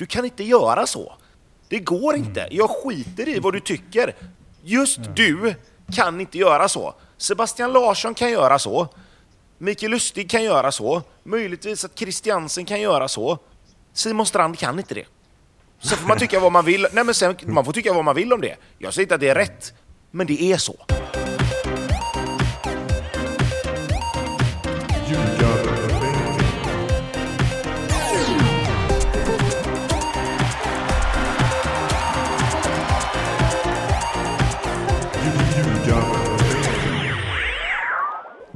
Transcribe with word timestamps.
Du 0.00 0.06
kan 0.06 0.24
inte 0.24 0.44
göra 0.44 0.86
så. 0.86 1.12
Det 1.68 1.78
går 1.78 2.16
inte. 2.16 2.48
Jag 2.50 2.70
skiter 2.70 3.28
i 3.28 3.38
vad 3.38 3.52
du 3.52 3.60
tycker. 3.60 4.16
Just 4.62 5.00
du 5.14 5.54
kan 5.92 6.20
inte 6.20 6.38
göra 6.38 6.68
så. 6.68 6.94
Sebastian 7.16 7.72
Larsson 7.72 8.14
kan 8.14 8.30
göra 8.30 8.58
så. 8.58 8.88
Mikael 9.58 9.90
Lustig 9.90 10.30
kan 10.30 10.44
göra 10.44 10.72
så. 10.72 11.02
Möjligtvis 11.22 11.84
att 11.84 11.98
Christiansen 11.98 12.64
kan 12.64 12.80
göra 12.80 13.08
så. 13.08 13.38
Simon 13.92 14.26
Strand 14.26 14.58
kan 14.58 14.78
inte 14.78 14.94
det. 14.94 15.06
Sen 15.80 15.98
får 15.98 16.08
man 16.08 16.18
tycka 16.18 16.40
vad 16.40 16.52
man 16.52 16.64
vill. 16.64 16.86
Nej, 16.92 17.04
men 17.04 17.14
sen, 17.14 17.36
man 17.46 17.64
får 17.64 17.72
tycka 17.72 17.92
vad 17.92 18.04
man 18.04 18.16
vill 18.16 18.32
om 18.32 18.40
det. 18.40 18.56
Jag 18.78 18.94
säger 18.94 19.04
inte 19.04 19.14
att 19.14 19.20
det 19.20 19.28
är 19.28 19.34
rätt, 19.34 19.74
men 20.10 20.26
det 20.26 20.42
är 20.42 20.56
så. 20.56 20.76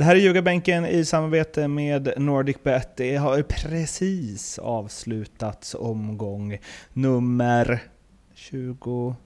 Det 0.04 0.08
här 0.08 0.16
är 0.16 0.20
Ljugarbänken 0.20 0.86
i 0.86 1.04
samarbete 1.04 1.68
med 1.68 2.12
NordicBet. 2.16 2.96
Det 2.96 3.16
har 3.16 3.42
precis 3.42 4.58
avslutats 4.58 5.74
omgång 5.74 6.58
nummer 6.92 7.82
25, 8.34 9.16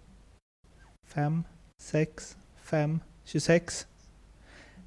6, 1.83 2.37
5, 2.63 3.01
26. 3.25 3.87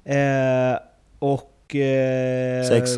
Eh, 0.04 0.76
och... 1.18 1.74
Eh, 1.76 2.64
Sex. 2.64 2.90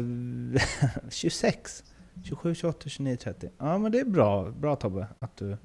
26. 1.10 1.84
27, 2.24 2.54
28, 2.54 2.88
29, 2.88 3.16
30. 3.16 3.50
Ja 3.58 3.78
men 3.78 3.92
det 3.92 4.00
är 4.00 4.04
bra, 4.04 4.50
bra 4.50 4.76
Tobbe 4.76 5.06
att 5.18 5.36
du 5.36 5.56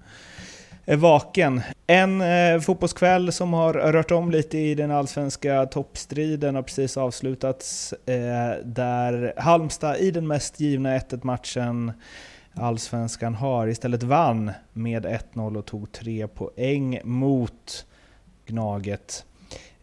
vaken. 0.97 1.61
En 1.87 2.21
eh, 2.21 2.59
fotbollskväll 2.59 3.31
som 3.31 3.53
har 3.53 3.73
rört 3.73 4.11
om 4.11 4.31
lite 4.31 4.57
i 4.57 4.75
den 4.75 4.91
allsvenska 4.91 5.65
toppstriden 5.65 6.55
har 6.55 6.61
precis 6.61 6.97
avslutats. 6.97 7.93
Eh, 7.93 8.65
där 8.65 9.33
Halmstad 9.37 9.97
i 9.97 10.11
den 10.11 10.27
mest 10.27 10.59
givna 10.59 10.97
1-1 10.97 11.19
matchen 11.23 11.91
allsvenskan 12.53 13.35
har 13.35 13.67
istället 13.67 14.03
vann 14.03 14.51
med 14.73 15.05
1-0 15.05 15.57
och 15.57 15.65
tog 15.65 15.91
tre 15.91 16.27
poäng 16.27 16.99
mot 17.03 17.85
Gnaget. 18.45 19.25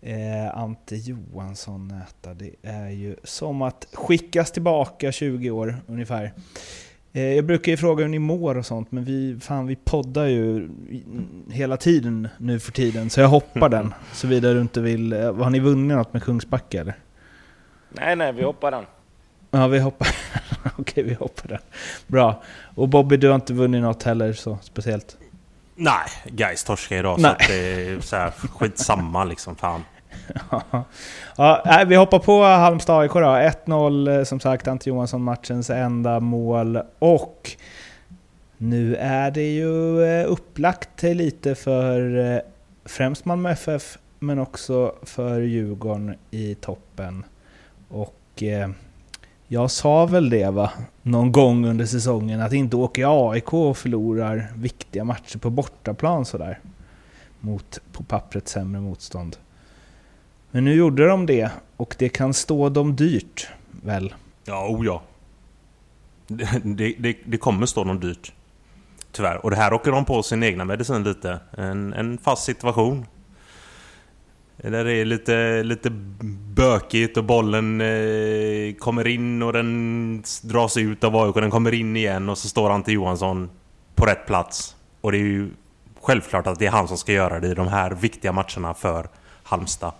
Eh, 0.01 0.59
Ante 0.59 0.97
Johansson 0.97 1.89
näta, 1.89 2.35
det 2.35 2.55
är 2.63 2.89
ju 2.89 3.17
som 3.25 3.63
att 3.63 3.87
skickas 3.93 4.53
tillbaka 4.53 5.13
20 5.13 5.51
år 5.51 5.77
ungefär. 5.87 6.33
Eh, 7.17 7.23
Jag 7.35 7.45
brukar 7.45 7.73
ju 7.73 7.77
fråga 7.77 8.03
hur 8.05 8.09
ni 8.11 8.19
mår 8.19 8.57
och 8.57 8.67
sånt, 8.67 8.93
men 8.93 9.05
vi, 9.05 9.37
fan, 9.41 9.67
vi 9.67 9.77
poddar 9.77 10.25
ju 10.27 10.69
hela 11.51 11.77
tiden 11.77 12.29
nu 12.39 12.61
för 12.61 12.73
tiden, 12.73 13.11
så 13.11 13.21
jag 13.21 13.29
hoppar 13.29 13.69
den. 13.69 13.95
Såvida 14.13 14.53
du 14.53 14.61
inte 14.61 14.81
vill... 14.81 15.13
eh, 15.13 15.35
Har 15.37 15.51
ni 15.51 15.59
vunnit 15.59 15.97
något 15.97 16.13
med 16.13 16.23
Kungsbacka 16.23 16.81
eller? 16.81 16.95
Nej, 17.91 18.17
nej, 18.17 18.33
vi 18.33 18.43
hoppar 18.43 18.71
den. 18.71 18.85
Ja, 19.51 19.67
vi 19.67 19.79
hoppar. 19.79 20.09
Okej, 20.79 21.03
vi 21.05 21.15
hoppar 21.15 21.49
den. 21.49 21.59
Bra. 22.07 22.43
Och 22.75 22.89
Bobby, 22.89 23.17
du 23.17 23.29
har 23.29 23.35
inte 23.35 23.53
vunnit 23.55 23.83
något 23.83 24.03
heller 24.03 24.33
så 24.33 24.59
speciellt? 24.63 25.17
Nej, 25.75 26.09
Gais 26.25 26.65
torskar 26.65 26.97
idag 26.97 27.21
Nej. 27.21 27.31
så 27.31 27.43
att 27.43 27.49
det 27.49 27.55
är 27.87 28.01
så 28.01 28.17
här, 28.17 28.31
skitsamma 28.31 29.25
liksom. 29.25 29.57
Fan. 29.57 29.85
ja, 31.37 31.85
vi 31.87 31.97
hoppar 31.97 32.19
på 32.19 32.43
Halmstad 32.43 33.01
AIK 33.01 33.13
då. 33.13 33.21
1-0 33.21 34.19
eh, 34.19 34.25
som 34.25 34.41
sagt, 34.41 34.69
Ante 34.69 34.89
Johansson 34.89 35.23
matchens 35.23 35.71
enda 35.71 36.21
mål. 36.21 36.79
Och 36.99 37.51
nu 38.57 38.97
är 38.97 39.31
det 39.31 39.55
ju 39.55 40.05
eh, 40.05 40.31
upplagt 40.33 41.03
lite 41.03 41.55
för 41.55 42.19
eh, 42.35 42.41
främst 42.85 43.25
Malmö 43.25 43.51
FF 43.51 43.99
men 44.19 44.39
också 44.39 44.95
för 45.03 45.41
Djurgården 45.41 46.15
i 46.31 46.55
toppen. 46.55 47.25
Och 47.89 48.43
jag 49.49 49.71
sa 49.71 50.07
väl 50.07 50.31
det 50.31 50.51
va, 50.51 50.73
någon 51.03 51.33
gång 51.33 51.67
under 51.67 51.87
säsongen 51.87 52.41
att 52.41 52.53
inte 52.53 52.77
åker 52.77 53.31
AIK 53.31 53.55
och 53.55 53.77
förlorar 53.77 54.53
viktiga 54.57 55.05
matcher 55.05 55.39
på 55.39 55.51
bortaplan 55.51 56.25
sådär. 56.25 56.59
Mot 57.41 57.81
på 57.93 58.03
pappret 58.03 58.49
sämre 58.49 58.81
motstånd. 58.81 59.37
Men 60.57 60.65
nu 60.65 60.75
gjorde 60.75 61.07
de 61.07 61.27
det 61.27 61.51
och 61.77 61.95
det 61.99 62.09
kan 62.09 62.35
stå 62.35 62.69
dem 62.69 62.97
dyrt, 62.97 63.49
väl? 63.83 64.15
Ja, 64.45 64.69
o 64.69 64.85
ja. 64.85 65.03
Det, 66.27 66.61
det, 66.65 66.95
det, 66.99 67.17
det 67.25 67.39
kommer 67.39 67.67
stå 67.67 67.85
dem 67.85 68.01
dyrt. 68.01 68.33
Tyvärr. 69.13 69.45
Och 69.45 69.51
det 69.51 69.57
här 69.57 69.73
åker 69.73 69.91
de 69.91 70.05
på 70.05 70.23
sin 70.23 70.43
egna 70.43 70.65
medicin 70.65 71.03
lite. 71.03 71.41
En, 71.51 71.93
en 71.93 72.19
fast 72.19 72.45
situation. 72.45 73.07
Där 74.57 74.85
det 74.85 74.93
är 74.93 75.05
lite, 75.05 75.63
lite 75.63 75.91
bökigt 76.55 77.17
och 77.17 77.25
bollen 77.25 77.81
eh, 77.81 78.75
kommer 78.75 79.07
in 79.07 79.43
och 79.43 79.53
den 79.53 80.23
dras 80.43 80.77
ut 80.77 81.05
av 81.05 81.17
AIK. 81.17 81.35
Den 81.35 81.51
kommer 81.51 81.75
in 81.75 81.97
igen 81.97 82.29
och 82.29 82.39
så 82.39 82.49
står 82.49 82.71
Ante 82.71 82.93
Johansson 82.93 83.51
på 83.95 84.07
rätt 84.07 84.27
plats. 84.27 84.77
Och 85.01 85.13
det 85.13 85.19
är 85.19 85.23
ju 85.23 85.51
självklart 86.01 86.47
att 86.47 86.59
det 86.59 86.67
är 86.67 86.71
han 86.71 86.89
som 86.89 86.99
ska 86.99 87.13
göra 87.13 87.41
det 87.41 87.49
i 87.49 87.55
de 87.55 87.69
här 87.69 87.91
viktiga 87.91 88.33
matcherna 88.33 88.75
för 88.75 89.09
Halmstad. 89.43 89.93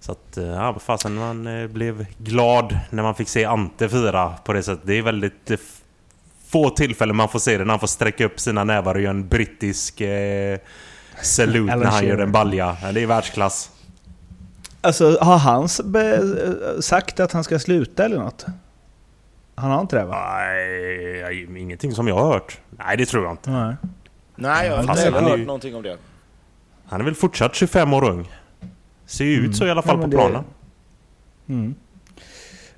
Så 0.00 0.12
att, 0.12 0.36
eh, 0.36 0.44
ja, 0.44 0.78
fasen 0.78 1.14
man 1.14 1.46
eh, 1.62 1.66
blev 1.66 2.06
glad 2.18 2.78
när 2.90 3.02
man 3.02 3.14
fick 3.14 3.28
se 3.28 3.44
Ante 3.44 3.88
fira 3.88 4.28
på 4.44 4.52
det 4.52 4.62
sättet. 4.62 4.86
Det 4.86 4.94
är 4.98 5.02
väldigt 5.02 5.50
eh, 5.50 5.56
få 6.48 6.70
tillfällen 6.70 7.16
man 7.16 7.28
får 7.28 7.38
se 7.38 7.58
det 7.58 7.64
när 7.64 7.72
han 7.72 7.80
får 7.80 7.86
sträcka 7.86 8.24
upp 8.24 8.40
sina 8.40 8.64
nävar 8.64 8.94
och 8.94 9.00
göra 9.00 9.10
en 9.10 9.28
brittisk 9.28 10.00
eh, 10.00 10.58
salute 11.22 11.72
Alan 11.72 11.84
när 11.84 11.90
han 11.90 12.06
gör 12.06 12.18
en 12.18 12.32
balja. 12.32 12.76
Ja, 12.82 12.92
det 12.92 13.02
är 13.02 13.06
världsklass. 13.06 13.70
Alltså, 14.80 15.18
har 15.20 15.38
han 15.38 15.68
sagt 16.82 17.20
att 17.20 17.32
han 17.32 17.44
ska 17.44 17.58
sluta 17.58 18.04
eller 18.04 18.18
något? 18.18 18.46
Han 19.54 19.70
har 19.70 19.80
inte 19.80 19.96
det 19.96 20.04
va? 20.04 20.16
Nej, 20.34 21.60
ingenting 21.60 21.92
som 21.94 22.08
jag 22.08 22.14
har 22.14 22.32
hört. 22.32 22.58
Nej, 22.70 22.96
det 22.96 23.06
tror 23.06 23.24
jag 23.24 23.32
inte. 23.32 23.50
Nej. 23.50 23.74
Nej, 24.36 24.66
jag 24.68 24.76
har 24.76 24.82
inte 24.82 25.10
hört 25.20 25.38
ju- 25.38 25.44
någonting 25.46 25.76
om 25.76 25.82
det. 25.82 25.96
Han 26.88 27.00
är 27.00 27.04
väl 27.04 27.14
fortsatt 27.14 27.54
25 27.54 27.94
år 27.94 28.04
ung. 28.04 28.28
Ser 29.10 29.24
ju 29.24 29.46
ut 29.46 29.56
så 29.56 29.66
i 29.66 29.70
alla 29.70 29.82
fall 29.82 29.96
Ja, 29.96 30.02
på 30.02 30.08
det- 30.10 30.16
planen. 30.16 30.44
Mm. 31.48 31.74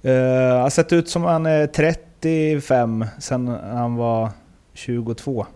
Uh, 0.04 0.60
har 0.62 0.70
sett 0.70 0.92
ut 0.92 1.08
som 1.08 1.22
han 1.24 1.46
är 1.46 1.66
35 1.66 3.04
sen 3.18 3.48
han 3.48 3.94
var 3.96 4.30
22. 4.74 5.46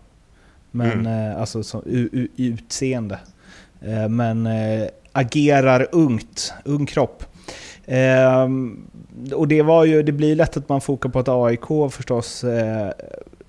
Men 0.71 0.91
Mm. 1.01 1.31
eh, 1.31 1.41
alltså 1.41 1.63
som 1.63 1.83
u- 1.87 2.09
u- 2.13 2.29
utseende. 2.37 3.19
Eh, 3.81 4.09
men 4.09 4.49
agerar 5.13 5.87
ungt, 5.93 6.55
ung 6.65 6.87
kropp. 6.87 7.25
Eh, 7.85 8.49
och 9.35 9.49
det 9.49 9.63
var 9.63 9.85
ju, 9.85 10.03
det 10.03 10.13
blir 10.13 10.37
lätt 10.37 10.57
att 10.57 10.69
man 10.69 10.81
fokar 10.81 11.09
på 11.09 11.19
att 11.19 11.29
AIK 11.29 11.89
förstås 11.91 12.45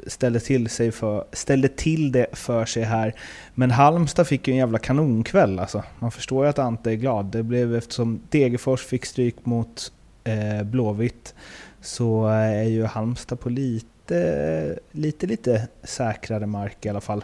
ställde 0.07 0.39
till, 0.39 0.69
sig 0.69 0.91
för, 0.91 1.25
ställde 1.31 1.67
till 1.67 2.11
det 2.11 2.27
för 2.33 2.65
sig 2.65 2.83
här. 2.83 3.15
Men 3.53 3.71
Halmstad 3.71 4.27
fick 4.27 4.47
ju 4.47 4.51
en 4.51 4.57
jävla 4.57 4.79
kanonkväll 4.79 5.59
alltså. 5.59 5.83
Man 5.99 6.11
förstår 6.11 6.45
ju 6.45 6.49
att 6.49 6.59
Ante 6.59 6.91
är 6.91 6.95
glad. 6.95 7.25
Det 7.25 7.43
blev 7.43 7.75
eftersom 7.75 8.21
Degerfors 8.29 8.85
fick 8.85 9.05
stryk 9.05 9.35
mot 9.45 9.91
eh, 10.23 10.63
Blåvitt 10.63 11.35
så 11.81 12.27
eh, 12.27 12.33
är 12.33 12.63
ju 12.63 12.85
Halmstad 12.85 13.39
på 13.39 13.49
lite, 13.49 14.79
lite, 14.91 15.27
lite 15.27 15.67
säkrare 15.83 16.45
mark 16.45 16.85
i 16.85 16.89
alla 16.89 17.01
fall. 17.01 17.23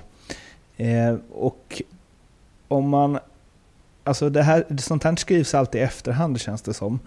Eh, 0.77 1.15
och 1.31 1.81
om 2.67 2.89
man... 2.89 3.19
Alltså 4.05 4.29
det 4.29 4.43
här, 4.43 4.65
sånt 4.77 5.03
här 5.03 5.15
skrivs 5.15 5.53
alltid 5.53 5.81
i 5.81 5.83
efterhand 5.83 6.41
känns 6.41 6.61
det 6.61 6.73
som. 6.73 6.99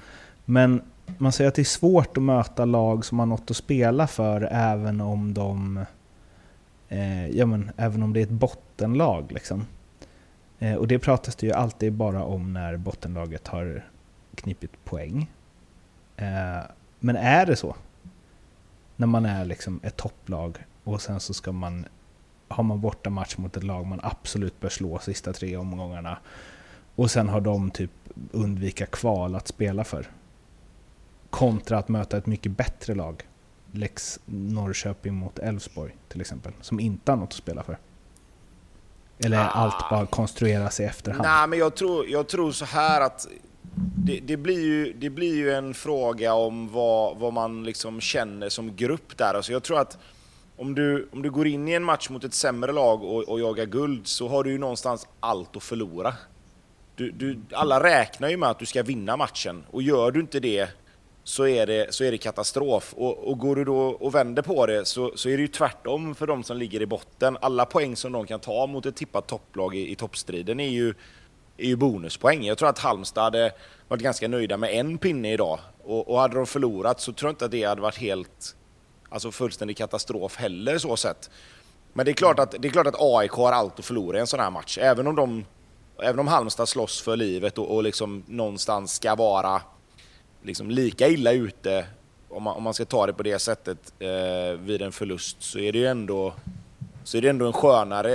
Men 0.44 0.82
man 1.18 1.32
säger 1.32 1.48
att 1.48 1.54
det 1.54 1.62
är 1.62 1.64
svårt 1.64 2.16
att 2.16 2.22
möta 2.22 2.64
lag 2.64 3.04
som 3.04 3.18
har 3.18 3.26
något 3.26 3.50
att 3.50 3.56
spela 3.56 4.06
för 4.06 4.48
även 4.50 5.00
om 5.00 5.34
de... 5.34 5.84
Eh, 6.88 7.28
ja 7.28 7.46
men 7.46 7.70
även 7.76 8.02
om 8.02 8.12
det 8.12 8.20
är 8.20 8.22
ett 8.22 8.30
bottenlag 8.30 9.32
liksom. 9.32 9.66
Eh, 10.58 10.74
och 10.74 10.88
det 10.88 10.98
pratas 10.98 11.36
det 11.36 11.46
ju 11.46 11.52
alltid 11.52 11.92
bara 11.92 12.24
om 12.24 12.52
när 12.52 12.76
bottenlaget 12.76 13.48
har 13.48 13.84
knipit 14.34 14.84
poäng. 14.84 15.30
Eh, 16.16 16.60
men 17.00 17.16
är 17.16 17.46
det 17.46 17.56
så? 17.56 17.76
När 18.96 19.06
man 19.06 19.26
är 19.26 19.44
liksom 19.44 19.80
ett 19.82 19.96
topplag 19.96 20.58
och 20.84 21.02
sen 21.02 21.20
så 21.20 21.34
ska 21.34 21.52
man 21.52 21.86
har 22.48 22.64
man 22.64 22.80
borta 22.80 23.10
match 23.10 23.36
mot 23.36 23.56
ett 23.56 23.62
lag 23.62 23.86
man 23.86 24.00
absolut 24.02 24.60
bör 24.60 24.68
slå 24.68 24.98
sista 24.98 25.32
tre 25.32 25.56
omgångarna 25.56 26.18
och 26.96 27.10
sen 27.10 27.28
har 27.28 27.40
de 27.40 27.70
typ 27.70 27.90
undvika 28.32 28.86
kval 28.86 29.34
att 29.34 29.48
spela 29.48 29.84
för. 29.84 30.06
Kontra 31.30 31.78
att 31.78 31.88
möta 31.88 32.16
ett 32.16 32.26
mycket 32.26 32.52
bättre 32.52 32.94
lag. 32.94 33.22
Lex 33.72 34.20
Norrköping 34.24 35.14
mot 35.14 35.38
Elfsborg 35.38 35.96
till 36.08 36.20
exempel, 36.20 36.52
som 36.60 36.80
inte 36.80 37.12
har 37.12 37.16
något 37.16 37.28
att 37.28 37.32
spela 37.32 37.62
för. 37.62 37.78
Eller 39.18 39.38
är 39.38 39.48
allt 39.48 39.90
bara 39.90 40.06
konstrueras 40.06 40.80
i 40.80 40.84
efterhand? 40.84 41.22
Nej, 41.22 41.48
men 41.48 41.58
jag 41.58 41.74
tror, 41.74 42.08
jag 42.08 42.28
tror 42.28 42.52
så 42.52 42.64
här 42.64 43.00
att 43.00 43.28
det, 43.96 44.20
det, 44.20 44.36
blir 44.36 44.60
ju, 44.60 44.92
det 44.92 45.10
blir 45.10 45.34
ju 45.34 45.52
en 45.52 45.74
fråga 45.74 46.34
om 46.34 46.72
vad, 46.72 47.16
vad 47.16 47.32
man 47.32 47.64
liksom 47.64 48.00
känner 48.00 48.48
som 48.48 48.76
grupp 48.76 49.16
där. 49.16 49.34
Alltså 49.34 49.52
jag 49.52 49.62
tror 49.62 49.78
att 49.78 49.98
om 50.56 50.74
du, 50.74 51.08
om 51.12 51.22
du 51.22 51.30
går 51.30 51.46
in 51.46 51.68
i 51.68 51.72
en 51.72 51.84
match 51.84 52.10
mot 52.10 52.24
ett 52.24 52.34
sämre 52.34 52.72
lag 52.72 53.02
och, 53.02 53.28
och 53.28 53.40
jagar 53.40 53.64
guld 53.64 54.06
så 54.06 54.28
har 54.28 54.44
du 54.44 54.50
ju 54.50 54.58
någonstans 54.58 55.06
allt 55.20 55.56
att 55.56 55.62
förlora. 55.62 56.14
Du, 56.96 57.10
du, 57.10 57.40
alla 57.52 57.82
räknar 57.82 58.28
ju 58.28 58.36
med 58.36 58.48
att 58.48 58.58
du 58.58 58.66
ska 58.66 58.82
vinna 58.82 59.16
matchen 59.16 59.64
och 59.70 59.82
gör 59.82 60.10
du 60.10 60.20
inte 60.20 60.40
det 60.40 60.68
så 61.28 61.46
är 61.46 61.66
det, 61.66 61.94
så 61.94 62.04
är 62.04 62.10
det 62.10 62.18
katastrof. 62.18 62.94
Och, 62.96 63.18
och 63.18 63.38
går 63.38 63.56
du 63.56 63.64
då 63.64 63.78
och 63.78 64.14
vänder 64.14 64.42
på 64.42 64.66
det 64.66 64.84
så, 64.84 65.12
så 65.14 65.28
är 65.28 65.36
det 65.36 65.40
ju 65.40 65.48
tvärtom 65.48 66.14
för 66.14 66.26
de 66.26 66.42
som 66.44 66.56
ligger 66.56 66.82
i 66.82 66.86
botten. 66.86 67.38
Alla 67.40 67.66
poäng 67.66 67.96
som 67.96 68.12
de 68.12 68.26
kan 68.26 68.40
ta 68.40 68.66
mot 68.66 68.86
ett 68.86 68.96
tippat 68.96 69.26
topplag 69.26 69.74
i, 69.74 69.92
i 69.92 69.94
toppstriden 69.94 70.60
är 70.60 70.68
ju, 70.68 70.94
är 71.56 71.66
ju 71.66 71.76
bonuspoäng. 71.76 72.44
Jag 72.44 72.58
tror 72.58 72.68
att 72.68 72.78
Halmstad 72.78 73.24
hade 73.24 73.52
varit 73.88 74.02
ganska 74.02 74.28
nöjda 74.28 74.56
med 74.56 74.74
en 74.74 74.98
pinne 74.98 75.32
idag. 75.32 75.58
Och, 75.84 76.08
och 76.08 76.20
hade 76.20 76.36
de 76.36 76.46
förlorat 76.46 77.00
så 77.00 77.12
tror 77.12 77.28
jag 77.28 77.32
inte 77.32 77.44
att 77.44 77.50
det 77.50 77.64
hade 77.64 77.82
varit 77.82 77.98
helt 77.98 78.56
alltså 79.08 79.30
fullständig 79.30 79.76
katastrof 79.76 80.36
heller 80.36 80.78
så 80.78 80.96
sett. 80.96 81.30
Men 81.92 82.04
det 82.06 82.12
är 82.12 82.14
klart 82.14 82.38
att, 82.38 82.54
det 82.58 82.68
är 82.68 82.72
klart 82.72 82.86
att 82.86 83.00
AIK 83.00 83.32
har 83.32 83.52
allt 83.52 83.78
att 83.78 83.84
förlora 83.84 84.16
i 84.16 84.20
en 84.20 84.26
sån 84.26 84.40
här 84.40 84.50
match. 84.50 84.78
Även 84.78 85.06
om, 85.06 85.16
de, 85.16 85.44
även 86.02 86.18
om 86.18 86.28
Halmstad 86.28 86.68
slåss 86.68 87.00
för 87.00 87.16
livet 87.16 87.58
och, 87.58 87.74
och 87.74 87.82
liksom 87.82 88.24
någonstans 88.26 88.94
ska 88.94 89.14
vara 89.14 89.60
liksom 90.46 90.70
lika 90.70 91.08
illa 91.08 91.32
ute, 91.32 91.84
om 92.28 92.42
man, 92.42 92.56
om 92.56 92.62
man 92.62 92.74
ska 92.74 92.84
ta 92.84 93.06
det 93.06 93.12
på 93.12 93.22
det 93.22 93.38
sättet, 93.38 93.92
eh, 93.98 94.60
vid 94.60 94.82
en 94.82 94.92
förlust 94.92 95.42
så 95.42 95.58
är 95.58 95.72
det 95.72 95.78
ju 95.78 95.86
ändå, 95.86 96.32
så 97.04 97.16
är 97.18 97.22
det 97.22 97.28
ändå 97.28 97.46
en 97.46 97.52
skönare 97.52 98.12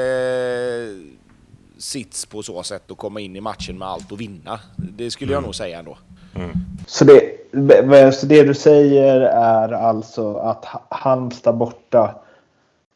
sits 1.77 2.25
på 2.25 2.43
så 2.43 2.63
sätt 2.63 2.91
att 2.91 2.97
komma 2.97 3.19
in 3.19 3.35
i 3.35 3.41
matchen 3.41 3.77
med 3.77 3.87
allt 3.87 4.11
och 4.11 4.21
vinna. 4.21 4.59
Det 4.75 5.11
skulle 5.11 5.33
jag 5.33 5.43
nog 5.43 5.55
säga 5.55 5.79
ändå. 5.79 5.97
Mm. 6.35 6.49
Så, 6.87 7.05
det, 7.05 8.13
så 8.13 8.25
det 8.25 8.43
du 8.43 8.53
säger 8.53 9.21
är 9.21 9.71
alltså 9.71 10.35
att 10.35 10.65
Halmstad 10.89 11.57
borta 11.57 12.15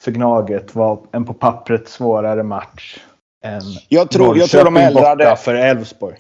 för 0.02 0.12
Gnaget 0.12 0.76
var 0.76 1.00
en 1.12 1.26
på 1.26 1.34
pappret 1.34 1.90
svårare 1.90 2.44
match 2.44 2.98
än 3.44 3.62
jag 3.90 4.10
tror, 4.10 4.38
jag 4.38 4.50
tror 4.50 4.64
de 4.64 4.94
borta 4.94 5.36
för 5.36 5.56
Elfsborg? 5.56 6.18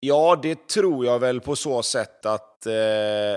Ja, 0.00 0.38
det 0.42 0.68
tror 0.68 1.06
jag 1.06 1.18
väl 1.18 1.40
på 1.40 1.56
så 1.56 1.82
sätt 1.82 2.26
att, 2.26 2.66
eh, 2.66 2.74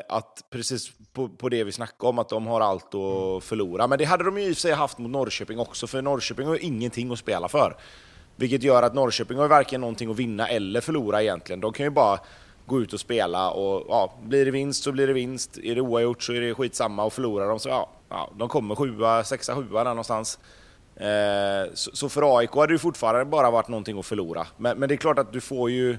att 0.10 0.44
precis 0.50 0.92
på, 1.14 1.30
på, 1.30 1.50
det 1.50 1.64
vi 1.64 1.72
snackade 1.72 2.10
om, 2.10 2.20
att 2.20 2.30
de 2.30 2.48
har 2.48 2.62
allt 2.62 2.96
att 2.96 3.44
förlora. 3.44 3.88
Men 3.88 3.98
det 3.98 4.06
hade 4.06 4.24
de 4.24 4.38
ju 4.38 4.44
i 4.44 4.56
sig 4.56 4.72
haft 4.72 4.98
mot 4.98 5.12
Norrköping 5.12 5.60
också, 5.60 5.88
för 5.88 6.02
Norrköping 6.02 6.48
har 6.48 6.56
ju 6.56 6.62
ingenting 6.62 7.12
att 7.12 7.20
spela 7.20 7.48
för. 7.48 7.78
Vilket 8.36 8.64
gör 8.64 8.84
att 8.84 8.94
Norrköping 8.94 9.38
har 9.38 9.48
varken 9.48 9.82
någonting 9.82 10.12
att 10.12 10.20
vinna 10.20 10.48
eller 10.48 10.82
förlora 10.82 11.22
egentligen. 11.22 11.62
De 11.62 11.74
kan 11.74 11.86
ju 11.86 11.90
bara 11.90 12.20
gå 12.66 12.82
ut 12.82 12.94
och 12.94 13.00
spela 13.00 13.52
och 13.52 13.86
ja, 13.90 14.14
blir 14.24 14.46
det 14.46 14.52
vinst 14.52 14.84
så 14.84 14.92
blir 14.92 15.08
det 15.08 15.14
vinst. 15.14 15.58
Är 15.58 15.76
det 15.76 15.82
oavgjort 15.82 16.24
så 16.24 16.34
är 16.34 16.42
det 16.42 16.54
skitsamma 16.54 17.04
och 17.04 17.14
förlorar 17.14 17.48
de 17.48 17.60
så 17.60 17.70
ja, 17.70 17.90
ja 18.10 18.30
de 18.38 18.50
kommer 18.50 18.76
sjua, 18.76 19.24
sexa, 19.24 19.56
sjua 19.56 19.84
där 19.84 19.90
någonstans. 19.90 20.40
Eh, 20.96 21.74
så, 21.74 21.92
så, 21.94 22.10
för 22.10 22.38
AIK 22.38 22.52
hade 22.52 22.74
det 22.74 22.80
fortfarande 22.80 23.26
bara 23.26 23.52
varit 23.52 23.68
någonting 23.68 24.00
att 24.00 24.06
förlora. 24.06 24.48
Men, 24.58 24.80
men 24.80 24.90
det 24.90 24.96
är 24.96 24.98
klart 24.98 25.20
att 25.20 25.34
du 25.34 25.42
får 25.42 25.72
ju 25.72 25.98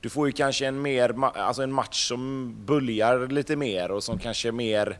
du 0.00 0.08
får 0.08 0.26
ju 0.26 0.32
kanske 0.32 0.66
en, 0.66 0.82
mer, 0.82 1.24
alltså 1.24 1.62
en 1.62 1.72
match 1.72 2.08
som 2.08 2.54
böljar 2.64 3.28
lite 3.28 3.56
mer 3.56 3.90
och 3.90 4.04
som 4.04 4.18
kanske 4.18 4.52
mer 4.52 4.98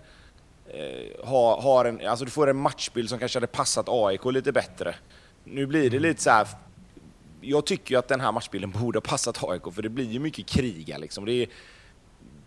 eh, 0.69 1.27
har, 1.27 1.61
har 1.61 1.85
en, 1.85 2.07
alltså 2.07 2.25
du 2.25 2.31
får 2.31 2.51
en 2.51 2.57
matchbild 2.57 3.09
som 3.09 3.19
kanske 3.19 3.37
hade 3.37 3.47
passat 3.47 3.87
AIK 3.89 4.25
lite 4.25 4.53
bättre. 4.53 4.95
Nu 5.45 5.67
blir 5.67 5.91
det 5.91 5.97
mm. 5.97 6.03
lite 6.03 6.23
så 6.23 6.31
här, 6.31 6.49
jag 7.41 7.67
tycker 7.67 7.95
ju 7.95 7.99
att 7.99 8.09
den 8.09 8.21
här 8.21 8.33
matchbilden 8.33 8.71
borde 8.81 8.97
ha 8.97 9.01
passat 9.03 9.45
AIK 9.45 9.75
för 9.75 9.83
det 9.83 9.89
blir 9.89 10.11
ju 10.11 10.19
mycket 10.19 10.47
kriga 10.47 10.99
liksom. 10.99 11.25
Det 11.25 11.33
är 11.33 11.49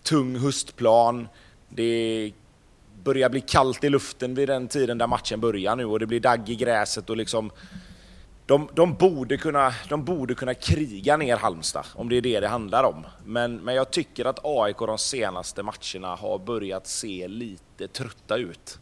tung 0.04 0.36
höstplan, 0.36 1.28
det 1.70 2.32
börjar 3.04 3.30
bli 3.30 3.42
kallt 3.42 3.84
i 3.84 3.90
luften 3.90 4.36
vid 4.36 4.50
den 4.50 4.68
tiden 4.68 4.98
där 4.98 5.08
matchen 5.08 5.40
börjar 5.40 5.76
nu 5.76 5.86
och 5.86 6.00
det 6.00 6.06
blir 6.06 6.20
dagg 6.20 6.50
i 6.50 6.56
gräset 6.56 7.10
och 7.10 7.18
liksom 7.18 7.52
de, 8.52 8.70
de, 8.74 8.94
borde 8.94 9.38
kunna, 9.38 9.74
de 9.90 10.06
borde 10.06 10.36
kunna 10.36 10.54
kriga 10.54 11.18
ner 11.18 11.38
Halmstad, 11.38 11.86
om 11.96 12.10
det 12.10 12.18
är 12.18 12.22
det 12.22 12.40
det 12.40 12.48
handlar 12.48 12.84
om. 12.84 13.06
Men, 13.26 13.58
men 13.58 13.76
jag 13.76 13.92
tycker 13.92 14.26
att 14.26 14.40
AIK 14.44 14.78
de 14.78 14.98
senaste 14.98 15.64
matcherna 15.64 16.16
har 16.16 16.40
börjat 16.40 16.88
se 16.88 17.28
lite 17.28 17.88
trötta 17.88 18.38
ut. 18.38 18.80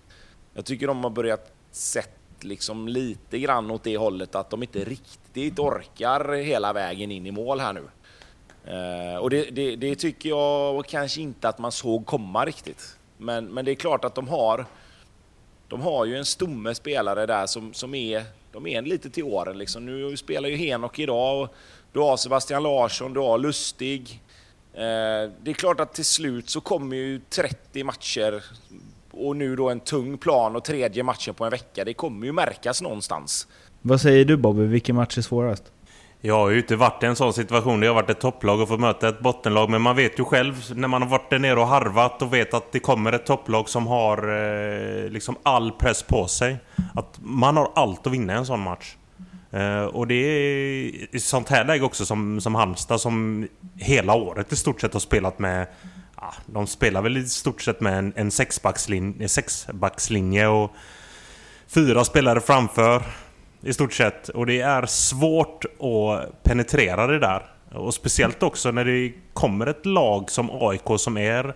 Jag 0.53 0.65
tycker 0.65 0.87
de 0.87 1.03
har 1.03 1.09
börjat 1.09 1.53
sett 1.71 2.43
liksom 2.43 2.87
lite 2.87 3.39
grann 3.39 3.71
åt 3.71 3.83
det 3.83 3.97
hållet 3.97 4.35
att 4.35 4.49
de 4.49 4.63
inte 4.63 4.83
riktigt 4.83 5.59
orkar 5.59 6.33
hela 6.33 6.73
vägen 6.73 7.11
in 7.11 7.25
i 7.25 7.31
mål 7.31 7.59
här 7.59 7.73
nu. 7.73 7.83
Eh, 8.65 9.17
och 9.17 9.29
det, 9.29 9.43
det, 9.43 9.75
det, 9.75 9.95
tycker 9.95 10.29
jag 10.29 10.85
kanske 10.85 11.21
inte 11.21 11.49
att 11.49 11.59
man 11.59 11.71
såg 11.71 12.05
komma 12.05 12.45
riktigt. 12.45 12.97
Men, 13.17 13.45
men 13.45 13.65
det 13.65 13.71
är 13.71 13.75
klart 13.75 14.05
att 14.05 14.15
de 14.15 14.27
har, 14.27 14.65
de 15.67 15.81
har 15.81 16.05
ju 16.05 16.17
en 16.17 16.25
stomme 16.25 16.75
spelare 16.75 17.25
där 17.25 17.45
som, 17.45 17.73
som 17.73 17.95
är 17.95 18.38
de 18.51 18.67
är 18.67 18.81
lite 18.81 19.09
till 19.09 19.23
åren. 19.23 19.57
Liksom. 19.57 19.85
Nu 19.85 20.17
spelar 20.17 20.49
ju 20.49 20.55
Henok 20.55 20.99
idag 20.99 21.41
och 21.41 21.55
du 21.93 21.99
har 21.99 22.17
Sebastian 22.17 22.63
Larsson, 22.63 23.13
du 23.13 23.19
har 23.19 23.37
Lustig. 23.37 24.21
Eh, 24.73 25.31
det 25.43 25.51
är 25.51 25.53
klart 25.53 25.79
att 25.79 25.93
till 25.93 26.05
slut 26.05 26.49
så 26.49 26.61
kommer 26.61 26.95
ju 26.95 27.21
30 27.29 27.83
matcher 27.83 28.43
och 29.11 29.35
nu 29.35 29.55
då 29.55 29.69
en 29.69 29.79
tung 29.79 30.17
plan 30.17 30.55
och 30.55 30.63
tredje 30.63 31.03
matchen 31.03 31.33
på 31.33 31.45
en 31.45 31.51
vecka. 31.51 31.85
Det 31.85 31.93
kommer 31.93 32.25
ju 32.25 32.31
märkas 32.31 32.81
någonstans. 32.81 33.47
Vad 33.81 34.01
säger 34.01 34.25
du 34.25 34.37
Bobby, 34.37 34.63
vilken 34.63 34.95
match 34.95 35.17
är 35.17 35.21
svårast? 35.21 35.63
Jag 36.21 36.35
har 36.35 36.49
ju 36.49 36.57
inte 36.57 36.75
varit 36.75 37.03
i 37.03 37.05
en 37.05 37.15
sån 37.15 37.33
situation 37.33 37.79
där 37.79 37.87
jag 37.87 37.93
har 37.93 38.01
varit 38.01 38.09
ett 38.09 38.19
topplag 38.19 38.61
och 38.61 38.67
fått 38.67 38.79
möta 38.79 39.09
ett 39.09 39.19
bottenlag. 39.19 39.69
Men 39.69 39.81
man 39.81 39.95
vet 39.95 40.19
ju 40.19 40.23
själv 40.23 40.55
när 40.75 40.87
man 40.87 41.01
har 41.01 41.09
varit 41.09 41.29
där 41.29 41.39
nere 41.39 41.59
och 41.59 41.67
harvat 41.67 42.21
och 42.21 42.33
vet 42.33 42.53
att 42.53 42.71
det 42.71 42.79
kommer 42.79 43.13
ett 43.13 43.25
topplag 43.25 43.69
som 43.69 43.87
har 43.87 44.17
eh, 44.17 45.09
liksom 45.09 45.35
all 45.43 45.71
press 45.71 46.03
på 46.03 46.27
sig. 46.27 46.57
Att 46.93 47.19
man 47.21 47.57
har 47.57 47.71
allt 47.75 48.07
att 48.07 48.13
vinna 48.13 48.33
i 48.33 48.37
en 48.37 48.45
sån 48.45 48.59
match. 48.59 48.95
Eh, 49.51 49.83
och 49.83 50.07
det 50.07 50.15
är 50.15 51.15
i 51.15 51.19
sånt 51.19 51.49
här 51.49 51.65
läge 51.65 51.85
också 51.85 52.05
som, 52.05 52.41
som 52.41 52.55
Halmstad 52.55 53.01
som 53.01 53.47
hela 53.75 54.13
året 54.13 54.53
i 54.53 54.55
stort 54.55 54.81
sett 54.81 54.93
har 54.93 54.99
spelat 54.99 55.39
med 55.39 55.67
ja, 56.15 56.33
de 56.45 56.67
spelar 56.67 57.01
väl 57.01 57.17
i 57.17 57.25
stort 57.25 57.61
sett 57.61 57.81
med 57.81 57.97
en, 57.97 58.13
en 58.15 58.31
sexbackslinje, 58.31 59.29
sexbackslinje 59.29 60.47
och 60.47 60.71
fyra 61.67 62.05
spelare 62.05 62.41
framför. 62.41 63.03
I 63.61 63.73
stort 63.73 63.93
sett. 63.93 64.29
Och 64.29 64.45
det 64.45 64.61
är 64.61 64.85
svårt 64.85 65.65
att 65.65 66.43
penetrera 66.43 67.07
det 67.07 67.19
där. 67.19 67.45
Och 67.71 67.93
speciellt 67.93 68.43
också 68.43 68.71
när 68.71 68.85
det 68.85 69.13
kommer 69.33 69.67
ett 69.67 69.85
lag 69.85 70.31
som 70.31 70.49
AIK 70.51 70.99
som 70.99 71.17
är... 71.17 71.55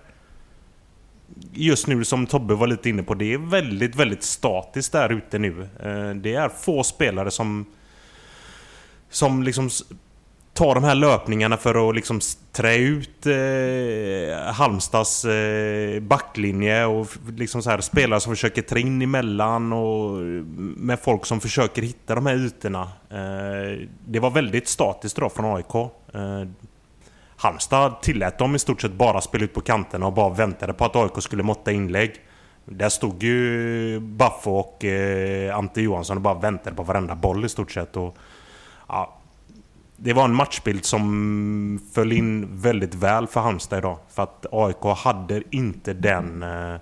Just 1.53 1.87
nu 1.87 2.03
som 2.03 2.27
Tobbe 2.27 2.53
var 2.53 2.67
lite 2.67 2.89
inne 2.89 3.03
på, 3.03 3.13
det 3.13 3.33
är 3.33 3.37
väldigt, 3.37 3.95
väldigt 3.95 4.23
statiskt 4.23 4.91
där 4.91 5.09
ute 5.09 5.39
nu. 5.39 5.61
Eh, 5.61 6.15
det 6.15 6.35
är 6.35 6.49
få 6.49 6.83
spelare 6.83 7.31
som... 7.31 7.65
Som 9.09 9.43
liksom 9.43 9.69
ta 10.53 10.73
de 10.73 10.83
här 10.83 10.95
löpningarna 10.95 11.57
för 11.57 11.89
att 11.89 11.95
liksom 11.95 12.19
trä 12.51 12.75
ut 12.75 13.25
eh, 13.25 14.53
Halmstads 14.53 15.25
eh, 15.25 15.99
backlinje 16.01 16.85
och 16.85 17.07
liksom 17.37 17.63
så 17.63 17.69
här 17.69 17.81
spelare 17.81 18.19
som 18.19 18.31
försöker 18.31 18.61
trä 18.61 18.79
in 18.79 19.01
emellan 19.01 19.73
och 19.73 20.17
eh, 20.17 20.25
med 20.77 20.99
folk 20.99 21.25
som 21.25 21.39
försöker 21.39 21.81
hitta 21.81 22.15
de 22.15 22.25
här 22.25 22.35
ytorna. 22.35 22.81
Eh, 23.09 23.87
det 24.05 24.19
var 24.19 24.29
väldigt 24.29 24.67
statiskt 24.67 25.15
då 25.15 25.29
från 25.29 25.55
AIK. 25.55 25.75
Eh, 26.13 26.47
Halmstad 27.37 28.01
tillät 28.01 28.37
dem 28.37 28.55
i 28.55 28.59
stort 28.59 28.81
sett 28.81 28.93
bara 28.93 29.21
spela 29.21 29.43
ut 29.43 29.53
på 29.53 29.61
kanterna 29.61 30.07
och 30.07 30.13
bara 30.13 30.33
väntade 30.33 30.73
på 30.73 30.85
att 30.85 30.95
AIK 30.95 31.23
skulle 31.23 31.43
måtta 31.43 31.71
inlägg. 31.71 32.13
Där 32.65 32.89
stod 32.89 33.23
ju 33.23 33.99
Baffo 33.99 34.51
och 34.51 34.85
eh, 34.85 35.57
Ante 35.57 35.81
Johansson 35.81 36.17
och 36.17 36.23
bara 36.23 36.33
väntade 36.33 36.75
på 36.75 36.83
varenda 36.83 37.15
boll 37.15 37.45
i 37.45 37.49
stort 37.49 37.71
sett. 37.71 37.97
Och, 37.97 38.17
ja, 38.87 39.19
det 40.03 40.13
var 40.13 40.25
en 40.25 40.35
matchbild 40.35 40.85
som 40.85 41.79
föll 41.93 42.11
in 42.11 42.47
väldigt 42.51 42.95
väl 42.95 43.27
för 43.27 43.39
Halmstad 43.39 43.79
idag. 43.79 43.97
För 44.09 44.23
att 44.23 44.45
AIK 44.51 44.97
hade 44.97 45.43
inte 45.51 45.93
den... 45.93 46.43
Eh, 46.43 46.79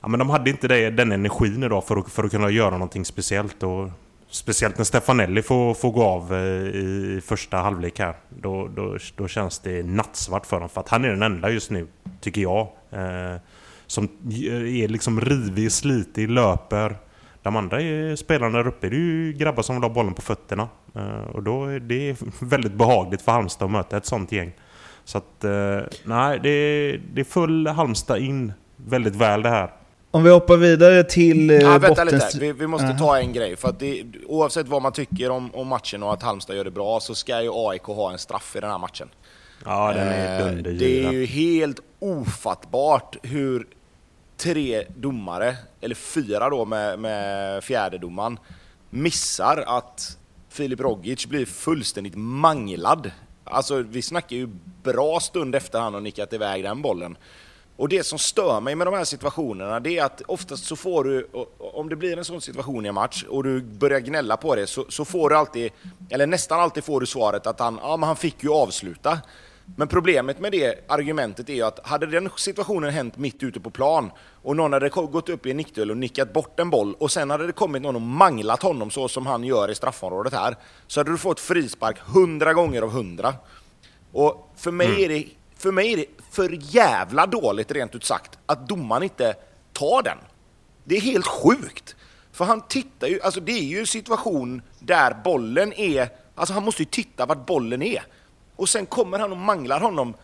ja, 0.00 0.08
men 0.08 0.18
de 0.18 0.30
hade 0.30 0.50
inte 0.50 0.68
det, 0.68 0.90
den 0.90 1.12
energin 1.12 1.62
idag 1.62 1.84
för 1.84 1.96
att, 1.96 2.10
för 2.10 2.24
att 2.24 2.30
kunna 2.30 2.50
göra 2.50 2.70
någonting 2.70 3.04
speciellt. 3.04 3.62
Och 3.62 3.88
speciellt 4.30 4.78
när 4.78 4.84
Stefanelli 4.84 5.42
får, 5.42 5.74
får 5.74 5.92
gå 5.92 6.02
av 6.02 6.34
eh, 6.34 6.40
i 6.66 7.20
första 7.24 7.56
halvlek 7.56 7.98
här. 7.98 8.14
Då, 8.28 8.68
då, 8.68 8.98
då 9.16 9.28
känns 9.28 9.58
det 9.58 9.82
nattsvart 9.82 10.46
för 10.46 10.60
dem. 10.60 10.68
För 10.68 10.80
att 10.80 10.88
han 10.88 11.04
är 11.04 11.08
den 11.08 11.22
enda 11.22 11.50
just 11.50 11.70
nu, 11.70 11.86
tycker 12.20 12.40
jag. 12.40 12.68
Eh, 12.90 13.40
som 13.86 14.04
eh, 14.30 14.82
är 14.82 14.88
liksom 14.88 15.20
rivig, 15.20 15.72
slitig, 15.72 16.30
löper. 16.30 16.96
De 17.46 17.56
andra 17.56 18.16
spelarna 18.16 18.58
där 18.58 18.66
uppe 18.66 18.88
det 18.88 18.96
är 18.96 18.98
ju 18.98 19.32
grabbar 19.32 19.62
som 19.62 19.76
vill 19.76 19.82
ha 19.82 19.90
bollen 19.90 20.14
på 20.14 20.22
fötterna. 20.22 20.68
Eh, 20.94 21.30
och 21.34 21.42
då 21.42 21.64
är 21.64 21.80
det 21.80 22.16
väldigt 22.40 22.72
behagligt 22.72 23.22
för 23.22 23.32
Halmstad 23.32 23.66
att 23.66 23.72
möta 23.72 23.96
ett 23.96 24.06
sånt 24.06 24.32
gäng. 24.32 24.52
Så 25.04 25.18
att, 25.18 25.44
eh, 25.44 25.80
nej, 26.04 26.40
det 26.42 26.48
är, 26.48 27.00
det 27.14 27.20
är 27.20 27.24
full 27.24 27.66
Halmstad 27.66 28.18
in 28.18 28.52
väldigt 28.76 29.14
väl 29.14 29.42
det 29.42 29.48
här. 29.48 29.72
Om 30.10 30.24
vi 30.24 30.30
hoppar 30.30 30.56
vidare 30.56 31.04
till 31.04 31.50
eh, 31.50 31.56
ja, 31.56 31.78
vänta 31.78 32.04
lite. 32.04 32.38
Vi, 32.40 32.52
vi 32.52 32.66
måste 32.66 32.86
uh 32.86 32.92
-huh. 32.92 32.98
ta 32.98 33.18
en 33.18 33.32
grej. 33.32 33.56
För 33.56 33.68
att 33.68 33.80
det, 33.80 34.04
oavsett 34.26 34.68
vad 34.68 34.82
man 34.82 34.92
tycker 34.92 35.30
om, 35.30 35.54
om 35.54 35.68
matchen 35.68 36.02
och 36.02 36.12
att 36.12 36.22
Halmstad 36.22 36.56
gör 36.56 36.64
det 36.64 36.70
bra 36.70 37.00
så 37.00 37.14
ska 37.14 37.42
ju 37.42 37.50
AIK 37.52 37.82
ha 37.82 38.12
en 38.12 38.18
straff 38.18 38.56
i 38.56 38.60
den 38.60 38.70
här 38.70 38.78
matchen. 38.78 39.08
Ja, 39.64 39.92
den 39.92 40.08
är 40.08 40.48
eh, 40.48 40.54
Det 40.54 41.04
är 41.04 41.12
ju 41.12 41.26
helt 41.26 41.80
ofattbart 41.98 43.16
hur 43.22 43.66
tre 44.36 44.86
domare, 44.96 45.56
eller 45.80 45.94
fyra 45.94 46.50
då 46.50 46.64
med, 46.64 46.98
med 46.98 47.64
fjärdedomaren, 47.64 48.38
missar 48.90 49.64
att 49.66 50.18
Filip 50.48 50.80
Rogic 50.80 51.26
blir 51.26 51.46
fullständigt 51.46 52.14
manglad. 52.16 53.10
Alltså 53.44 53.82
vi 53.82 54.02
snackar 54.02 54.36
ju 54.36 54.48
bra 54.82 55.20
stund 55.20 55.54
efter 55.54 55.80
han 55.80 55.94
har 55.94 56.00
nickat 56.00 56.32
iväg 56.32 56.64
den 56.64 56.82
bollen. 56.82 57.16
Och 57.76 57.88
det 57.88 58.04
som 58.04 58.18
stör 58.18 58.60
mig 58.60 58.74
med 58.74 58.86
de 58.86 58.94
här 58.94 59.04
situationerna, 59.04 59.80
det 59.80 59.98
är 59.98 60.04
att 60.04 60.22
oftast 60.26 60.64
så 60.64 60.76
får 60.76 61.04
du, 61.04 61.28
om 61.58 61.88
det 61.88 61.96
blir 61.96 62.18
en 62.18 62.24
sån 62.24 62.40
situation 62.40 62.86
i 62.86 62.88
en 62.88 62.94
match 62.94 63.24
och 63.28 63.44
du 63.44 63.62
börjar 63.62 64.00
gnälla 64.00 64.36
på 64.36 64.54
det, 64.54 64.66
så, 64.66 64.84
så 64.88 65.04
får 65.04 65.30
du 65.30 65.36
alltid, 65.36 65.72
eller 66.10 66.26
nästan 66.26 66.60
alltid 66.60 66.84
får 66.84 67.00
du 67.00 67.06
svaret 67.06 67.46
att 67.46 67.60
han, 67.60 67.78
ja 67.82 67.96
men 67.96 68.06
han 68.06 68.16
fick 68.16 68.42
ju 68.42 68.50
avsluta. 68.50 69.18
Men 69.76 69.88
problemet 69.88 70.40
med 70.40 70.52
det 70.52 70.90
argumentet 70.90 71.48
är 71.48 71.54
ju 71.54 71.62
att 71.62 71.86
hade 71.86 72.06
den 72.06 72.30
situationen 72.36 72.90
hänt 72.90 73.16
mitt 73.16 73.42
ute 73.42 73.60
på 73.60 73.70
plan 73.70 74.10
och 74.42 74.56
någon 74.56 74.72
hade 74.72 74.88
gått 74.88 75.28
upp 75.28 75.46
i 75.46 75.50
en 75.50 75.56
nickduell 75.56 75.90
och 75.90 75.96
nickat 75.96 76.32
bort 76.32 76.60
en 76.60 76.70
boll 76.70 76.94
och 76.94 77.10
sen 77.10 77.30
hade 77.30 77.46
det 77.46 77.52
kommit 77.52 77.82
någon 77.82 77.96
och 77.96 78.02
manglat 78.02 78.62
honom 78.62 78.90
så 78.90 79.08
som 79.08 79.26
han 79.26 79.44
gör 79.44 79.70
i 79.70 79.74
straffområdet 79.74 80.32
här, 80.32 80.56
så 80.86 81.00
hade 81.00 81.10
du 81.10 81.18
fått 81.18 81.40
frispark 81.40 81.98
hundra 81.98 82.54
gånger 82.54 82.82
av 82.82 82.90
hundra. 82.90 83.34
Och 84.12 84.52
för 84.56 84.70
mig, 84.70 84.86
mm. 84.86 85.04
är 85.04 85.08
det, 85.08 85.26
för 85.56 85.72
mig 85.72 85.92
är 85.92 85.96
det 85.96 86.06
för 86.30 86.58
jävla 86.60 87.26
dåligt, 87.26 87.70
rent 87.70 87.94
ut 87.94 88.04
sagt, 88.04 88.38
att 88.46 88.68
domaren 88.68 89.02
inte 89.02 89.34
tar 89.72 90.02
den. 90.02 90.18
Det 90.84 90.96
är 90.96 91.00
helt 91.00 91.26
sjukt. 91.26 91.96
För 92.32 92.44
han 92.44 92.60
tittar 92.60 93.06
ju, 93.06 93.20
alltså 93.20 93.40
det 93.40 93.52
är 93.52 93.64
ju 93.64 93.78
en 93.78 93.86
situation 93.86 94.62
där 94.78 95.16
bollen 95.24 95.72
är, 95.72 96.08
alltså 96.34 96.54
han 96.54 96.64
måste 96.64 96.82
ju 96.82 96.86
titta 96.90 97.26
vart 97.26 97.46
bollen 97.46 97.82
är. 97.82 98.02
Och 98.56 98.68
sen 98.68 98.86
kommer 98.86 99.18
han 99.18 99.32
och 99.32 99.38
manglar 99.38 99.80
honom, 99.80 100.14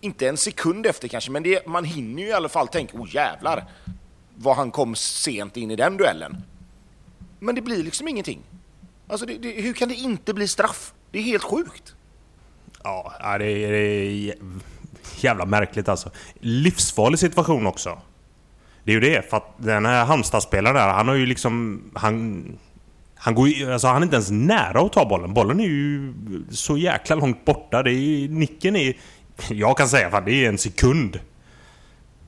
inte 0.00 0.28
en 0.28 0.36
sekund 0.36 0.86
efter 0.86 1.08
kanske, 1.08 1.30
men 1.30 1.42
det, 1.42 1.66
man 1.66 1.84
hinner 1.84 2.22
ju 2.22 2.28
i 2.28 2.32
alla 2.32 2.48
fall 2.48 2.68
tänka, 2.68 2.98
oh 2.98 3.14
jävlar, 3.14 3.64
vad 4.36 4.56
han 4.56 4.70
kom 4.70 4.94
sent 4.94 5.56
in 5.56 5.70
i 5.70 5.76
den 5.76 5.96
duellen. 5.96 6.36
Men 7.38 7.54
det 7.54 7.60
blir 7.60 7.84
liksom 7.84 8.08
ingenting. 8.08 8.40
Alltså 9.08 9.26
det, 9.26 9.38
det, 9.38 9.50
hur 9.50 9.72
kan 9.72 9.88
det 9.88 9.94
inte 9.94 10.34
bli 10.34 10.48
straff? 10.48 10.92
Det 11.10 11.18
är 11.18 11.22
helt 11.22 11.42
sjukt. 11.42 11.94
Ja, 12.82 13.14
det 13.38 13.44
är, 13.44 13.72
det 13.72 13.78
är 13.78 14.34
jävla 15.16 15.44
märkligt 15.44 15.88
alltså. 15.88 16.10
Livsfarlig 16.40 17.18
situation 17.18 17.66
också. 17.66 17.98
Det 18.84 18.90
är 18.90 18.94
ju 18.94 19.00
det, 19.00 19.30
för 19.30 19.36
att 19.36 19.54
den 19.56 19.86
här 19.86 20.04
Halmstad-spelaren 20.04 20.76
där, 20.76 20.88
han 20.88 21.08
har 21.08 21.14
ju 21.14 21.26
liksom... 21.26 21.82
Han, 21.94 22.44
han, 23.22 23.34
går 23.34 23.48
ju, 23.48 23.72
alltså 23.72 23.88
han 23.88 23.96
är 23.96 24.02
inte 24.02 24.16
ens 24.16 24.30
nära 24.30 24.80
att 24.80 24.92
ta 24.92 25.04
bollen. 25.04 25.34
Bollen 25.34 25.60
är 25.60 25.64
ju 25.64 26.12
så 26.50 26.76
jäkla 26.76 27.16
långt 27.16 27.44
borta. 27.44 27.82
Det 27.82 27.90
är, 27.90 28.28
nicken 28.28 28.76
är... 28.76 28.96
Jag 29.48 29.76
kan 29.76 29.88
säga 29.88 30.08
att 30.08 30.24
det 30.26 30.44
är 30.44 30.48
en 30.48 30.58
sekund. 30.58 31.20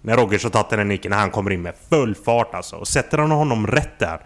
När 0.03 0.17
Rogic 0.17 0.43
har 0.43 0.51
tagit 0.51 0.71
den 0.71 0.79
här 0.79 0.87
nicken, 0.87 1.11
när 1.11 1.19
han 1.19 1.31
kommer 1.31 1.51
in 1.51 1.63
med 1.63 1.75
full 1.91 2.15
fart 2.15 2.55
alltså. 2.55 2.77
Och 2.77 2.89
sätter 2.89 3.19
han 3.19 3.31
honom 3.31 3.67
rätt 3.67 3.99
där, 3.99 4.21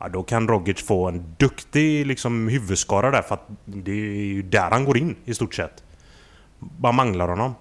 ja, 0.00 0.08
då 0.08 0.22
kan 0.22 0.48
Rogic 0.48 0.86
få 0.86 1.08
en 1.08 1.34
duktig 1.38 2.06
liksom, 2.06 2.48
huvudskara 2.48 3.10
där. 3.10 3.22
För 3.22 3.34
att 3.34 3.48
det 3.64 3.90
är 3.90 4.24
ju 4.24 4.42
där 4.42 4.70
han 4.70 4.84
går 4.84 4.98
in 4.98 5.16
i 5.24 5.34
stort 5.34 5.54
sett. 5.54 5.82
Bara 6.58 6.92
manglar 6.92 7.28
honom. 7.28 7.54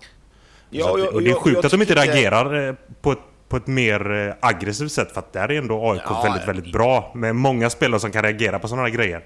Ja, 0.69 0.91
och, 0.91 0.99
och, 0.99 1.13
och, 1.13 1.21
det 1.21 1.29
är 1.29 1.35
sjukt 1.35 1.65
att 1.65 1.71
de 1.71 1.81
inte 1.81 1.95
reagerar 1.95 2.67
eh, 2.67 2.75
på 3.01 3.11
ett 3.11 3.30
på 3.51 3.57
ett 3.57 3.67
mer 3.67 4.11
eh, 4.11 4.33
aggressivt 4.39 4.91
sätt. 4.91 5.11
För 5.11 5.19
att 5.19 5.33
där 5.33 5.51
är 5.51 5.57
ändå 5.57 5.91
AIK 5.91 6.01
ja, 6.05 6.21
väldigt, 6.23 6.47
väldigt 6.47 6.73
bra. 6.73 7.11
Med 7.15 7.35
många 7.35 7.69
spelare 7.69 7.99
som 7.99 8.11
kan 8.11 8.23
reagera 8.23 8.59
på 8.59 8.67
sådana 8.67 8.87
här 8.87 8.93
grejer. 8.95 9.25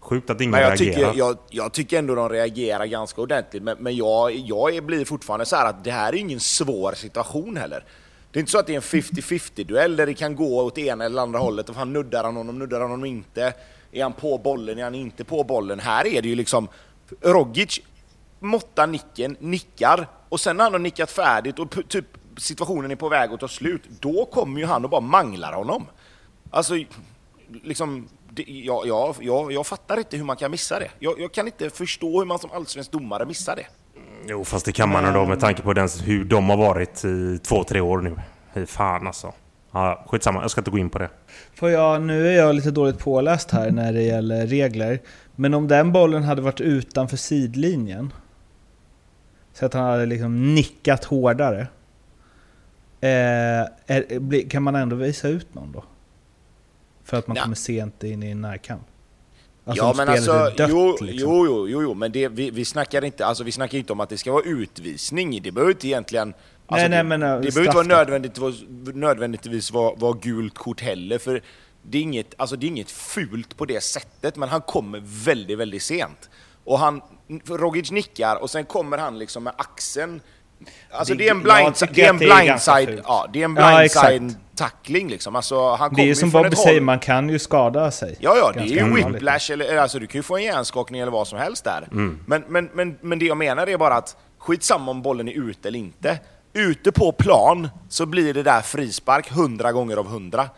Sjukt 0.00 0.30
att 0.30 0.40
ingen 0.40 0.50
men 0.50 0.60
jag 0.60 0.68
reagerar. 0.80 1.12
Tycker, 1.12 1.18
jag, 1.18 1.36
jag, 1.50 1.72
tycker 1.72 1.98
ändå 1.98 2.14
de 2.14 2.28
reagerar 2.28 2.86
ganska 2.86 3.20
ordentligt. 3.20 3.62
Men, 3.62 3.76
men 3.80 3.96
jag, 3.96 4.34
jag 4.34 4.84
blir 4.84 5.04
fortfarande 5.04 5.46
så 5.46 5.56
att 5.56 5.84
det 5.84 5.90
här 5.90 6.12
är 6.12 6.16
ingen 6.16 6.40
svår 6.40 6.92
situation 6.92 7.56
heller. 7.56 7.84
Det 8.30 8.38
är 8.38 8.40
inte 8.40 8.52
så 8.52 8.58
att 8.58 8.66
det 8.66 8.72
är 8.72 8.76
en 8.76 8.82
50-50 8.82 9.64
duell 9.64 9.96
där 9.96 10.06
det 10.06 10.14
kan 10.14 10.36
gå 10.36 10.62
åt 10.62 10.78
ena 10.78 11.04
eller 11.04 11.22
andra 11.22 11.38
hållet. 11.38 11.68
Och 11.68 11.74
han 11.74 11.92
nuddar 11.92 12.24
han 12.24 12.36
honom, 12.36 12.58
nuddar 12.58 12.80
han 12.80 12.90
honom 12.90 13.04
inte. 13.04 13.52
Är 13.92 14.02
han 14.02 14.12
på 14.12 14.38
bollen, 14.38 14.78
är 14.78 14.84
han 14.84 14.94
inte 14.94 15.24
på 15.24 15.44
bollen? 15.44 15.80
Här 15.80 16.06
är 16.06 16.22
det 16.22 16.28
ju 16.28 16.34
liksom... 16.34 16.68
Rogic 17.20 17.80
måttar 18.40 18.86
nicken, 18.86 19.36
nickar 19.40 20.08
och 20.28 20.40
sen 20.40 20.56
när 20.56 20.64
han 20.64 20.72
har 20.72 20.78
nickat 20.78 21.10
färdigt 21.10 21.58
och 21.58 21.88
typ 21.88 22.06
situationen 22.36 22.90
är 22.90 22.96
på 22.96 23.08
väg 23.08 23.32
att 23.32 23.40
ta 23.40 23.48
slut, 23.48 23.82
då 24.00 24.24
kommer 24.24 24.60
ju 24.60 24.66
han 24.66 24.84
och 24.84 24.90
bara 24.90 25.00
manglar 25.00 25.52
honom. 25.52 25.86
Alltså, 26.50 26.74
liksom, 27.62 28.08
det, 28.30 28.42
jag, 28.42 28.86
jag, 28.86 29.16
jag, 29.20 29.52
jag 29.52 29.66
fattar 29.66 29.98
inte 29.98 30.16
hur 30.16 30.24
man 30.24 30.36
kan 30.36 30.50
missa 30.50 30.78
det. 30.78 30.90
Jag, 30.98 31.20
jag 31.20 31.32
kan 31.32 31.46
inte 31.46 31.70
förstå 31.70 32.18
hur 32.18 32.26
man 32.26 32.38
som 32.38 32.50
allsvensk 32.52 32.92
domare 32.92 33.26
missar 33.26 33.56
det. 33.56 33.66
Jo, 34.28 34.44
fast 34.44 34.66
det 34.66 34.72
kan 34.72 34.88
man 34.88 35.04
ändå 35.04 35.24
med 35.24 35.40
tanke 35.40 35.62
på 35.62 35.72
den, 35.72 35.88
hur 36.04 36.24
de 36.24 36.50
har 36.50 36.56
varit 36.56 37.04
i 37.04 37.38
två, 37.38 37.64
tre 37.64 37.80
år 37.80 37.98
nu. 37.98 38.16
Fy 38.54 38.66
fan 38.66 39.06
alltså. 39.06 39.32
Ja, 39.72 40.04
skitsamma, 40.08 40.40
jag 40.40 40.50
ska 40.50 40.60
inte 40.60 40.70
gå 40.70 40.78
in 40.78 40.90
på 40.90 40.98
det. 40.98 41.10
Får 41.54 41.70
jag, 41.70 42.02
nu 42.02 42.28
är 42.28 42.36
jag 42.36 42.54
lite 42.54 42.70
dåligt 42.70 42.98
påläst 42.98 43.50
här 43.50 43.70
när 43.70 43.92
det 43.92 44.02
gäller 44.02 44.46
regler. 44.46 45.00
Men 45.34 45.54
om 45.54 45.68
den 45.68 45.92
bollen 45.92 46.22
hade 46.22 46.42
varit 46.42 46.60
utanför 46.60 47.16
sidlinjen, 47.16 48.12
så 49.52 49.66
att 49.66 49.74
han 49.74 49.84
hade 49.84 50.06
liksom 50.06 50.54
nickat 50.54 51.04
hårdare. 51.04 51.66
Eh, 53.00 53.08
är, 53.86 54.48
kan 54.50 54.62
man 54.62 54.74
ändå 54.74 54.96
visa 54.96 55.28
ut 55.28 55.54
någon 55.54 55.72
då? 55.72 55.84
För 57.04 57.16
att 57.16 57.26
man 57.26 57.36
ja. 57.36 57.42
kommer 57.42 57.56
sent 57.56 58.04
in 58.04 58.22
i 58.22 58.30
en 58.30 58.40
närkamp? 58.40 58.82
Alltså 59.64 59.84
ja 59.84 59.94
men 59.96 60.08
alltså, 60.08 60.52
dött, 60.56 60.70
jo, 60.70 60.96
liksom. 61.00 61.30
jo, 61.30 61.68
jo, 61.68 61.82
jo, 61.82 61.94
men 61.94 62.12
det, 62.12 62.28
vi, 62.28 62.50
vi, 62.50 62.64
snackar 62.64 63.04
inte, 63.04 63.26
alltså, 63.26 63.44
vi 63.44 63.52
snackar 63.52 63.78
inte 63.78 63.92
om 63.92 64.00
att 64.00 64.08
det 64.08 64.18
ska 64.18 64.32
vara 64.32 64.44
utvisning. 64.44 65.42
Det 65.42 65.52
behöver 65.52 65.72
inte 65.72 65.86
egentligen... 65.86 66.34
Alltså, 66.66 66.88
nej, 66.88 67.04
nej, 67.04 67.18
men, 67.18 67.20
det, 67.20 67.26
det 67.26 67.54
behöver 67.54 67.62
inte 67.62 67.76
vara 67.76 67.86
nödvändigtvis, 67.86 68.54
nödvändigtvis 68.94 69.72
vara, 69.72 69.94
vara 69.94 70.12
gult 70.22 70.54
kort 70.54 70.80
heller, 70.80 71.18
för 71.18 71.42
det 71.82 71.98
är, 71.98 72.02
inget, 72.02 72.34
alltså, 72.36 72.56
det 72.56 72.66
är 72.66 72.68
inget 72.68 72.90
fult 72.90 73.56
på 73.56 73.64
det 73.64 73.82
sättet, 73.82 74.36
men 74.36 74.48
han 74.48 74.60
kommer 74.60 75.02
väldigt, 75.04 75.58
väldigt 75.58 75.82
sent. 75.82 76.30
Och 76.64 76.78
han, 76.78 77.00
Rogic 77.48 77.90
nickar 77.90 78.36
och 78.36 78.50
sen 78.50 78.64
kommer 78.64 78.98
han 78.98 79.18
liksom 79.18 79.44
med 79.44 79.52
axeln 79.56 80.20
Alltså 80.90 81.14
det, 81.14 81.18
det 81.18 81.28
är 81.28 81.30
en 81.30 81.42
blindside, 81.42 81.88
ja, 81.88 81.94
det 81.94 82.04
är 82.04 82.08
en 82.08 82.18
blindside, 82.18 83.00
ja, 83.04 83.26
det 83.32 83.40
är 83.40 83.44
en 83.44 83.54
blindside 83.54 84.30
ja, 84.30 84.56
tackling 84.56 85.08
liksom. 85.08 85.36
Alltså, 85.36 85.74
han 85.74 85.94
det 85.94 86.10
är 86.10 86.14
som 86.14 86.30
Bobby 86.30 86.56
säger, 86.56 86.80
man 86.80 86.98
kan 86.98 87.28
ju 87.28 87.38
skada 87.38 87.90
sig. 87.90 88.16
Ja, 88.20 88.36
ja, 88.36 88.52
det 88.54 88.60
är 88.60 88.86
ju 88.86 88.94
whiplash, 88.94 89.52
eller 89.52 89.76
alltså 89.76 89.98
du 89.98 90.06
kan 90.06 90.18
ju 90.18 90.22
få 90.22 90.36
en 90.36 90.42
hjärnskakning 90.42 91.00
eller 91.00 91.12
vad 91.12 91.28
som 91.28 91.38
helst 91.38 91.64
där. 91.64 91.88
Mm. 91.92 92.20
Men, 92.26 92.44
men, 92.48 92.70
men, 92.72 92.98
men 93.00 93.18
det 93.18 93.26
jag 93.26 93.36
menar 93.36 93.66
är 93.66 93.78
bara 93.78 93.94
att 93.94 94.16
skitsamma 94.38 94.90
om 94.90 95.02
bollen 95.02 95.28
är 95.28 95.32
ute 95.32 95.68
eller 95.68 95.78
inte. 95.78 96.18
Ute 96.52 96.92
på 96.92 97.12
plan 97.12 97.68
så 97.88 98.06
blir 98.06 98.34
det 98.34 98.42
där 98.42 98.60
frispark 98.60 99.30
hundra 99.30 99.72
gånger 99.72 99.96
av 99.96 100.06
hundra. 100.06 100.48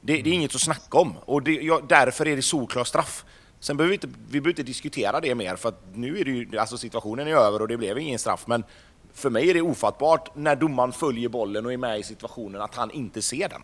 Det, 0.00 0.22
det, 0.22 0.30
är 0.30 0.34
inget 0.34 0.54
att 0.54 0.60
snacka 0.60 0.98
om, 0.98 1.14
och 1.24 1.42
det, 1.42 1.52
ja, 1.52 1.80
därför 1.88 2.28
är 2.28 2.36
det 2.36 2.42
solklar 2.42 2.84
straff. 2.84 3.24
Sen 3.60 3.76
behöver 3.76 3.88
vi 3.88 3.94
inte, 3.94 4.06
vi 4.06 4.40
behöver 4.40 4.50
inte 4.50 4.62
diskutera 4.62 5.20
det 5.20 5.34
mer, 5.34 5.56
för 5.56 5.68
att 5.68 5.82
nu 5.94 6.18
är 6.18 6.24
det 6.24 6.30
ju, 6.30 6.58
alltså 6.58 6.78
situationen 6.78 7.28
är 7.28 7.34
över 7.34 7.62
och 7.62 7.68
det 7.68 7.76
blev 7.76 7.98
ingen 7.98 8.18
straff, 8.18 8.46
men 8.46 8.64
för 9.14 9.30
mig 9.30 9.50
är 9.50 9.54
det 9.54 9.62
ofattbart 9.62 10.30
när 10.34 10.56
domaren 10.56 10.92
följer 10.92 11.28
bollen 11.28 11.66
och 11.66 11.72
är 11.72 11.76
med 11.76 11.98
i 11.98 12.02
situationen 12.02 12.60
att 12.60 12.74
han 12.74 12.90
inte 12.90 13.22
ser 13.22 13.48
den. 13.48 13.62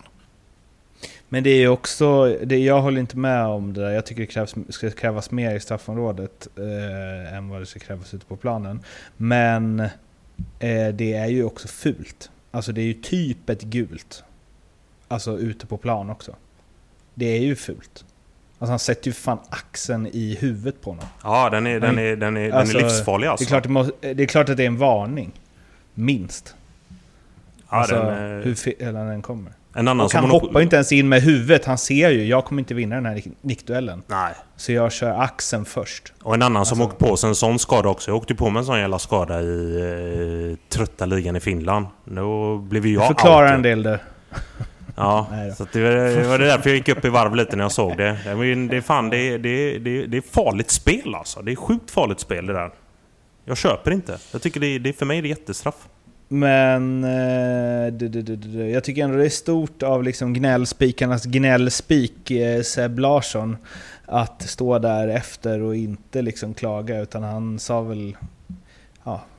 Men 1.29 1.43
det 1.43 1.49
är 1.49 1.67
också, 1.67 2.37
det, 2.43 2.57
jag 2.57 2.81
håller 2.81 2.99
inte 2.99 3.17
med 3.17 3.45
om 3.45 3.73
det 3.73 3.81
där. 3.81 3.89
Jag 3.89 4.05
tycker 4.05 4.21
det 4.21 4.27
krävs, 4.27 4.55
ska 4.69 4.91
krävas 4.91 5.31
mer 5.31 5.55
i 5.55 5.59
straffområdet 5.59 6.47
eh, 6.55 7.33
än 7.33 7.49
vad 7.49 7.61
det 7.61 7.65
ska 7.65 7.79
krävas 7.79 8.13
ute 8.13 8.25
på 8.25 8.35
planen. 8.35 8.79
Men 9.17 9.79
eh, 10.59 10.87
det 10.93 11.13
är 11.13 11.27
ju 11.27 11.43
också 11.43 11.67
fult. 11.67 12.29
Alltså 12.51 12.71
det 12.71 12.81
är 12.81 12.85
ju 12.85 12.93
typ 12.93 13.49
ett 13.49 13.61
gult. 13.61 14.23
Alltså 15.07 15.39
ute 15.39 15.65
på 15.65 15.77
plan 15.77 16.09
också. 16.09 16.35
Det 17.13 17.37
är 17.37 17.41
ju 17.41 17.55
fult. 17.55 18.05
Alltså 18.59 18.71
han 18.71 18.79
sätter 18.79 19.07
ju 19.07 19.13
fan 19.13 19.39
axeln 19.49 20.07
i 20.07 20.37
huvudet 20.41 20.81
på 20.81 20.89
honom. 20.89 21.05
Ja, 21.23 21.49
den 21.49 21.67
är, 21.67 21.79
den 21.79 21.99
är, 21.99 22.15
den 22.15 22.37
är, 22.37 22.51
alltså, 22.51 22.73
den 22.73 22.85
är 22.85 22.89
livsfarlig 22.89 23.27
alltså. 23.27 23.43
Det 23.43 23.47
är, 23.47 23.49
klart 23.49 23.63
det, 23.63 23.69
måste, 23.69 24.13
det 24.13 24.23
är 24.23 24.27
klart 24.27 24.49
att 24.49 24.57
det 24.57 24.63
är 24.63 24.67
en 24.67 24.77
varning. 24.77 25.31
Minst. 25.93 26.55
Ja, 27.69 27.77
alltså, 27.77 27.95
den 27.95 28.05
är... 28.07 28.43
hur 28.43 28.55
fel 28.55 28.93
den 28.93 29.21
kommer. 29.21 29.51
En 29.73 29.87
annan 29.87 30.05
och 30.05 30.13
han 30.13 30.29
hoppar 30.29 30.61
inte 30.61 30.75
ens 30.75 30.91
in 30.91 31.09
med 31.09 31.21
huvudet. 31.21 31.65
Han 31.65 31.77
ser 31.77 32.09
ju, 32.09 32.25
jag 32.25 32.45
kommer 32.45 32.61
inte 32.61 32.73
vinna 32.73 32.95
den 32.95 33.05
här 33.05 33.21
nickduellen. 33.41 34.03
Nej. 34.07 34.33
Så 34.55 34.71
jag 34.71 34.91
kör 34.91 35.21
axeln 35.21 35.65
först. 35.65 36.13
Och 36.23 36.33
en 36.33 36.41
annan 36.41 36.57
alltså. 36.57 36.75
som 36.75 36.85
åkt 36.85 36.97
på 36.97 37.17
sig 37.17 37.29
en 37.29 37.35
sån 37.35 37.59
skada 37.59 37.89
också. 37.89 38.11
Jag 38.11 38.17
åkte 38.17 38.35
på 38.35 38.49
mig 38.49 38.59
en 38.59 38.65
sån 38.65 38.79
jävla 38.79 38.99
skada 38.99 39.41
i 39.41 39.81
eh, 40.51 40.69
trötta 40.69 41.05
ligan 41.05 41.35
i 41.35 41.39
Finland. 41.39 41.85
Då 42.05 42.57
blev 42.57 42.85
ju 42.85 42.93
jag 42.93 43.07
Förklara 43.07 43.49
en 43.49 43.61
del 43.61 43.83
där. 43.83 43.99
Ja, 44.99 45.27
så 45.57 45.67
det 45.71 45.83
var, 45.83 46.37
det 46.39 46.45
därför 46.45 46.69
jag 46.69 46.77
gick 46.77 46.89
upp 46.89 47.05
i 47.05 47.09
varv 47.09 47.35
lite 47.35 47.55
när 47.55 47.63
jag 47.63 47.71
såg 47.71 47.97
det. 47.97 48.17
Det 48.69 48.77
är, 48.77 48.81
fan, 48.81 49.09
det, 49.09 49.37
det, 49.37 49.77
det, 49.79 50.05
det 50.05 50.17
är 50.17 50.21
farligt 50.21 50.71
spel 50.71 51.15
alltså. 51.15 51.41
Det 51.41 51.51
är 51.51 51.55
sjukt 51.55 51.91
farligt 51.91 52.19
spel 52.19 52.45
det 52.45 52.53
där. 52.53 52.71
Jag 53.45 53.57
köper 53.57 53.91
inte. 53.91 54.17
Jag 54.31 54.41
tycker 54.41 54.59
det, 54.59 54.79
det 54.79 54.93
för 54.93 55.05
mig 55.05 55.17
är 55.17 55.21
det 55.21 55.27
jättestraff. 55.27 55.87
Men 56.27 57.03
eh, 57.03 58.69
jag 58.71 58.83
tycker 58.83 59.03
ändå 59.03 59.17
det 59.17 59.25
är 59.25 59.29
stort 59.29 59.83
av 59.83 60.03
liksom 60.03 60.33
gnällspikarnas 60.33 61.25
gnällspik 61.25 62.31
eh, 62.31 62.61
Seb 62.61 62.99
Larsson 62.99 63.57
att 64.05 64.41
stå 64.41 64.79
där 64.79 65.07
efter 65.07 65.61
och 65.61 65.75
inte 65.75 66.21
liksom 66.21 66.53
klaga 66.53 67.01
utan 67.01 67.23
han 67.23 67.59
sa 67.59 67.81
väl 67.81 68.17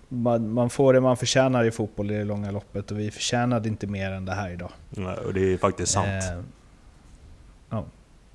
man, 0.08 0.52
man 0.52 0.70
får 0.70 0.92
det 0.92 1.00
man 1.00 1.16
förtjänar 1.16 1.64
i 1.64 1.70
fotboll 1.70 2.10
i 2.10 2.14
det 2.14 2.24
långa 2.24 2.50
loppet 2.50 2.90
och 2.90 2.98
vi 2.98 3.10
förtjänade 3.10 3.68
inte 3.68 3.86
mer 3.86 4.10
än 4.10 4.24
det 4.24 4.34
här 4.34 4.50
idag. 4.50 4.70
Ja, 4.90 5.14
och 5.14 5.34
det 5.34 5.52
är 5.52 5.58
faktiskt 5.58 5.92
sant. 5.92 6.06
Eh, 6.08 6.40
ja. 7.70 7.84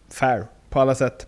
Fair, 0.10 0.46
på 0.70 0.80
alla 0.80 0.96
sätt. 0.96 1.28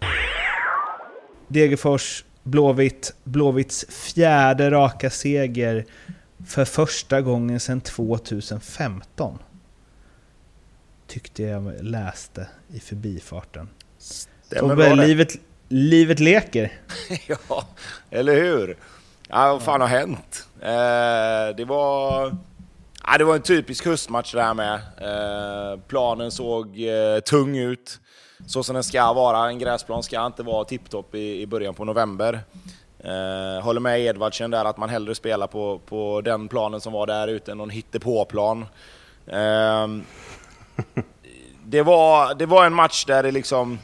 Degerfors, 1.47 2.25
Blåvitt. 2.43 3.15
Blåvitts 3.23 3.85
fjärde 3.89 4.71
raka 4.71 5.09
seger 5.09 5.85
för 6.47 6.65
första 6.65 7.21
gången 7.21 7.59
sedan 7.59 7.81
2015. 7.81 9.39
Tyckte 11.07 11.43
jag 11.43 11.83
läste 11.83 12.47
i 12.73 12.79
förbifarten. 12.79 13.69
Stämmer 13.97 14.69
Tobbe, 14.69 14.89
det. 14.89 14.95
livet, 14.95 15.35
livet 15.69 16.19
leker. 16.19 16.71
ja, 17.27 17.67
eller 18.09 18.35
hur? 18.35 18.77
Ja, 19.29 19.53
vad 19.53 19.61
fan 19.61 19.81
har 19.81 19.87
hänt? 19.87 20.47
Eh, 20.61 21.55
det 21.57 21.65
var... 21.65 22.35
Ja, 23.07 23.17
det 23.17 23.23
var 23.23 23.35
en 23.35 23.41
typisk 23.41 23.85
höstmatch 23.85 24.33
det 24.33 24.41
här 24.41 24.53
med. 24.53 24.73
Eh, 24.75 25.79
planen 25.87 26.31
såg 26.31 26.79
eh, 26.79 27.19
tung 27.19 27.57
ut. 27.57 27.99
Så 28.47 28.63
som 28.63 28.73
den 28.73 28.83
ska 28.83 29.13
vara. 29.13 29.47
En 29.47 29.59
gräsplan 29.59 30.03
ska 30.03 30.25
inte 30.25 30.43
vara 30.43 30.65
tipptopp 30.65 31.15
i, 31.15 31.41
i 31.41 31.47
början 31.47 31.73
på 31.73 31.85
november. 31.85 32.39
Eh, 32.99 33.63
håller 33.63 33.79
med 33.79 34.01
Edvardsen 34.01 34.51
där 34.51 34.65
att 34.65 34.77
man 34.77 34.89
hellre 34.89 35.15
spelar 35.15 35.47
på, 35.47 35.79
på 35.85 36.21
den 36.21 36.47
planen 36.47 36.81
som 36.81 36.93
var 36.93 37.07
där 37.07 37.27
ute 37.27 37.51
än 37.51 37.57
någon 37.57 37.69
hittepåplan. 37.69 38.65
Eh, 39.27 39.87
det, 41.65 41.81
var, 41.81 42.35
det 42.35 42.45
var 42.45 42.65
en 42.65 42.73
match 42.73 43.05
där 43.05 43.23
det 43.23 43.31
liksom... 43.31 43.79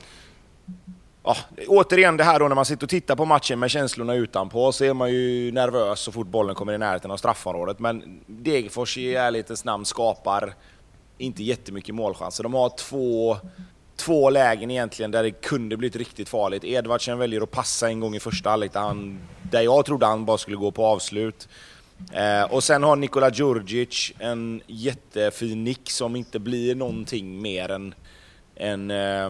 Ja, 1.24 1.38
återigen 1.68 2.18
det 2.18 2.24
här 2.24 2.40
då 2.40 2.48
när 2.48 2.56
man 2.56 2.66
sitter 2.66 2.86
och 2.86 2.90
tittar 2.90 3.16
på 3.16 3.26
matchen 3.26 3.60
med 3.60 3.72
känslorna 3.72 4.14
utanpå 4.14 4.72
så 4.72 4.86
är 4.86 4.94
man 4.94 5.12
ju 5.12 5.52
nervös 5.52 6.00
så 6.00 6.12
fort 6.12 6.28
bollen 6.28 6.56
kommer 6.56 6.74
i 6.74 6.78
närheten 6.78 7.12
av 7.12 7.18
straffområdet. 7.18 7.80
Men 7.80 8.22
Degerfors 8.28 8.98
i 8.98 9.16
ärlighetens 9.16 9.66
namn 9.66 9.86
skapar 9.86 10.56
inte 11.18 11.44
jättemycket 11.44 11.96
målchanser. 11.96 12.44
De 12.44 12.54
har 12.54 12.70
två, 12.70 13.38
två 13.96 14.30
lägen 14.30 14.72
egentligen 14.72 15.12
där 15.12 15.24
det 15.24 15.32
kunde 15.32 15.78
blivit 15.78 15.96
riktigt 15.96 16.30
farligt. 16.30 16.64
Edvardsen 16.64 17.18
väljer 17.18 17.42
att 17.42 17.52
passa 17.52 17.88
en 17.88 18.00
gång 18.00 18.16
i 18.16 18.20
första 18.20 18.50
halvlek 18.50 18.74
där, 18.74 18.80
han, 18.80 19.20
där 19.52 19.62
jag 19.62 19.86
trodde 19.86 20.06
han 20.06 20.26
bara 20.26 20.38
skulle 20.38 20.58
gå 20.58 20.72
på 20.72 20.86
avslut. 20.86 21.50
Eh, 22.14 22.44
och 22.54 22.64
sen 22.64 22.84
har 22.84 22.96
Nikola 22.96 23.30
Djurdjic 23.30 24.14
en 24.20 24.62
jättefin 24.68 25.64
nick 25.64 25.92
som 25.92 26.16
inte 26.16 26.40
blir 26.40 26.76
någonting 26.76 27.42
mer 27.42 27.72
än 27.72 27.94
än 28.56 28.92
Eh, 28.92 29.30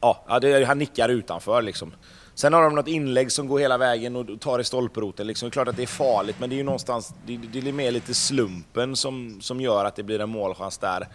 ja, 0.00 0.38
det, 0.40 0.64
han 0.64 0.78
nickar 0.78 1.08
utanför 1.08 1.62
liksom. 1.62 1.92
Sen 2.34 2.52
har 2.52 2.62
de 2.62 2.74
något 2.74 2.88
inlägg 2.88 3.32
som 3.32 3.48
går 3.48 3.58
hela 3.58 3.78
vägen 3.78 4.16
och 4.16 4.40
tar 4.40 4.58
i 4.58 4.64
stolproten. 4.64 5.26
Liksom. 5.26 5.46
Det 5.46 5.50
är 5.50 5.52
klart 5.52 5.68
att 5.68 5.76
det 5.76 5.82
är 5.82 5.86
farligt, 5.86 6.36
men 6.40 6.50
det 6.50 6.54
är 6.54 6.58
ju 6.58 6.62
någonstans, 6.62 7.14
det, 7.26 7.36
det 7.36 7.68
är 7.68 7.72
mer 7.72 7.90
lite 7.90 8.14
slumpen 8.14 8.96
som, 8.96 9.40
som 9.40 9.60
gör 9.60 9.84
att 9.84 9.96
det 9.96 10.02
blir 10.02 10.20
en 10.20 10.28
målchans 10.28 10.78
där. 10.78 11.08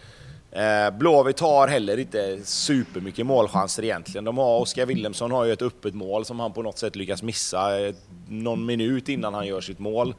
Eh, 0.51 0.97
Blåvitt 0.97 1.39
har 1.39 1.67
heller 1.67 1.97
inte 1.97 2.39
supermycket 2.43 3.25
målchanser 3.25 3.83
egentligen. 3.83 4.25
De 4.25 4.38
har, 4.38 4.59
Oskar 4.59 4.85
Willemsson 4.85 5.31
har 5.31 5.45
ju 5.45 5.53
ett 5.53 5.61
öppet 5.61 5.93
mål 5.93 6.25
som 6.25 6.39
han 6.39 6.53
på 6.53 6.61
något 6.61 6.79
sätt 6.79 6.95
lyckas 6.95 7.23
missa 7.23 7.79
eh, 7.79 7.93
någon 8.29 8.65
minut 8.65 9.09
innan 9.09 9.33
han 9.33 9.47
gör 9.47 9.61
sitt 9.61 9.79
mål. 9.79 10.15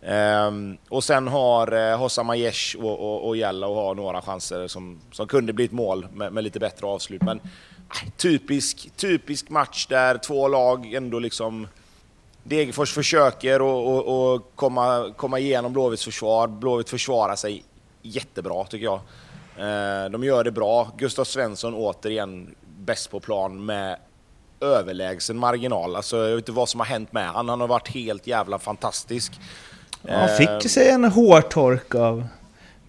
Um, 0.00 0.78
och 0.88 1.04
sen 1.04 1.28
har 1.28 1.72
eh, 1.72 1.98
Hossam 1.98 2.30
Aiesh 2.30 2.76
och, 2.76 3.00
och, 3.00 3.28
och 3.28 3.36
Jallow 3.36 3.74
har 3.74 3.94
några 3.94 4.22
chanser 4.22 4.66
som, 4.66 5.00
som 5.12 5.26
kunde 5.26 5.52
blivit 5.52 5.72
mål 5.72 6.06
med, 6.12 6.32
med 6.32 6.44
lite 6.44 6.58
bättre 6.60 6.86
avslut. 6.86 7.22
Men 7.22 7.40
eh, 7.40 8.10
typisk, 8.16 8.90
typisk 8.96 9.48
match 9.48 9.86
där 9.86 10.18
två 10.18 10.48
lag 10.48 10.92
ändå 10.94 11.18
liksom... 11.18 11.66
Degerfors 12.42 12.92
försöker 12.92 13.62
och, 13.62 13.86
och, 13.86 14.34
och 14.34 14.52
komma, 14.54 15.12
komma 15.16 15.38
igenom 15.38 15.72
Blåvitts 15.72 16.04
försvar. 16.04 16.48
Blåvitt 16.48 16.90
försvarar 16.90 17.36
sig 17.36 17.64
jättebra 18.02 18.64
tycker 18.64 18.84
jag. 18.84 19.00
Eh, 19.58 20.10
de 20.10 20.24
gör 20.24 20.44
det 20.44 20.50
bra. 20.50 20.92
Gustav 20.96 21.24
Svensson 21.24 21.74
återigen 21.74 22.54
bäst 22.78 23.10
på 23.10 23.20
plan 23.20 23.66
med 23.66 23.98
överlägsen 24.60 25.38
marginal. 25.38 25.96
Alltså, 25.96 26.16
jag 26.16 26.36
vet 26.36 26.38
inte 26.38 26.52
vad 26.52 26.68
som 26.68 26.80
har 26.80 26.86
hänt 26.86 27.12
med 27.12 27.28
han. 27.28 27.48
Han 27.48 27.60
har 27.60 27.68
varit 27.68 27.88
helt 27.88 28.26
jävla 28.26 28.58
fantastisk. 28.58 29.32
Han 30.08 30.28
Eh, 30.28 30.36
fick 30.36 30.70
sig 30.70 30.88
en 30.88 31.04
hårtork 31.04 31.94
av 31.94 32.28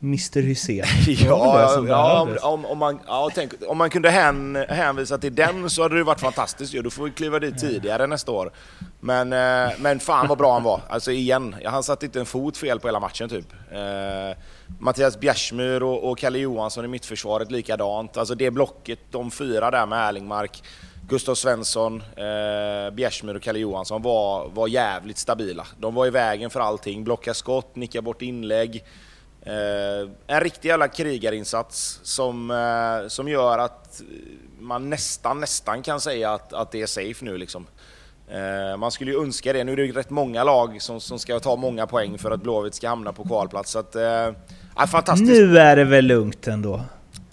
Mr 0.04 0.42
Hysén. 0.42 0.86
Det 1.06 1.16
väl 1.16 1.26
det 1.26 1.26
Ja, 1.26 1.88
ja, 1.88 2.22
om, 2.22 2.38
om, 2.42 2.66
om, 2.66 2.78
man, 2.78 3.00
ja 3.08 3.30
tänk, 3.36 3.52
om 3.68 3.78
man 3.78 3.90
kunde 3.90 4.10
hän, 4.10 4.66
hänvisa 4.70 5.18
till 5.18 5.36
den 5.36 5.70
så 5.70 5.82
hade 5.82 5.98
det 5.98 6.04
varit 6.04 6.20
fantastiskt 6.20 6.74
ju. 6.74 6.82
Då 6.82 6.90
får 6.90 7.04
vi 7.04 7.12
kliva 7.12 7.40
dit 7.40 7.58
tidigare 7.60 8.08
nästa 8.08 8.32
år. 8.32 8.52
Men, 9.00 9.34
eh, 9.34 9.74
men 9.80 10.00
fan 10.00 10.28
vad 10.28 10.38
bra 10.38 10.54
han 10.54 10.64
var. 10.64 10.82
Alltså 10.90 11.12
igen, 11.12 11.56
han 11.66 11.84
satte 11.84 12.06
inte 12.06 12.20
en 12.20 12.26
fot 12.26 12.58
fel 12.58 12.80
på 12.80 12.88
hela 12.88 13.00
matchen 13.00 13.30
typ. 13.30 13.54
Eh, 13.72 14.38
Mattias 14.80 15.20
Bjärsmyr 15.20 15.84
och, 15.84 16.12
och 16.12 16.18
Kalle 16.18 16.40
Johansson 16.40 16.86
i 16.86 16.88
mittförsvaret 16.88 17.52
likadant. 17.52 18.18
Alltså 18.18 18.36
det 18.36 18.52
blocket, 18.52 19.00
de 19.12 19.32
fyra 19.32 19.72
där 19.72 19.86
med 19.86 20.08
Erlingmark, 20.08 20.64
Gustav 21.10 21.36
Svensson, 21.36 22.04
eh, 22.16 22.94
Bjärsmyr 22.94 23.36
och 23.36 23.42
Kalle 23.42 23.60
Johansson 23.60 24.02
var, 24.02 24.50
var 24.50 24.68
jävligt 24.68 25.18
stabila. 25.18 25.68
De 25.78 25.96
var 25.96 26.08
i 26.08 26.10
vägen 26.10 26.50
för 26.50 26.60
allting. 26.60 27.04
Blocka 27.04 27.34
skott, 27.34 27.76
nicka 27.76 28.02
bort 28.02 28.22
inlägg. 28.22 28.84
Eh, 29.42 30.10
en 30.28 30.42
riktig 30.42 30.70
jävla 30.70 30.88
krigarinsats 30.88 32.00
som, 32.04 32.52
eh, 32.52 33.08
som 33.08 33.28
gör 33.28 33.58
att 33.58 34.02
man 34.60 34.90
nästan, 34.90 35.40
nästan 35.40 35.82
kan 35.82 36.02
säga 36.02 36.32
att, 36.32 36.54
att 36.54 36.72
det 36.72 36.82
är 36.82 36.86
safe 36.86 37.26
nu 37.26 37.38
liksom. 37.38 37.68
Eh, 38.28 38.78
man 38.78 38.92
skulle 38.92 39.12
ju 39.12 39.22
önska 39.22 39.54
det. 39.54 39.64
Nu 39.64 39.72
är 39.72 39.78
det 39.78 39.86
ju 39.86 39.92
rätt 39.92 40.10
många 40.10 40.44
lag 40.44 40.82
som, 40.82 41.02
som 41.02 41.20
ska 41.20 41.40
ta 41.40 41.56
många 41.56 41.88
poäng 41.88 42.18
för 42.18 42.32
att 42.32 42.44
Blåvitt 42.44 42.76
ska 42.76 42.90
hamna 42.90 43.14
på 43.14 43.24
kvalplats. 43.24 43.72
Så 43.72 43.80
att, 43.80 43.96
eh, 43.96 44.32
fantastiskt. 44.88 45.32
Nu 45.32 45.58
är 45.58 45.76
det 45.76 45.84
väl 45.84 46.06
lugnt 46.06 46.48
ändå? 46.48 46.82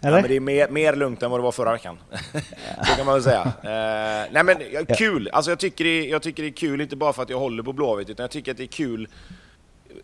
Ja, 0.01 0.09
Eller? 0.09 0.21
men 0.21 0.31
det 0.31 0.37
är 0.37 0.41
mer, 0.41 0.69
mer 0.69 0.97
lugnt 0.97 1.23
än 1.23 1.31
vad 1.31 1.41
det 1.41 1.45
var 1.45 1.53
förra 1.53 1.73
veckan. 1.73 1.99
Så 2.87 2.97
kan 2.97 3.07
man 3.07 3.15
väl 3.15 3.23
säga. 3.23 3.43
Eh, 3.43 4.33
nej 4.33 4.45
men 4.45 4.57
ja, 4.73 4.97
kul! 4.97 5.31
Alltså 5.33 5.51
jag 5.51 5.59
tycker, 5.59 5.85
det, 5.85 6.07
jag 6.07 6.23
tycker 6.23 6.43
det 6.43 6.49
är 6.49 6.53
kul, 6.53 6.81
inte 6.81 6.97
bara 6.97 7.13
för 7.13 7.23
att 7.23 7.31
jag 7.31 7.39
håller 7.39 7.63
på 7.63 7.73
Blåvitt, 7.73 8.11
utan 8.11 8.25
jag 8.25 8.31
tycker 8.31 8.51
att 8.51 8.57
det 8.57 8.65
är 8.65 8.67
kul 8.67 9.09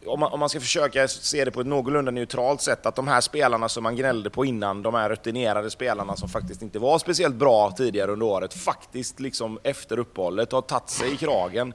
om 0.07 0.20
man, 0.20 0.33
om 0.33 0.40
man 0.40 0.48
ska 0.48 0.61
försöka 0.61 1.09
se 1.09 1.44
det 1.44 1.50
på 1.50 1.61
ett 1.61 1.66
någorlunda 1.66 2.11
neutralt 2.11 2.61
sätt, 2.61 2.87
att 2.87 2.94
de 2.96 3.09
här 3.09 3.20
spelarna 3.20 3.68
som 3.68 3.83
man 3.83 3.96
gnällde 3.96 4.31
på 4.31 4.44
innan, 4.44 4.83
de 4.83 4.94
här 4.94 5.09
rutinerade 5.09 5.70
spelarna 5.70 6.16
som 6.16 6.28
faktiskt 6.28 6.62
inte 6.62 6.78
var 6.78 6.98
speciellt 6.98 7.35
bra 7.35 7.70
tidigare 7.70 8.12
under 8.12 8.26
året, 8.26 8.55
faktiskt 8.55 9.20
liksom 9.20 9.59
efter 9.62 9.98
uppehållet 9.98 10.52
har 10.52 10.62
tagit 10.62 10.88
sig 10.88 11.12
i 11.12 11.16
kragen. 11.16 11.74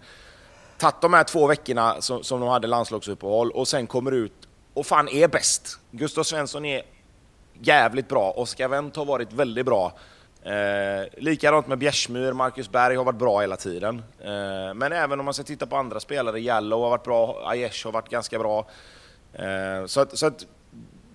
Tagit 0.78 1.02
de 1.02 1.14
här 1.14 1.24
två 1.24 1.48
veckorna 1.48 2.02
som, 2.02 2.24
som 2.24 2.40
de 2.40 2.50
hade 2.50 2.68
landslagsuppehåll 2.68 3.52
och 3.52 3.68
sen 3.68 3.88
kommer 3.88 4.12
ut 4.12 4.48
och 4.74 4.86
fan 4.86 5.10
är 5.10 5.28
bäst. 5.28 5.80
Gustav 5.92 6.24
Svensson 6.24 6.66
är 6.66 6.82
jävligt 7.62 8.08
bra. 8.08 8.32
Oskar 8.32 8.68
Wendt 8.68 8.96
har 8.96 9.06
varit 9.06 9.34
väldigt 9.34 9.66
bra. 9.66 9.94
Eh, 10.44 11.08
likadant 11.18 11.68
med 11.68 11.78
Bjärsmyr, 11.78 12.34
Marcus 12.34 12.72
Berg 12.72 12.96
har 12.96 13.04
varit 13.04 13.20
bra 13.20 13.42
hela 13.42 13.56
tiden. 13.56 14.04
Eh, 14.20 14.74
men 14.76 14.92
även 14.92 15.20
om 15.20 15.26
man 15.26 15.34
ska 15.34 15.44
titta 15.44 15.66
på 15.66 15.76
andra 15.76 16.00
spelare, 16.00 16.40
Jallow 16.40 16.82
har 16.82 16.90
varit 16.90 17.04
bra, 17.04 17.44
Aiesh 17.46 17.86
har 17.86 17.92
varit 17.92 18.10
ganska 18.10 18.40
bra. 18.40 18.68
Eh, 19.34 19.86
så, 19.86 20.02
att, 20.02 20.18
så 20.18 20.28
att 20.28 20.46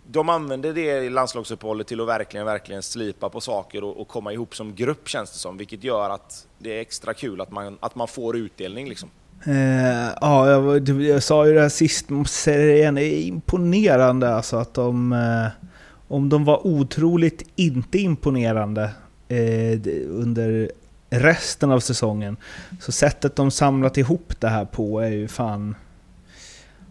de 0.06 0.28
använder 0.28 0.72
det 0.72 1.04
i 1.04 1.10
landslagsuppehållet 1.10 1.86
till 1.86 2.00
att 2.00 2.08
verkligen, 2.08 2.46
verkligen 2.46 2.82
slipa 2.82 3.28
på 3.28 3.40
saker 3.40 3.84
och, 3.84 4.00
och 4.00 4.08
komma 4.08 4.32
ihop 4.32 4.56
som 4.56 4.74
grupp 4.74 5.08
känns 5.08 5.32
det 5.32 5.38
som, 5.38 5.56
vilket 5.56 5.84
gör 5.84 6.10
att 6.10 6.46
det 6.58 6.76
är 6.76 6.80
extra 6.80 7.14
kul 7.14 7.40
att 7.40 7.50
man, 7.50 7.78
att 7.80 7.94
man 7.94 8.08
får 8.08 8.36
utdelning 8.36 8.88
liksom. 8.88 9.10
Eh, 9.46 10.08
ja, 10.20 10.50
jag, 10.50 10.88
jag 11.02 11.22
sa 11.22 11.46
ju 11.46 11.54
det 11.54 11.60
här 11.60 11.68
sist, 11.68 12.08
måste 12.08 12.36
säga 12.36 12.58
det 12.58 12.76
igen, 12.76 12.94
det 12.94 13.04
är 13.04 13.22
imponerande 13.22 14.34
alltså 14.34 14.56
att 14.56 14.74
de... 14.74 15.12
Eh, 15.12 15.68
om 16.12 16.28
de 16.28 16.44
var 16.44 16.66
otroligt 16.66 17.44
inte 17.56 17.98
imponerande 17.98 18.90
eh, 19.28 19.80
under 20.10 20.70
resten 21.10 21.70
av 21.70 21.80
säsongen, 21.80 22.36
så 22.80 22.92
sättet 22.92 23.36
de 23.36 23.50
samlat 23.50 23.96
ihop 23.96 24.40
det 24.40 24.48
här 24.48 24.64
på 24.64 25.00
är 25.00 25.10
ju 25.10 25.28
fan... 25.28 25.74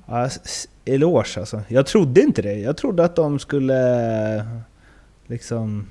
Ja, 0.08 0.30
eloge 0.86 1.40
alltså. 1.40 1.62
Jag 1.68 1.86
trodde 1.86 2.22
inte 2.22 2.42
det. 2.42 2.54
Jag 2.54 2.78
trodde 2.78 3.06
att 3.06 3.16
de 3.16 3.40
skulle 3.40 4.46
liksom 5.28 5.88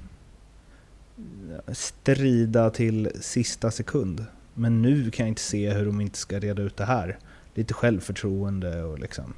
strida 1.69 2.71
till 2.71 3.11
sista 3.21 3.71
sekund. 3.71 4.25
Men 4.55 4.83
nu 4.83 5.11
kan 5.11 5.27
jag 5.27 5.31
inte 5.31 5.43
se 5.43 5.71
hur 5.71 5.87
de 5.87 6.01
inte 6.01 6.19
ska 6.19 6.39
reda 6.39 6.63
ut 6.63 6.77
det 6.77 6.85
här. 6.85 7.19
Lite 7.55 7.75
självförtroende 7.75 8.83
och 8.83 8.99
liksom... 8.99 9.35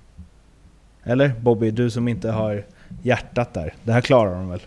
Eller 1.02 1.28
Bobby, 1.40 1.70
du 1.70 1.90
som 1.90 2.08
inte 2.08 2.30
har 2.30 2.64
hjärtat 3.02 3.54
där. 3.54 3.74
Det 3.82 3.92
här 3.92 4.00
klarar 4.00 4.34
de 4.34 4.48
väl? 4.48 4.60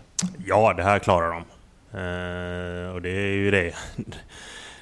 Ja, 0.45 0.73
det 0.73 0.83
här 0.83 0.99
klarar 0.99 1.31
de. 1.31 1.43
Eh, 1.91 2.93
och 2.93 3.01
det 3.01 3.09
är 3.09 3.35
ju 3.35 3.51
det. 3.51 3.73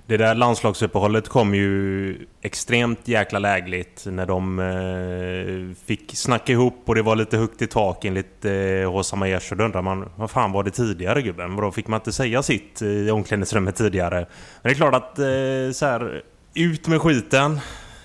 Det 0.06 0.17
där 0.17 0.36
landslagsuppehållet 0.36 1.29
kom 1.29 1.56
ju 1.56 2.17
extremt 2.41 3.08
jäkla 3.08 3.39
lägligt 3.39 4.06
när 4.06 4.25
de 4.25 4.60
eh, 4.60 5.86
fick 5.86 6.15
snacka 6.15 6.51
ihop 6.51 6.84
och 6.86 6.95
det 6.95 7.01
var 7.01 7.15
lite 7.15 7.38
högt 7.38 7.62
i 7.62 7.67
tak 7.67 8.06
enligt 8.06 8.45
eh, 8.45 8.91
Hossam 8.91 9.21
Aiesh. 9.21 9.51
Och 9.51 9.58
då 9.58 9.63
undrar 9.63 9.82
man, 9.82 10.10
vad 10.15 10.32
fan 10.32 10.51
var 10.51 10.63
det 10.63 10.71
tidigare 10.71 11.21
gubben? 11.21 11.56
Vadå, 11.56 11.71
fick 11.71 11.88
man 11.88 11.99
inte 11.99 12.12
säga 12.12 12.43
sitt 12.43 12.82
eh, 12.82 12.88
i 12.88 13.12
omklädningsrummet 13.12 13.75
tidigare? 13.75 14.15
Men 14.15 14.27
det 14.62 14.69
är 14.69 14.73
klart 14.73 14.95
att 14.95 15.19
eh, 15.19 15.73
så 15.73 15.86
här, 15.86 16.21
ut 16.53 16.88
med 16.88 17.01
skiten. 17.01 17.60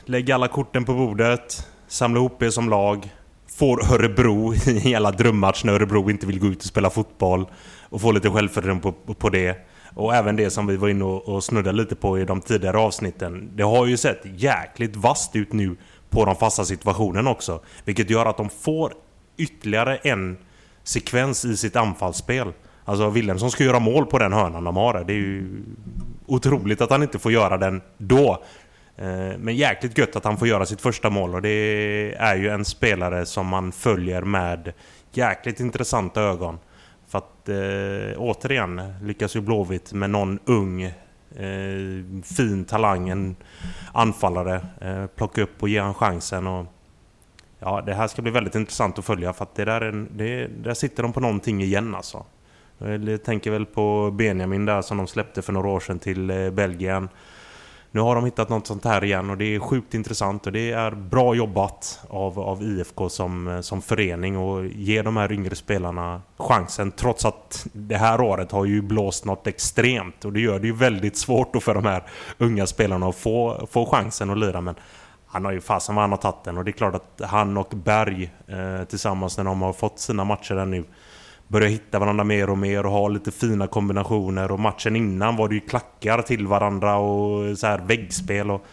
lägg 0.04 0.30
alla 0.30 0.48
korten 0.48 0.84
på 0.84 0.94
bordet, 0.94 1.66
samla 1.88 2.18
ihop 2.18 2.42
er 2.42 2.50
som 2.50 2.70
lag, 2.70 3.10
får 3.58 3.92
Örebro 3.94 4.54
i 4.66 4.94
alla 4.94 5.10
drömmatch 5.10 5.64
när 5.64 5.72
Örebro 5.72 6.10
inte 6.10 6.26
vill 6.26 6.40
gå 6.40 6.46
ut 6.46 6.58
och 6.58 6.64
spela 6.64 6.90
fotboll 6.90 7.46
och 7.82 8.00
få 8.00 8.12
lite 8.12 8.30
självförtroende 8.30 8.82
på, 8.82 9.14
på 9.14 9.30
det. 9.30 9.56
Och 9.94 10.14
även 10.14 10.36
det 10.36 10.50
som 10.50 10.66
vi 10.66 10.76
var 10.76 10.88
inne 10.88 11.04
och, 11.04 11.28
och 11.28 11.44
snuddade 11.44 11.76
lite 11.76 11.96
på 11.96 12.18
i 12.18 12.24
de 12.24 12.40
tidigare 12.40 12.78
avsnitten. 12.78 13.50
Det 13.54 13.62
har 13.62 13.86
ju 13.86 13.96
sett 13.96 14.20
jäkligt 14.24 14.96
vasst 14.96 15.36
ut 15.36 15.52
nu 15.52 15.76
på 16.10 16.24
de 16.24 16.36
fasta 16.36 16.64
situationerna 16.64 17.30
också. 17.30 17.60
Vilket 17.84 18.10
gör 18.10 18.26
att 18.26 18.36
de 18.36 18.50
får 18.50 18.92
ytterligare 19.36 19.96
en 19.96 20.38
sekvens 20.84 21.44
i 21.44 21.56
sitt 21.56 21.76
anfallsspel. 21.76 22.52
Alltså 22.84 23.10
Wilhelmsson 23.10 23.50
ska 23.50 23.64
göra 23.64 23.78
mål 23.78 24.06
på 24.06 24.18
den 24.18 24.32
hörnan 24.32 24.64
de 24.64 24.76
har. 24.76 25.04
Det 25.06 25.12
är 25.12 25.16
ju 25.16 25.62
otroligt 26.26 26.80
att 26.80 26.90
han 26.90 27.02
inte 27.02 27.18
får 27.18 27.32
göra 27.32 27.56
den 27.56 27.80
då. 27.98 28.42
Eh, 28.98 29.38
men 29.38 29.56
jäkligt 29.56 29.98
gött 29.98 30.16
att 30.16 30.24
han 30.24 30.36
får 30.36 30.48
göra 30.48 30.66
sitt 30.66 30.80
första 30.80 31.10
mål 31.10 31.34
och 31.34 31.42
det 31.42 32.14
är 32.18 32.36
ju 32.36 32.48
en 32.48 32.64
spelare 32.64 33.26
som 33.26 33.46
man 33.46 33.72
följer 33.72 34.22
med 34.22 34.72
jäkligt 35.12 35.60
intressanta 35.60 36.22
ögon. 36.22 36.58
För 37.08 37.18
att 37.18 37.48
eh, 37.48 38.20
återigen 38.20 38.94
lyckas 39.02 39.36
ju 39.36 39.40
Blåvitt 39.40 39.92
med 39.92 40.10
någon 40.10 40.38
ung 40.44 40.82
eh, 40.82 42.22
fin 42.24 42.64
talang, 42.64 43.08
en 43.08 43.36
anfallare, 43.92 44.66
eh, 44.80 45.06
plocka 45.06 45.42
upp 45.42 45.62
och 45.62 45.68
ge 45.68 45.80
han 45.80 45.94
chansen. 45.94 46.46
Och, 46.46 46.66
ja, 47.58 47.82
det 47.86 47.94
här 47.94 48.08
ska 48.08 48.22
bli 48.22 48.30
väldigt 48.30 48.54
intressant 48.54 48.98
att 48.98 49.04
följa 49.04 49.32
för 49.32 49.42
att 49.42 49.54
det 49.54 49.64
där, 49.64 49.80
är, 49.80 50.06
det, 50.10 50.46
där 50.46 50.74
sitter 50.74 51.02
de 51.02 51.12
på 51.12 51.20
någonting 51.20 51.62
igen 51.62 51.94
alltså. 51.94 52.24
Jag 52.78 53.24
tänker 53.24 53.50
väl 53.50 53.66
på 53.66 54.10
Benjamin 54.10 54.64
där 54.64 54.82
som 54.82 54.96
de 54.96 55.06
släppte 55.06 55.42
för 55.42 55.52
några 55.52 55.68
år 55.68 55.80
sedan 55.80 55.98
till 55.98 56.30
eh, 56.30 56.50
Belgien. 56.50 57.08
Nu 57.90 58.00
har 58.00 58.14
de 58.14 58.24
hittat 58.24 58.48
något 58.48 58.66
sånt 58.66 58.84
här 58.84 59.04
igen 59.04 59.30
och 59.30 59.36
det 59.36 59.54
är 59.54 59.58
sjukt 59.58 59.94
intressant 59.94 60.46
och 60.46 60.52
det 60.52 60.70
är 60.70 60.90
bra 60.90 61.34
jobbat 61.34 62.00
av, 62.08 62.40
av 62.40 62.62
IFK 62.62 63.08
som, 63.08 63.58
som 63.62 63.82
förening 63.82 64.36
och 64.36 64.66
ge 64.66 65.02
de 65.02 65.16
här 65.16 65.32
yngre 65.32 65.54
spelarna 65.54 66.22
chansen 66.36 66.92
trots 66.92 67.24
att 67.24 67.66
det 67.72 67.96
här 67.96 68.20
året 68.20 68.52
har 68.52 68.64
ju 68.64 68.82
blåst 68.82 69.24
något 69.24 69.46
extremt 69.46 70.24
och 70.24 70.32
det 70.32 70.40
gör 70.40 70.58
det 70.58 70.66
ju 70.66 70.74
väldigt 70.74 71.16
svårt 71.16 71.52
då 71.52 71.60
för 71.60 71.74
de 71.74 71.84
här 71.84 72.02
unga 72.38 72.66
spelarna 72.66 73.08
att 73.08 73.16
få, 73.16 73.66
få 73.70 73.86
chansen 73.86 74.30
att 74.30 74.38
lira. 74.38 74.60
Men 74.60 74.74
han 75.26 75.44
har 75.44 75.52
ju 75.52 75.60
fasen 75.60 75.94
vad 75.94 76.02
han 76.02 76.10
har 76.10 76.18
tagit 76.18 76.44
den 76.44 76.58
och 76.58 76.64
det 76.64 76.70
är 76.70 76.72
klart 76.72 76.94
att 76.94 77.20
han 77.28 77.56
och 77.56 77.72
Berg 77.74 78.32
eh, 78.46 78.84
tillsammans 78.84 79.36
när 79.36 79.44
de 79.44 79.62
har 79.62 79.72
fått 79.72 79.98
sina 79.98 80.24
matcher 80.24 80.54
där 80.54 80.66
nu 80.66 80.84
börjar 81.48 81.68
hitta 81.68 81.98
varandra 81.98 82.24
mer 82.24 82.50
och 82.50 82.58
mer 82.58 82.86
och 82.86 82.92
ha 82.92 83.08
lite 83.08 83.30
fina 83.30 83.66
kombinationer. 83.66 84.52
Och 84.52 84.60
matchen 84.60 84.96
innan 84.96 85.36
var 85.36 85.48
det 85.48 85.54
ju 85.54 85.60
klackar 85.60 86.22
till 86.22 86.46
varandra 86.46 86.96
och 86.96 87.58
så 87.58 87.66
här 87.66 87.78
väggspel. 87.78 88.50
Och, 88.50 88.66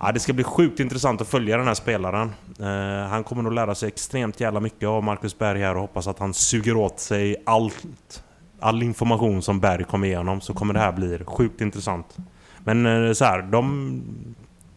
ja, 0.00 0.12
det 0.12 0.20
ska 0.20 0.32
bli 0.32 0.44
sjukt 0.44 0.80
intressant 0.80 1.20
att 1.20 1.28
följa 1.28 1.56
den 1.56 1.66
här 1.66 1.74
spelaren. 1.74 2.32
Eh, 2.60 3.08
han 3.08 3.24
kommer 3.24 3.42
nog 3.42 3.52
lära 3.52 3.74
sig 3.74 3.88
extremt 3.88 4.40
jävla 4.40 4.60
mycket 4.60 4.88
av 4.88 5.04
Marcus 5.04 5.38
Berg 5.38 5.60
här 5.60 5.74
och 5.74 5.80
hoppas 5.80 6.06
att 6.06 6.18
han 6.18 6.34
suger 6.34 6.76
åt 6.76 7.00
sig 7.00 7.36
allt. 7.46 8.24
All 8.62 8.82
information 8.82 9.42
som 9.42 9.60
Berg 9.60 9.84
kommer 9.84 10.06
igenom 10.06 10.40
så 10.40 10.54
kommer 10.54 10.74
det 10.74 10.80
här 10.80 10.92
bli 10.92 11.18
sjukt 11.26 11.60
intressant. 11.60 12.16
Men 12.58 12.86
uh, 12.86 13.12
så 13.12 13.24
här, 13.24 13.42
de, 13.42 14.02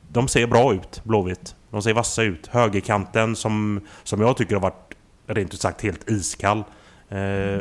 de 0.08 0.28
ser 0.28 0.48
bra 0.48 0.74
ut, 0.74 1.02
Blåvitt. 1.04 1.56
De 1.72 1.82
ser 1.82 1.94
vassa 1.94 2.24
ut. 2.24 2.48
Högerkanten 2.48 3.36
som, 3.36 3.82
som 4.04 4.22
jag 4.22 4.38
tycker 4.38 4.56
har 4.56 4.62
varit 4.62 4.94
rent 5.28 5.54
ut 5.54 5.62
sagt 5.62 5.82
helt 5.82 6.10
iskall 6.10 6.58
eh, 6.58 6.64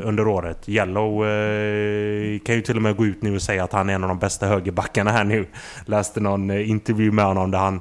under 0.02 0.26
året. 0.26 0.68
Yellow 0.68 1.26
eh, 1.26 2.38
kan 2.38 2.54
ju 2.54 2.60
till 2.62 2.76
och 2.76 2.82
med 2.82 2.96
gå 2.96 3.06
ut 3.06 3.22
nu 3.22 3.34
och 3.34 3.42
säga 3.42 3.64
att 3.64 3.72
han 3.72 3.90
är 3.90 3.94
en 3.94 4.02
av 4.02 4.08
de 4.08 4.18
bästa 4.18 4.46
högerbackarna 4.46 5.10
här 5.10 5.24
nu. 5.24 5.46
Läste 5.86 6.20
någon 6.20 6.50
eh, 6.50 6.70
intervju 6.70 7.12
med 7.12 7.24
honom 7.24 7.50
där 7.50 7.58
han 7.58 7.80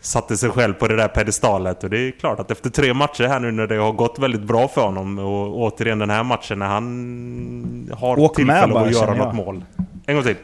satte 0.00 0.36
sig 0.36 0.50
själv 0.50 0.72
på 0.72 0.88
det 0.88 0.96
där 0.96 1.08
pedestalet 1.08 1.84
och 1.84 1.90
det 1.90 1.98
är 1.98 2.10
klart 2.10 2.40
att 2.40 2.50
efter 2.50 2.70
tre 2.70 2.94
matcher 2.94 3.24
här 3.24 3.40
nu 3.40 3.50
när 3.50 3.66
det 3.66 3.76
har 3.76 3.92
gått 3.92 4.18
väldigt 4.18 4.42
bra 4.42 4.68
för 4.68 4.82
honom 4.82 5.18
och 5.18 5.58
återigen 5.58 5.98
den 5.98 6.10
här 6.10 6.24
matchen 6.24 6.58
när 6.58 6.66
han 6.66 7.90
har 7.98 8.18
Åk 8.18 8.36
tillfälle 8.36 8.72
bara, 8.72 8.84
att 8.84 8.92
göra 8.92 9.14
något 9.14 9.34
mål. 9.34 9.64
En 10.06 10.14
gång 10.14 10.24
till. 10.24 10.36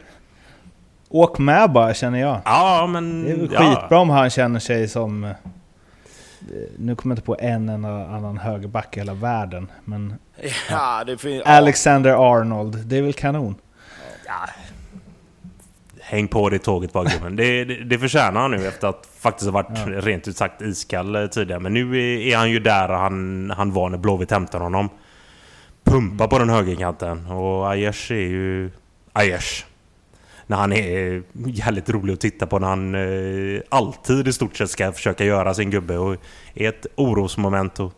Åk 1.09 1.39
med 1.39 1.71
bara 1.71 1.93
känner 1.93 2.19
jag. 2.19 2.41
Ja 2.45 2.87
men... 2.91 3.23
Det 3.23 3.31
är 3.31 3.35
väl 3.35 3.49
ja. 3.53 3.59
skitbra 3.59 3.99
om 3.99 4.09
han 4.09 4.29
känner 4.29 4.59
sig 4.59 4.87
som... 4.87 5.33
Nu 6.77 6.95
kommer 6.95 7.13
jag 7.15 7.17
inte 7.17 7.25
på 7.25 7.37
en 7.39 7.69
enda 7.69 7.89
annan 8.07 8.37
högerback 8.37 8.97
i 8.97 8.99
hela 8.99 9.13
världen. 9.13 9.67
Men 9.85 10.13
Ja, 10.69 11.03
det 11.03 11.17
finns... 11.17 11.43
Alexander 11.45 12.33
Arnold, 12.33 12.77
det 12.85 12.97
är 12.97 13.01
väl 13.01 13.13
kanon? 13.13 13.55
Häng 16.01 16.27
på 16.27 16.49
det 16.49 16.59
tåget 16.59 16.93
bara 16.93 17.03
gubben. 17.03 17.35
Det, 17.35 17.65
det, 17.65 17.83
det 17.83 17.99
förtjänar 17.99 18.41
han 18.41 18.51
nu 18.51 18.67
efter 18.67 18.87
att 18.87 19.07
faktiskt 19.19 19.45
ha 19.45 19.51
varit 19.51 19.77
Ja. 19.87 20.01
rent 20.01 20.27
ut 20.27 20.37
sagt 20.37 20.61
iskall 20.61 21.15
eh, 21.15 21.25
tidigare. 21.27 21.59
Men 21.59 21.73
nu 21.73 21.97
är, 21.97 22.17
är 22.33 22.37
han 22.37 22.51
ju 22.51 22.59
där 22.59 22.89
han, 22.89 23.51
han 23.57 23.71
var 23.73 23.89
när 23.89 23.97
Blåvitt 23.97 24.31
hämtade 24.31 24.63
honom. 24.63 24.89
Pumpa 25.83 26.27
på 26.27 26.39
den 26.39 26.49
högerkanten. 26.49 27.25
Och 27.27 27.69
Aiesh 27.69 28.11
är 28.11 28.15
ju... 28.15 28.71
Aiesh. 29.13 29.65
När 30.47 30.57
han 30.57 30.73
är 30.73 31.15
eh, 31.15 31.21
jävligt 31.45 31.89
rolig 31.89 32.13
att 32.13 32.19
titta 32.19 32.47
på 32.47 32.59
när 32.59 32.67
han 32.67 32.95
eh, 32.95 33.61
alltid 33.69 34.27
i 34.27 34.33
stort 34.33 34.57
sett 34.57 34.69
ska 34.69 34.91
försöka 34.91 35.25
göra 35.25 35.53
sin 35.53 35.69
gubbe. 35.69 35.97
Och 35.97 36.15
är 36.53 36.69
ett 36.69 36.85
orosmoment. 36.95 37.79
Och 37.79 37.93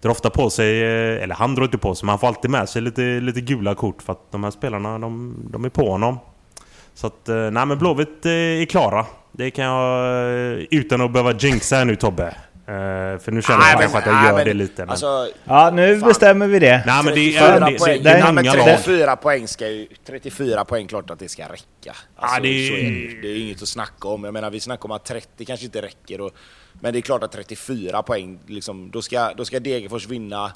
drar 0.00 0.10
ofta 0.10 0.30
på 0.30 0.50
sig, 0.50 0.82
eh, 0.82 1.22
eller 1.22 1.34
han 1.34 1.54
drar 1.54 1.64
inte 1.64 1.78
på 1.78 1.94
sig, 1.94 2.06
men 2.06 2.10
han 2.10 2.18
får 2.18 2.26
alltid 2.26 2.50
med 2.50 2.68
sig 2.68 2.82
lite, 2.82 3.02
lite 3.02 3.40
gula 3.40 3.74
kort. 3.74 4.02
För 4.02 4.12
att 4.12 4.32
de 4.32 4.44
här 4.44 4.50
spelarna, 4.50 4.98
de, 4.98 5.36
de 5.50 5.64
är 5.64 5.68
på 5.68 5.90
honom. 5.90 6.18
Så 6.94 7.06
att, 7.06 7.28
eh, 7.28 7.50
nej 7.50 7.66
men 7.66 7.78
Blåvitt 7.78 8.26
eh, 8.26 8.32
är 8.32 8.64
klara. 8.64 9.06
Det 9.32 9.50
kan 9.50 9.64
jag, 9.64 10.66
utan 10.70 11.00
att 11.00 11.12
behöva 11.12 11.32
jinxa 11.32 11.76
här 11.76 11.84
nu 11.84 11.96
Tobbe. 11.96 12.34
Eh, 12.66 13.18
För 13.18 13.30
nu 13.30 13.42
känner 13.42 13.68
jag 13.70 13.80
kanske 13.80 13.98
att 13.98 14.06
jag 14.06 14.14
nej, 14.14 14.26
gör 14.26 14.34
men- 14.34 14.44
det 14.46 14.54
lite. 14.54 14.82
Men... 14.82 14.90
Alltså, 14.90 15.28
Ja, 15.44 15.70
nu 15.70 15.98
Fan. 16.00 16.08
bestämmer 16.08 16.46
vi 16.46 16.58
det. 16.58 16.82
nej 16.86 17.04
men 17.04 17.14
det 17.14 17.32
34 17.32 17.46
är, 17.46 17.60
det, 17.60 17.78
poäng. 17.78 18.02
det, 18.02 18.02
det 18.04 18.12
Nej, 18.12 18.20
är 18.20 18.32
men 18.32 18.34
många 18.34 18.54
lag. 18.54 18.64
34 18.66 19.16
poäng 19.16 19.48
ska 19.48 19.68
ju... 19.68 19.86
34 20.06 20.64
poäng, 20.64 20.86
klart 20.86 21.10
att 21.10 21.18
det 21.18 21.28
ska 21.28 21.42
räcka. 21.42 21.96
Alltså, 22.16 22.42
det 22.42 22.48
är- 22.48 22.68
så 22.68 22.74
är 22.74 22.76
det, 22.82 22.88
ju. 22.88 23.20
det 23.20 23.28
är 23.28 23.40
inget 23.40 23.62
att 23.62 23.68
snacka 23.68 24.08
om. 24.08 24.24
Jag 24.24 24.32
menar, 24.32 24.50
vi 24.50 24.60
snackar 24.60 24.84
om 24.84 24.90
att 24.90 25.04
30 25.04 25.44
kanske 25.44 25.66
inte 25.66 25.82
räcker. 25.82 26.20
Och, 26.20 26.30
men 26.72 26.92
det 26.92 26.98
är 26.98 27.00
klart 27.00 27.22
att 27.22 27.32
34 27.32 28.02
poäng, 28.02 28.38
liksom, 28.46 28.90
då, 28.90 29.02
ska, 29.02 29.32
då 29.36 29.44
ska 29.44 29.60
Degerfors 29.60 30.06
vinna. 30.08 30.52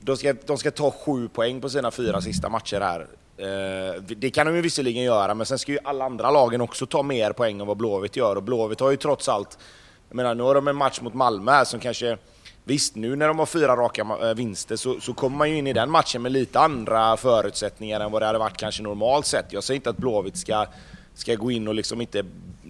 Då 0.00 0.16
ska, 0.16 0.34
de 0.46 0.58
ska 0.58 0.70
ta 0.70 0.90
7 0.90 1.28
poäng 1.28 1.60
på 1.60 1.68
sina 1.68 1.90
fyra 1.90 2.20
sista 2.20 2.48
matcher 2.48 2.80
här. 2.80 3.06
Eh, 3.38 4.02
det 4.02 4.30
kan 4.30 4.46
de 4.46 4.56
ju 4.56 4.60
visserligen 4.62 5.02
göra, 5.04 5.34
men 5.34 5.46
sen 5.46 5.58
ska 5.58 5.72
ju 5.72 5.78
alla 5.84 6.04
andra 6.04 6.30
lagen 6.30 6.60
också 6.60 6.86
ta 6.86 7.02
mer 7.02 7.32
poäng 7.32 7.60
än 7.60 7.66
vad 7.66 7.76
Blåvitt 7.76 8.16
gör. 8.16 8.36
Och 8.36 8.42
Blåvitt 8.42 8.80
har 8.80 8.90
ju 8.90 8.96
trots 8.96 9.28
allt... 9.28 9.58
Jag 10.08 10.16
menar, 10.16 10.34
nu 10.34 10.42
har 10.42 10.54
de 10.54 10.68
en 10.68 10.76
match 10.76 11.00
mot 11.00 11.14
Malmö 11.14 11.52
här 11.52 11.64
som 11.64 11.80
kanske... 11.80 12.18
Visst, 12.64 12.94
nu 12.94 13.16
när 13.16 13.28
de 13.28 13.38
har 13.38 13.46
fyra 13.46 13.76
raka 13.76 14.02
eh, 14.22 14.34
vinster 14.34 14.76
så, 14.76 15.00
så 15.00 15.14
kommer 15.14 15.36
man 15.36 15.50
ju 15.50 15.56
in 15.58 15.66
i 15.66 15.72
den 15.72 15.90
matchen 15.90 16.22
med 16.22 16.32
lite 16.32 16.60
andra 16.60 17.16
förutsättningar 17.16 18.00
än 18.00 18.12
vad 18.12 18.22
det 18.22 18.26
hade 18.26 18.38
varit 18.38 18.56
kanske 18.56 18.82
normalt 18.82 19.26
sett. 19.26 19.52
Jag 19.52 19.64
säger 19.64 19.76
inte 19.76 19.90
att 19.90 19.96
Blåvitt 19.96 20.36
ska, 20.36 20.66
ska 21.16 21.34
gå 21.34 21.50
in 21.50 21.68
och 21.68 21.74
liksom 21.74 22.00
inte 22.00 22.24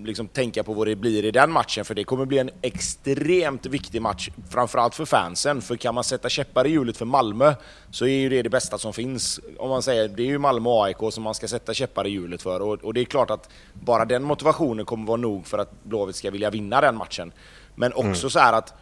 liksom 0.04 0.28
tänka 0.28 0.62
på 0.62 0.72
vad 0.72 0.86
det 0.86 0.96
blir 0.96 1.24
i 1.24 1.30
den 1.30 1.52
matchen, 1.52 1.84
för 1.84 1.94
det 1.94 2.04
kommer 2.04 2.24
bli 2.24 2.38
en 2.38 2.50
extremt 2.62 3.66
viktig 3.66 4.02
match, 4.02 4.28
framförallt 4.50 4.94
för 4.94 5.04
fansen. 5.04 5.62
För 5.62 5.76
kan 5.76 5.94
man 5.94 6.04
sätta 6.04 6.28
käppar 6.28 6.66
i 6.66 6.70
hjulet 6.70 6.96
för 6.96 7.04
Malmö 7.04 7.54
så 7.90 8.06
är 8.06 8.18
ju 8.18 8.28
det 8.28 8.42
det 8.42 8.50
bästa 8.50 8.78
som 8.78 8.92
finns. 8.92 9.40
Om 9.58 9.70
man 9.70 9.82
säger, 9.82 10.08
det 10.08 10.22
är 10.22 10.26
ju 10.26 10.38
Malmö 10.38 10.70
och 10.70 10.84
AIK 10.84 10.96
som 11.10 11.22
man 11.22 11.34
ska 11.34 11.48
sätta 11.48 11.74
käppar 11.74 12.06
i 12.06 12.10
hjulet 12.10 12.42
för. 12.42 12.62
Och, 12.62 12.84
och 12.84 12.94
det 12.94 13.00
är 13.00 13.04
klart 13.04 13.30
att 13.30 13.48
bara 13.72 14.04
den 14.04 14.22
motivationen 14.22 14.86
kommer 14.86 15.06
vara 15.06 15.16
nog 15.16 15.46
för 15.46 15.58
att 15.58 15.84
Blåvitt 15.84 16.16
ska 16.16 16.30
vilja 16.30 16.50
vinna 16.50 16.80
den 16.80 16.96
matchen. 16.96 17.32
Men 17.74 17.92
också 17.92 18.30
så 18.30 18.38
här 18.38 18.52
att 18.52 18.74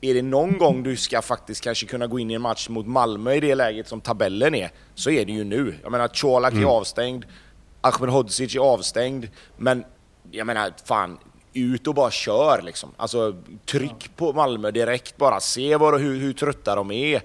är 0.00 0.14
det 0.14 0.22
någon 0.22 0.58
gång 0.58 0.82
du 0.82 0.96
ska 0.96 1.22
faktiskt 1.22 1.60
kanske 1.60 1.86
kunna 1.86 2.06
gå 2.06 2.18
in 2.18 2.30
i 2.30 2.34
en 2.34 2.42
match 2.42 2.68
mot 2.68 2.86
Malmö 2.86 3.34
i 3.34 3.40
det 3.40 3.54
läget 3.54 3.88
som 3.88 4.00
tabellen 4.00 4.54
är, 4.54 4.70
så 4.94 5.10
är 5.10 5.24
det 5.24 5.32
ju 5.32 5.44
nu. 5.44 5.74
Jag 5.82 5.92
menar, 5.92 6.08
Colak 6.08 6.54
är 6.54 6.64
avstängd, 6.64 7.24
Ahmed 7.86 8.10
Hodzic 8.10 8.54
är 8.54 8.60
avstängd, 8.60 9.28
men 9.56 9.84
jag 10.30 10.46
menar, 10.46 10.72
fan, 10.84 11.18
ut 11.52 11.86
och 11.86 11.94
bara 11.94 12.10
kör 12.10 12.62
liksom. 12.62 12.90
Alltså, 12.96 13.36
tryck 13.66 14.10
på 14.16 14.32
Malmö 14.32 14.70
direkt 14.70 15.16
bara, 15.16 15.40
se 15.40 15.76
vad, 15.76 16.00
hur, 16.00 16.20
hur 16.20 16.32
trötta 16.32 16.74
de 16.74 16.90
är. 16.90 17.22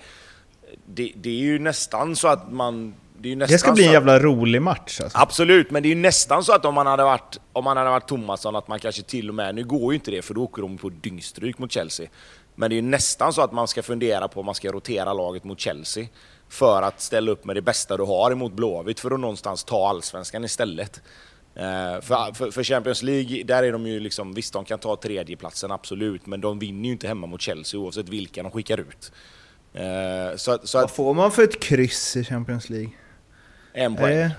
Det, 0.85 1.11
det 1.15 1.29
är 1.29 1.33
ju 1.33 1.59
nästan 1.59 2.15
så 2.15 2.27
att 2.27 2.51
man... 2.51 2.93
Det, 3.17 3.35
Det 3.35 3.57
ska 3.57 3.71
bli 3.71 3.83
en 3.83 3.85
så 3.85 3.89
att- 3.89 3.93
jävla 3.93 4.19
rolig 4.19 4.61
match 4.61 4.99
alltså. 5.01 5.17
Absolut, 5.17 5.71
men 5.71 5.83
det 5.83 5.87
är 5.89 5.95
ju 5.95 6.01
nästan 6.01 6.43
så 6.43 6.53
att 6.53 6.65
om 6.65 6.73
man 6.73 6.87
hade 6.87 7.03
varit, 7.03 7.39
om 7.53 7.63
man 7.63 7.77
hade 7.77 7.89
varit 7.89 8.07
Tomasson, 8.07 8.55
att 8.55 8.67
man 8.67 8.79
kanske 8.79 9.01
till 9.01 9.29
och 9.29 9.35
med, 9.35 9.55
nu 9.55 9.63
går 9.63 9.93
ju 9.93 9.95
inte 9.95 10.11
det 10.11 10.21
för 10.21 10.33
då 10.33 10.43
åker 10.43 10.61
de 10.61 10.77
på 10.77 10.89
dyngstryk 10.89 11.57
mot 11.59 11.71
Chelsea. 11.71 12.07
Men 12.55 12.69
det 12.69 12.73
är 12.73 12.75
ju 12.75 12.81
nästan 12.81 13.33
så 13.33 13.41
att 13.41 13.51
man 13.51 13.67
ska 13.67 13.83
fundera 13.83 14.27
på 14.27 14.39
om 14.39 14.45
man 14.45 14.55
ska 14.55 14.71
rotera 14.71 15.13
laget 15.13 15.43
mot 15.43 15.59
Chelsea. 15.59 16.05
För 16.51 16.81
att 16.81 17.01
ställa 17.01 17.31
upp 17.31 17.45
med 17.45 17.55
det 17.55 17.61
bästa 17.61 17.97
du 17.97 18.03
har 18.03 18.31
emot 18.31 18.53
Blåvitt, 18.53 18.99
för 18.99 19.11
att 19.11 19.19
någonstans 19.19 19.63
ta 19.63 19.89
allsvenskan 19.89 20.43
istället. 20.43 21.01
Eh, 21.55 22.01
för, 22.01 22.33
för, 22.33 22.51
för 22.51 22.63
Champions 22.63 23.03
League, 23.03 23.43
där 23.43 23.63
är 23.63 23.71
de 23.71 23.87
ju 23.87 23.99
liksom, 23.99 24.33
visst 24.33 24.53
de 24.53 24.65
kan 24.65 24.79
ta 24.79 24.95
tredjeplatsen 24.95 25.71
absolut, 25.71 26.25
men 26.25 26.41
de 26.41 26.59
vinner 26.59 26.85
ju 26.85 26.91
inte 26.91 27.07
hemma 27.07 27.27
mot 27.27 27.41
Chelsea 27.41 27.79
oavsett 27.79 28.09
vilka 28.09 28.43
de 28.43 28.51
skickar 28.51 28.77
ut. 28.77 29.11
Eh, 29.73 30.35
så, 30.35 30.59
så 30.63 30.81
Vad 30.81 30.91
får 30.91 31.13
man 31.13 31.31
för 31.31 31.43
ett 31.43 31.59
kryss 31.59 32.15
i 32.15 32.23
Champions 32.23 32.69
League? 32.69 32.91
en 33.73 33.95
poäng. 33.95 34.15
det 34.15 34.31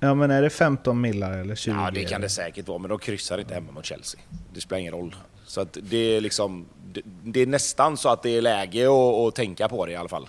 Ja 0.00 0.14
men 0.14 0.30
är 0.30 0.42
det 0.42 0.50
15 0.50 1.00
millar 1.00 1.38
eller 1.38 1.54
20? 1.54 1.74
Ja, 1.74 1.90
det 1.90 2.04
kan 2.04 2.20
det 2.20 2.28
säkert 2.28 2.68
vara, 2.68 2.78
men 2.78 2.88
de 2.88 2.98
kryssar 2.98 3.38
inte 3.38 3.54
hemma 3.54 3.72
mot 3.72 3.84
Chelsea. 3.84 4.20
Det 4.54 4.60
spelar 4.60 4.80
ingen 4.80 4.92
roll. 4.92 5.16
Så 5.46 5.60
att 5.60 5.78
det 5.82 6.16
är 6.16 6.20
liksom... 6.20 6.66
Det, 6.92 7.02
det 7.04 7.40
är 7.40 7.46
nästan 7.46 7.96
så 7.96 8.08
att 8.08 8.22
det 8.22 8.36
är 8.36 8.42
läge 8.42 8.86
att, 8.86 9.28
att 9.28 9.34
tänka 9.34 9.68
på 9.68 9.86
det 9.86 9.92
i 9.92 9.96
alla 9.96 10.08
fall. 10.08 10.28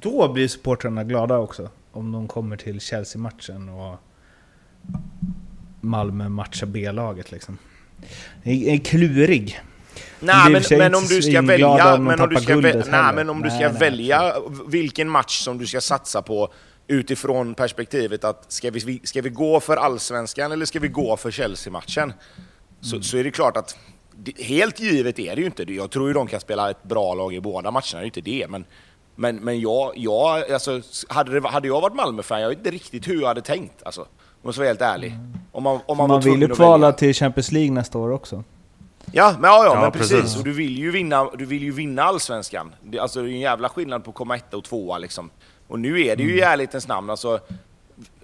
Då 0.00 0.32
blir 0.32 0.48
supportrarna 0.48 1.04
glada 1.04 1.38
också. 1.38 1.70
Om 1.92 2.12
de 2.12 2.28
kommer 2.28 2.56
till 2.56 2.80
Chelsea-matchen 2.80 3.68
och 3.68 3.96
Malmö 5.80 6.28
matchar 6.28 6.66
B-laget 6.66 7.30
liksom. 7.32 7.58
Det 8.42 8.74
är 8.74 8.78
klurig. 8.78 9.60
Nej, 10.20 10.52
men, 10.52 10.62
men 10.78 10.94
om 10.94 11.04
du 11.08 11.22
ska 11.22 11.42
välja... 11.42 11.94
om 11.94 12.04
Men 12.04 12.20
om 12.20 12.28
du 12.28 12.36
ska, 12.40 12.54
vä- 12.54 12.84
nej, 12.90 13.14
men 13.14 13.30
om 13.30 13.42
du 13.42 13.50
ska 13.50 13.58
nej, 13.58 13.78
välja 13.80 14.34
vilken 14.66 15.08
match 15.08 15.40
som 15.40 15.58
du 15.58 15.66
ska 15.66 15.80
satsa 15.80 16.22
på 16.22 16.52
utifrån 16.86 17.54
perspektivet 17.54 18.24
att 18.24 18.52
ska 18.52 18.70
vi, 18.70 19.00
ska 19.04 19.22
vi 19.22 19.30
gå 19.30 19.60
för 19.60 19.76
allsvenskan 19.76 20.52
eller 20.52 20.66
ska 20.66 20.80
vi 20.80 20.88
gå 20.88 21.16
för 21.16 21.30
Chelsea-matchen? 21.30 22.12
Så, 22.80 22.94
Mm. 22.96 23.02
så 23.02 23.16
är 23.16 23.24
det 23.24 23.30
klart 23.30 23.56
att 23.56 23.76
helt 24.38 24.80
givet 24.80 25.18
är 25.18 25.34
det 25.36 25.40
ju 25.40 25.46
inte. 25.46 25.72
Jag 25.72 25.90
tror 25.90 26.08
ju 26.08 26.14
de 26.14 26.26
kan 26.26 26.40
spela 26.40 26.70
ett 26.70 26.82
bra 26.82 27.14
lag 27.14 27.34
i 27.34 27.40
båda 27.40 27.70
matcherna, 27.70 27.84
det 27.92 27.98
är 27.98 28.00
ju 28.00 28.06
inte 28.06 28.20
det. 28.20 28.46
Men, 28.48 28.64
men, 29.20 29.36
men 29.36 29.60
jag, 29.60 29.92
jag, 29.96 30.52
alltså, 30.52 30.80
hade, 31.08 31.40
det, 31.40 31.48
hade 31.48 31.68
jag 31.68 31.80
varit 31.80 31.94
Malmö-fan, 31.94 32.40
jag 32.40 32.48
vet 32.48 32.58
inte 32.58 32.70
riktigt 32.70 33.08
hur 33.08 33.20
jag 33.20 33.28
hade 33.28 33.42
tänkt. 33.42 33.82
Alltså, 33.82 34.00
om 34.02 34.08
jag 34.42 34.54
ska 34.54 34.60
vara 34.60 34.68
helt 34.68 34.80
ärlig. 34.80 35.14
Om 35.52 35.62
man, 35.62 35.80
om 35.86 35.96
man, 35.96 36.08
Man, 36.08 36.20
vill 36.20 36.40
ju 36.40 36.48
kvala 36.48 36.86
välja. 36.86 36.92
till 36.92 37.14
Champions 37.14 37.52
League 37.52 37.70
nästa 37.72 37.98
år 37.98 38.10
också. 38.10 38.44
Ja, 39.12 39.34
men, 39.40 39.50
ja, 39.50 39.64
ja, 39.64 39.74
Ja, 39.74 39.80
men 39.80 39.92
precis. 39.92 40.20
precis. 40.20 40.38
Och 40.38 40.44
du 40.44 40.52
vill 40.52 40.78
ju 40.78 40.90
vinna, 40.90 41.30
du 41.38 41.44
vill 41.44 41.62
ju 41.62 41.72
vinna 41.72 42.02
allsvenskan. 42.02 42.74
Det, 42.82 42.98
alltså, 42.98 43.22
det 43.22 43.30
är 43.30 43.32
en 43.32 43.40
jävla 43.40 43.68
skillnad 43.68 44.04
på 44.04 44.10
att 44.10 44.16
komma 44.16 44.36
etta 44.36 44.56
och 44.56 44.64
tvåa 44.64 44.98
liksom. 44.98 45.30
Och 45.68 45.80
nu 45.80 46.00
är 46.06 46.16
det 46.16 46.22
ju 46.22 46.38
i 46.38 46.40
ärlighetens 46.40 46.88
namn, 46.88 47.10
alltså, 47.10 47.40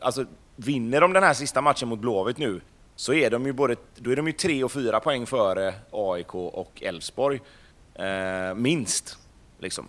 alltså 0.00 0.24
vinner 0.56 1.00
de 1.00 1.12
den 1.12 1.22
här 1.22 1.34
sista 1.34 1.60
matchen 1.60 1.88
mot 1.88 1.98
Blåvitt 1.98 2.38
nu, 2.38 2.60
så 2.96 3.12
är 3.14 3.30
de 3.30 3.46
ju 3.46 3.52
både, 3.52 3.76
då 3.96 4.10
är 4.10 4.16
de 4.16 4.26
ju 4.26 4.32
tre 4.32 4.64
och 4.64 4.72
fyra 4.72 5.00
poäng 5.00 5.26
före 5.26 5.74
AIK 5.92 6.34
och 6.34 6.82
Elfsborg. 6.82 7.40
Eh, 7.94 8.54
minst. 8.54 9.18
Liksom. 9.64 9.88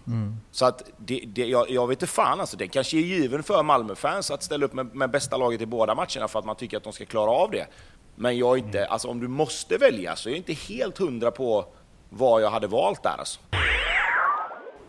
Så 0.51 0.65
att 0.65 0.83
det, 0.97 1.23
det, 1.27 1.45
jag, 1.45 1.69
jag 1.69 1.87
vet 1.87 2.01
inte 2.01 2.13
fan 2.13 2.39
alltså, 2.39 2.57
det 2.57 2.67
kanske 2.67 2.97
är 2.97 3.01
given 3.01 3.43
för 3.43 3.63
Malmöfans 3.63 4.31
att 4.31 4.43
ställa 4.43 4.65
upp 4.65 4.73
med, 4.73 4.95
med 4.95 5.11
bästa 5.11 5.37
laget 5.37 5.61
i 5.61 5.65
båda 5.65 5.95
matcherna 5.95 6.27
för 6.27 6.39
att 6.39 6.45
man 6.45 6.55
tycker 6.55 6.77
att 6.77 6.83
de 6.83 6.93
ska 6.93 7.05
klara 7.05 7.31
av 7.31 7.51
det. 7.51 7.67
Men 8.15 8.37
jag 8.37 8.53
är 8.53 8.57
inte, 8.57 8.85
alltså 8.85 9.07
om 9.07 9.19
du 9.19 9.27
måste 9.27 9.77
välja 9.77 10.15
så 10.15 10.29
är 10.29 10.31
jag 10.31 10.37
inte 10.37 10.53
helt 10.53 10.97
hundra 10.97 11.31
på 11.31 11.65
vad 12.09 12.41
jag 12.41 12.49
hade 12.49 12.67
valt 12.67 13.03
där 13.03 13.15
alltså. 13.19 13.39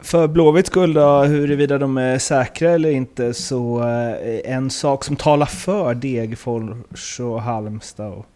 För 0.00 0.28
Blåvitts 0.28 0.70
skull 0.70 0.92
då, 0.92 1.22
huruvida 1.22 1.78
de 1.78 1.98
är 1.98 2.18
säkra 2.18 2.70
eller 2.70 2.90
inte, 2.90 3.34
så 3.34 3.82
eh, 3.82 4.54
en 4.54 4.70
sak 4.70 5.04
som 5.04 5.16
talar 5.16 5.46
för 5.46 5.94
Degerfors 5.94 7.20
och 7.20 7.42
Halmstad 7.42 8.12
och 8.12 8.26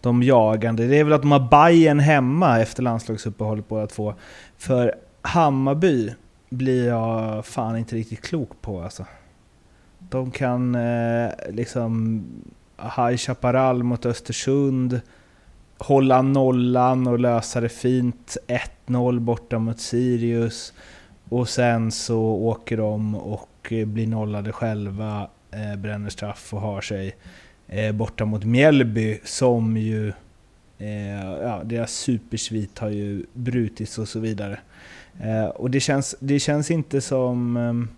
de 0.00 0.22
jagande, 0.22 0.86
det 0.86 0.96
är 0.98 1.04
väl 1.04 1.12
att 1.12 1.22
de 1.22 1.32
har 1.32 1.48
Bayern 1.50 1.98
hemma 1.98 2.60
efter 2.60 2.82
landslagsuppehållet 2.82 3.68
båda 3.68 3.86
två. 3.86 4.14
För 4.58 4.94
Hammarby 5.22 6.14
blir 6.50 6.88
jag 6.88 7.46
fan 7.46 7.76
inte 7.76 7.96
riktigt 7.96 8.22
klok 8.22 8.60
på 8.60 8.82
alltså. 8.82 9.06
De 9.98 10.30
kan 10.30 10.74
eh, 10.74 11.30
liksom 11.50 12.24
High 12.76 13.16
Chaparral 13.16 13.82
mot 13.82 14.06
Östersund, 14.06 15.00
hålla 15.78 16.22
nollan 16.22 17.06
och 17.06 17.18
lösa 17.18 17.60
det 17.60 17.68
fint. 17.68 18.36
1-0 18.86 19.20
borta 19.20 19.58
mot 19.58 19.80
Sirius. 19.80 20.72
Och 21.28 21.48
sen 21.48 21.92
så 21.92 22.20
åker 22.20 22.76
de 22.76 23.14
och 23.14 23.72
eh, 23.72 23.86
blir 23.86 24.06
nollade 24.06 24.52
själva, 24.52 25.28
eh, 25.50 25.76
bränner 25.76 26.10
straff 26.10 26.54
och 26.54 26.60
har 26.60 26.80
sig 26.80 27.16
eh, 27.66 27.92
borta 27.92 28.24
mot 28.24 28.44
Mjällby 28.44 29.20
som 29.24 29.76
ju... 29.76 30.12
Eh, 30.78 31.24
ja, 31.42 31.62
deras 31.64 31.92
supersvit 31.92 32.78
har 32.78 32.88
ju 32.88 33.26
brutits 33.32 33.98
och 33.98 34.08
så 34.08 34.20
vidare. 34.20 34.58
Eh, 35.20 35.44
och 35.46 35.70
det 35.70 35.80
känns, 35.80 36.16
det 36.20 36.38
känns 36.40 36.70
inte 36.70 37.00
som... 37.00 37.56
Ehm, 37.56 37.88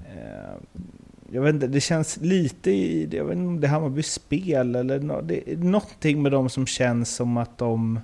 eh, 0.00 0.84
jag 1.32 1.42
vet 1.42 1.54
inte, 1.54 1.66
det 1.66 1.80
känns 1.80 2.16
lite 2.16 2.70
i... 2.70 3.08
Jag 3.12 3.24
vet 3.24 3.36
inte 3.36 3.48
om 3.48 3.60
det 3.60 3.66
är 3.66 3.70
Hammarbys 3.70 4.12
spel 4.12 4.74
eller 4.74 5.00
no, 5.00 5.20
det 5.22 5.52
är 5.52 5.56
någonting 5.56 6.22
med 6.22 6.32
dem 6.32 6.48
som 6.48 6.66
känns 6.66 7.14
som 7.14 7.36
att 7.36 7.58
de 7.58 8.00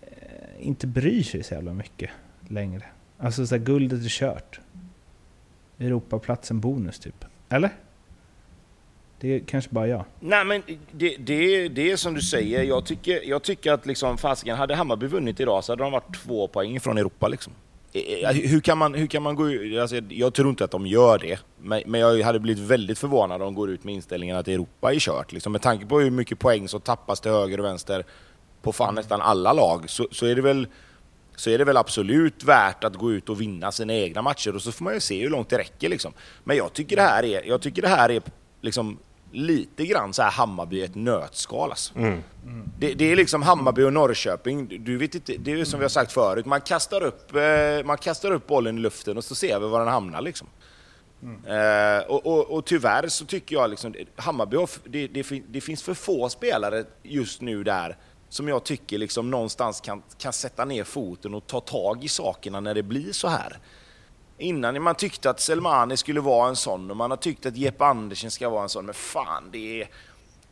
eh, 0.00 0.66
inte 0.66 0.86
bryr 0.86 1.22
sig 1.22 1.42
så 1.42 1.54
jävla 1.54 1.72
mycket 1.72 2.10
längre. 2.48 2.84
Alltså 3.18 3.46
så 3.46 3.54
här, 3.56 3.62
guldet 3.62 4.04
är 4.04 4.08
kört. 4.08 4.60
Europaplatsen 5.78 6.60
bonus 6.60 6.98
typ. 6.98 7.24
Eller? 7.48 7.70
Det 9.22 9.34
är 9.34 9.40
kanske 9.40 9.70
bara 9.70 9.86
jag. 9.86 10.04
Nej 10.20 10.44
men 10.44 10.62
det, 10.92 11.16
det, 11.18 11.68
det 11.68 11.90
är 11.90 11.96
som 11.96 12.14
du 12.14 12.22
säger, 12.22 12.62
jag 12.62 12.84
tycker, 12.84 13.28
jag 13.28 13.42
tycker 13.42 13.72
att 13.72 13.86
liksom 13.86 14.18
fasiken, 14.18 14.56
hade 14.56 14.74
Hammarby 14.74 15.06
vunnit 15.06 15.40
idag 15.40 15.64
så 15.64 15.72
hade 15.72 15.82
de 15.82 15.92
varit 15.92 16.24
två 16.24 16.48
poäng 16.48 16.80
från 16.80 16.98
Europa 16.98 17.28
liksom. 17.28 17.52
Eh, 17.92 18.02
eh, 18.02 18.28
alltså, 18.28 18.42
hur 18.42 18.60
kan 18.60 18.78
man, 18.78 18.94
hur 18.94 19.06
kan 19.06 19.22
man 19.22 19.34
gå 19.34 19.50
ut, 19.50 19.80
alltså, 19.80 19.96
jag 20.08 20.34
tror 20.34 20.50
inte 20.50 20.64
att 20.64 20.70
de 20.70 20.86
gör 20.86 21.18
det, 21.18 21.38
men, 21.60 21.82
men 21.86 22.00
jag 22.00 22.22
hade 22.22 22.40
blivit 22.40 22.64
väldigt 22.64 22.98
förvånad 22.98 23.42
om 23.42 23.46
de 23.46 23.54
går 23.54 23.70
ut 23.70 23.84
med 23.84 23.94
inställningen 23.94 24.36
att 24.36 24.48
Europa 24.48 24.92
är 24.92 24.98
kört. 24.98 25.32
Liksom. 25.32 25.52
Med 25.52 25.62
tanke 25.62 25.86
på 25.86 26.00
hur 26.00 26.10
mycket 26.10 26.38
poäng 26.38 26.68
som 26.68 26.80
tappas 26.80 27.20
till 27.20 27.30
höger 27.30 27.58
och 27.58 27.64
vänster 27.64 28.04
på 28.62 28.72
fan 28.72 28.94
nästan 28.94 29.20
alla 29.20 29.52
lag, 29.52 29.90
så, 29.90 30.08
så 30.10 30.26
är 30.26 30.34
det 30.34 30.42
väl 30.42 30.66
så 31.36 31.50
är 31.50 31.58
det 31.58 31.64
väl 31.64 31.76
absolut 31.76 32.44
värt 32.44 32.84
att 32.84 32.96
gå 32.96 33.12
ut 33.12 33.28
och 33.28 33.40
vinna 33.40 33.72
sina 33.72 33.94
egna 33.94 34.22
matcher 34.22 34.54
och 34.54 34.62
så 34.62 34.72
får 34.72 34.84
man 34.84 34.94
ju 34.94 35.00
se 35.00 35.22
hur 35.22 35.30
långt 35.30 35.48
det 35.48 35.58
räcker. 35.58 35.88
Liksom. 35.88 36.12
Men 36.44 36.56
jag 36.56 36.72
tycker 36.72 36.96
det 36.96 37.02
här 37.02 37.24
är, 37.24 37.42
jag 37.46 37.60
tycker 37.60 37.82
det 37.82 37.88
här 37.88 38.08
är 38.08 38.22
liksom 38.60 38.98
lite 39.32 39.86
grann 39.86 40.12
så 40.14 40.22
här 40.22 40.30
Hammarby 40.30 40.76
i 40.76 40.82
ett 40.82 40.94
nötskal. 40.94 41.70
Alltså. 41.70 41.94
Det, 42.78 42.94
det 42.94 43.12
är 43.12 43.16
liksom 43.16 43.42
Hammarby 43.42 43.82
och 43.82 43.92
Norrköping. 43.92 44.84
Du- 44.84 44.96
vet 44.96 45.14
inte, 45.14 45.36
det 45.36 45.52
är 45.52 45.64
som 45.64 45.80
vi 45.80 45.84
har 45.84 45.88
sagt 45.90 46.12
förut, 46.12 46.46
man 46.46 46.60
kastar, 46.60 47.02
upp, 47.02 47.34
eh, 47.36 47.84
man 47.84 47.98
kastar 47.98 48.30
upp 48.30 48.46
bollen 48.46 48.78
i 48.78 48.80
luften 48.80 49.16
och 49.16 49.24
så 49.24 49.34
ser 49.34 49.60
vi 49.60 49.66
var 49.68 49.78
den 49.78 49.88
hamnar. 49.88 50.20
Liksom. 50.20 50.46
Eh, 51.46 52.10
och, 52.10 52.26
och, 52.26 52.50
och 52.50 52.64
tyvärr 52.64 53.08
så 53.08 53.24
tycker 53.24 53.56
jag 53.56 53.70
liksom, 53.70 53.94
Hammarby 54.16 54.56
har, 54.56 54.70
det, 54.84 55.06
det, 55.06 55.42
det 55.48 55.60
finns 55.60 55.82
för 55.82 55.94
få 55.94 56.28
spelare 56.28 56.84
just 57.02 57.40
nu 57.40 57.64
där 57.64 57.96
som 58.28 58.48
jag 58.48 58.64
tycker 58.64 58.98
liksom 58.98 59.30
någonstans 59.30 59.80
kan, 59.80 60.02
kan 60.18 60.32
sätta 60.32 60.64
ner 60.64 60.84
foten 60.84 61.34
och 61.34 61.46
ta 61.46 61.60
tag 61.60 62.04
i 62.04 62.08
sakerna 62.08 62.60
när 62.60 62.74
det 62.74 62.82
blir 62.82 63.12
så 63.12 63.28
här. 63.28 63.58
Innan 64.42 64.82
man 64.82 64.94
tyckte 64.94 65.30
att 65.30 65.40
Selmani 65.40 65.96
skulle 65.96 66.20
vara 66.20 66.48
en 66.48 66.56
sån 66.56 66.90
och 66.90 66.96
man 66.96 67.10
har 67.10 67.16
tyckt 67.16 67.46
att 67.46 67.56
Jeppe 67.56 67.84
Andersen 67.84 68.30
ska 68.30 68.48
vara 68.48 68.62
en 68.62 68.68
sån, 68.68 68.84
men 68.84 68.94
fan 68.94 69.48
det 69.52 69.82
är, 69.82 69.88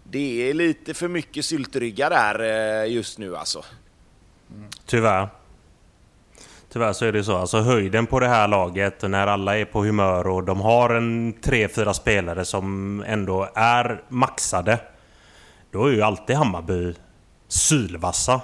det 0.04 0.50
är 0.50 0.54
lite 0.54 0.94
för 0.94 1.08
mycket 1.08 1.44
syltryggar 1.44 2.10
där 2.10 2.40
eh, 2.82 2.92
just 2.92 3.18
nu 3.18 3.36
alltså. 3.36 3.64
Tyvärr. 4.86 5.28
Tyvärr 6.72 6.92
så 6.92 7.04
är 7.04 7.12
det 7.12 7.24
så. 7.24 7.36
Alltså 7.36 7.60
höjden 7.60 8.06
på 8.06 8.20
det 8.20 8.28
här 8.28 8.48
laget 8.48 9.02
när 9.02 9.26
alla 9.26 9.58
är 9.58 9.64
på 9.64 9.84
humör 9.84 10.26
och 10.26 10.44
de 10.44 10.60
har 10.60 10.90
en 10.90 11.34
3-4 11.34 11.92
spelare 11.92 12.44
som 12.44 13.00
ändå 13.06 13.48
är 13.54 14.02
maxade. 14.08 14.80
Då 15.70 15.86
är 15.86 15.92
ju 15.92 16.02
alltid 16.02 16.36
Hammarby 16.36 16.94
sylvassa. 17.48 18.40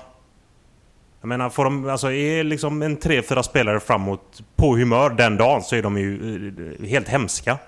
Jag 1.27 1.29
menar, 1.29 1.51
får 1.51 1.65
de, 1.65 1.89
alltså 1.89 2.13
är 2.13 2.45
liksom 2.45 2.83
en 2.83 2.99
3-4 2.99 3.43
spelare 3.43 3.81
framåt 3.81 4.43
på 4.57 4.77
humör 4.77 5.11
den 5.11 5.37
dagen 5.37 5.63
så 5.63 5.77
är 5.77 5.83
de 5.83 5.99
ju 5.99 6.49
eh, 6.81 6.89
helt 6.89 7.09
hemska. 7.09 7.59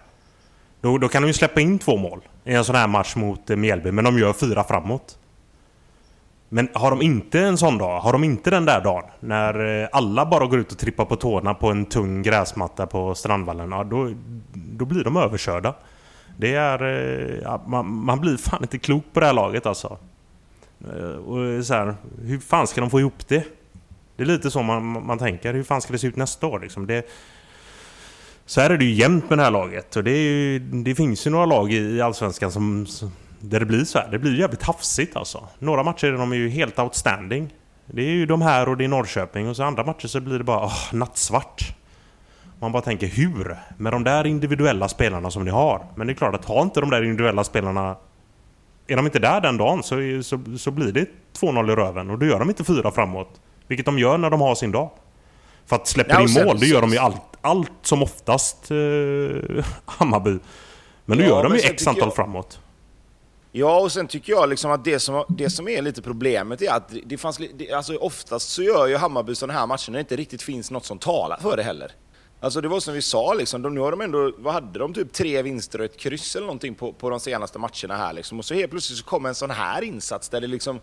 Då, 0.80 0.98
då 0.98 1.08
kan 1.08 1.22
de 1.22 1.28
ju 1.28 1.32
släppa 1.32 1.60
in 1.60 1.78
två 1.78 1.96
mål 1.96 2.20
i 2.44 2.54
en 2.54 2.64
sån 2.64 2.74
här 2.74 2.86
match 2.86 3.16
mot 3.16 3.50
eh, 3.50 3.56
Mjällby, 3.56 3.92
men 3.92 4.04
de 4.04 4.18
gör 4.18 4.32
fyra 4.32 4.64
framåt. 4.64 5.18
Men 6.48 6.68
har 6.74 6.90
de 6.90 7.02
inte 7.02 7.40
en 7.40 7.58
sån 7.58 7.78
dag, 7.78 8.00
har 8.00 8.12
de 8.12 8.24
inte 8.24 8.50
den 8.50 8.64
där 8.64 8.80
dagen 8.80 9.04
när 9.20 9.82
eh, 9.82 9.88
alla 9.92 10.26
bara 10.26 10.46
går 10.46 10.58
ut 10.58 10.72
och 10.72 10.78
trippar 10.78 11.04
på 11.04 11.16
tårna 11.16 11.54
på 11.54 11.70
en 11.70 11.86
tung 11.86 12.22
gräsmatta 12.22 12.86
på 12.86 13.14
Strandvallen, 13.14 13.70
ja, 13.70 13.84
då, 13.84 14.10
då 14.52 14.84
blir 14.84 15.04
de 15.04 15.16
överkörda. 15.16 15.74
Det 16.36 16.54
är... 16.54 16.82
Ja, 17.44 17.62
man, 17.66 17.86
man 17.86 18.20
blir 18.20 18.36
fan 18.36 18.62
inte 18.62 18.78
klok 18.78 19.04
på 19.12 19.20
det 19.20 19.26
här 19.26 19.32
laget 19.32 19.66
alltså. 19.66 19.98
Eh, 20.84 21.16
och 21.16 21.64
så 21.64 21.74
här, 21.74 21.94
hur 22.22 22.38
fan 22.38 22.66
ska 22.66 22.80
de 22.80 22.90
få 22.90 23.00
ihop 23.00 23.28
det? 23.28 23.44
Det 24.16 24.22
är 24.22 24.26
lite 24.26 24.50
så 24.50 24.62
man, 24.62 25.06
man 25.06 25.18
tänker. 25.18 25.54
Hur 25.54 25.62
fan 25.62 25.80
ska 25.80 25.92
det 25.92 25.98
se 25.98 26.06
ut 26.06 26.16
nästa 26.16 26.46
år 26.46 26.60
liksom? 26.60 26.86
Det, 26.86 27.06
så 28.46 28.60
här 28.60 28.70
är 28.70 28.78
det 28.78 28.84
ju 28.84 28.92
jämnt 28.92 29.30
med 29.30 29.38
det 29.38 29.42
här 29.42 29.50
laget. 29.50 29.96
Och 29.96 30.04
det, 30.04 30.10
är 30.10 30.22
ju, 30.22 30.58
det 30.58 30.94
finns 30.94 31.26
ju 31.26 31.30
några 31.30 31.46
lag 31.46 31.72
i 31.72 32.00
Allsvenskan 32.00 32.52
som, 32.52 32.86
där 33.40 33.60
det 33.60 33.66
blir 33.66 33.84
så 33.84 33.98
här. 33.98 34.08
Det 34.10 34.18
blir 34.18 34.38
jävligt 34.38 34.62
hafsigt 34.62 35.16
alltså. 35.16 35.48
Några 35.58 35.82
matcher 35.82 36.12
de 36.12 36.32
är 36.32 36.36
ju 36.36 36.48
helt 36.48 36.78
outstanding. 36.78 37.54
Det 37.86 38.02
är 38.02 38.10
ju 38.10 38.26
de 38.26 38.42
här 38.42 38.68
och 38.68 38.76
det 38.76 38.84
är 38.84 38.88
Norrköping. 38.88 39.48
Och 39.48 39.56
så 39.56 39.62
andra 39.62 39.84
matcher 39.84 40.06
så 40.06 40.20
blir 40.20 40.38
det 40.38 40.44
bara 40.44 40.66
oh, 40.66 40.94
nattsvart. 40.94 41.74
Man 42.60 42.72
bara 42.72 42.82
tänker 42.82 43.06
hur? 43.06 43.56
Med 43.76 43.92
de 43.92 44.04
där 44.04 44.26
individuella 44.26 44.88
spelarna 44.88 45.30
som 45.30 45.44
ni 45.44 45.50
har. 45.50 45.86
Men 45.94 46.06
det 46.06 46.12
är 46.12 46.14
klart 46.14 46.34
att 46.34 46.44
har 46.44 46.62
inte 46.62 46.80
de 46.80 46.90
där 46.90 47.02
individuella 47.02 47.44
spelarna... 47.44 47.96
Är 48.88 48.96
de 48.96 49.06
inte 49.06 49.18
där 49.18 49.40
den 49.40 49.56
dagen 49.56 49.82
så, 49.82 49.96
så, 50.22 50.40
så 50.58 50.70
blir 50.70 50.92
det 50.92 51.06
2-0 51.40 51.72
i 51.72 51.74
röven. 51.74 52.10
Och 52.10 52.18
då 52.18 52.26
gör 52.26 52.38
de 52.38 52.48
inte 52.48 52.64
fyra 52.64 52.90
framåt. 52.90 53.40
Vilket 53.66 53.86
de 53.86 53.98
gör 53.98 54.18
när 54.18 54.30
de 54.30 54.40
har 54.40 54.54
sin 54.54 54.72
dag. 54.72 54.90
För 55.66 55.76
att 55.76 55.86
släpper 55.88 56.14
Ja, 56.14 56.20
in 56.40 56.44
mål, 56.46 56.58
det 56.60 56.66
gör 56.66 56.80
de 56.80 56.90
ju 56.92 56.98
allt, 56.98 57.20
allt 57.40 57.70
som 57.82 58.02
oftast 58.02 58.70
eh, 58.70 58.76
Hammarby. 59.86 60.38
Men 61.04 61.18
nu 61.18 61.24
Ja, 61.24 61.28
gör 61.28 61.42
de 61.42 61.52
ju 61.54 61.58
x 61.60 61.86
antal 61.86 62.02
jag- 62.04 62.14
framåt. 62.16 62.60
Ja, 63.52 63.80
och 63.80 63.92
sen 63.92 64.06
tycker 64.08 64.32
jag 64.32 64.48
liksom 64.48 64.70
att 64.70 64.84
det 64.84 65.00
som, 65.00 65.24
det 65.28 65.50
som 65.50 65.68
är 65.68 65.82
lite 65.82 66.02
problemet 66.02 66.62
är 66.62 66.70
att 66.72 66.92
det- 67.04 67.18
fanns, 67.18 67.40
det, 67.54 67.72
alltså 67.72 67.96
oftast 67.96 68.48
så 68.50 68.62
gör 68.62 68.86
ju 68.86 68.96
Hammarby 68.96 69.34
sådana 69.34 69.58
här 69.58 69.66
matcher 69.66 69.90
när 69.90 69.98
det 69.98 70.00
inte 70.00 70.16
riktigt 70.16 70.42
finns 70.42 70.70
något 70.70 70.84
som 70.84 70.98
talar 70.98 71.38
för 71.42 71.56
det 71.56 71.62
heller. 71.62 71.92
Alltså 72.40 72.60
det 72.60 72.68
var 72.68 72.80
som 72.80 72.94
vi 72.94 73.02
sa, 73.02 73.34
liksom, 73.34 73.62
de, 73.62 73.74
nu 73.74 73.80
har 73.80 73.90
de 73.90 74.00
ändå, 74.00 74.32
vad 74.38 74.54
hade 74.54 74.78
de, 74.78 74.94
typ 74.94 75.12
tre 75.12 75.42
vinster 75.42 75.78
och 75.78 75.84
ett 75.84 75.96
kryss 75.96 76.36
eller 76.36 76.46
någonting 76.46 76.74
på, 76.74 76.92
på 76.92 77.10
de 77.10 77.20
senaste 77.20 77.58
matcherna 77.58 77.96
här 77.96 78.12
liksom. 78.12 78.38
Och 78.38 78.44
så 78.44 78.54
helt 78.54 78.70
plötsligt 78.70 78.98
så 78.98 79.04
kommer 79.04 79.28
en 79.28 79.34
sån 79.34 79.50
här 79.50 79.82
insats 79.82 80.28
där 80.28 80.40
det 80.40 80.46
liksom, 80.46 80.80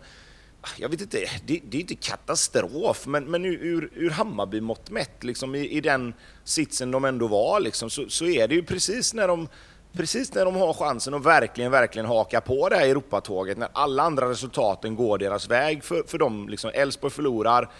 jag 0.76 0.88
vet 0.88 1.00
inte, 1.00 1.18
det, 1.46 1.60
det 1.64 1.76
är 1.76 1.80
inte 1.80 1.94
katastrof, 1.94 3.06
men, 3.06 3.24
men 3.24 3.44
ur, 3.44 3.58
ur, 3.62 3.90
ur 3.94 4.10
Hammarby-mått 4.10 4.90
mätt, 4.90 5.24
liksom, 5.24 5.54
i, 5.54 5.68
i 5.68 5.80
den 5.80 6.14
sitsen 6.44 6.90
de 6.90 7.04
ändå 7.04 7.26
var, 7.26 7.60
liksom, 7.60 7.90
så, 7.90 8.08
så 8.08 8.26
är 8.26 8.48
det 8.48 8.54
ju 8.54 8.62
precis 8.62 9.14
när 9.14 9.28
de 9.28 9.48
Precis 9.92 10.34
när 10.34 10.44
de 10.44 10.56
har 10.56 10.72
chansen 10.72 11.14
att 11.14 11.24
verkligen, 11.24 11.70
verkligen 11.70 12.06
haka 12.06 12.40
på 12.40 12.68
det 12.68 12.76
här 12.76 12.88
Europatåget, 12.88 13.58
när 13.58 13.68
alla 13.72 14.02
andra 14.02 14.30
resultaten 14.30 14.96
går 14.96 15.18
deras 15.18 15.48
väg 15.48 15.84
för, 15.84 16.02
för 16.06 16.18
dem. 16.18 16.48
Liksom, 16.48 16.70
Elfsborg 16.74 17.12
förlorar, 17.12 17.70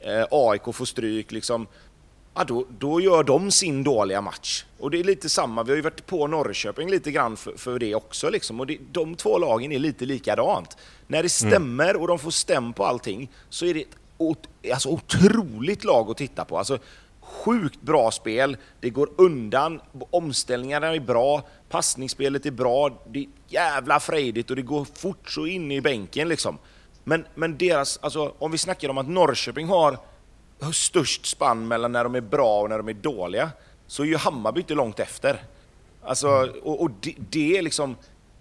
eh, 0.00 0.24
AIK 0.30 0.62
får 0.74 0.84
stryk, 0.84 1.32
liksom, 1.32 1.66
ja, 2.38 2.44
då, 2.44 2.66
då 2.78 3.00
gör 3.00 3.24
de 3.24 3.50
sin 3.50 3.84
dåliga 3.84 4.20
match. 4.20 4.64
Och 4.78 4.90
det 4.90 5.00
är 5.00 5.04
lite 5.04 5.28
samma, 5.28 5.62
vi 5.62 5.70
har 5.70 5.76
ju 5.76 5.82
varit 5.82 6.06
på 6.06 6.26
Norrköping 6.26 6.90
lite 6.90 7.10
grann 7.10 7.36
för, 7.36 7.52
för 7.56 7.78
det 7.78 7.94
också. 7.94 8.30
Liksom. 8.30 8.60
Och 8.60 8.66
det, 8.66 8.78
de 8.92 9.14
två 9.14 9.38
lagen 9.38 9.72
är 9.72 9.78
lite 9.78 10.04
likadant. 10.04 10.76
När 11.06 11.22
det 11.22 11.28
stämmer 11.28 11.96
och 11.96 12.08
de 12.08 12.18
får 12.18 12.30
stäm 12.30 12.72
på 12.72 12.84
allting 12.84 13.30
så 13.48 13.66
är 13.66 13.74
det 13.74 13.80
ett 13.80 13.96
ot, 14.18 14.48
alltså, 14.72 14.88
otroligt 14.88 15.84
lag 15.84 16.10
att 16.10 16.16
titta 16.16 16.44
på. 16.44 16.58
Alltså, 16.58 16.78
sjukt 17.20 17.82
bra 17.82 18.10
spel, 18.10 18.56
det 18.80 18.90
går 18.90 19.10
undan, 19.16 19.80
omställningarna 20.10 20.94
är 20.94 21.00
bra, 21.00 21.42
passningsspelet 21.68 22.46
är 22.46 22.50
bra, 22.50 23.02
det 23.08 23.18
är 23.18 23.26
jävla 23.48 24.00
frejdigt 24.00 24.50
och 24.50 24.56
det 24.56 24.62
går 24.62 24.86
fort 24.94 25.30
så 25.30 25.46
in 25.46 25.72
i 25.72 25.80
bänken 25.80 26.28
liksom. 26.28 26.58
Men, 27.04 27.24
men 27.34 27.58
deras, 27.58 27.98
alltså 28.02 28.34
om 28.38 28.50
vi 28.50 28.58
snackar 28.58 28.88
om 28.88 28.98
att 28.98 29.08
Norrköping 29.08 29.68
har 29.68 29.98
har 30.60 30.72
störst 30.72 31.26
spann 31.26 31.68
mellan 31.68 31.92
när 31.92 32.04
de 32.04 32.14
är 32.14 32.20
bra 32.20 32.60
och 32.60 32.68
när 32.68 32.76
de 32.76 32.88
är 32.88 32.94
dåliga, 32.94 33.50
så 33.86 34.02
är 34.02 34.06
ju 34.06 34.16
Hammarby 34.16 34.60
inte 34.60 34.74
långt 34.74 35.00
efter. 35.00 35.42
Alltså, 36.02 36.28
och, 36.62 36.82
och 36.82 36.90
det, 37.00 37.14
det 37.30 37.58
är 37.58 37.62
liksom, 37.62 37.96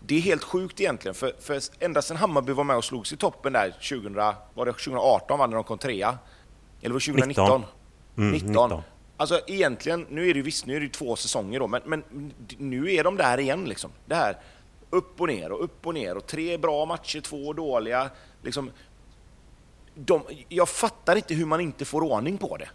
det 0.06 0.16
är 0.16 0.22
helt 0.22 0.44
sjukt 0.44 0.82
egentligen, 0.82 1.16
för, 1.16 1.34
för 1.40 1.62
ända 1.80 2.02
sedan 2.02 2.18
Hammarby 2.18 2.54
var 2.54 2.64
med 2.64 2.78
och 2.78 2.86
slogs 2.86 3.14
i 3.14 3.18
toppen 3.18 3.54
där 3.54 3.72
2000, 3.72 4.14
var 4.54 4.66
det 4.66 4.72
2018 4.72 5.40
var 5.40 5.48
när 5.48 5.56
de 5.56 5.64
kom 5.64 5.78
trea? 5.78 6.18
Eller 6.82 6.94
var 6.94 7.00
det 7.00 7.06
2019? 7.06 7.62
19. 7.62 7.64
Mm, 8.18 8.32
19. 8.32 8.50
19. 8.50 8.82
Alltså 9.18 9.40
egentligen, 9.48 10.06
nu 10.10 10.30
är 10.30 10.34
det 10.34 10.38
ju 10.38 10.44
visst, 10.44 10.66
nu 10.66 10.76
är 10.76 10.80
det 10.80 10.86
ju 10.86 10.92
två 10.92 11.16
säsonger 11.16 11.60
då, 11.60 11.68
men, 11.68 11.82
men 11.86 12.04
nu 12.58 12.94
är 12.94 13.04
de 13.04 13.18
där 13.18 13.40
igen 13.40 13.66
liksom. 13.66 13.92
Det 14.06 14.16
här 14.16 14.38
upp 14.90 15.22
och 15.22 15.28
ner 15.28 15.52
och 15.52 15.64
upp 15.64 15.88
och 15.88 15.94
ner 15.94 16.18
och 16.18 16.28
tre 16.28 16.58
bra 16.58 16.86
matcher, 16.86 17.22
två 17.22 17.54
dåliga. 17.54 18.10
Liksom, 18.42 18.72
de, 19.98 20.22
jag 20.50 20.70
fattar 20.70 21.16
inte 21.16 21.34
hur 21.34 21.46
man 21.46 21.62
inte 21.62 21.86
får 21.86 22.02
ordning 22.02 22.38
på 22.38 22.58
det. 22.58 22.70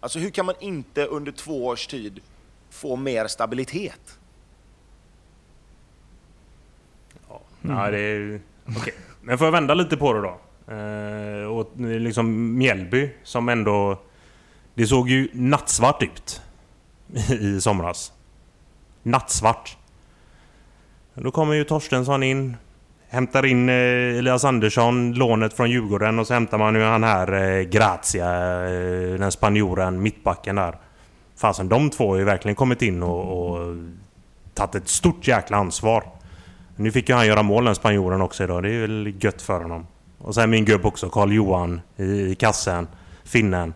Alltså 0.00 0.18
hur 0.18 0.30
kan 0.30 0.46
man 0.46 0.54
inte 0.60 1.04
under 1.04 1.32
två 1.32 1.66
års 1.66 1.86
tid 1.86 2.20
få 2.70 2.96
mer 2.96 3.26
stabilitet? 3.26 4.18
Ja, 7.62 7.90
det 7.90 7.98
är... 7.98 8.40
Okay. 8.66 8.94
Men 9.20 9.38
får 9.38 9.46
jag 9.46 9.52
vända 9.52 9.74
lite 9.74 9.96
på 9.96 10.12
det 10.12 10.20
då? 10.20 10.40
Eh, 10.74 11.44
och 11.44 11.70
liksom 11.76 12.58
Mjällby 12.58 13.10
som 13.22 13.48
ändå... 13.48 14.02
Det 14.74 14.86
såg 14.86 15.08
ju 15.08 15.28
nattsvart 15.32 16.02
ut 16.02 16.42
i 17.40 17.60
somras. 17.60 18.12
Nattsvart. 19.02 19.76
Då 21.14 21.30
kommer 21.30 21.54
ju 21.54 21.64
Torstensson 21.64 22.22
in. 22.22 22.56
Hämtar 23.12 23.46
in 23.46 23.68
eh, 23.68 23.74
Elias 24.18 24.44
Andersson, 24.44 25.12
lånet 25.12 25.52
från 25.52 25.70
Djurgården 25.70 26.18
och 26.18 26.26
så 26.26 26.34
hämtar 26.34 26.58
man 26.58 26.74
ju 26.74 26.82
han 26.82 27.04
här 27.04 27.32
eh, 27.32 27.62
Grazia, 27.62 28.26
eh, 28.64 29.18
den 29.18 29.32
spanjoren, 29.32 30.02
mittbacken 30.02 30.56
där. 30.56 30.78
Fasen, 31.36 31.68
de 31.68 31.90
två 31.90 32.10
har 32.10 32.16
ju 32.16 32.24
verkligen 32.24 32.54
kommit 32.54 32.82
in 32.82 33.02
och, 33.02 33.52
och 33.52 33.76
tagit 34.54 34.74
ett 34.74 34.88
stort 34.88 35.28
jäkla 35.28 35.56
ansvar. 35.56 36.04
Nu 36.76 36.92
fick 36.92 37.08
ju 37.08 37.14
han 37.14 37.26
göra 37.26 37.42
mål 37.42 37.64
den 37.64 37.74
spanjoren 37.74 38.20
också 38.20 38.44
idag. 38.44 38.62
Det 38.62 38.70
är 38.70 38.80
väl 38.80 39.14
gött 39.20 39.42
för 39.42 39.60
honom. 39.60 39.86
Och 40.18 40.34
sen 40.34 40.50
min 40.50 40.64
gubb 40.64 40.86
också, 40.86 41.08
Karl 41.08 41.32
Johan 41.32 41.80
i, 41.96 42.04
i 42.04 42.34
kassen. 42.34 42.88
Finnen. 43.24 43.74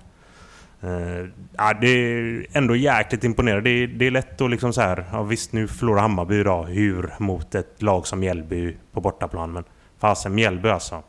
Uh, 0.85 1.29
ja, 1.57 1.73
det 1.81 1.89
är 1.89 2.47
ändå 2.53 2.77
jäkligt 2.77 3.25
imponerande. 3.25 3.71
Det 3.71 3.83
är, 3.83 3.87
det 3.87 4.07
är 4.07 4.11
lätt 4.11 4.41
att 4.41 4.51
liksom 4.51 4.73
så 4.73 4.81
här. 4.81 5.05
Ja, 5.12 5.23
visst, 5.23 5.53
nu 5.53 5.69
förlorar 5.69 6.01
Hammarby 6.01 6.41
idag. 6.41 6.65
Hur 6.65 7.11
mot 7.19 7.55
ett 7.55 7.83
lag 7.83 8.07
som 8.07 8.21
Mjällby 8.21 8.77
på 8.93 9.01
bortaplan. 9.01 9.53
Men 9.53 9.65
fasen, 9.99 10.35
Mjällby 10.35 10.69
alltså. 10.69 11.03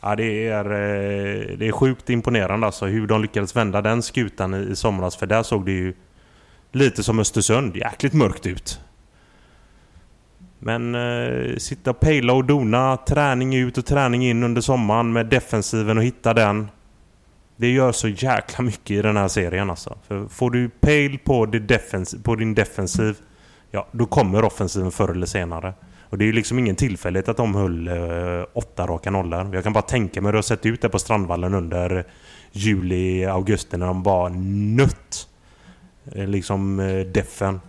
Ja, 0.00 0.16
det 0.16 0.48
är, 0.48 0.64
uh, 0.64 1.58
det 1.58 1.68
är 1.68 1.72
sjukt 1.72 2.10
imponerande 2.10 2.66
alltså 2.66 2.86
hur 2.86 3.06
de 3.06 3.22
lyckades 3.22 3.56
vända 3.56 3.82
den 3.82 4.02
skutan 4.02 4.54
i, 4.54 4.58
i 4.58 4.76
somras. 4.76 5.16
För 5.16 5.26
där 5.26 5.42
såg 5.42 5.66
det 5.66 5.72
ju 5.72 5.94
lite 6.72 7.02
som 7.02 7.18
Östersund. 7.18 7.76
Jäkligt 7.76 8.12
mörkt 8.12 8.46
ut. 8.46 8.80
Men 10.58 10.94
uh, 10.94 11.56
sitta 11.56 11.90
och 11.90 12.00
pejla 12.00 12.32
och 12.32 12.44
dona, 12.44 12.96
träning 12.96 13.54
ut 13.56 13.78
och 13.78 13.86
träning 13.86 14.24
in 14.24 14.42
under 14.42 14.60
sommaren 14.60 15.12
med 15.12 15.26
defensiven 15.26 15.98
och 15.98 16.04
hitta 16.04 16.34
den. 16.34 16.68
Det 17.62 17.70
gör 17.70 17.92
så 17.92 18.08
jäkla 18.08 18.64
mycket 18.64 18.90
i 18.90 19.02
den 19.02 19.16
här 19.16 19.28
serien 19.28 19.70
alltså. 19.70 19.98
För 20.08 20.28
får 20.28 20.50
du 20.50 20.68
pejl 20.68 21.18
på, 21.18 21.46
det 21.46 21.58
defens 21.58 22.14
på 22.22 22.34
din 22.34 22.54
defensiv, 22.54 23.16
ja 23.70 23.88
då 23.92 24.06
kommer 24.06 24.44
offensiven 24.44 24.90
förr 24.90 25.08
eller 25.08 25.26
senare. 25.26 25.74
Och 26.00 26.18
det 26.18 26.24
är 26.24 26.26
ju 26.26 26.32
liksom 26.32 26.58
ingen 26.58 26.76
tillfällighet 26.76 27.28
att 27.28 27.36
de 27.36 27.54
höll 27.54 27.88
eh, 27.88 28.44
åtta 28.52 28.86
raka 28.86 29.10
nollor. 29.10 29.54
Jag 29.54 29.64
kan 29.64 29.72
bara 29.72 29.82
tänka 29.82 30.20
mig 30.20 30.28
hur 30.28 30.32
det 30.32 30.38
har 30.38 30.42
sett 30.42 30.66
ut 30.66 30.82
där 30.82 30.88
på 30.88 30.98
Strandvallen 30.98 31.54
under 31.54 32.04
juli, 32.52 33.24
augusti 33.24 33.76
när 33.76 33.86
de 33.86 34.02
bara 34.02 34.28
nött. 34.76 35.28
Eh, 36.12 36.26
liksom 36.26 36.80
eh, 36.80 37.06
defen. 37.06 37.60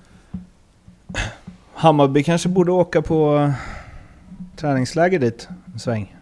Hammarby 1.73 2.23
kanske 2.23 2.49
borde 2.49 2.71
åka 2.71 3.01
på 3.01 3.37
eh, 3.37 3.51
träningsläger 4.55 5.19
dit 5.19 5.47
en 5.73 5.79
sväng. 5.79 6.15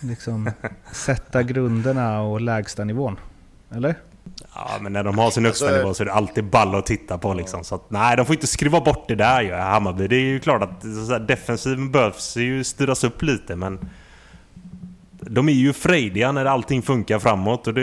Liksom 0.00 0.50
sätta 0.92 1.42
grunderna 1.42 2.20
och 2.20 2.40
lägsta 2.40 2.84
nivån. 2.84 3.16
Eller? 3.74 3.94
Ja, 4.54 4.70
men 4.80 4.92
när 4.92 5.04
de 5.04 5.18
har 5.18 5.30
sin 5.30 5.44
högsta 5.44 5.64
Alltså- 5.66 5.78
nivå 5.78 5.94
så 5.94 6.02
är 6.02 6.04
det 6.04 6.12
alltid 6.12 6.44
ball 6.44 6.74
att 6.74 6.86
titta 6.86 7.18
på 7.18 7.34
liksom. 7.34 7.64
Så 7.64 7.74
att, 7.74 7.90
nej, 7.90 8.16
de 8.16 8.26
får 8.26 8.34
inte 8.34 8.46
skruva 8.46 8.80
bort 8.80 9.04
det 9.08 9.14
där 9.14 9.42
ju, 9.42 9.52
Hammarby. 9.54 10.08
Det 10.08 10.16
är 10.16 10.20
ju 10.20 10.40
klart 10.40 10.62
att 10.62 10.82
här, 10.84 11.20
defensiven 11.20 11.90
behövs 11.92 12.36
ju 12.36 12.64
styras 12.64 13.04
upp 13.04 13.22
lite, 13.22 13.56
men... 13.56 13.78
De 15.20 15.48
är 15.48 15.52
ju 15.52 15.72
frejdiga 15.72 16.32
när 16.32 16.44
allting 16.44 16.82
funkar 16.82 17.18
framåt 17.18 17.66
och 17.66 17.74
det, 17.74 17.80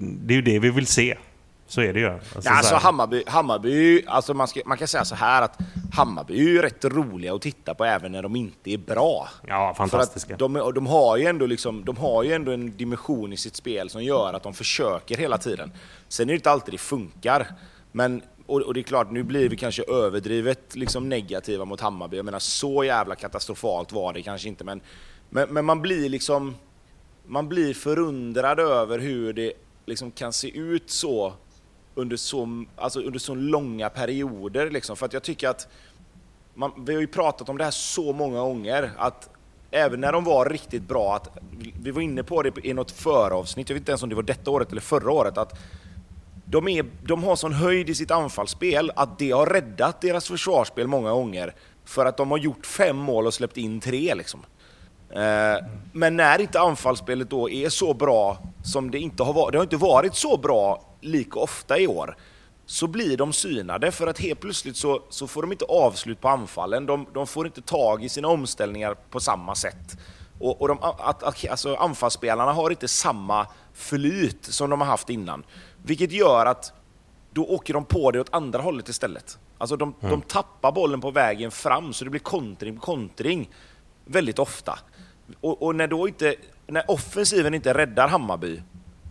det 0.00 0.34
är 0.34 0.36
ju 0.36 0.42
det 0.42 0.58
vi 0.58 0.70
vill 0.70 0.86
se. 0.86 1.16
Så 1.66 1.80
är 1.80 1.92
det 1.92 2.00
ju. 2.00 2.08
Alltså, 2.10 2.40
Ja, 2.44 2.50
alltså 2.50 2.74
Hammarby, 2.74 3.22
Hammarby 3.26 4.04
alltså 4.06 4.34
man, 4.34 4.48
ska, 4.48 4.60
man 4.66 4.78
kan 4.78 4.88
säga 4.88 5.04
så 5.04 5.14
här 5.14 5.42
att 5.42 5.58
Hammarby 5.92 6.34
är 6.34 6.42
ju 6.42 6.62
rätt 6.62 6.84
roliga 6.84 7.34
att 7.34 7.42
titta 7.42 7.74
på 7.74 7.84
även 7.84 8.12
när 8.12 8.22
de 8.22 8.36
inte 8.36 8.70
är 8.70 8.78
bra. 8.78 9.28
Ja, 9.46 9.74
fantastiska. 9.76 10.36
De, 10.36 10.72
de, 10.74 10.86
har 10.86 11.16
ju 11.16 11.26
ändå 11.26 11.46
liksom, 11.46 11.84
de 11.84 11.96
har 11.96 12.22
ju 12.22 12.32
ändå 12.32 12.52
en 12.52 12.76
dimension 12.76 13.32
i 13.32 13.36
sitt 13.36 13.56
spel 13.56 13.90
som 13.90 14.04
gör 14.04 14.34
att 14.34 14.42
de 14.42 14.54
försöker 14.54 15.16
hela 15.16 15.38
tiden. 15.38 15.72
Sen 16.08 16.28
är 16.28 16.32
det 16.32 16.36
inte 16.36 16.50
alltid 16.50 16.74
det 16.74 16.78
funkar. 16.78 17.46
Men, 17.92 18.22
och, 18.46 18.60
och 18.60 18.74
det 18.74 18.80
är 18.80 18.82
klart, 18.82 19.10
nu 19.10 19.22
blir 19.22 19.48
vi 19.48 19.56
kanske 19.56 19.82
överdrivet 19.82 20.76
liksom 20.76 21.08
negativa 21.08 21.64
mot 21.64 21.80
Hammarby. 21.80 22.16
Jag 22.16 22.24
menar, 22.24 22.38
så 22.38 22.84
jävla 22.84 23.14
katastrofalt 23.14 23.92
var 23.92 24.12
det 24.12 24.22
kanske 24.22 24.48
inte. 24.48 24.64
Men, 24.64 24.80
men, 25.30 25.48
men 25.48 25.64
man 25.64 25.82
blir 25.82 26.08
liksom... 26.08 26.56
Man 27.26 27.48
blir 27.48 27.74
förundrad 27.74 28.60
över 28.60 28.98
hur 28.98 29.32
det 29.32 29.52
liksom 29.86 30.10
kan 30.10 30.32
se 30.32 30.58
ut 30.58 30.90
så 30.90 31.32
under 31.94 32.16
så, 32.16 32.64
alltså 32.76 33.00
under 33.00 33.18
så 33.18 33.34
långa 33.34 33.90
perioder. 33.90 34.70
Liksom. 34.70 34.96
För 34.96 35.06
att 35.06 35.12
jag 35.12 35.22
tycker 35.22 35.48
att 35.48 35.68
man, 36.54 36.72
vi 36.84 36.94
har 36.94 37.00
ju 37.00 37.06
pratat 37.06 37.48
om 37.48 37.58
det 37.58 37.64
här 37.64 37.70
så 37.70 38.12
många 38.12 38.40
gånger, 38.40 38.90
att 38.96 39.30
även 39.70 40.00
när 40.00 40.12
de 40.12 40.24
var 40.24 40.48
riktigt 40.48 40.82
bra, 40.82 41.16
att 41.16 41.38
vi 41.82 41.90
var 41.90 42.02
inne 42.02 42.22
på 42.22 42.42
det 42.42 42.66
i 42.66 42.74
något 42.74 42.90
föravsnitt, 42.90 43.68
jag 43.68 43.74
vet 43.74 43.80
inte 43.80 43.92
ens 43.92 44.02
om 44.02 44.08
det 44.08 44.14
var 44.14 44.22
detta 44.22 44.50
året 44.50 44.72
eller 44.72 44.80
förra 44.80 45.12
året, 45.12 45.38
att 45.38 45.58
de, 46.44 46.68
är, 46.68 46.86
de 47.06 47.24
har 47.24 47.36
sån 47.36 47.52
höjd 47.52 47.90
i 47.90 47.94
sitt 47.94 48.10
anfallsspel 48.10 48.92
att 48.96 49.18
det 49.18 49.30
har 49.30 49.46
räddat 49.46 50.00
deras 50.00 50.28
försvarsspel 50.28 50.86
många 50.86 51.10
gånger 51.10 51.54
för 51.84 52.06
att 52.06 52.16
de 52.16 52.30
har 52.30 52.38
gjort 52.38 52.66
fem 52.66 52.96
mål 52.96 53.26
och 53.26 53.34
släppt 53.34 53.56
in 53.56 53.80
tre. 53.80 54.14
Liksom. 54.14 54.40
Eh, 55.12 55.64
Men 55.92 56.16
när 56.16 56.40
inte 56.40 56.60
anfallsspelet 56.60 57.30
då 57.30 57.50
är 57.50 57.68
så 57.68 57.94
bra 57.94 58.38
som 58.64 58.90
det 58.90 58.98
inte 58.98 59.22
har 59.22 59.32
varit, 59.32 59.52
det 59.52 59.58
har 59.58 59.62
inte 59.64 59.76
varit 59.76 60.14
så 60.14 60.36
bra 60.36 60.82
lika 61.00 61.40
ofta 61.40 61.78
i 61.78 61.86
år, 61.86 62.16
så 62.66 62.86
blir 62.86 63.16
de 63.16 63.32
synade 63.32 63.92
för 63.92 64.06
att 64.06 64.18
helt 64.18 64.40
plötsligt 64.40 64.76
så, 64.76 65.02
så 65.08 65.26
får 65.26 65.42
de 65.42 65.52
inte 65.52 65.64
avslut 65.64 66.20
på 66.20 66.28
anfallen, 66.28 66.86
de, 66.86 67.06
de 67.14 67.26
får 67.26 67.46
inte 67.46 67.62
tag 67.62 68.04
i 68.04 68.08
sina 68.08 68.28
omställningar 68.28 68.96
på 69.10 69.20
samma 69.20 69.54
sätt. 69.54 69.98
Och, 70.40 70.62
och 70.62 70.68
de, 70.68 70.78
att, 70.82 71.48
alltså 71.50 71.74
anfallsspelarna 71.74 72.52
har 72.52 72.70
inte 72.70 72.88
samma 72.88 73.46
flyt 73.74 74.44
som 74.44 74.70
de 74.70 74.80
har 74.80 74.88
haft 74.88 75.10
innan. 75.10 75.44
Vilket 75.82 76.12
gör 76.12 76.46
att 76.46 76.72
då 77.32 77.44
åker 77.44 77.74
de 77.74 77.84
på 77.84 78.10
det 78.10 78.20
åt 78.20 78.34
andra 78.34 78.62
hållet 78.62 78.88
istället. 78.88 79.38
Alltså 79.58 79.76
de, 79.76 79.94
de 80.00 80.22
tappar 80.22 80.72
bollen 80.72 81.00
på 81.00 81.10
vägen 81.10 81.50
fram 81.50 81.92
så 81.92 82.04
det 82.04 82.10
blir 82.10 82.20
kontring 82.20 82.76
på 82.76 82.82
kontring 82.82 83.50
väldigt 84.04 84.38
ofta. 84.38 84.78
Och, 85.40 85.62
och 85.62 85.74
när 85.74 85.86
då 85.86 86.08
inte, 86.08 86.34
när 86.66 86.90
offensiven 86.90 87.54
inte 87.54 87.74
räddar 87.74 88.08
Hammarby 88.08 88.62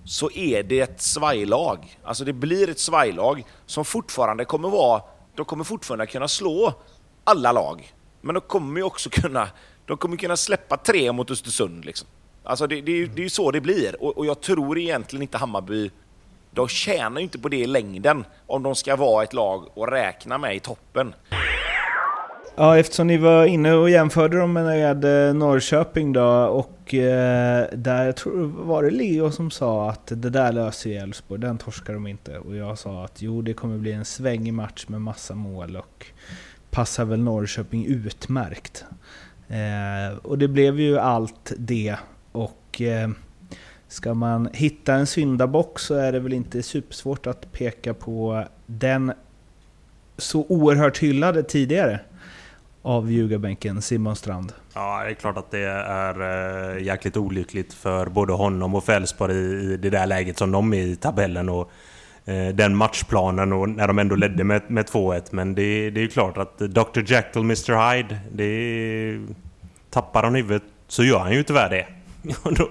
så 0.06 0.32
är 0.32 0.64
det 0.64 0.80
ett 0.80 1.02
svajlag. 1.02 1.98
Alltså 2.04 2.24
det 2.24 2.34
blir 2.34 2.70
ett 2.70 2.80
svajlag 2.80 3.44
som 3.66 3.86
fortfarande 3.86 4.46
kommer 4.46 4.70
vara, 4.70 5.02
de 5.36 5.46
kommer 5.46 5.64
fortfarande 5.64 6.06
kunna 6.08 6.28
slå 6.28 6.74
alla 7.24 7.52
lag. 7.52 7.94
Men 8.22 8.36
de 8.36 8.42
kommer 8.42 8.80
ju 8.80 8.84
också 8.84 9.10
kunna, 9.10 9.48
de 9.86 9.98
kommer 9.98 10.18
kunna 10.18 10.38
släppa 10.38 10.78
tre 10.78 11.12
mot 11.12 11.32
Östersund 11.32 11.86
liksom. 11.86 12.08
Alltså 12.44 12.68
det, 12.68 12.82
det, 12.82 12.92
är 12.92 12.96
ju- 12.96 13.08
det 13.08 13.22
är 13.22 13.24
ju 13.24 13.30
så 13.30 13.52
det 13.52 13.62
blir. 13.62 14.04
Och, 14.04 14.18
och 14.18 14.26
jag 14.26 14.42
tror 14.42 14.78
egentligen 14.80 15.22
inte 15.22 15.38
Hammarby, 15.38 15.92
de 16.52 16.68
tjänar 16.68 17.18
ju 17.18 17.24
inte 17.24 17.40
på 17.40 17.50
det 17.50 17.58
i 17.58 17.68
längden 17.68 18.26
om 18.48 18.64
de 18.64 18.76
ska 18.76 18.96
vara 18.96 19.24
ett 19.24 19.34
lag 19.34 19.68
och 19.74 19.88
räkna 19.92 20.38
med 20.38 20.56
i 20.56 20.60
toppen. 20.60 21.14
Ja, 22.56 22.78
eftersom 22.78 23.08
ni 23.08 23.18
var 23.18 23.46
inne 23.46 23.74
och 23.74 23.90
jämförde 23.90 24.38
dem 24.38 24.54
med 24.54 25.28
eh, 25.28 25.34
Norrköping 25.34 26.14
då 26.14 26.26
och 26.46 26.94
eh, 26.94 27.66
där 27.74 28.06
jag 28.06 28.16
tror 28.16 28.48
var 28.48 28.84
det 28.84 28.90
Leo 28.90 29.32
som 29.32 29.52
sa 29.52 29.90
att 29.90 30.08
det 30.08 30.30
där 30.30 30.52
löser 30.52 30.90
ju 30.90 30.96
Elfsborg, 30.96 31.42
den 31.42 31.58
torskar 31.58 31.94
de 31.94 32.08
inte. 32.08 32.38
Och 32.38 32.56
jag 32.56 32.78
sa 32.78 33.06
att 33.06 33.22
jo, 33.22 33.42
det 33.42 33.54
kommer 33.54 33.78
bli 33.78 33.92
en 33.92 34.06
svängig 34.06 34.54
match 34.54 34.86
med 34.88 35.02
massa 35.02 35.36
mål 35.36 35.76
och 35.76 36.06
passar 36.70 37.06
väl 37.06 37.20
Norrköping 37.20 37.86
utmärkt. 37.86 38.86
Eh, 39.48 40.18
och 40.22 40.38
det 40.38 40.48
blev 40.48 40.80
ju 40.80 41.00
allt 41.00 41.54
det 41.58 41.96
och 42.32 42.82
eh, 42.82 43.10
ska 43.88 44.14
man 44.14 44.50
hitta 44.54 44.94
en 44.94 45.08
syndabock 45.08 45.80
så 45.80 45.96
är 45.96 46.12
det 46.12 46.20
väl 46.20 46.34
inte 46.34 46.64
supersvårt 46.64 47.28
att 47.28 47.52
peka 47.52 47.94
på 47.94 48.46
den 48.66 49.14
så 50.18 50.46
oerhört 50.50 50.98
hyllade 50.98 51.44
tidigare 51.44 52.00
av 52.82 53.12
ljugarbänken 53.12 53.82
Simon 53.82 54.16
Strand. 54.16 54.54
Ja, 54.74 55.04
det 55.04 55.10
är 55.10 55.14
klart 55.14 55.38
att 55.38 55.52
det 55.52 55.66
är 55.66 56.22
äh, 56.76 56.84
jäkligt 56.84 57.18
olyckligt 57.18 57.74
för 57.74 58.06
både 58.06 58.34
honom 58.34 58.76
och 58.76 58.84
Fälsborg 58.84 59.36
i, 59.36 59.74
i 59.74 59.78
det 59.78 59.90
där 59.90 60.06
läget 60.06 60.38
som 60.38 60.52
de 60.52 60.74
är 60.74 60.82
i 60.82 60.96
tabellen 60.96 61.50
och 61.50 61.72
eh, 62.26 62.48
den 62.48 62.76
matchplanen 62.76 63.54
och 63.54 63.70
när 63.70 63.88
de 63.88 64.00
ändå 64.00 64.16
ledde 64.16 64.44
med, 64.44 64.62
med 64.68 64.86
2-1. 64.86 65.22
Men 65.32 65.56
det, 65.56 65.90
det 65.90 66.00
är 66.00 66.04
ju 66.04 66.08
klart 66.08 66.38
att 66.38 66.58
Dr 66.58 67.02
Jekyll, 67.06 67.42
Mr 67.42 67.94
Hyde, 67.94 68.20
det 68.32 69.20
tappar 69.90 70.24
han 70.24 70.36
huvudet 70.36 70.64
så 70.88 71.04
gör 71.04 71.20
han 71.20 71.34
ju 71.34 71.44
tyvärr 71.44 71.70
det. 71.70 71.88
då, 72.56 72.70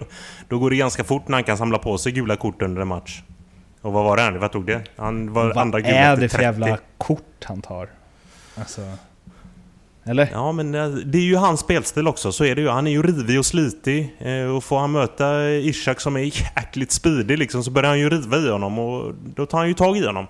då 0.48 0.58
går 0.58 0.70
det 0.70 0.76
ganska 0.76 1.04
fort 1.04 1.28
när 1.28 1.36
han 1.36 1.44
kan 1.44 1.56
samla 1.56 1.78
på 1.78 1.98
sig 1.98 2.12
gula 2.12 2.36
kort 2.36 2.62
under 2.62 2.82
en 2.82 2.88
match. 2.88 3.22
Och 3.80 3.92
vad 3.92 4.04
var 4.04 4.16
det? 4.16 4.38
Vad 4.38 4.52
tog 4.52 4.66
det? 4.66 4.82
Han 4.96 5.32
var 5.32 5.44
Vad 5.44 5.56
andra 5.58 5.80
gula 5.80 5.94
är 5.94 6.16
det 6.16 6.28
för 6.28 6.38
30. 6.38 6.42
jävla 6.42 6.78
kort 6.98 7.44
han 7.44 7.62
tar? 7.62 7.88
Alltså... 8.54 8.82
Eller? 10.10 10.28
Ja, 10.32 10.52
men 10.52 10.74
eh, 10.74 10.88
det 10.88 11.18
är 11.18 11.22
ju 11.22 11.36
hans 11.36 11.60
spelstil 11.60 12.08
också. 12.08 12.32
Så 12.32 12.44
är 12.44 12.54
det 12.54 12.60
ju. 12.60 12.68
Han 12.68 12.86
är 12.86 12.90
ju 12.90 13.02
rivig 13.02 13.38
och 13.38 13.46
slitig. 13.46 14.16
eh, 14.18 14.44
Och 14.56 14.64
får 14.64 14.78
han 14.78 14.92
möta 14.92 15.50
Ishak 15.50 16.00
som 16.00 16.16
är 16.16 16.20
jäkligt 16.56 16.92
speedig 16.92 17.38
liksom, 17.38 17.64
så 17.64 17.70
börjar 17.70 17.88
han 17.88 17.98
ju 17.98 18.10
riva 18.10 18.36
i 18.36 18.50
honom 18.50 18.78
och 18.78 19.14
då 19.34 19.46
tar 19.46 19.58
han 19.58 19.68
ju 19.68 19.74
tag 19.74 19.96
i 19.96 20.06
honom. 20.06 20.26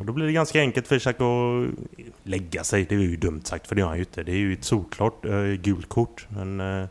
Och 0.00 0.06
då 0.06 0.12
blir 0.12 0.26
det 0.26 0.32
ganska 0.32 0.60
enkelt 0.60 0.86
för 0.88 0.96
Ishak 0.96 1.16
att 1.20 1.74
lägga 2.22 2.64
sig. 2.64 2.86
Det 2.88 2.94
är 2.94 2.98
ju 2.98 3.16
dumt 3.16 3.40
sagt, 3.44 3.66
för 3.66 3.74
det 3.74 3.80
gör 3.80 3.88
han 3.88 3.96
ju 3.96 4.02
inte. 4.02 4.22
Det 4.22 4.32
är 4.32 4.36
ju 4.36 4.52
ett 4.52 4.64
solklart 4.64 5.24
äh, 5.24 5.42
gult 5.42 5.88
kort. 5.88 6.26
Men 6.28 6.60
eh, 6.60 6.86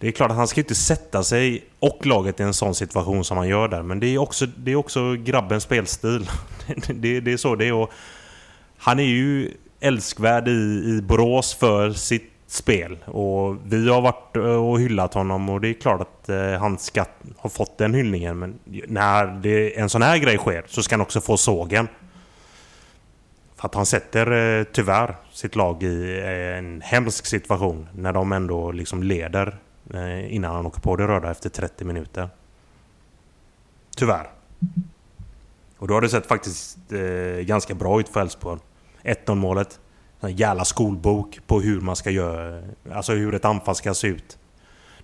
det 0.00 0.08
är 0.08 0.12
klart 0.12 0.30
att 0.30 0.36
han 0.36 0.48
ska 0.48 0.60
inte 0.60 0.74
sätta 0.74 1.22
sig 1.22 1.64
och 1.78 2.06
laget 2.06 2.40
i 2.40 2.42
en 2.42 2.54
sån 2.54 2.74
situation 2.74 3.24
som 3.24 3.36
han 3.36 3.48
gör 3.48 3.68
där. 3.68 3.82
Men 3.82 4.00
det 4.00 4.06
är 4.06 4.18
också, 4.18 4.46
det 4.46 4.72
är 4.72 4.76
också 4.76 5.14
grabbens 5.14 5.62
spelstil. 5.62 6.30
det, 6.94 7.20
det 7.20 7.32
är 7.32 7.36
så 7.36 7.54
det 7.54 7.66
är. 7.66 7.72
Och 7.72 7.92
han 8.78 8.98
är 8.98 9.04
ju 9.04 9.50
älskvärd 9.80 10.48
i, 10.48 10.50
i 10.50 11.02
Borås 11.02 11.54
för 11.54 11.90
sitt 11.90 12.32
spel. 12.46 12.98
Och 13.04 13.56
vi 13.64 13.88
har 13.88 14.00
varit 14.00 14.36
eh, 14.36 14.42
och 14.42 14.80
hyllat 14.80 15.14
honom 15.14 15.48
och 15.48 15.60
det 15.60 15.68
är 15.68 15.74
klart 15.74 16.00
att 16.00 16.28
eh, 16.28 16.52
han 16.52 16.78
ska 16.78 17.04
ha 17.36 17.50
fått 17.50 17.78
den 17.78 17.94
hyllningen. 17.94 18.38
Men 18.38 18.58
när 18.86 19.26
det, 19.26 19.78
en 19.78 19.88
sån 19.88 20.02
här 20.02 20.18
grej 20.18 20.38
sker 20.38 20.64
så 20.66 20.82
ska 20.82 20.94
han 20.94 21.00
också 21.00 21.20
få 21.20 21.36
sågen. 21.36 21.88
För 23.56 23.68
att 23.68 23.74
han 23.74 23.86
sätter 23.86 24.58
eh, 24.58 24.64
tyvärr 24.72 25.16
sitt 25.32 25.56
lag 25.56 25.82
i 25.82 26.18
eh, 26.18 26.58
en 26.58 26.80
hemsk 26.80 27.26
situation 27.26 27.88
när 27.94 28.12
de 28.12 28.32
ändå 28.32 28.72
liksom 28.72 29.02
leder 29.02 29.58
eh, 29.94 30.34
innan 30.34 30.54
han 30.54 30.66
åker 30.66 30.80
på 30.80 30.96
det 30.96 31.06
röda 31.06 31.30
efter 31.30 31.48
30 31.48 31.84
minuter. 31.84 32.28
Tyvärr. 33.96 34.30
Och 35.78 35.88
då 35.88 35.94
har 35.94 36.00
det 36.00 36.08
sett 36.08 36.26
faktiskt 36.26 36.78
eh, 36.92 37.44
ganska 37.44 37.74
bra 37.74 38.00
ut 38.00 38.08
för 38.08 38.20
Elfsborg. 38.20 38.60
1-0 39.06 39.34
målet. 39.34 39.80
En 40.20 40.36
jävla 40.36 40.64
skolbok 40.64 41.38
på 41.46 41.60
hur 41.60 41.80
man 41.80 41.96
ska 41.96 42.10
göra, 42.10 42.62
alltså 42.94 43.12
hur 43.12 43.34
ett 43.34 43.44
anfall 43.44 43.74
ska 43.74 43.94
se 43.94 44.06
ut. 44.08 44.38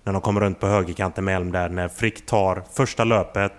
När 0.03 0.13
de 0.13 0.21
kommer 0.21 0.41
runt 0.41 0.59
på 0.59 0.67
högerkanten 0.67 1.25
med 1.25 1.35
Elm 1.35 1.51
där, 1.51 1.69
när 1.69 1.87
Frick 1.87 2.25
tar 2.25 2.63
första 2.73 3.03
löpet. 3.03 3.53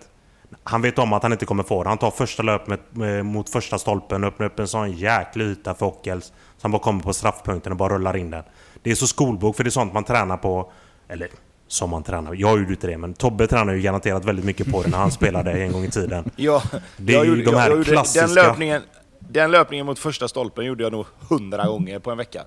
Han 0.62 0.82
vet 0.82 0.98
om 0.98 1.12
att 1.12 1.22
han 1.22 1.32
inte 1.32 1.46
kommer 1.46 1.62
få 1.62 1.82
det. 1.82 1.88
Han 1.88 1.98
tar 1.98 2.10
första 2.10 2.42
löpet 2.42 2.80
mot 3.22 3.50
första 3.50 3.78
stolpen, 3.78 4.24
öppnar 4.24 4.46
upp 4.46 4.58
en 4.58 4.68
sån 4.68 4.92
jäkla 4.92 5.44
yta 5.44 5.74
för 5.74 5.86
Ockels. 5.86 6.24
Så 6.26 6.32
han 6.62 6.70
bara 6.70 6.82
kommer 6.82 7.00
på 7.02 7.12
straffpunkten 7.12 7.72
och 7.72 7.78
bara 7.78 7.94
rullar 7.94 8.16
in 8.16 8.30
den. 8.30 8.44
Det 8.82 8.90
är 8.90 8.94
så 8.94 9.06
skolbok, 9.06 9.56
för 9.56 9.64
det 9.64 9.68
är 9.68 9.70
sånt 9.70 9.92
man 9.92 10.04
tränar 10.04 10.36
på. 10.36 10.72
Eller 11.08 11.28
som 11.68 11.90
man 11.90 12.02
tränar. 12.02 12.34
Jag 12.34 12.58
gjorde 12.58 12.70
inte 12.70 12.86
det, 12.86 12.98
men 12.98 13.14
Tobbe 13.14 13.46
tränar 13.46 13.72
ju 13.74 13.80
garanterat 13.82 14.24
väldigt 14.24 14.44
mycket 14.44 14.72
på 14.72 14.82
det 14.82 14.88
när 14.88 14.98
han 14.98 15.10
spelade 15.10 15.52
en 15.52 15.72
gång 15.72 15.84
i 15.84 15.90
tiden. 15.90 16.30
Ja, 16.36 16.62
Det 16.96 17.12
är 17.12 17.16
jag 17.16 17.24
ju 17.24 17.30
gjorde- 17.30 17.42
de 17.44 17.50
jag- 17.52 17.58
här 17.58 17.68
jag 17.68 17.78
gjorde- 17.78 17.90
klassiska- 17.90 18.26
Den 18.26 18.34
löpningen, 18.34 18.82
den 19.30 19.50
löpningen 19.50 19.86
mot 19.86 19.98
första 19.98 20.28
stolpen 20.28 20.64
gjorde 20.64 20.82
jag 20.82 20.92
nog 20.92 21.06
hundra 21.28 21.66
gånger 21.66 21.98
på 21.98 22.10
en 22.10 22.18
vecka. 22.18 22.42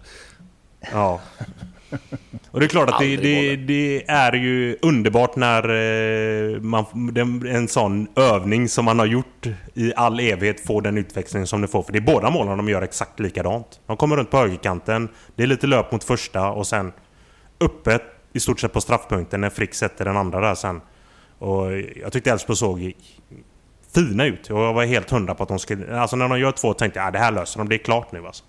Ja. 0.92 1.22
Och 2.52 2.60
det 2.60 2.66
är 2.66 2.70
klart 2.70 2.90
att 2.90 3.00
det, 3.00 3.18
det, 3.18 3.56
det 3.56 4.04
är 4.10 4.34
ju 4.34 4.78
underbart 4.82 5.36
när 5.36 5.64
eh, 5.70 6.60
man, 6.62 6.86
den- 7.14 7.48
en 7.48 7.68
sån 7.68 8.08
övning 8.16 8.70
som 8.70 8.86
man 8.86 9.00
har 9.00 9.06
gjort 9.06 9.48
i 9.74 9.94
all 9.96 10.20
evighet 10.20 10.66
får 10.68 10.82
den 10.82 10.98
utväxling 10.98 11.48
som 11.48 11.62
det 11.62 11.68
får. 11.68 11.84
För 11.84 11.92
det 11.92 12.00
är 12.00 12.02
båda 12.02 12.30
målen 12.30 12.58
de 12.58 12.70
gör 12.70 12.82
exakt 12.82 13.20
likadant. 13.20 13.80
De 13.88 13.98
kommer 13.98 14.16
runt 14.18 14.32
på 14.32 14.38
högerkanten, 14.38 15.10
det 15.36 15.44
är 15.44 15.48
lite 15.48 15.68
löp 15.68 15.92
mot 15.92 16.04
första 16.04 16.50
och 16.52 16.68
sen 16.68 16.92
öppet 17.60 18.02
i 18.34 18.40
stort 18.40 18.60
sett 18.60 18.74
på 18.74 18.82
straffpunkten 18.82 19.42
när 19.42 19.50
Frick 19.50 19.74
sätter 19.74 20.06
den 20.06 20.18
andra 20.18 20.40
där 20.40 20.56
sen. 20.56 20.82
Och 21.40 21.72
jag 22.02 22.12
tyckte 22.14 22.32
Elfsborg 22.32 22.58
såg 22.58 22.92
fina 23.94 24.26
ut. 24.26 24.50
Och 24.50 24.60
jag 24.60 24.74
var 24.74 24.86
helt 24.86 25.10
hundra 25.10 25.36
på 25.36 25.44
att 25.44 25.50
de 25.50 25.60
skulle... 25.60 26.00
Alltså 26.00 26.16
när 26.16 26.30
de 26.30 26.40
gör 26.40 26.52
två 26.52 26.74
tänkte 26.74 27.00
jag 27.00 27.08
att 27.08 27.14
det 27.14 27.20
här 27.20 27.32
löser 27.32 27.60
de, 27.60 27.70
det 27.70 27.76
är 27.76 27.84
klart 27.84 28.12
nu 28.12 28.26
alltså. 28.26 28.44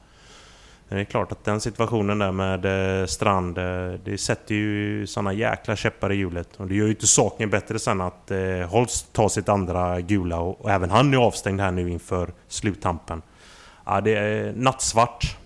Men 0.89 0.97
Det 0.99 1.03
är 1.03 1.05
klart 1.05 1.33
att 1.33 1.45
den 1.45 1.61
situationen 1.61 2.19
där 2.19 2.33
med 2.33 3.01
eh, 3.01 3.07
Strand, 3.07 3.59
eh, 3.59 3.93
det 4.05 4.19
sätter 4.19 4.55
ju 4.55 5.07
såna 5.07 5.33
jäkla 5.33 5.77
käppar 5.77 6.13
i 6.13 6.17
hjulet. 6.17 6.49
Och 6.57 6.67
det 6.67 6.75
gör 6.75 6.85
ju 6.85 6.91
inte 6.91 7.07
saken 7.07 7.51
bättre 7.51 7.79
sen 7.79 8.01
att 8.01 8.31
eh, 8.31 8.39
Holst 8.69 9.13
tar 9.13 9.29
sitt 9.29 9.49
andra 9.49 10.01
gula 10.01 10.41
och, 10.41 10.61
och 10.61 10.71
även 10.71 10.91
han 10.91 11.15
är 11.15 11.19
avstängd 11.19 11.61
här 11.61 11.71
nu 11.71 11.91
inför 11.91 12.33
sluttampen. 12.49 13.23
Ja, 13.85 14.01
det 14.01 14.15
är 14.15 14.53
nattsvart. 14.57 15.37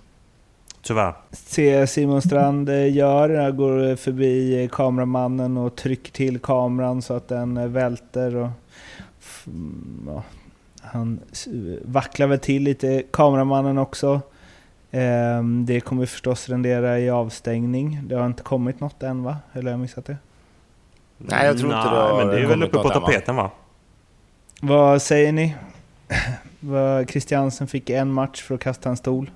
Tyvärr. 0.82 1.14
Se 1.32 1.86
Simon 1.86 2.22
Strand 2.22 2.68
eh, 2.68 2.94
gör, 2.94 3.30
jag 3.30 3.56
går 3.56 3.96
förbi 3.96 4.68
kameramannen 4.72 5.56
och 5.56 5.76
trycker 5.76 6.12
till 6.12 6.38
kameran 6.38 7.02
så 7.02 7.14
att 7.14 7.28
den 7.28 7.56
eh, 7.56 7.66
välter. 7.66 8.36
Och, 8.36 8.48
ja, 10.06 10.22
han 10.80 11.20
vacklar 11.84 12.26
väl 12.26 12.38
till 12.38 12.62
lite, 12.62 13.02
kameramannen 13.10 13.78
också. 13.78 14.20
Ehm, 14.90 15.66
Det 15.66 15.80
kommer 15.80 16.06
förstås 16.06 16.48
rendera 16.48 16.98
i 17.00 17.10
avstängning. 17.10 18.00
Det 18.06 18.14
har 18.14 18.26
inte 18.26 18.42
kommit 18.42 18.80
något 18.80 19.02
än 19.02 19.22
va? 19.22 19.36
Eller 19.52 19.62
har 19.64 19.70
jag 19.70 19.80
missat 19.80 20.04
det? 20.04 20.16
Nej, 21.18 21.46
jag 21.46 21.58
tror 21.58 21.74
inte 21.74 21.88
det 21.90 21.96
har 21.96 22.16
men 22.18 22.26
det 22.28 22.40
är 22.42 22.46
väl 22.46 22.62
uppe 22.62 22.72
på 22.72 22.78
än, 22.78 22.84
va? 22.88 22.94
tapeten 22.94 23.36
va? 23.36 23.50
Vad 24.60 25.02
säger 25.02 25.32
ni? 25.32 25.56
Vad 26.60 27.10
Christiansen 27.10 27.66
fick 27.66 27.90
en 27.90 28.12
match 28.12 28.42
för 28.42 28.54
att 28.54 28.60
kasta 28.60 28.88
en 28.88 28.96
stol. 28.96 29.30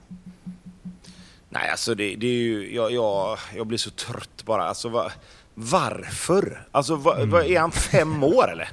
Nej, 1.49 1.71
alltså 1.71 1.95
det, 1.95 2.15
det 2.17 2.27
är 2.27 2.33
ju... 2.43 2.75
Jag, 2.75 2.93
jag, 2.93 3.39
jag 3.57 3.67
blir 3.67 3.79
så 3.79 3.91
trött 3.91 4.43
bara. 4.45 4.65
Alltså, 4.65 4.89
va, 4.89 5.11
varför? 5.55 6.67
Alltså, 6.73 6.95
va, 6.97 7.17
Mm. 7.17 7.31
va, 7.31 7.45
är 7.45 7.61
han 7.61 7.71
fem 7.73 8.23
år 8.25 8.53
eller? 8.53 8.69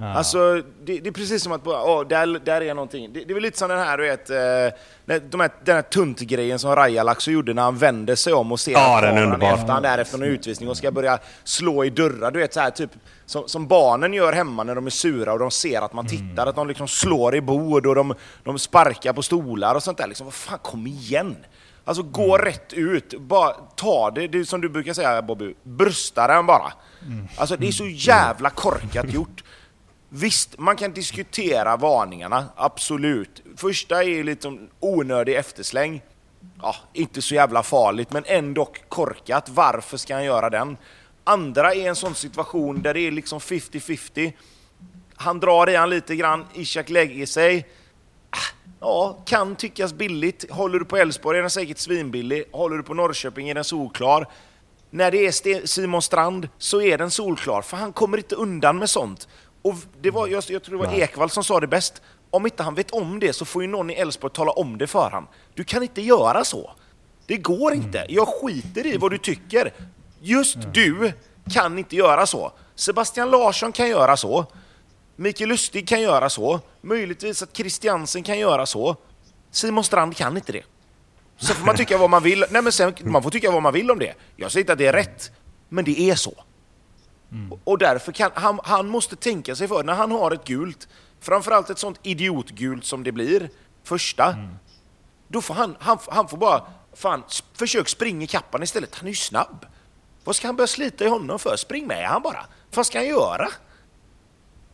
Ja. 0.00 0.14
Alltså, 0.14 0.62
det, 0.84 0.98
det 0.98 1.08
är 1.08 1.12
precis 1.12 1.42
som 1.42 1.52
att 1.52 1.66
åh, 1.66 2.08
där, 2.08 2.40
där 2.44 2.60
är 2.60 2.74
någonting. 2.74 3.12
Det, 3.12 3.24
det 3.24 3.32
är 3.32 3.34
väl 3.34 3.42
lite 3.42 3.58
som 3.58 3.68
den 3.68 3.78
här, 3.78 3.98
du 3.98 4.04
vet, 4.04 4.30
eh, 4.30 5.20
de 5.30 5.40
här, 5.40 5.50
den 5.64 5.74
här 5.74 5.82
tuntgrejen 5.82 6.58
som 6.58 6.76
Rajalaxo 6.76 7.30
gjorde 7.30 7.54
när 7.54 7.62
han 7.62 7.78
vände 7.78 8.16
sig 8.16 8.32
om 8.32 8.52
och 8.52 8.60
ser 8.60 8.72
Ja, 8.72 8.96
att 8.96 9.02
den 9.02 9.42
efter 9.42 9.72
han 9.72 9.82
där 9.82 9.98
efter 9.98 10.18
någon 10.18 10.28
utvisning 10.28 10.68
och 10.68 10.76
ska 10.76 10.90
börja 10.90 11.18
slå 11.44 11.84
i 11.84 11.90
dörrar. 11.90 12.30
Du 12.30 12.38
vet 12.38 12.54
så 12.54 12.60
här, 12.60 12.70
typ 12.70 12.90
som, 13.26 13.48
som 13.48 13.66
barnen 13.66 14.12
gör 14.12 14.32
hemma 14.32 14.64
när 14.64 14.74
de 14.74 14.86
är 14.86 14.90
sura 14.90 15.32
och 15.32 15.38
de 15.38 15.50
ser 15.50 15.80
att 15.80 15.92
man 15.92 16.06
tittar, 16.06 16.46
att 16.46 16.56
de 16.56 16.68
liksom 16.68 16.88
slår 16.88 17.34
i 17.34 17.40
bord 17.40 17.86
och 17.86 17.94
de, 17.94 18.14
de 18.44 18.58
sparkar 18.58 19.12
på 19.12 19.22
stolar 19.22 19.74
och 19.74 19.82
sånt 19.82 19.98
där. 19.98 20.06
Liksom, 20.06 20.26
vad 20.26 20.34
fan, 20.34 20.58
kom 20.62 20.86
igen! 20.86 21.36
Alltså 21.84 22.02
gå 22.02 22.38
rätt 22.38 22.72
ut, 22.72 23.20
bara 23.20 23.52
ta 23.52 24.10
det, 24.10 24.28
det 24.28 24.38
är 24.38 24.44
som 24.44 24.60
du 24.60 24.68
brukar 24.68 24.92
säga 24.92 25.22
Bobby, 25.22 25.54
brösta 25.62 26.26
den 26.26 26.46
bara. 26.46 26.72
Alltså 27.36 27.56
det 27.56 27.68
är 27.68 27.72
så 27.72 27.86
jävla 27.86 28.50
korkat 28.50 29.12
gjort. 29.12 29.44
Visst, 30.16 30.58
man 30.58 30.76
kan 30.76 30.92
diskutera 30.92 31.76
varningarna, 31.76 32.44
absolut. 32.56 33.42
Första 33.56 34.02
är 34.02 34.08
ju 34.08 34.22
lite 34.22 34.58
onödig 34.80 35.34
eftersläng. 35.34 36.02
Ja, 36.62 36.76
inte 36.92 37.22
så 37.22 37.34
jävla 37.34 37.62
farligt, 37.62 38.12
men 38.12 38.24
ändå 38.26 38.68
korkat. 38.88 39.48
Varför 39.48 39.96
ska 39.96 40.14
han 40.14 40.24
göra 40.24 40.50
den? 40.50 40.76
Andra 41.24 41.74
är 41.74 41.88
en 41.88 41.96
sån 41.96 42.14
situation 42.14 42.82
där 42.82 42.94
det 42.94 43.00
är 43.00 43.10
liksom 43.10 43.38
50-50. 43.38 44.32
Han 45.14 45.40
drar 45.40 45.70
i 45.70 45.76
han 45.76 45.90
lite 45.90 46.16
grann, 46.16 46.44
Ishak 46.54 46.90
lägger 46.90 47.26
sig. 47.26 47.68
Ah, 48.30 48.70
ja, 48.80 49.18
kan 49.26 49.56
tyckas 49.56 49.92
billigt. 49.92 50.50
Håller 50.50 50.78
du 50.78 50.84
på 50.84 50.96
Elfsborg 50.96 51.38
är 51.38 51.42
den 51.42 51.50
säkert 51.50 51.78
svinbillig. 51.78 52.44
Håller 52.52 52.76
du 52.76 52.82
på 52.82 52.94
Norrköping 52.94 53.48
är 53.48 53.54
den 53.54 53.64
solklar. 53.64 54.28
När 54.90 55.10
det 55.10 55.26
är 55.26 55.66
Simon 55.66 56.02
Strand 56.02 56.48
så 56.58 56.82
är 56.82 56.98
den 56.98 57.10
solklar, 57.10 57.62
för 57.62 57.76
han 57.76 57.92
kommer 57.92 58.18
inte 58.18 58.34
undan 58.34 58.78
med 58.78 58.90
sånt. 58.90 59.28
Och 59.64 59.74
det 60.00 60.10
var, 60.10 60.28
jag, 60.28 60.44
jag 60.48 60.62
tror 60.62 60.78
det 60.78 60.86
var 60.86 60.94
Ekvall 60.94 61.30
som 61.30 61.44
sa 61.44 61.60
det 61.60 61.66
bäst. 61.66 62.02
Om 62.30 62.46
inte 62.46 62.62
han 62.62 62.74
vet 62.74 62.90
om 62.90 63.20
det 63.20 63.32
så 63.32 63.44
får 63.44 63.62
ju 63.62 63.68
någon 63.68 63.90
i 63.90 63.94
Elfsborg 63.94 64.32
tala 64.32 64.52
om 64.52 64.78
det 64.78 64.86
för 64.86 65.10
han. 65.10 65.26
Du 65.54 65.64
kan 65.64 65.82
inte 65.82 66.02
göra 66.02 66.44
så. 66.44 66.70
Det 67.26 67.36
går 67.36 67.74
inte. 67.74 68.06
Jag 68.08 68.28
skiter 68.28 68.86
i 68.86 68.96
vad 68.96 69.10
du 69.10 69.18
tycker. 69.18 69.72
Just 70.20 70.58
du 70.72 71.12
kan 71.52 71.78
inte 71.78 71.96
göra 71.96 72.26
så. 72.26 72.52
Sebastian 72.74 73.30
Larsson 73.30 73.72
kan 73.72 73.88
göra 73.88 74.16
så. 74.16 74.46
Mikael 75.16 75.48
Lustig 75.48 75.88
kan 75.88 76.00
göra 76.00 76.30
så. 76.30 76.60
Möjligtvis 76.80 77.42
att 77.42 77.56
Christiansen 77.56 78.22
kan 78.22 78.38
göra 78.38 78.66
så. 78.66 78.96
Simon 79.50 79.84
Strand 79.84 80.16
kan 80.16 80.36
inte 80.36 80.52
det. 80.52 80.64
Så 81.36 81.54
får 81.54 81.66
man 81.66 81.76
tycka 81.76 81.98
vad 81.98 82.10
man 82.10 82.22
vill. 82.22 82.44
Nej, 82.50 82.62
men 82.62 82.72
sen, 82.72 82.94
man 83.02 83.22
får 83.22 83.30
tycka 83.30 83.50
vad 83.50 83.62
man 83.62 83.72
vill 83.72 83.90
om 83.90 83.98
det. 83.98 84.14
Jag 84.36 84.52
säger 84.52 84.62
inte 84.62 84.72
att 84.72 84.78
det 84.78 84.86
är 84.86 84.92
rätt, 84.92 85.30
men 85.68 85.84
det 85.84 86.00
är 86.10 86.14
så. 86.14 86.44
Mm. 87.34 87.58
Och 87.64 87.78
därför 87.78 88.12
kan 88.12 88.30
han, 88.34 88.60
han 88.64 88.88
måste 88.88 89.16
tänka 89.16 89.56
sig 89.56 89.68
för 89.68 89.84
när 89.84 89.94
han 89.94 90.10
har 90.10 90.30
ett 90.30 90.44
gult, 90.44 90.88
framförallt 91.20 91.70
ett 91.70 91.78
sånt 91.78 91.98
idiotgult 92.02 92.84
som 92.84 93.04
det 93.04 93.12
blir, 93.12 93.50
första, 93.82 94.32
mm. 94.32 94.48
då 95.28 95.40
får 95.40 95.54
han, 95.54 95.76
han, 95.80 95.98
han 96.08 96.28
får 96.28 96.36
bara, 96.36 96.62
fan, 96.92 97.22
försök 97.54 97.88
springa 97.88 98.24
i 98.24 98.26
kappan 98.26 98.62
istället. 98.62 98.94
Han 98.94 99.06
är 99.06 99.10
ju 99.10 99.16
snabb. 99.16 99.66
Vad 100.24 100.36
ska 100.36 100.48
han 100.48 100.56
börja 100.56 100.66
slita 100.66 101.04
i 101.04 101.08
honom 101.08 101.38
för? 101.38 101.56
Spring 101.56 101.86
med 101.86 102.08
han 102.08 102.22
bara. 102.22 102.46
Vad 102.74 102.86
ska 102.86 102.98
han 102.98 103.06
göra? 103.06 103.48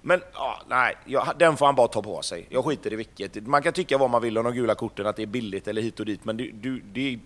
Men 0.03 0.23
ja, 0.33 0.63
nej, 0.69 0.97
ja, 1.05 1.35
den 1.39 1.57
får 1.57 1.67
han 1.67 1.75
bara 1.75 1.89
ta 1.89 2.03
på 2.03 2.23
sig. 2.23 2.47
Jag 2.51 2.65
skiter 2.65 2.93
i 2.93 2.97
vilket. 2.97 3.47
Man 3.47 3.63
kan 3.63 3.73
tycka 3.73 3.99
vad 3.99 4.11
man 4.11 4.23
vill 4.23 4.39
om 4.39 4.45
de 4.45 4.55
gula 4.55 4.75
korten, 4.75 5.07
att 5.07 5.17
det 5.17 5.23
är 5.23 5.27
billigt 5.27 5.69
eller 5.69 5.83
hit 5.83 6.01
och 6.01 6.07
dit, 6.07 6.25
men 6.25 6.37
det, 6.37 6.51
det, 6.53 6.81
det 6.93 7.15
är 7.15 7.21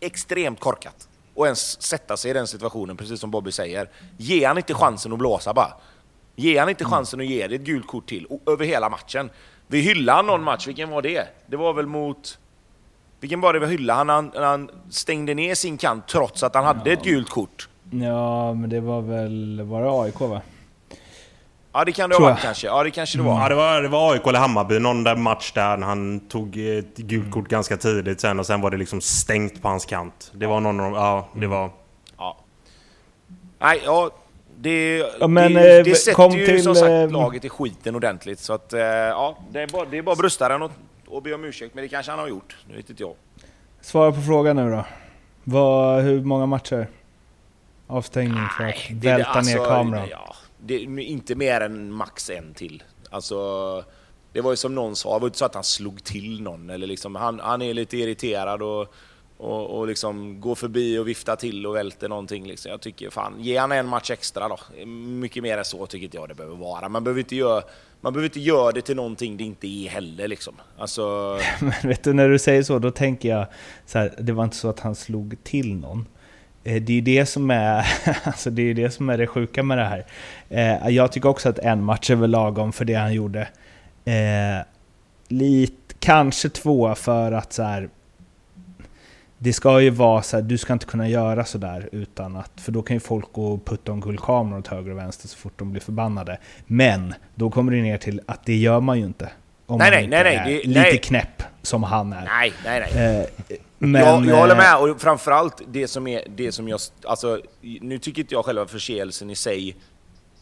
extremt 0.00 0.60
korkat. 0.60 1.08
Och 1.38 1.46
ens 1.46 1.82
sätta 1.82 2.16
sig 2.16 2.30
i 2.30 2.34
den 2.34 2.46
situationen, 2.46 2.96
precis 2.96 3.20
som 3.20 3.30
Bobby 3.30 3.52
säger. 3.52 3.88
Ge 4.16 4.44
han 4.44 4.58
inte 4.58 4.74
chansen 4.74 5.12
att 5.12 5.18
blåsa 5.18 5.54
bara. 5.54 5.72
Ge 6.36 6.58
han 6.58 6.68
inte 6.68 6.84
mm. 6.84 6.90
chansen 6.90 7.20
att 7.20 7.26
ge 7.26 7.46
det 7.46 7.54
ett 7.54 7.60
gult 7.60 7.86
kort 7.86 8.08
till, 8.08 8.26
över 8.46 8.64
hela 8.64 8.88
matchen. 8.88 9.30
Vi 9.66 9.80
hyllade 9.80 10.22
någon 10.22 10.42
match, 10.42 10.66
vilken 10.66 10.90
var 10.90 11.02
det? 11.02 11.28
Det 11.46 11.56
var 11.56 11.72
väl 11.72 11.86
mot... 11.86 12.38
Vilken 13.20 13.40
var 13.40 13.52
det 13.52 13.58
vi 13.58 13.66
hyllade? 13.66 13.98
Han, 13.98 14.08
han, 14.08 14.42
han 14.44 14.70
stängde 14.90 15.34
ner 15.34 15.54
sin 15.54 15.78
kant 15.78 16.08
trots 16.08 16.42
att 16.42 16.54
han 16.54 16.64
hade 16.64 16.90
ja. 16.90 16.96
ett 16.96 17.04
gult 17.04 17.30
kort. 17.30 17.68
Ja, 17.90 18.54
men 18.54 18.70
det 18.70 18.80
var 18.80 19.00
väl... 19.00 19.62
Var 19.62 19.82
det 19.82 19.90
AIK 19.90 20.20
va? 20.20 20.40
Ja 21.72 21.84
det 21.84 21.92
kan 21.92 22.10
det 22.10 22.16
ha 22.16 22.22
varit 22.22 22.40
kanske. 22.40 22.66
Ja 22.66 22.84
det 22.84 22.90
kanske 22.90 23.18
det 23.18 23.24
var. 23.24 23.42
Ja 23.42 23.48
det 23.48 23.54
var, 23.54 23.82
det 23.82 23.88
var 23.88 24.12
AIK 24.12 24.26
eller 24.26 24.38
Hammarby, 24.38 24.78
någon 24.78 25.04
där 25.04 25.16
match 25.16 25.52
där 25.52 25.78
han 25.78 26.20
tog 26.20 26.56
ett 26.56 26.96
gult 26.96 27.30
kort 27.30 27.48
ganska 27.48 27.76
tidigt 27.76 28.20
sen 28.20 28.38
och 28.38 28.46
sen 28.46 28.60
var 28.60 28.70
det 28.70 28.76
liksom 28.76 29.00
stängt 29.00 29.62
på 29.62 29.68
hans 29.68 29.86
kant. 29.86 30.32
Det 30.34 30.46
var 30.46 30.60
någon 30.60 30.80
av 30.80 30.92
ja 30.92 31.28
det 31.34 31.46
var... 31.46 31.70
Ja. 32.18 32.36
Nej, 33.58 33.82
ja. 33.84 34.10
Det, 34.60 34.96
ja, 35.20 35.26
men, 35.26 35.54
det, 35.54 35.82
det 35.82 35.90
eh, 35.90 35.94
sätter 35.94 36.36
ju 36.36 36.46
till, 36.46 36.62
som 36.62 36.74
sagt 36.74 36.90
eh, 36.90 37.10
laget 37.10 37.44
i 37.44 37.48
skiten 37.48 37.94
ordentligt. 37.94 38.38
Så 38.38 38.52
att, 38.52 38.72
eh, 38.72 38.80
ja, 38.80 39.38
det 39.50 39.60
är 39.62 39.66
bara, 39.66 39.84
det 39.84 39.98
är 39.98 40.02
bara 40.02 40.16
bröstaren 40.16 40.62
och, 40.62 40.70
och 41.08 41.22
be 41.22 41.34
om 41.34 41.44
ursäkt, 41.44 41.74
men 41.74 41.82
det 41.82 41.88
kanske 41.88 42.12
han 42.12 42.18
har 42.18 42.28
gjort. 42.28 42.56
Det 42.68 42.76
vet 42.76 42.90
inte 42.90 43.02
jag. 43.02 43.14
Svara 43.80 44.12
på 44.12 44.20
frågan 44.20 44.56
nu 44.56 44.70
då. 44.70 44.84
Vad, 45.44 46.02
hur 46.02 46.24
många 46.24 46.46
matcher? 46.46 46.86
Avstängning 47.88 48.48
för 48.56 48.64
att 48.64 48.74
Nej, 48.90 48.98
välta 49.00 49.28
alltså, 49.28 49.56
ner 49.56 49.64
kameran? 49.64 50.08
Ja, 50.10 50.36
det, 50.58 50.78
inte 50.82 51.34
mer 51.34 51.60
än 51.60 51.92
max 51.92 52.30
en 52.30 52.54
till. 52.54 52.82
Alltså, 53.10 53.84
det 54.32 54.40
var 54.40 54.50
ju 54.50 54.56
som 54.56 54.74
någon 54.74 54.96
sa, 54.96 55.14
det 55.14 55.20
var 55.20 55.28
inte 55.28 55.38
så 55.38 55.44
att 55.44 55.54
han 55.54 55.64
slog 55.64 56.04
till 56.04 56.42
någon. 56.42 56.70
Eller 56.70 56.86
liksom, 56.86 57.14
han, 57.14 57.40
han 57.40 57.62
är 57.62 57.74
lite 57.74 57.96
irriterad 57.96 58.62
och, 58.62 58.94
och, 59.36 59.78
och 59.78 59.86
liksom 59.86 60.40
går 60.40 60.54
förbi 60.54 60.98
och 60.98 61.08
viftar 61.08 61.36
till 61.36 61.66
och 61.66 61.76
välter 61.76 62.08
någonting. 62.08 62.46
Liksom. 62.46 62.70
Jag 62.70 62.80
tycker 62.80 63.10
fan, 63.10 63.34
ge 63.38 63.56
han 63.56 63.72
en 63.72 63.86
match 63.86 64.10
extra 64.10 64.48
då. 64.48 64.84
Mycket 64.86 65.42
mer 65.42 65.58
än 65.58 65.64
så 65.64 65.86
tycker 65.86 66.04
inte 66.04 66.16
jag 66.16 66.28
det 66.28 66.34
behöver 66.34 66.56
vara. 66.56 66.88
Man 66.88 67.04
behöver 67.04 67.20
inte 67.20 67.36
göra, 67.36 67.62
man 68.00 68.12
behöver 68.12 68.28
inte 68.28 68.40
göra 68.40 68.72
det 68.72 68.82
till 68.82 68.96
någonting 68.96 69.36
det 69.36 69.44
inte 69.44 69.66
är 69.66 69.88
heller. 69.88 70.28
Liksom. 70.28 70.54
Alltså... 70.78 71.38
Men 71.60 71.72
vet 71.82 72.04
du, 72.04 72.12
när 72.12 72.28
du 72.28 72.38
säger 72.38 72.62
så, 72.62 72.78
då 72.78 72.90
tänker 72.90 73.28
jag 73.28 73.46
så 73.86 73.98
här, 73.98 74.14
det 74.18 74.32
var 74.32 74.44
inte 74.44 74.56
så 74.56 74.68
att 74.68 74.80
han 74.80 74.94
slog 74.94 75.36
till 75.44 75.74
någon. 75.74 76.06
Eh, 76.68 76.82
det 76.82 76.98
är 76.98 77.02
det 77.02 77.26
som 77.26 77.50
är, 77.50 77.86
alltså 78.24 78.50
det, 78.50 78.62
är 78.62 78.74
det 78.74 78.90
som 78.90 79.08
är 79.08 79.18
det 79.18 79.26
sjuka 79.26 79.62
med 79.62 79.78
det 79.78 79.84
här. 79.84 80.04
Eh, 80.50 80.88
jag 80.88 81.12
tycker 81.12 81.28
också 81.28 81.48
att 81.48 81.58
en 81.58 81.82
match 81.82 82.10
är 82.10 82.14
väl 82.14 82.30
lagom 82.30 82.72
för 82.72 82.84
det 82.84 82.94
han 82.94 83.14
gjorde. 83.14 83.48
Eh, 84.04 84.64
lite, 85.28 85.94
kanske 85.98 86.48
två 86.48 86.94
för 86.94 87.32
att 87.32 87.52
så 87.52 87.62
här, 87.62 87.88
det 89.38 89.52
ska 89.52 89.80
ju 89.80 89.90
vara 89.90 90.22
så 90.22 90.36
här, 90.36 90.42
du 90.42 90.58
ska 90.58 90.72
inte 90.72 90.86
kunna 90.86 91.08
göra 91.08 91.44
sådär 91.44 91.88
utan 91.92 92.36
att, 92.36 92.52
för 92.56 92.72
då 92.72 92.82
kan 92.82 92.96
ju 92.96 93.00
folk 93.00 93.32
gå 93.32 93.52
och 93.52 93.64
putta 93.64 93.92
omkull 93.92 94.18
kameror 94.18 94.58
åt 94.58 94.68
höger 94.68 94.90
och 94.90 94.98
vänster 94.98 95.28
så 95.28 95.36
fort 95.36 95.58
de 95.58 95.70
blir 95.72 95.82
förbannade. 95.82 96.38
Men 96.66 97.14
då 97.34 97.50
kommer 97.50 97.72
det 97.72 97.82
ner 97.82 97.98
till 97.98 98.20
att 98.26 98.44
det 98.44 98.56
gör 98.56 98.80
man 98.80 98.98
ju 98.98 99.04
inte. 99.04 99.30
Om 99.66 99.78
nej, 99.78 99.90
man 99.90 100.10
nej, 100.10 100.24
nej, 100.24 100.40
nej, 100.44 100.62
lite 100.64 100.80
nej. 100.80 100.98
knäpp 100.98 101.42
som 101.62 101.82
han 101.82 102.12
är. 102.12 102.24
Nej, 102.24 102.52
nej, 102.64 102.90
nej. 102.94 103.28
Eh, 103.50 103.56
men, 103.78 104.00
jag, 104.00 104.26
jag 104.26 104.36
håller 104.36 104.56
med, 104.56 104.76
och 104.76 105.00
framförallt 105.00 105.62
det 105.68 105.88
som 105.88 106.06
är 106.06 106.22
det 106.28 106.52
som 106.52 106.68
jag... 106.68 106.80
Alltså, 107.04 107.40
nu 107.60 107.98
tycker 107.98 108.22
inte 108.22 108.34
jag 108.34 108.44
själva 108.44 108.66
förseelsen 108.66 109.30
i 109.30 109.36
sig 109.36 109.76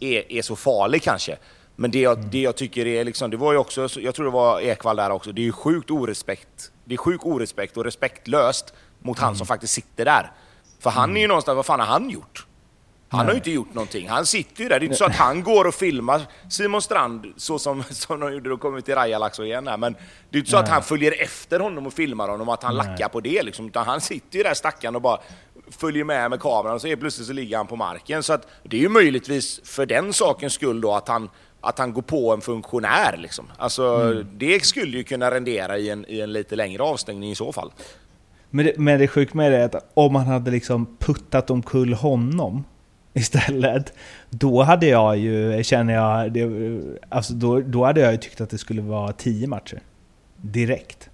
är, 0.00 0.32
är 0.32 0.42
så 0.42 0.56
farlig 0.56 1.02
kanske. 1.02 1.36
Men 1.76 1.90
det 1.90 2.00
jag, 2.00 2.18
det 2.18 2.40
jag 2.40 2.56
tycker 2.56 2.86
är 2.86 3.04
liksom, 3.04 3.30
det 3.30 3.36
var 3.36 3.52
ju 3.52 3.58
också, 3.58 3.88
jag 4.00 4.14
tror 4.14 4.24
det 4.26 4.32
var 4.32 4.60
Ekvall 4.60 4.96
där 4.96 5.10
också, 5.10 5.32
det 5.32 5.40
är 5.40 5.44
ju 5.44 5.52
sjukt 5.52 5.90
orespekt. 5.90 6.72
Det 6.84 6.94
är 6.94 6.98
sjuk 6.98 7.26
orespekt 7.26 7.76
och 7.76 7.84
respektlöst 7.84 8.74
mot 9.00 9.18
mm. 9.18 9.26
han 9.26 9.36
som 9.36 9.46
faktiskt 9.46 9.72
sitter 9.72 10.04
där. 10.04 10.32
För 10.80 10.90
han 10.90 11.16
är 11.16 11.20
ju 11.20 11.26
någonstans, 11.26 11.56
vad 11.56 11.66
fan 11.66 11.80
har 11.80 11.86
han 11.86 12.10
gjort? 12.10 12.46
Han 13.08 13.18
Nej. 13.18 13.26
har 13.26 13.32
ju 13.32 13.36
inte 13.36 13.50
gjort 13.50 13.74
någonting. 13.74 14.08
Han 14.08 14.26
sitter 14.26 14.62
ju 14.62 14.68
där. 14.68 14.80
Det 14.80 14.84
är 14.84 14.86
inte 14.86 14.96
så 14.96 15.04
att 15.04 15.16
han 15.16 15.42
går 15.42 15.64
och 15.66 15.74
filmar 15.74 16.22
Simon 16.50 16.82
Strand 16.82 17.26
så 17.36 17.58
som, 17.58 17.82
som 17.90 18.20
de 18.20 18.32
gjorde, 18.32 18.48
då 18.48 18.56
kommer 18.56 18.76
vi 18.76 18.82
till 18.82 18.94
Rajalax 18.94 19.38
igen 19.38 19.66
här. 19.66 19.76
Men 19.76 19.92
det 20.30 20.36
är 20.36 20.38
inte 20.38 20.50
så 20.50 20.56
Nej. 20.56 20.64
att 20.64 20.70
han 20.70 20.82
följer 20.82 21.22
efter 21.22 21.60
honom 21.60 21.86
och 21.86 21.92
filmar 21.92 22.28
honom 22.28 22.48
och 22.48 22.54
att 22.54 22.62
han 22.62 22.76
Nej. 22.76 22.86
lackar 22.86 23.08
på 23.08 23.20
det 23.20 23.42
liksom. 23.42 23.66
Utan 23.66 23.86
han 23.86 24.00
sitter 24.00 24.38
ju 24.38 24.42
där 24.42 24.54
stackaren 24.54 24.96
och 24.96 25.02
bara 25.02 25.18
följer 25.70 26.04
med 26.04 26.30
med 26.30 26.40
kameran 26.40 26.74
och 26.74 26.80
så 26.80 26.88
är 26.88 26.96
plötsligt 26.96 27.26
så 27.26 27.32
ligger 27.32 27.56
han 27.56 27.66
på 27.66 27.76
marken. 27.76 28.22
Så 28.22 28.32
att 28.32 28.48
det 28.62 28.76
är 28.76 28.80
ju 28.80 28.88
möjligtvis 28.88 29.60
för 29.64 29.86
den 29.86 30.12
sakens 30.12 30.52
skull 30.52 30.80
då 30.80 30.94
att 30.94 31.08
han, 31.08 31.30
att 31.60 31.78
han 31.78 31.92
går 31.92 32.02
på 32.02 32.32
en 32.32 32.40
funktionär 32.40 33.16
liksom. 33.16 33.44
Alltså 33.56 33.84
mm. 33.84 34.26
det 34.32 34.64
skulle 34.64 34.96
ju 34.96 35.04
kunna 35.04 35.30
rendera 35.30 35.78
i 35.78 35.90
en, 35.90 36.06
i 36.08 36.20
en 36.20 36.32
lite 36.32 36.56
längre 36.56 36.82
avstängning 36.82 37.30
i 37.30 37.34
så 37.34 37.52
fall. 37.52 37.72
Men 38.50 38.66
det, 38.66 38.78
men 38.78 38.98
det 38.98 39.08
sjuka 39.08 39.30
med 39.34 39.52
det 39.52 39.58
är 39.58 39.64
att 39.64 39.90
om 39.94 40.14
han 40.14 40.26
hade 40.26 40.50
liksom 40.50 40.96
puttat 40.98 41.50
omkull 41.50 41.94
honom 41.94 42.64
istället. 43.16 43.92
Då 44.30 44.62
hade 44.62 44.86
jag 44.86 45.16
ju, 45.16 45.64
känner 45.64 45.94
jag, 45.94 46.32
det, 46.32 46.48
alltså 47.08 47.32
då, 47.32 47.60
då 47.60 47.84
hade 47.84 48.00
jag 48.00 48.12
ju 48.12 48.18
tyckt 48.18 48.40
att 48.40 48.50
det 48.50 48.58
skulle 48.58 48.82
vara 48.82 49.12
tio 49.12 49.46
matcher. 49.46 49.80
Direkt. 50.36 51.10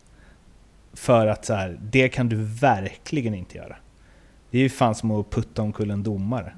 För 0.94 1.26
att 1.26 1.44
så 1.44 1.54
här, 1.54 1.78
det 1.82 2.08
kan 2.08 2.28
du 2.28 2.36
verkligen 2.44 3.34
inte 3.34 3.56
göra. 3.56 3.76
Det 4.50 4.58
är 4.58 4.62
ju 4.62 4.68
fan 4.68 4.94
som 4.94 5.10
att 5.10 5.30
putta 5.30 5.62
omkull 5.62 5.90
en 5.90 6.02
domare. 6.02 6.52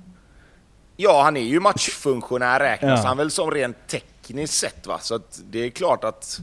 Ja, 0.97 1.23
han 1.23 1.37
är 1.37 1.41
ju 1.41 1.61
matchfunktionär 1.61 2.61
räknas 2.61 3.01
ja. 3.03 3.09
han 3.09 3.17
väl 3.17 3.31
som 3.31 3.51
rent 3.51 3.77
tekniskt 3.87 4.55
sett 4.55 4.87
va. 4.87 4.99
Så 4.99 5.15
att 5.15 5.41
det 5.51 5.59
är 5.59 5.71
klart 5.71 6.05
att 6.05 6.41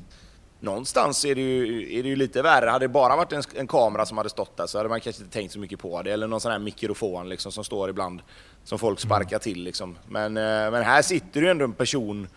någonstans 0.62 1.26
är 1.26 1.36
det 1.36 1.42
ju, 1.42 1.84
är 2.00 2.04
det 2.04 2.10
ju 2.10 2.16
lite 2.16 2.42
värre. 2.42 2.70
Hade 2.70 2.84
det 2.84 2.90
bara 2.90 3.16
varit 3.16 3.34
en, 3.34 3.44
en, 3.56 3.68
kamera 3.68 4.06
som 4.06 4.18
hade 4.18 4.30
stått 4.30 4.58
där 4.58 4.68
så 4.68 4.78
hade 4.78 4.90
man 4.90 5.02
kanske 5.02 5.22
inte 5.22 5.34
tänkt 5.34 5.54
så 5.54 5.60
mycket 5.60 5.80
på 5.80 6.02
det. 6.02 6.12
Eller 6.12 6.28
någon 6.28 6.42
sån 6.42 6.52
här 6.52 6.60
mikrofon 6.60 7.30
liksom 7.30 7.52
som 7.52 7.64
står 7.64 7.90
ibland 7.90 8.22
som 8.64 8.80
folk 8.80 9.00
sparkar 9.00 9.40
till. 9.40 9.64
Liksom. 9.64 9.98
Men, 10.08 10.38
eh, 10.38 10.72
men 10.72 10.84
här 10.84 11.02
sitter 11.02 11.42
ju 11.42 11.50
ändå 11.50 11.66
en 11.66 11.74
person 11.74 12.28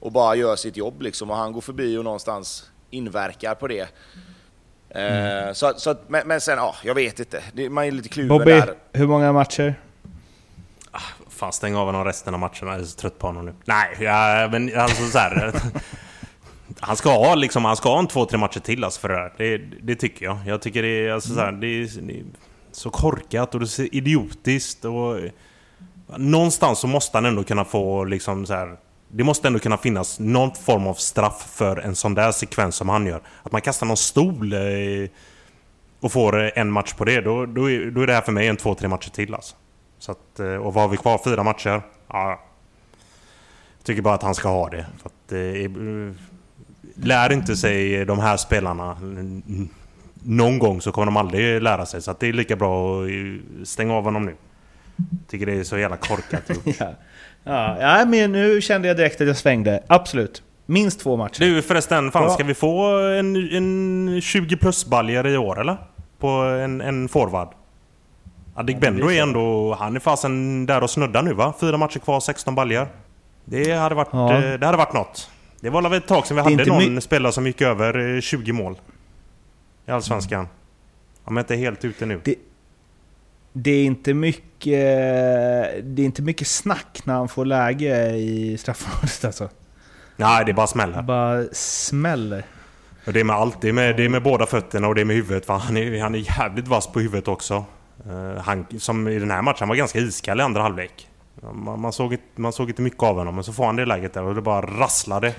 och 0.00 0.12
bara 0.12 0.34
gör 0.34 0.56
sitt 0.56 0.76
jobb 0.76 1.02
liksom, 1.02 1.30
och 1.30 1.36
han 1.36 1.52
går 1.52 1.60
förbi 1.60 1.96
och 1.96 2.04
någonstans 2.04 2.70
inverkar 2.90 3.54
på 3.54 3.68
det. 3.68 3.88
Eh, 4.90 5.42
mm. 5.42 5.54
Så, 5.54 5.72
så, 5.76 5.94
men, 6.08 6.28
men 6.28 6.40
sen, 6.40 6.58
ja, 6.58 6.74
jag 6.82 6.94
vet 6.94 7.18
inte. 7.18 7.68
man 7.70 7.84
är 7.84 7.90
lite 7.90 8.08
kluven 8.08 8.28
Bobby, 8.28 8.50
där. 8.50 8.74
hur 8.92 9.06
många 9.06 9.32
matcher? 9.32 9.74
Ah, 10.90 11.00
fan, 11.28 11.52
stäng 11.52 11.76
av 11.76 11.86
honom 11.86 12.04
resten 12.04 12.34
av 12.34 12.40
matcherna. 12.40 12.72
Jag 12.72 12.80
är 12.80 12.84
så 12.84 12.96
trött 12.96 13.18
på 13.18 13.26
honom 13.26 13.46
nu. 13.46 13.54
Nej, 13.64 13.96
jag, 14.00 14.50
men 14.50 14.78
alltså 14.78 15.06
så 15.06 15.18
här, 15.18 15.52
Han 16.80 16.96
ska 16.96 17.10
ha 17.10 17.34
liksom, 17.34 17.64
han 17.64 17.76
ska 17.76 17.88
ha 17.88 17.98
en 17.98 18.06
två, 18.06 18.24
tre 18.24 18.38
matcher 18.38 18.60
till 18.60 18.84
alltså 18.84 19.00
för 19.00 19.08
det 19.08 19.14
här. 19.14 19.32
Det, 19.36 19.58
det 19.58 19.94
tycker 19.94 20.24
jag. 20.24 20.38
Jag 20.46 20.62
tycker 20.62 20.82
det 20.82 21.06
är, 21.06 21.12
alltså, 21.12 21.34
så, 21.34 21.40
här, 21.40 21.52
det 21.52 21.66
är, 21.66 22.00
det 22.02 22.18
är 22.18 22.24
så 22.72 22.90
korkat 22.90 23.54
och 23.54 23.60
det 23.60 23.64
är 23.64 23.66
så 23.66 23.82
idiotiskt 23.82 24.84
och 24.84 25.18
någonstans 26.16 26.78
så 26.78 26.86
måste 26.86 27.16
han 27.16 27.24
ändå 27.24 27.44
kunna 27.44 27.64
få 27.64 28.04
liksom 28.04 28.46
så 28.46 28.54
här, 28.54 28.76
det 29.08 29.24
måste 29.24 29.48
ändå 29.48 29.58
kunna 29.58 29.76
finnas 29.76 30.20
någon 30.20 30.54
form 30.54 30.86
av 30.86 30.94
straff 30.94 31.46
för 31.54 31.76
en 31.76 31.94
sån 31.94 32.14
där 32.14 32.32
sekvens 32.32 32.76
som 32.76 32.88
han 32.88 33.06
gör. 33.06 33.22
Att 33.42 33.52
man 33.52 33.60
kastar 33.60 33.86
någon 33.86 33.96
stol 33.96 34.52
eh, 34.52 34.60
och 36.00 36.12
får 36.12 36.44
eh, 36.44 36.50
en 36.54 36.70
match 36.70 36.92
på 36.92 37.04
det, 37.04 37.20
då, 37.20 37.46
då, 37.46 37.70
är, 37.70 37.90
då 37.90 38.00
är 38.00 38.06
det 38.06 38.12
här 38.12 38.20
för 38.20 38.32
mig 38.32 38.48
en 38.48 38.56
två, 38.56 38.74
tre 38.74 38.88
matcher 38.88 39.10
till 39.10 39.34
alltså. 39.34 39.56
Så 39.98 40.12
att, 40.12 40.40
eh, 40.40 40.54
och 40.54 40.74
vad 40.74 40.84
har 40.84 40.88
vi 40.88 40.96
kvar? 40.96 41.20
Fyra 41.24 41.42
matcher? 41.42 41.82
Ja. 42.08 42.40
Jag 43.78 43.86
tycker 43.86 44.02
bara 44.02 44.14
att 44.14 44.22
han 44.22 44.34
ska 44.34 44.48
ha 44.48 44.68
det. 44.68 44.86
För 44.98 45.08
att, 45.08 45.32
eh, 45.32 45.38
lär 46.94 47.32
inte 47.32 47.56
sig 47.56 48.04
de 48.04 48.18
här 48.18 48.36
spelarna 48.36 48.96
någon 50.24 50.58
gång 50.58 50.80
så 50.80 50.92
kommer 50.92 51.06
de 51.06 51.16
aldrig 51.16 51.62
lära 51.62 51.86
sig. 51.86 52.02
Så 52.02 52.10
att 52.10 52.20
det 52.20 52.26
är 52.26 52.32
lika 52.32 52.56
bra 52.56 53.02
att 53.02 53.68
stänga 53.68 53.94
av 53.94 54.04
honom 54.04 54.26
nu. 54.26 54.34
Tycker 55.28 55.46
det 55.46 55.52
är 55.52 55.64
så 55.64 55.78
jävla 55.78 55.96
korkat 55.96 56.42
ja. 56.64 56.94
Ja, 57.44 57.76
ja, 57.80 58.04
men 58.04 58.32
nu 58.32 58.60
kände 58.60 58.88
jag 58.88 58.96
direkt 58.96 59.20
att 59.20 59.26
jag 59.26 59.36
svängde. 59.36 59.82
Absolut. 59.86 60.42
Minst 60.66 61.00
två 61.00 61.16
matcher. 61.16 61.40
Du 61.40 61.62
förresten, 61.62 62.10
fan, 62.10 62.30
ska 62.30 62.44
vi 62.44 62.54
få 62.54 62.98
en, 62.98 63.36
en 63.36 64.20
20 64.22 64.56
plus 64.56 64.86
baljare 64.86 65.30
i 65.30 65.36
år 65.36 65.60
eller? 65.60 65.76
På 66.18 66.28
en, 66.28 66.80
en 66.80 67.08
forward? 67.08 67.48
Adegbenro 68.54 69.10
är 69.10 69.22
ändå... 69.22 69.74
Han 69.80 69.96
är 69.96 70.00
fasen 70.00 70.66
där 70.66 70.82
och 70.82 70.90
snuddar 70.90 71.22
nu 71.22 71.32
va? 71.32 71.52
Fyra 71.60 71.76
matcher 71.76 71.98
kvar, 71.98 72.20
16 72.20 72.54
baljor. 72.54 72.88
Det 73.44 73.72
hade 73.72 73.94
varit, 73.94 74.08
ja. 74.12 74.34
Eh, 74.34 74.58
det 74.58 74.66
hade 74.66 74.78
varit 74.78 74.92
något. 74.92 75.30
Det 75.64 75.70
var 75.70 75.82
väl 75.82 75.92
ett 75.92 76.06
tag 76.06 76.26
sedan 76.26 76.36
vi 76.36 76.42
hade 76.42 76.64
någon 76.66 77.00
spelare 77.00 77.32
som 77.32 77.46
gick 77.46 77.62
över 77.62 78.20
20 78.20 78.50
eh, 78.50 78.54
mål. 78.54 78.80
I 79.86 79.90
Allsvenskan. 79.90 80.48
Om 81.24 81.36
jag 81.36 81.42
inte 81.42 81.54
är 81.54 81.58
helt 81.58 81.84
ute 81.84 82.06
nu. 82.06 82.20
Det, 82.24 82.34
det, 83.52 83.70
är 83.70 83.84
inte 83.84 84.14
mycket... 84.14 84.80
Det 85.82 86.02
är 86.02 86.04
inte 86.04 86.22
mycket 86.22 86.46
snack 86.46 87.00
när 87.04 87.14
han 87.14 87.28
får 87.28 87.44
läge 87.44 88.10
i 88.10 88.58
straffområdet 88.58 89.24
alltså. 89.24 89.48
Nej, 90.16 90.44
det 90.44 90.52
bara 90.52 90.66
smäller. 90.66 90.96
Det 90.96 91.02
bara 91.02 91.44
smäller. 91.52 92.44
Och 93.06 93.12
det 93.12 93.20
är 93.20 93.24
med 93.24 93.36
allt. 93.36 93.60
Det 93.60 93.68
är 93.68 93.72
med, 93.72 93.96
det 93.96 94.04
är 94.04 94.08
med 94.08 94.22
båda 94.22 94.46
fötterna 94.46 94.88
och 94.88 94.94
det 94.94 95.00
är 95.00 95.04
med 95.04 95.16
huvudet. 95.16 95.48
Va? 95.48 95.56
Han, 95.56 95.76
är, 95.76 96.00
han 96.00 96.14
är 96.14 96.38
jävligt 96.38 96.68
vass 96.68 96.86
på 96.86 97.00
huvudet 97.00 97.28
också. 97.28 97.64
Uh, 98.06 98.36
han, 98.38 98.66
som 98.78 99.08
i 99.08 99.18
den 99.18 99.30
här 99.30 99.42
matchen 99.42 99.68
var 99.68 99.76
ganska 99.76 99.98
iskall 99.98 100.40
i 100.40 100.42
andra 100.42 100.62
halvlek. 100.62 101.08
Man, 101.52 101.80
man, 101.80 101.92
såg, 101.92 102.16
man 102.34 102.52
såg 102.52 102.68
inte 102.68 102.82
mycket 102.82 103.02
av 103.02 103.16
honom, 103.16 103.34
men 103.34 103.44
så 103.44 103.52
får 103.52 103.66
han 103.66 103.76
det 103.76 103.86
läget 103.86 104.14
där 104.14 104.22
och 104.22 104.34
det 104.34 104.42
bara 104.42 104.66
rasslade. 104.80 105.34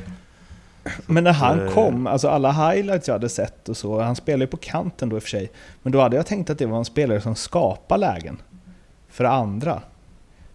Men 1.06 1.24
när 1.24 1.34
han 1.34 1.72
kom, 1.72 2.08
alltså 2.08 2.28
alla 2.28 2.52
highlights 2.52 3.08
jag 3.08 3.16
hade 3.16 3.30
sett 3.30 3.70
och 3.70 3.78
så, 3.78 4.02
han 4.02 4.16
spelar 4.16 4.46
ju 4.46 4.48
på 4.48 4.58
kanten 4.58 5.10
då 5.10 5.16
i 5.16 5.20
och 5.20 5.24
för 5.24 5.30
sig. 5.30 5.52
Men 5.84 5.92
då 5.92 6.02
hade 6.02 6.16
jag 6.16 6.26
tänkt 6.26 6.50
att 6.50 6.58
det 6.58 6.66
var 6.66 6.78
en 6.78 6.86
spelare 6.86 7.22
som 7.22 7.36
skapar 7.36 7.98
lägen. 7.98 8.42
För 9.10 9.24
andra. 9.24 9.82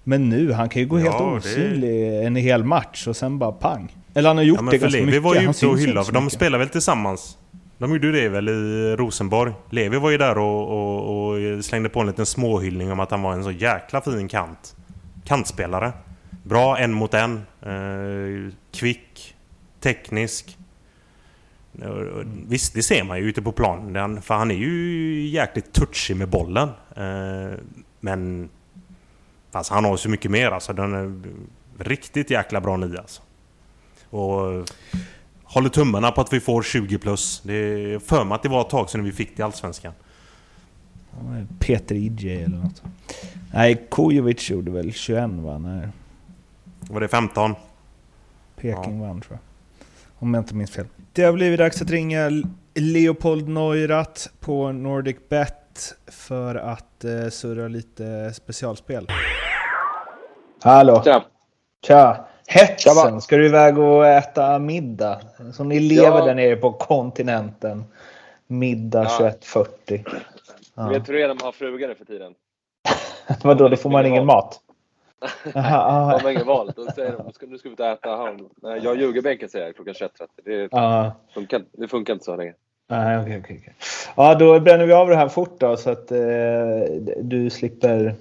Men 0.04 0.28
nu, 0.28 0.52
han 0.52 0.68
kan 0.68 0.82
ju 0.82 0.88
gå 0.88 1.00
ja, 1.00 1.02
helt 1.02 1.20
osynlig 1.20 1.90
det... 1.90 2.24
en 2.24 2.36
hel 2.36 2.64
match 2.64 3.06
och 3.06 3.16
sen 3.16 3.38
bara 3.38 3.52
pang. 3.52 3.96
Eller 4.14 4.28
han 4.28 4.36
har 4.36 4.44
gjort 4.44 4.60
ja, 4.64 4.70
det 4.70 4.78
ganska 4.78 4.98
Levi 4.98 5.06
mycket. 5.06 5.22
var 5.22 5.34
ju 5.34 5.50
ute 5.50 5.66
och 5.66 5.78
hyllade, 5.78 6.06
för 6.06 6.12
de 6.12 6.30
spelar 6.30 6.58
väl 6.58 6.68
tillsammans? 6.68 7.38
De 7.78 7.92
gjorde 7.92 8.12
det 8.12 8.28
väl 8.28 8.48
i 8.48 8.96
Rosenborg? 8.96 9.52
Levi 9.70 9.98
var 9.98 10.10
ju 10.10 10.18
där 10.18 10.38
och, 10.38 10.68
och, 10.68 11.30
och, 11.30 11.64
slängde 11.64 11.88
på 11.88 12.00
en 12.00 12.06
liten 12.06 12.26
småhyllning 12.26 12.92
om 12.92 13.00
att 13.00 13.10
han 13.10 13.22
var 13.22 13.32
en 13.32 13.44
så 13.44 13.50
jäkla 13.50 14.00
fin 14.00 14.28
kant. 14.28 14.76
Kantspelare. 15.24 15.92
Bra 16.42 16.78
en 16.78 16.92
mot 16.92 17.14
en. 17.14 17.42
Eh, 17.62 18.52
kvick 18.72 19.34
teknisk. 19.80 20.58
Eh, 21.82 21.90
visst, 22.48 22.74
det 22.74 22.82
ser 22.82 23.04
man 23.04 23.18
ju 23.18 23.24
ute 23.24 23.42
på 23.42 23.52
planen. 23.52 24.22
För 24.22 24.34
han 24.34 24.50
är 24.50 24.54
ju 24.54 25.26
jäkligt 25.28 25.72
touchig 25.72 26.16
med 26.16 26.28
bollen. 26.28 26.68
Eh, 26.96 27.58
men... 28.00 28.48
Fast 29.52 29.70
han 29.70 29.84
har 29.84 29.96
så 29.96 30.08
mycket 30.08 30.30
mer 30.30 30.50
alltså. 30.50 30.72
Den 30.72 30.94
är 30.94 31.22
riktigt 31.84 32.30
jäkla 32.30 32.60
bra 32.60 32.76
nia 32.76 33.00
alltså. 33.00 33.22
Och 34.10 34.68
håller 35.44 35.68
tummarna 35.68 36.12
på 36.12 36.20
att 36.20 36.32
vi 36.32 36.40
får 36.40 36.62
20 36.62 36.98
plus. 36.98 37.42
Det 37.44 37.54
är 37.54 37.98
för 37.98 38.24
mig 38.24 38.34
att 38.34 38.42
det 38.42 38.48
var 38.48 38.60
ett 38.60 38.70
tag 38.70 38.90
sedan 38.90 39.04
vi 39.04 39.12
fick 39.12 39.36
det 39.36 39.40
i 39.40 39.44
Allsvenskan. 39.44 39.92
Peter 41.58 41.94
Idje 41.94 42.44
eller 42.44 42.56
något. 42.56 42.82
Nej, 43.54 43.86
Kujovic 43.90 44.50
gjorde 44.50 44.70
väl 44.70 44.92
21 44.92 45.30
va? 45.30 45.58
Nej. 45.58 45.88
Var 46.90 47.00
det 47.00 47.08
15? 47.08 47.54
Peking 48.56 49.00
ja. 49.00 49.06
vann 49.06 49.20
tror 49.20 49.38
jag. 49.38 49.40
Om 50.22 50.34
jag 50.34 50.40
inte 50.40 50.54
minns 50.54 50.70
fel. 50.70 50.86
Det 51.12 51.22
har 51.22 51.32
blivit 51.32 51.58
dags 51.58 51.82
att 51.82 51.90
ringa 51.90 52.30
Leopold 52.74 53.48
Neurath 53.48 54.28
på 54.40 54.72
Nordic 54.72 55.16
Bet 55.28 55.94
för 56.06 56.54
att 56.54 57.04
eh, 57.04 57.28
surra 57.30 57.68
lite 57.68 58.32
specialspel. 58.34 59.06
Hallå! 60.62 61.02
Tja! 61.04 61.24
Tja! 61.86 62.26
Hetsen! 62.46 63.20
Ska 63.20 63.36
du 63.36 63.46
iväg 63.46 63.78
och 63.78 64.06
äta 64.06 64.58
middag? 64.58 65.20
Som 65.52 65.68
ni 65.68 65.80
lever 65.80 66.18
ja. 66.18 66.24
där 66.24 66.34
nere 66.34 66.56
på 66.56 66.72
kontinenten. 66.72 67.84
Middag 68.46 69.06
ja. 69.20 69.32
21.40. 69.42 70.04
Ja. 70.74 70.88
Vet 70.88 71.06
du 71.06 71.12
redan 71.12 71.36
de 71.36 71.44
har 71.44 71.52
frugar 71.52 71.94
för 71.94 72.04
tiden? 72.04 72.34
Vadå, 73.44 73.68
det 73.68 73.76
får 73.76 73.90
man 73.90 74.06
ingen 74.06 74.26
mat? 74.26 74.60
Aha, 75.54 76.18
de 76.18 76.24
har 76.24 76.30
inget 76.30 76.46
val. 76.46 76.72
Då 76.76 76.84
säger 76.84 77.12
de 77.12 77.26
nu 77.46 77.58
ska 77.58 77.68
vi 77.68 77.74
och 77.74 77.80
äta. 77.80 78.36
Nej, 78.62 78.80
jag 78.82 79.00
ljuger 79.00 79.22
bänken 79.22 79.48
säger 79.48 79.66
jag 79.66 79.74
klockan 79.76 79.94
21.30. 79.94 80.28
Det, 80.44 81.34
funkar, 81.34 81.64
det 81.72 81.88
funkar 81.88 82.12
inte 82.12 82.24
så 82.24 82.36
länge. 82.36 82.54
Nej, 82.88 83.18
okay, 83.18 83.40
okay, 83.40 83.58
okay. 83.58 83.74
Ja, 84.16 84.34
då 84.34 84.60
bränner 84.60 84.86
vi 84.86 84.92
av 84.92 85.08
det 85.08 85.16
här 85.16 85.28
fort 85.28 85.60
då 85.60 85.76
så 85.76 85.90
att 85.90 86.12
eh, 86.12 86.18
du 87.22 87.50
slipper 87.50 88.14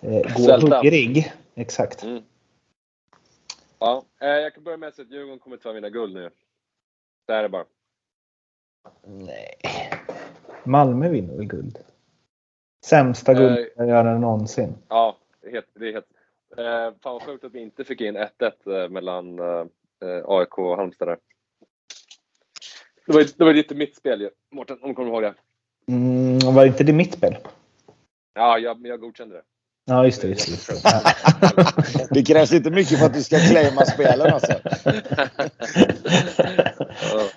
eh, 0.00 0.36
gå 0.36 0.56
hungrig. 0.60 1.32
Exakt. 1.54 2.02
Mm. 2.02 2.22
Ja, 3.78 4.02
eh, 4.20 4.28
jag 4.28 4.54
kan 4.54 4.64
börja 4.64 4.76
med 4.76 4.88
att 4.88 4.94
säga 4.94 5.06
att 5.06 5.12
Djurgården 5.12 5.38
kommer 5.38 5.56
tyvärr 5.56 5.74
vinna 5.74 5.88
guld 5.88 6.14
nu. 6.14 6.30
Det 7.26 7.32
är 7.32 7.42
det 7.42 7.48
bara. 7.48 7.64
Nej. 9.06 9.54
Malmö 10.64 11.08
vinner 11.08 11.34
väl 11.34 11.46
guld? 11.46 11.78
Sämsta 12.88 13.32
eh, 13.32 13.38
guldgöraren 13.38 14.20
någonsin. 14.20 14.74
Ja, 14.88 15.16
det 15.42 15.48
är 15.48 15.52
helt, 15.52 15.66
det 15.74 15.88
är 15.88 15.92
helt 15.92 16.06
eh, 16.56 16.94
fan 17.02 17.12
vad 17.12 17.22
sjukt 17.22 17.44
att 17.44 17.52
vi 17.52 17.60
inte 17.60 17.84
fick 17.84 18.00
in 18.00 18.16
1-1 18.16 18.82
eh, 18.82 18.88
mellan 18.88 19.38
eh, 19.38 19.64
AIK 20.24 20.58
och 20.58 20.76
Halmstad 20.76 21.08
där. 21.08 21.18
Det 23.06 23.12
var, 23.12 23.24
det 23.36 23.44
var 23.44 23.54
lite 23.54 23.74
mitt 23.74 23.96
spel 23.96 24.20
ju, 24.20 24.30
Mårten, 24.52 24.78
om 24.82 24.88
du 24.88 24.94
kommer 24.94 25.10
ihåg 25.10 25.22
det. 25.22 25.34
Mm, 25.88 26.54
var 26.54 26.66
inte 26.66 26.84
det 26.84 26.92
mitt 26.92 27.14
spel? 27.14 27.36
Ja, 28.34 28.58
jag, 28.58 28.86
jag 28.86 29.00
godkände 29.00 29.34
det. 29.34 29.42
Ja, 29.84 30.04
just 30.04 30.22
det. 30.22 30.28
Just 30.28 30.68
det. 30.68 31.14
det 32.10 32.22
krävs 32.22 32.52
inte 32.52 32.70
mycket 32.70 32.98
för 32.98 33.06
att 33.06 33.14
du 33.14 33.22
ska 33.22 33.38
claima 33.38 33.84
spelen 33.84 34.32
alltså. 34.32 34.52
ja. 37.12 37.28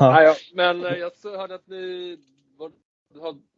ja, 0.22 0.34
men 0.54 0.84
eh, 0.86 0.92
jag 0.92 1.10
hörde 1.38 1.54
att 1.54 1.68
ni 1.68 2.16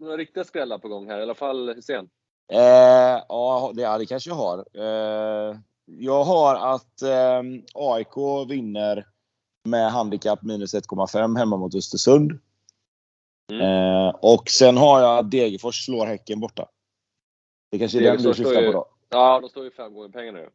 några 0.06 0.18
riktiga 0.18 0.44
skrällar 0.44 0.78
på 0.78 0.88
gång 0.88 1.10
här, 1.10 1.18
i 1.18 1.22
alla 1.22 1.34
fall 1.34 1.74
Hussein. 1.74 2.08
Eh, 2.52 3.22
ja, 3.28 3.72
det, 3.74 3.98
det 3.98 4.06
kanske 4.06 4.30
jag 4.30 4.34
har. 4.34 4.64
Eh, 4.74 5.56
jag 5.86 6.24
har 6.24 6.74
att 6.74 7.02
eh, 7.02 7.42
AIK 7.74 8.48
vinner 8.48 9.06
med 9.64 9.92
handikapp 9.92 10.42
minus 10.42 10.74
1,5 10.74 11.38
hemma 11.38 11.56
mot 11.56 11.74
Östersund. 11.74 12.38
Mm. 13.52 13.62
Eh, 13.62 14.14
och 14.20 14.50
sen 14.50 14.76
har 14.76 15.00
jag 15.00 15.18
att 15.18 15.30
Degerfors 15.30 15.84
slår 15.84 16.06
Häcken 16.06 16.40
borta. 16.40 16.68
Det 17.70 17.78
kanske 17.78 17.98
är 17.98 18.02
den 18.02 18.22
du 18.22 18.34
syftar 18.34 18.66
på 18.66 18.72
då? 18.72 18.86
Ja, 19.08 19.40
de 19.40 19.48
står 19.48 19.64
ju 19.64 19.70
fem 19.70 19.94
gånger 19.94 20.08
pengarna 20.08 20.38
nu. 20.38 20.50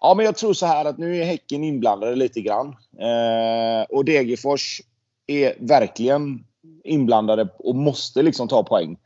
Ja, 0.00 0.14
men 0.16 0.26
jag 0.26 0.36
tror 0.36 0.52
så 0.52 0.66
här 0.66 0.84
att 0.84 0.98
nu 0.98 1.16
är 1.16 1.24
Häcken 1.24 1.64
inblandade 1.64 2.16
lite 2.16 2.40
grann. 2.40 2.68
Eh, 2.98 3.82
och 3.88 4.04
Degerfors 4.04 4.80
är 5.26 5.54
verkligen 5.58 6.44
inblandade 6.84 7.48
och 7.58 7.74
måste 7.74 8.22
liksom 8.22 8.48
ta 8.48 8.62
poäng. 8.62 8.96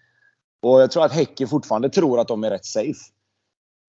Och 0.62 0.80
jag 0.80 0.90
tror 0.90 1.04
att 1.04 1.12
Häcken 1.12 1.48
fortfarande 1.48 1.88
tror 1.88 2.20
att 2.20 2.28
de 2.28 2.44
är 2.44 2.50
rätt 2.50 2.64
safe. 2.64 3.00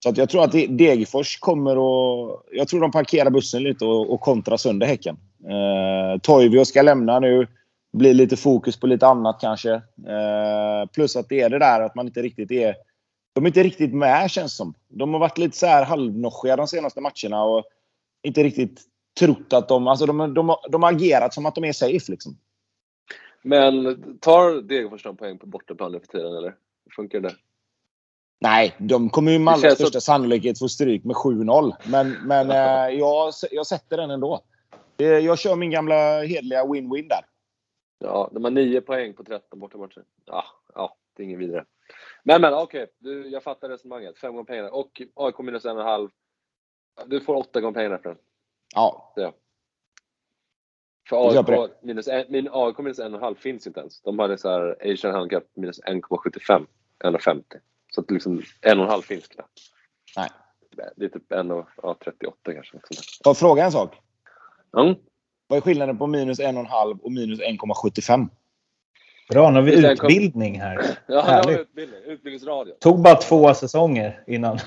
Så 0.03 0.09
att 0.09 0.17
jag 0.17 0.29
tror 0.29 0.43
att 0.43 0.51
Degerfors 0.51 1.39
kommer 1.39 1.71
att... 1.71 2.43
Jag 2.51 2.67
tror 2.67 2.81
de 2.81 2.91
parkerar 2.91 3.29
bussen 3.29 3.63
lite 3.63 3.85
och, 3.85 4.13
och 4.13 4.21
kontrar 4.21 4.57
sönder 4.57 4.87
Häcken. 4.87 5.17
Eh, 5.43 6.19
Toivio 6.21 6.65
ska 6.65 6.81
lämna 6.81 7.19
nu. 7.19 7.47
Blir 7.93 8.13
lite 8.13 8.37
fokus 8.37 8.79
på 8.79 8.87
lite 8.87 9.07
annat 9.07 9.37
kanske. 9.41 9.73
Eh, 9.73 10.89
plus 10.93 11.15
att 11.15 11.29
det 11.29 11.41
är 11.41 11.49
det 11.49 11.59
där 11.59 11.81
att 11.81 11.95
man 11.95 12.07
inte 12.07 12.21
riktigt 12.21 12.51
är... 12.51 12.75
De 13.33 13.45
är 13.45 13.47
inte 13.47 13.63
riktigt 13.63 13.93
med 13.93 14.31
känns 14.31 14.55
som. 14.55 14.73
De 14.89 15.13
har 15.13 15.19
varit 15.19 15.37
lite 15.37 15.57
så 15.57 15.65
här 15.65 15.85
halvnoschiga 15.85 16.55
de 16.55 16.67
senaste 16.67 17.01
matcherna 17.01 17.43
och 17.43 17.63
inte 18.23 18.43
riktigt 18.43 18.81
trott 19.19 19.53
att 19.53 19.67
de... 19.67 19.87
Alltså 19.87 20.05
de, 20.05 20.33
de, 20.33 20.55
de 20.69 20.83
har 20.83 20.91
agerat 20.91 21.33
som 21.33 21.45
att 21.45 21.55
de 21.55 21.63
är 21.63 21.73
safe 21.73 22.11
liksom. 22.11 22.37
Men 23.45 23.97
tar 24.19 24.61
Degerfors 24.61 25.05
någon 25.05 25.17
poäng 25.17 25.37
på 25.37 25.47
bortaplan 25.47 25.91
nu 25.91 25.99
för 25.99 26.07
tiden 26.07 26.37
eller? 26.37 26.55
Funkar 26.95 27.19
det? 27.19 27.35
Nej, 28.39 28.75
de 28.79 29.09
kommer 29.09 29.31
ju 29.31 29.39
med 29.39 29.53
allra 29.53 29.69
största 29.69 29.97
att... 29.97 30.03
sannolikhet 30.03 30.59
få 30.59 30.67
stryk 30.67 31.03
med 31.03 31.15
7-0. 31.15 31.73
Men, 31.87 32.11
men 32.27 32.49
eh, 32.89 32.97
jag, 32.99 33.33
jag 33.51 33.67
sätter 33.67 33.97
den 33.97 34.11
ändå. 34.11 34.41
Jag 34.97 35.39
kör 35.39 35.55
min 35.55 35.71
gamla 35.71 36.21
hedliga 36.21 36.63
win-win 36.63 37.07
där. 37.07 37.25
Ja, 37.99 38.29
de 38.33 38.43
har 38.43 38.51
9 38.51 38.81
poäng 38.81 39.13
på 39.13 39.23
13 39.23 39.59
bortamatcher. 39.59 40.03
Ja, 40.25 40.43
ja, 40.75 40.95
det 41.13 41.23
är 41.23 41.25
inget 41.25 41.39
vidare. 41.39 41.65
Men, 42.23 42.41
men 42.41 42.53
okej. 42.53 42.87
Okay. 43.01 43.29
Jag 43.29 43.43
fattar 43.43 43.69
resonemanget. 43.69 44.17
5 44.17 44.31
gånger 44.31 44.45
pengarna. 44.45 44.69
Och 44.69 45.01
AIK 45.15 45.39
minus 45.39 45.65
1,5. 45.65 46.09
Du 47.05 47.21
får 47.21 47.35
åtta 47.35 47.61
gånger 47.61 47.73
pengarna 47.73 47.97
för 47.97 48.09
den. 48.09 48.17
Ja, 48.75 49.13
För 51.09 51.33
Jag 51.33 51.49
AIK 51.49 51.71
minus, 51.81 52.07
en, 52.07 52.25
min 52.29 52.49
AIK 52.51 52.77
minus 52.77 52.99
en 52.99 53.13
och 53.13 53.19
en 53.19 53.23
halv 53.23 53.35
finns 53.35 53.67
inte 53.67 53.79
ens. 53.79 54.01
De 54.01 54.19
hade 54.19 54.37
så 54.37 54.49
här 54.49 54.91
Asian 54.93 55.13
handicap 55.13 55.43
minus 55.53 55.81
1,75. 55.81 56.65
1,50. 57.03 57.43
Så 57.91 58.01
att 58.01 58.11
liksom 58.11 58.41
en 58.61 58.79
och 58.79 58.85
en 58.85 58.91
halv 58.91 59.01
finns 59.01 59.27
knappt. 59.27 59.59
Nej. 60.17 60.29
Det 60.95 61.05
är 61.05 61.09
typ 61.09 61.31
1,38 61.31 62.33
kanske. 62.43 62.53
något 62.53 62.65
sånt 62.65 63.23
där. 63.23 63.29
och 63.29 63.37
fråga 63.37 63.65
en 63.65 63.71
sak. 63.71 63.95
Mm. 64.77 64.95
Vad 65.47 65.57
är 65.57 65.61
skillnaden 65.61 65.97
på 65.97 66.07
minus 66.07 66.39
1,5 66.39 66.99
och 67.01 67.11
minus 67.11 67.39
1,75? 67.39 68.27
Bra, 69.29 69.49
nu 69.49 69.59
har 69.59 69.65
vi 69.65 69.91
utbildning 69.91 70.61
här. 70.61 70.75
Ja, 70.85 70.95
det 71.07 71.15
var 71.15 71.21
Härligt. 71.23 71.59
utbildning. 71.59 71.99
Utbildningsradio. 72.05 72.73
Tog 72.79 73.01
bara 73.01 73.15
två 73.15 73.53
säsonger 73.53 74.23
innan 74.27 74.59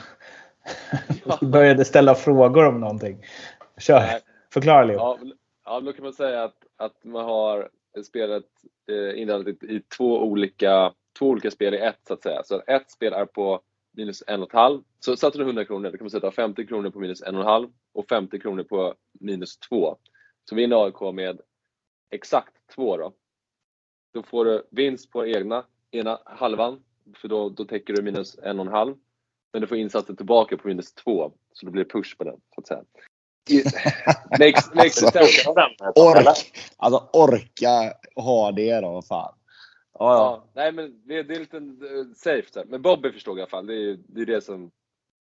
vi 1.41 1.47
började 1.47 1.85
ställa 1.85 2.15
frågor 2.15 2.67
om 2.67 2.81
någonting. 2.81 3.25
Kör, 3.79 4.01
Nej. 4.01 4.21
förklara 4.53 4.85
Leo. 4.85 4.97
Ja, 4.97 5.19
ja, 5.69 5.81
då 5.81 5.93
kan 5.93 6.05
man 6.05 6.13
säga 6.13 6.45
att, 6.45 6.67
att 6.77 7.05
man 7.05 7.25
har 7.25 7.71
spelet 8.05 8.45
eh, 8.87 9.21
indelat 9.21 9.49
i, 9.49 9.51
i 9.51 9.83
två, 9.97 10.23
olika, 10.23 10.95
två 11.19 11.27
olika 11.27 11.51
spel 11.51 11.75
i 11.75 11.79
ett 11.79 12.01
så 12.07 12.15
att 12.15 12.23
säga. 12.23 12.43
Så 12.45 12.63
ett 12.67 12.91
spel 12.91 13.13
är 13.13 13.27
på 13.27 13.61
minus 13.93 14.23
en 14.27 14.43
och 14.43 14.49
ett 14.49 14.55
halv. 14.55 14.83
Så 15.01 15.17
satsar 15.17 15.39
du 15.39 15.45
100 15.45 15.65
kronor, 15.65 15.91
då 15.91 15.97
kan 15.97 16.05
man 16.05 16.11
sätta 16.11 16.31
50 16.31 16.67
kronor 16.67 16.91
på 16.91 17.01
minus 17.01 17.23
en 17.23 17.35
och 17.35 17.41
en 17.41 17.47
halv 17.47 17.69
och 17.93 18.09
50 18.09 18.41
kronor 18.41 18.63
på 18.63 18.95
minus 19.13 19.59
två. 19.59 19.97
Så 20.45 20.55
vinner 20.55 20.85
AIK 20.85 21.15
med 21.15 21.41
exakt 22.11 22.55
två 22.75 22.97
då. 22.97 23.13
Då 24.13 24.23
får 24.23 24.45
du 24.45 24.63
vinst 24.71 25.11
på 25.11 25.27
egna, 25.27 25.65
ena 25.91 26.19
halvan, 26.25 26.85
för 27.15 27.29
då, 27.29 27.49
då 27.49 27.65
täcker 27.65 27.95
du 27.95 28.03
minus 28.03 28.39
en 28.39 28.61
och 28.61 28.67
en 28.67 28.73
halv. 28.73 28.95
Men 29.53 29.61
du 29.61 29.67
får 29.67 29.77
insatsen 29.77 30.17
tillbaka 30.17 30.57
på 30.57 30.69
minus 30.69 30.95
två, 30.95 31.33
så 31.53 31.67
då 31.67 31.73
blir 31.73 31.85
det 31.85 31.91
push 31.91 32.17
på 32.19 32.25
den, 32.25 32.41
så 32.55 32.61
att 32.61 32.67
säga. 32.67 32.85
Makes 34.39 34.69
Alltså. 34.75 35.07
Ork, 35.95 36.53
alltså 36.77 37.09
orka 37.13 37.93
ha 38.17 38.53
det 38.53 38.81
då, 38.81 39.03
fan. 39.03 39.35
Ja, 39.99 40.15
ja. 40.15 40.17
Ja, 40.19 40.45
nej 40.55 40.73
men 40.73 41.03
det, 41.07 41.23
det 41.23 41.35
är 41.35 41.39
lite 41.41 41.57
uh, 41.57 42.15
safe. 42.17 42.49
Här. 42.55 42.65
Men 42.65 42.83
Bobby 42.83 43.13
förstod 43.13 43.33
jag 43.33 43.39
i 43.39 43.43
alla 43.43 43.51
fall. 43.51 43.67
Det 43.67 43.75
är 43.75 43.99
det, 44.09 44.21
är 44.21 44.27
det 44.27 44.41
som 44.45 44.71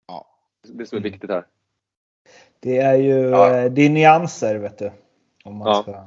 Ja. 0.08 0.28
det 0.68 0.86
som 0.86 0.98
är 0.98 1.02
viktigt 1.02 1.30
här. 1.30 1.46
Det 2.60 2.78
är 2.78 2.96
ju 2.96 3.30
Ja. 3.30 3.58
eh, 3.58 3.72
det 3.72 3.82
är 3.86 3.90
nyanser 3.90 4.56
vet 4.56 4.78
du. 4.78 4.92
Om 5.44 5.56
man 5.56 5.68
Ja. 5.68 5.82
ska 5.82 6.04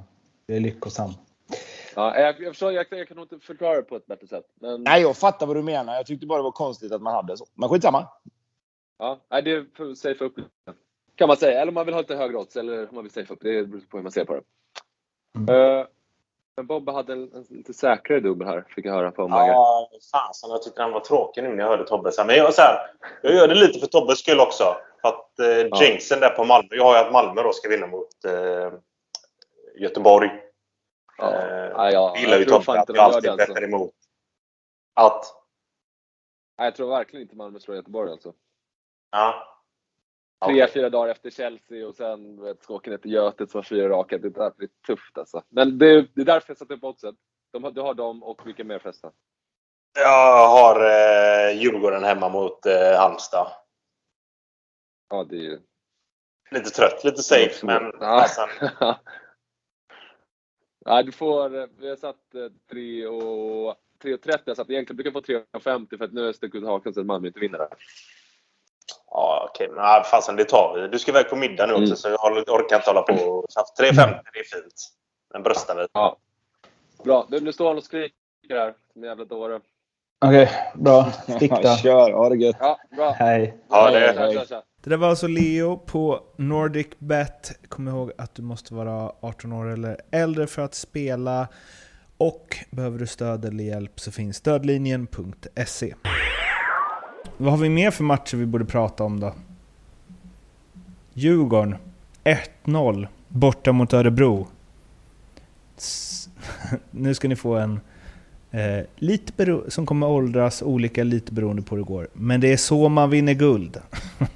bli 0.47 0.61
lyckosam. 0.61 1.11
Ja, 1.97 2.19
jag, 2.19 2.41
jag, 2.43 2.51
förstår, 2.53 2.73
jag, 2.73 2.87
jag 2.91 3.09
kan 3.09 3.17
nog 3.17 3.25
inte 3.33 3.47
förklara 3.47 3.77
det 3.77 3.83
på 3.83 3.97
ett 3.97 4.07
bättre 4.07 4.27
sätt. 4.27 4.45
Men 4.61 4.83
Nej, 4.83 5.03
jag 5.03 5.17
fattar 5.17 5.47
vad 5.47 5.57
du 5.57 5.63
menar. 5.63 5.95
Jag 5.95 6.07
tyckte 6.07 6.27
bara 6.27 6.39
det 6.39 6.43
var 6.43 6.51
konstigt 6.53 6.93
att 6.93 7.03
man 7.03 7.15
hade 7.15 7.37
så. 7.37 7.47
Men 7.55 7.69
skitsamma. 7.69 8.09
ja, 8.99 9.21
nej, 9.31 9.43
det 9.43 9.51
är 9.53 9.67
för 9.77 9.91
att 9.91 9.99
safea 9.99 10.27
upp. 10.27 10.37
Kan 11.21 11.29
man 11.29 11.37
säga. 11.37 11.61
Eller 11.61 11.69
om 11.69 11.75
man 11.75 11.87
vill 11.87 11.95
ha 11.95 12.01
lite 12.01 12.17
högre 12.17 12.37
odds 12.37 12.57
eller 12.57 12.89
om 12.89 12.95
man 12.95 13.05
vill 13.05 13.13
safea 13.13 13.35
upp. 13.35 13.41
Det 13.41 13.65
beror 13.65 13.81
på 13.81 13.97
hur 13.97 14.03
man 14.03 14.13
ser 14.13 14.25
på 14.25 14.35
det. 14.35 14.43
Mm. 15.37 15.79
Eh, 15.79 15.87
men 16.57 16.67
Bobby 16.67 16.93
hade 16.93 17.13
en, 17.13 17.33
en 17.35 17.47
lite 17.49 17.75
säkrare 17.75 18.21
dubbel 18.21 18.49
här, 18.49 18.65
fick 18.69 18.87
jag 18.87 18.93
höra 18.93 19.11
på 19.11 19.23
omvägar. 19.23 19.47
Ja, 19.47 19.91
fasen 20.13 20.51
jag 20.51 20.63
tyckte 20.63 20.83
han 20.83 20.93
var 20.93 21.01
tråkig 21.01 21.43
nu 21.43 21.49
när 21.49 21.63
jag 21.63 21.69
hörde 21.69 21.85
Tobbe. 21.85 22.11
Men 22.27 22.37
jag, 22.37 22.55
så 22.55 22.63
här, 22.63 22.91
jag 23.23 23.35
gör 23.35 23.49
det 23.49 23.55
lite 23.55 23.79
för 23.79 23.87
Tobbes 23.87 24.19
skull 24.19 24.41
också. 24.41 24.65
För 25.01 25.09
att 25.09 25.39
eh, 25.39 25.83
jinxen 25.83 26.21
där 26.21 26.31
på 26.31 26.45
Malmö. 26.45 26.69
Jag 26.71 26.85
har 26.85 26.99
ju 26.99 27.05
att 27.05 27.13
Malmö 27.13 27.43
då 27.43 27.53
ska 27.53 27.69
vinna 27.69 27.87
mot 27.87 28.25
eh, 28.25 28.73
Göteborg. 29.77 30.31
Ja, 31.19 31.33
Eh, 31.33 31.77
nej, 31.77 31.93
ja, 31.93 32.17
gillar 32.17 32.39
ju 32.39 32.45
Tobbe 32.45 32.81
att 32.81 32.89
jag 32.89 32.99
alltid 32.99 33.31
alltså. 33.31 33.47
bettar 33.47 33.65
emot. 33.65 33.95
Att? 34.95 35.25
Nej, 36.59 36.67
jag 36.67 36.75
tror 36.75 36.91
verkligen 36.91 37.23
inte 37.23 37.37
Malmö 37.37 37.59
slår 37.59 37.77
Göteborg 37.77 38.11
alltså. 38.11 38.33
Ja. 39.11 39.47
Tre, 40.45 40.53
Okej. 40.65 40.69
fyra 40.75 40.91
dagar 40.91 41.09
efter 41.13 41.31
Chelsea 41.31 41.87
och 41.89 41.95
sen 41.95 42.43
vet, 42.43 42.63
ska 42.63 42.75
åka 42.75 42.91
ner 42.91 42.97
till 42.99 43.13
Götet 43.13 43.51
som 43.51 43.59
har 43.59 43.63
fyra 43.63 43.89
raka. 43.89 44.19
Det 44.19 44.31
där 44.31 44.53
blir 44.57 44.69
tufft 44.87 45.19
alltså. 45.19 45.43
Men 45.49 45.79
det, 45.79 46.03
det 46.15 46.21
är 46.21 46.25
därför 46.25 46.51
jag 46.51 46.57
satte 46.59 46.75
upp 46.75 46.85
oddset. 46.85 47.15
De, 47.53 47.75
du 47.75 47.81
har 47.81 47.95
dem 47.95 48.23
och 48.23 48.47
vilka 48.47 48.65
mer 48.65 48.79
förresten? 48.79 49.13
Jag 49.95 50.49
har 50.49 50.81
eh, 50.81 51.61
Djurgården 51.63 52.05
hemma 52.05 52.29
mot 52.29 52.67
eh, 52.67 52.99
Halmstad. 52.99 53.53
Ja, 55.11 55.25
det 55.25 55.37
är 55.37 55.41
ju... 55.41 55.61
Lite 56.51 56.71
trött, 56.71 57.05
lite 57.05 57.23
safe, 57.23 57.67
men 57.67 57.93
Ja. 58.01 58.27
Nej, 60.87 61.05
du 61.05 61.13
får... 61.13 61.57
eh, 61.59 61.67
Vi 61.79 61.89
har 61.89 61.97
satt 61.97 62.35
eh, 62.35 62.47
3 62.71 63.07
och... 63.07 63.77
3,30 64.03 64.29
har 64.33 64.43
jag 64.45 64.57
satt. 64.57 64.71
Egentligen 64.71 64.97
brukar 64.97 65.31
jag 65.33 65.43
få 65.53 65.59
3,50 65.71 65.99
för 65.99 66.05
att 66.05 66.13
nu 66.13 66.33
stuckit 66.33 66.63
ut 66.63 66.69
hakan 66.69 66.95
så 66.95 67.01
att 67.01 67.07
Malmö 67.07 67.27
inte 67.27 67.41
vinner 67.41 67.59
där. 67.59 67.69
Ja, 69.11 69.49
okej. 69.51 69.69
Men 69.69 69.85
ja, 69.85 70.05
fasen, 70.11 70.37
det 70.37 70.45
tar 70.45 70.75
vi. 70.81 70.89
Du 70.89 70.99
ska 70.99 71.11
iväg 71.11 71.29
på 71.31 71.37
middag 71.37 71.67
nu 71.67 71.73
också, 71.73 71.85
Mm. 71.85 71.97
så 71.97 72.09
jag 72.09 72.21
orkar 72.49 72.77
inte 72.77 72.91
hålla 72.91 73.03
på. 73.03 73.45
Så 73.49 73.61
3,50 73.83 74.21
det 74.33 74.39
är 74.39 74.45
fint. 74.61 74.75
Den 75.33 75.43
bröstar 75.43 75.77
vi. 75.77 75.87
Ja. 75.93 76.17
Bra. 77.05 77.27
Du, 77.31 77.41
nu 77.41 77.53
står 77.53 77.69
han 77.69 77.77
och 77.77 77.85
skriker 77.85 78.15
här. 78.51 78.75
Som 78.93 79.03
en 79.03 79.09
jävla 79.09 79.25
dåre. 79.25 79.61
Okej, 80.25 80.51
bra. 80.75 81.11
Stick 81.37 81.51
då. 81.51 81.77
Kör, 81.77 82.13
ha 82.13 82.29
det 82.29 82.37
gött. 82.37 82.57
Ja, 82.61 82.79
bra. 82.97 83.11
Hej. 83.11 83.57
Ja, 83.71 83.91
det, 83.91 84.15
kör. 84.49 84.63
Det 84.85 84.91
där 84.91 84.97
var 84.97 85.09
alltså 85.09 85.27
Leo 85.27 85.77
på 85.77 86.21
Nordic 86.37 86.87
Bet. 86.99 87.53
Kom 87.69 87.89
ihåg 87.89 88.13
att 88.19 88.35
du 88.35 88.43
måste 88.43 88.75
vara 88.75 89.13
18 89.21 89.53
år 89.53 89.73
eller 89.73 90.01
äldre 90.13 90.47
för 90.47 90.63
att 90.63 90.75
spela. 90.75 91.49
Och 92.19 92.57
behöver 92.71 92.99
du 92.99 93.07
stöd 93.07 93.45
eller 93.45 93.65
hjälp 93.65 94.01
så 94.01 94.13
finns 94.13 94.37
stödlinjen.se. 94.37 95.95
Vad 97.37 97.53
har 97.53 97.59
vi 97.59 97.69
mer 97.69 97.91
för 97.91 98.05
matcher 98.05 98.37
vi 98.37 98.47
borde 98.47 98.65
prata 98.65 99.05
om 99.05 99.21
då? 99.21 99.35
Djurgården 101.15 101.77
1-0 102.65 103.07
borta 103.29 103.73
mot 103.73 103.93
Örebro. 103.93 104.49
Nu 106.91 107.15
ska 107.15 107.29
ni 107.29 107.37
få 107.37 107.55
en 107.57 107.81
eh, 108.51 108.85
lite 108.97 109.61
som 109.69 109.87
kommer 109.87 110.07
åldras 110.07 110.63
olika 110.63 111.05
lite 111.05 111.33
beroende 111.33 111.63
på 111.63 111.75
hur 111.75 111.83
det 111.83 111.89
går. 111.89 112.09
Men 112.13 112.41
det 112.41 112.53
är 112.53 112.57
så 112.57 112.89
man 112.89 113.11
vinner 113.11 113.35
guld. 113.35 113.81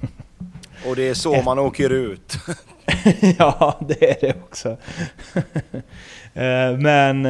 Och 0.88 0.96
det 0.96 1.08
är 1.08 1.14
så 1.14 1.42
man 1.42 1.58
åker 1.58 1.90
ut. 1.90 2.38
ja, 3.38 3.80
det 3.88 4.10
är 4.10 4.16
det 4.20 4.34
också. 4.42 4.76
Eh, 6.34 6.78
Men 6.78 7.26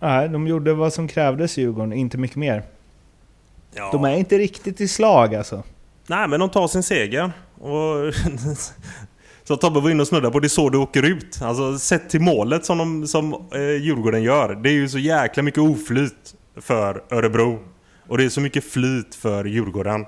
eh, 0.00 0.24
de 0.30 0.46
gjorde 0.46 0.74
vad 0.74 0.92
som 0.92 1.08
krävdes 1.08 1.58
Djurgården, 1.58 1.92
inte 1.92 2.18
mycket 2.18 2.36
mer. 2.36 2.62
Ja. 3.76 3.88
De 3.92 4.04
är 4.04 4.16
inte 4.16 4.38
riktigt 4.38 4.80
i 4.80 4.88
slag 4.88 5.34
alltså. 5.34 5.62
Nej, 6.06 6.28
men 6.28 6.40
de 6.40 6.50
tar 6.50 6.68
sin 6.68 6.82
seger. 6.82 7.32
Och 7.58 8.14
så 9.44 9.56
Tobbe 9.56 9.80
var 9.80 9.90
inne 9.90 10.02
och 10.02 10.08
snuddade 10.08 10.32
på, 10.32 10.40
det 10.40 10.46
är 10.46 10.48
så 10.48 10.70
det 10.70 10.78
åker 10.78 11.02
ut. 11.02 11.38
Alltså 11.42 11.78
sett 11.78 12.10
till 12.10 12.20
målet 12.20 12.64
som, 12.64 12.78
de, 12.78 13.06
som 13.06 13.32
eh, 13.32 13.60
Djurgården 13.60 14.22
gör. 14.22 14.54
Det 14.54 14.68
är 14.68 14.72
ju 14.72 14.88
så 14.88 14.98
jäkla 14.98 15.42
mycket 15.42 15.62
oflyt 15.62 16.34
för 16.60 17.04
Örebro. 17.10 17.58
Och 18.08 18.18
det 18.18 18.24
är 18.24 18.28
så 18.28 18.40
mycket 18.40 18.64
flyt 18.64 19.14
för 19.14 19.44
Djurgården. 19.44 20.06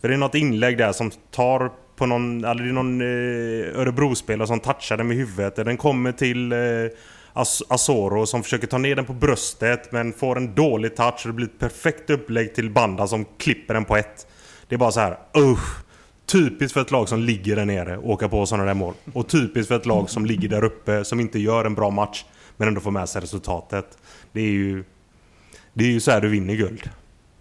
För 0.00 0.08
det 0.08 0.14
är 0.14 0.18
något 0.18 0.34
inlägg 0.34 0.78
där 0.78 0.92
som 0.92 1.10
tar 1.30 1.70
på 1.96 2.06
någon, 2.06 2.44
eller 2.44 2.62
det 2.62 2.68
är 2.68 2.72
någon 2.72 3.00
eh, 3.00 3.80
Örebro-spelare 3.80 4.46
som 4.46 4.60
touchar 4.60 4.96
den 4.96 5.08
med 5.08 5.16
huvudet. 5.16 5.56
Den 5.56 5.76
kommer 5.76 6.12
till 6.12 6.52
eh, 6.52 6.58
As- 7.38 7.62
Asoro 7.68 8.26
som 8.26 8.42
försöker 8.42 8.66
ta 8.66 8.78
ner 8.78 8.96
den 8.96 9.04
på 9.04 9.12
bröstet 9.12 9.92
men 9.92 10.12
får 10.12 10.36
en 10.36 10.54
dålig 10.54 10.96
touch 10.96 11.20
och 11.22 11.26
det 11.26 11.32
blir 11.32 11.46
ett 11.46 11.58
perfekt 11.58 12.10
upplägg 12.10 12.54
till 12.54 12.70
Banda 12.70 13.06
som 13.06 13.24
klipper 13.24 13.74
den 13.74 13.84
på 13.84 13.96
ett. 13.96 14.26
Det 14.68 14.74
är 14.74 14.78
bara 14.78 14.92
så 14.92 15.00
här, 15.00 15.18
usch. 15.36 15.78
Typiskt 16.26 16.72
för 16.74 16.80
ett 16.80 16.90
lag 16.90 17.08
som 17.08 17.20
ligger 17.20 17.56
där 17.56 17.64
nere 17.64 17.96
och 17.96 18.10
åka 18.10 18.28
på 18.28 18.46
sådana 18.46 18.64
där 18.64 18.74
mål. 18.74 18.94
Och 19.12 19.28
typiskt 19.28 19.68
för 19.68 19.76
ett 19.76 19.86
lag 19.86 20.10
som 20.10 20.26
ligger 20.26 20.48
där 20.48 20.64
uppe 20.64 21.04
som 21.04 21.20
inte 21.20 21.38
gör 21.38 21.64
en 21.64 21.74
bra 21.74 21.90
match 21.90 22.24
men 22.56 22.68
ändå 22.68 22.80
får 22.80 22.90
med 22.90 23.08
sig 23.08 23.22
resultatet. 23.22 23.98
Det 24.32 24.40
är 24.40 24.50
ju, 24.50 24.84
det 25.74 25.84
är 25.84 25.88
ju 25.88 26.00
så 26.00 26.10
här 26.10 26.20
du 26.20 26.28
vinner 26.28 26.54
guld. 26.54 26.90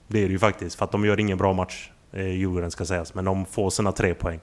Det 0.07 0.19
är 0.19 0.25
det 0.25 0.31
ju 0.31 0.39
faktiskt. 0.39 0.75
För 0.75 0.85
att 0.85 0.91
de 0.91 1.05
gör 1.05 1.19
ingen 1.19 1.37
bra 1.37 1.53
match, 1.53 1.89
eh, 2.13 2.27
Djurgården 2.27 2.71
ska 2.71 2.85
sägas. 2.85 3.13
Men 3.13 3.25
de 3.25 3.45
får 3.45 3.69
sina 3.69 3.91
tre 3.91 4.13
poäng. 4.13 4.39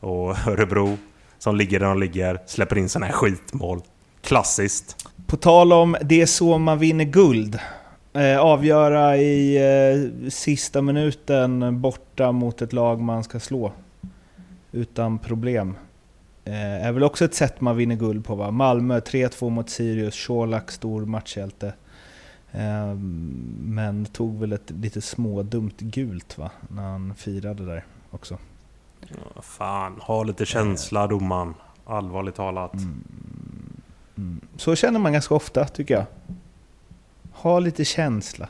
Och 0.00 0.36
Örebro, 0.48 0.98
som 1.38 1.56
ligger 1.56 1.80
där 1.80 1.86
de 1.86 2.00
ligger, 2.00 2.40
släpper 2.46 2.78
in 2.78 2.88
sådana 2.88 3.06
här 3.06 3.12
skitmål. 3.12 3.82
Klassiskt. 4.20 5.08
På 5.26 5.36
tal 5.36 5.72
om 5.72 5.96
det 6.02 6.22
är 6.22 6.26
så 6.26 6.58
man 6.58 6.78
vinner 6.78 7.04
guld. 7.04 7.58
Eh, 8.12 8.38
avgöra 8.38 9.16
i 9.16 9.56
eh, 9.56 10.28
sista 10.30 10.82
minuten 10.82 11.80
borta 11.80 12.32
mot 12.32 12.62
ett 12.62 12.72
lag 12.72 13.00
man 13.00 13.24
ska 13.24 13.40
slå. 13.40 13.72
Utan 14.72 15.18
problem. 15.18 15.74
Eh, 16.44 16.86
är 16.86 16.92
väl 16.92 17.02
också 17.02 17.24
ett 17.24 17.34
sätt 17.34 17.60
man 17.60 17.76
vinner 17.76 17.96
guld 17.96 18.24
på 18.24 18.34
va? 18.34 18.50
Malmö 18.50 18.98
3-2 18.98 19.50
mot 19.50 19.70
Sirius, 19.70 20.26
Colak 20.26 20.70
stor 20.70 21.04
matchhjälte. 21.04 21.72
Eh, 22.52 22.94
men 23.60 24.04
tog 24.04 24.40
väl 24.40 24.52
ett 24.52 24.70
lite 24.70 25.00
smådumt 25.00 25.80
gult 25.80 26.38
va? 26.38 26.50
När 26.68 26.82
han 26.82 27.14
firade 27.14 27.66
där 27.66 27.84
också. 28.10 28.38
Ja, 29.00 29.42
fan, 29.42 30.00
ha 30.00 30.22
lite 30.22 30.46
känsla 30.46 31.06
domaren. 31.06 31.54
Allvarligt 31.84 32.34
talat. 32.34 32.74
Mm. 32.74 33.04
Så 34.56 34.76
känner 34.76 35.00
man 35.00 35.12
ganska 35.12 35.34
ofta 35.34 35.64
tycker 35.64 35.94
jag. 35.94 36.04
Ha 37.32 37.58
lite 37.58 37.84
känsla. 37.84 38.48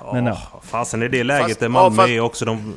Ja, 0.00 0.12
Men 0.12 0.26
ja. 0.26 0.60
Fasen 0.62 1.02
i 1.02 1.08
det 1.08 1.24
läget 1.24 1.46
Fast- 1.48 1.60
där 1.60 1.66
ja, 1.66 1.70
Malmö 1.70 1.96
fast- 1.96 2.08
är 2.08 2.20
också 2.20 2.44
de... 2.44 2.74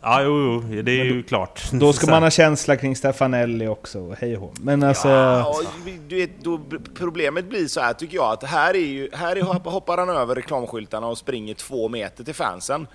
Ja, 0.00 0.22
jo, 0.22 0.64
jo, 0.70 0.82
det 0.82 1.00
är 1.00 1.04
ju 1.04 1.22
klart. 1.22 1.70
Då 1.72 1.92
ska 1.92 2.10
man 2.10 2.22
ha 2.22 2.30
känsla 2.30 2.76
kring 2.76 2.96
Stefanelli 2.96 3.68
också, 3.68 4.14
hej 4.18 4.36
och. 4.36 4.54
Men 4.60 4.82
alltså... 4.82 5.08
Ja, 5.08 5.48
och 5.48 5.62
du 6.08 6.16
vet, 6.16 6.30
då, 6.44 6.60
problemet 6.94 7.48
blir 7.48 7.66
så 7.66 7.80
här 7.80 7.92
tycker 7.92 8.16
jag, 8.16 8.32
att 8.32 8.44
här, 8.44 8.74
är 8.74 8.78
ju, 8.78 9.10
här 9.12 9.36
är, 9.36 9.42
hoppar 9.70 9.98
han 9.98 10.08
över 10.08 10.34
reklamskyltarna 10.34 11.06
och 11.06 11.18
springer 11.18 11.54
två 11.54 11.88
meter 11.88 12.24
till 12.24 12.34
fansen. 12.34 12.86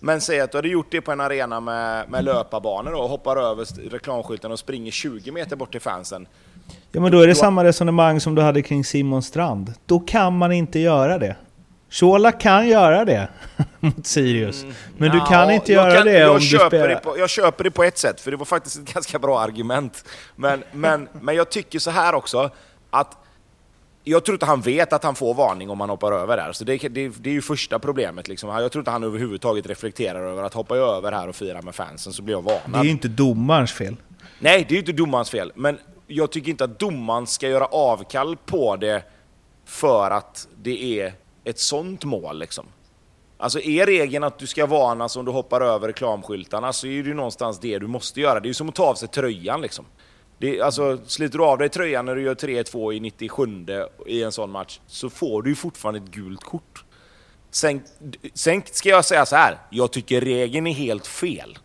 Men 0.00 0.20
säg 0.20 0.40
att 0.40 0.52
du 0.52 0.58
hade 0.58 0.68
gjort 0.68 0.86
det 0.90 1.00
på 1.00 1.12
en 1.12 1.20
arena 1.20 1.60
med, 1.60 2.10
med 2.10 2.24
löparbanor 2.24 2.90
då, 2.90 2.98
och 2.98 3.08
hoppar 3.08 3.36
över 3.36 3.90
reklamskyltarna 3.90 4.52
och 4.52 4.58
springer 4.58 4.90
20 4.90 5.32
meter 5.32 5.56
bort 5.56 5.72
till 5.72 5.80
fansen. 5.80 6.26
Ja 6.92 7.00
men 7.00 7.12
då 7.12 7.20
är 7.20 7.26
det 7.26 7.34
samma 7.34 7.64
resonemang 7.64 8.20
som 8.20 8.34
du 8.34 8.42
hade 8.42 8.62
kring 8.62 8.84
Simon 8.84 9.22
Strand. 9.22 9.72
Då 9.86 10.00
kan 10.00 10.38
man 10.38 10.52
inte 10.52 10.78
göra 10.78 11.18
det. 11.18 11.36
Shola 11.90 12.32
kan 12.32 12.68
göra 12.68 13.04
det 13.04 13.28
mot 13.80 14.06
Sirius. 14.06 14.64
Men 14.96 15.10
du 15.10 15.18
kan 15.18 15.30
Ja, 15.48 15.52
inte 15.52 15.72
göra 15.72 15.94
kan- 15.96 16.06
det 16.06 16.12
jag 16.18 16.30
om 16.30 16.38
du 16.38 16.44
spelar... 16.46 16.88
Det 16.88 16.96
på, 16.96 17.18
jag 17.18 17.30
köper 17.30 17.64
det 17.64 17.70
på 17.70 17.84
ett 17.84 17.98
sätt, 17.98 18.20
för 18.20 18.30
det 18.30 18.36
var 18.36 18.44
faktiskt 18.44 18.78
ett 18.78 18.94
ganska 18.94 19.18
bra 19.18 19.40
argument. 19.40 20.04
Men, 20.36 20.64
men, 20.72 21.08
men 21.20 21.36
jag 21.36 21.50
tycker 21.50 21.78
så 21.78 21.90
här 21.90 22.14
också, 22.14 22.50
att 22.90 23.16
jag 24.04 24.24
tror 24.24 24.34
inte 24.34 24.46
han 24.46 24.60
vet 24.60 24.92
att 24.92 25.04
han 25.04 25.14
får 25.14 25.34
varning 25.34 25.70
om 25.70 25.80
han 25.80 25.90
hoppar 25.90 26.12
över 26.12 26.36
där. 26.36 26.52
Så 26.52 26.64
det, 26.64 26.76
det, 26.88 27.08
det 27.08 27.30
är 27.30 27.34
ju 27.34 27.42
första 27.42 27.78
problemet. 27.78 28.28
Liksom. 28.28 28.48
Jag 28.50 28.72
tror 28.72 28.80
inte 28.80 28.90
han 28.90 29.04
överhuvudtaget 29.04 29.66
reflekterar 29.66 30.20
över 30.20 30.42
att 30.42 30.54
hoppa 30.54 30.76
över 30.76 31.12
här 31.12 31.28
och 31.28 31.36
fira 31.36 31.62
med 31.62 31.74
fansen 31.74 32.12
så 32.12 32.22
blir 32.22 32.34
jag 32.34 32.42
varnad. 32.42 32.60
Det 32.72 32.78
är 32.78 32.84
ju 32.84 32.90
inte 32.90 33.08
domarens 33.08 33.72
fel. 33.72 33.96
Nej, 34.38 34.64
det 34.68 34.72
är 34.72 34.74
ju 34.74 34.78
inte 34.80 34.92
domarens 34.92 35.30
fel. 35.30 35.52
Men 35.54 35.78
jag 36.08 36.32
tycker 36.32 36.50
inte 36.50 36.64
att 36.64 36.78
domaren 36.78 37.26
ska 37.26 37.48
göra 37.48 37.66
avkall 37.66 38.36
på 38.36 38.76
det 38.76 39.02
för 39.64 40.10
att 40.10 40.48
det 40.56 41.00
är 41.00 41.12
ett 41.44 41.58
sånt 41.58 42.04
mål. 42.04 42.38
Liksom. 42.38 42.66
Alltså 43.36 43.60
är 43.60 43.86
regeln 43.86 44.24
att 44.24 44.38
du 44.38 44.46
ska 44.46 44.66
varnas 44.66 45.16
om 45.16 45.24
du 45.24 45.30
hoppar 45.30 45.60
över 45.60 45.88
reklamskyltarna 45.88 46.72
så 46.72 46.86
är 46.86 47.02
det 47.02 47.08
ju 47.08 47.14
någonstans 47.14 47.60
det 47.60 47.78
du 47.78 47.86
måste 47.86 48.20
göra. 48.20 48.40
Det 48.40 48.46
är 48.46 48.48
ju 48.48 48.54
som 48.54 48.68
att 48.68 48.74
ta 48.74 48.84
av 48.84 48.94
sig 48.94 49.08
tröjan 49.08 49.60
liksom. 49.60 49.84
Det 50.38 50.60
alltså, 50.60 50.98
sliter 51.06 51.38
du 51.38 51.44
av 51.44 51.58
dig 51.58 51.68
tröjan 51.68 52.06
när 52.06 52.14
du 52.14 52.22
gör 52.22 52.34
3-2 52.34 52.92
i 52.92 53.00
97 53.00 53.66
i 54.06 54.22
en 54.22 54.32
sån 54.32 54.50
match 54.50 54.80
så 54.86 55.10
får 55.10 55.42
du 55.42 55.50
ju 55.50 55.56
fortfarande 55.56 56.00
ett 56.00 56.10
gult 56.10 56.44
kort. 56.44 56.84
Sen, 57.50 57.82
sen 58.34 58.62
ska 58.72 58.88
jag 58.88 59.04
säga 59.04 59.26
så 59.26 59.36
här. 59.36 59.58
jag 59.70 59.92
tycker 59.92 60.20
regeln 60.20 60.66
är 60.66 60.74
helt 60.74 61.06
fel. 61.06 61.58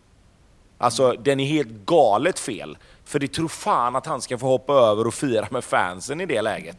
Alltså 0.78 1.12
den 1.12 1.40
är 1.40 1.44
helt 1.44 1.68
galet 1.68 2.38
fel. 2.38 2.76
För 3.04 3.18
det 3.18 3.28
tror 3.32 3.48
fan 3.48 3.96
att 3.96 4.06
han 4.06 4.22
ska 4.22 4.38
få 4.38 4.46
hoppa 4.46 4.72
över 4.72 5.06
och 5.06 5.14
fira 5.14 5.48
med 5.50 5.64
fansen 5.64 6.20
i 6.20 6.26
det 6.26 6.42
läget. 6.42 6.76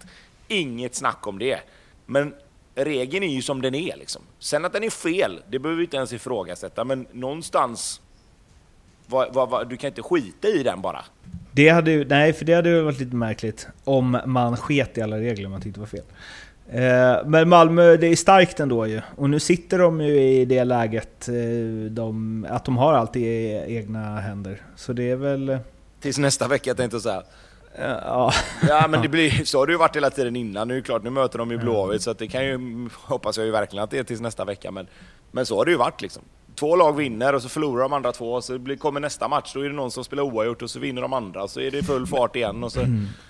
Inget 0.48 0.96
snack 0.96 1.28
om 1.28 1.40
det. 1.40 1.60
Men 2.06 2.34
regeln 2.76 3.24
är 3.24 3.28
ju 3.28 3.42
som 3.42 3.62
den 3.62 3.76
är 3.76 3.98
liksom. 3.98 4.22
Sen 4.40 4.66
att 4.66 4.74
den 4.74 4.84
är 4.84 4.90
fel, 4.90 5.42
det 5.50 5.60
behöver 5.60 5.78
vi 5.78 5.84
inte 5.84 5.98
ens 5.98 6.14
ifrågasätta. 6.14 6.84
Men 6.84 7.08
någonstans, 7.12 8.02
Va, 9.08 9.28
va, 9.34 9.46
va, 9.46 9.64
du 9.64 9.78
kan 9.78 9.88
inte 9.88 10.02
skita 10.02 10.48
i 10.48 10.64
den 10.64 10.82
bara. 10.82 11.06
Det 11.52 11.70
hade 11.70 12.06
nej, 12.06 12.34
för 12.34 12.46
det 12.46 12.54
hade 12.54 12.70
ju 12.70 12.82
varit 12.82 13.00
lite 13.00 13.16
märkligt 13.16 13.68
om 13.84 14.22
man 14.26 14.58
sket 14.58 14.98
i 14.98 15.02
alla 15.02 15.20
regler 15.20 15.50
man 15.50 15.62
tyckte 15.62 15.80
var 15.80 15.88
fel. 15.88 16.04
Eh, 16.70 17.26
men 17.26 17.50
Malmö, 17.50 17.98
det 17.98 18.08
är 18.08 18.16
starkt 18.16 18.60
ändå 18.60 18.88
ju. 18.88 19.02
Och 19.16 19.30
nu 19.30 19.40
sitter 19.40 19.80
de 19.80 20.02
ju 20.02 20.22
i 20.22 20.46
det 20.46 20.64
läget 20.64 21.28
eh, 21.28 21.36
de, 21.92 22.46
att 22.50 22.66
de 22.66 22.78
har 22.78 22.94
allt 22.94 23.16
i 23.16 23.26
egna 23.68 24.20
händer. 24.20 24.62
Så 24.76 24.94
det 24.94 25.12
är 25.12 25.16
väl... 25.16 25.50
Eh, 25.50 25.60
Tills 26.06 26.18
nästa 26.18 26.48
vecka 26.48 26.76
tänkte 26.76 26.96
jag 26.96 27.02
säga. 27.02 27.24
ja. 27.78 28.32
Ja 28.68 28.88
men 28.90 29.02
det 29.02 29.08
blir, 29.08 29.46
så 29.46 29.60
har 29.60 29.68
det 29.68 29.72
ju 29.72 29.78
varit 29.78 29.96
hela 29.96 30.10
tiden 30.10 30.36
innan. 30.36 30.68
Nu 30.68 30.74
är 30.74 30.78
det 30.78 30.84
klart, 30.84 31.04
nu 31.04 31.10
möter 31.10 31.40
de 31.40 31.52
ju 31.52 31.58
Blåvitt 31.58 32.02
så 32.02 32.14
det 32.14 32.28
kan 32.28 32.46
ju, 32.46 32.60
hoppas 32.94 33.38
jag 33.38 33.46
ju 33.46 33.52
verkligen 33.52 33.84
att 33.84 33.92
det 33.92 33.98
är 33.98 34.04
tills 34.04 34.22
nästa 34.22 34.46
vecka. 34.46 34.72
Men, 34.72 34.88
men 35.32 35.46
så 35.46 35.58
har 35.58 35.66
det 35.66 35.72
ju 35.72 35.78
varit 35.78 36.02
liksom. 36.02 36.24
Två 36.56 36.76
lag 36.76 36.96
vinner 36.96 37.36
och 37.36 37.42
så 37.42 37.50
förlorar 37.50 37.82
de 37.82 37.94
andra 37.94 38.12
två, 38.12 38.34
och 38.34 38.44
så 38.44 38.60
blir, 38.60 38.76
kommer 38.76 39.00
nästa 39.00 39.28
match, 39.28 39.54
då 39.54 39.60
är 39.60 39.70
det 39.70 39.76
någon 39.76 39.92
som 39.92 40.04
spelar 40.04 40.24
oavgjort 40.24 40.62
och 40.62 40.70
så 40.70 40.80
vinner 40.80 41.02
de 41.02 41.14
andra, 41.14 41.44
och 41.44 41.50
så 41.50 41.60
är 41.60 41.72
det 41.72 41.84
full 41.84 42.08
fart 42.08 42.36
igen. 42.36 42.64
Och 42.64 42.72
så, 42.72 42.80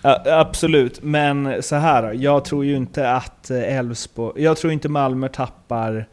Ja, 0.02 0.22
absolut, 0.26 1.04
men 1.04 1.64
så 1.64 1.76
här. 1.76 2.14
Jag 2.14 2.46
tror 2.46 2.66
ju 2.66 2.76
inte 2.76 3.12
att 3.12 3.50
eh, 3.50 3.78
Elfsborg... 3.78 4.44
Jag 4.44 4.58
tror 4.58 4.74
inte 4.74 4.90
Malmö 4.90 5.30
tappar 5.30 6.08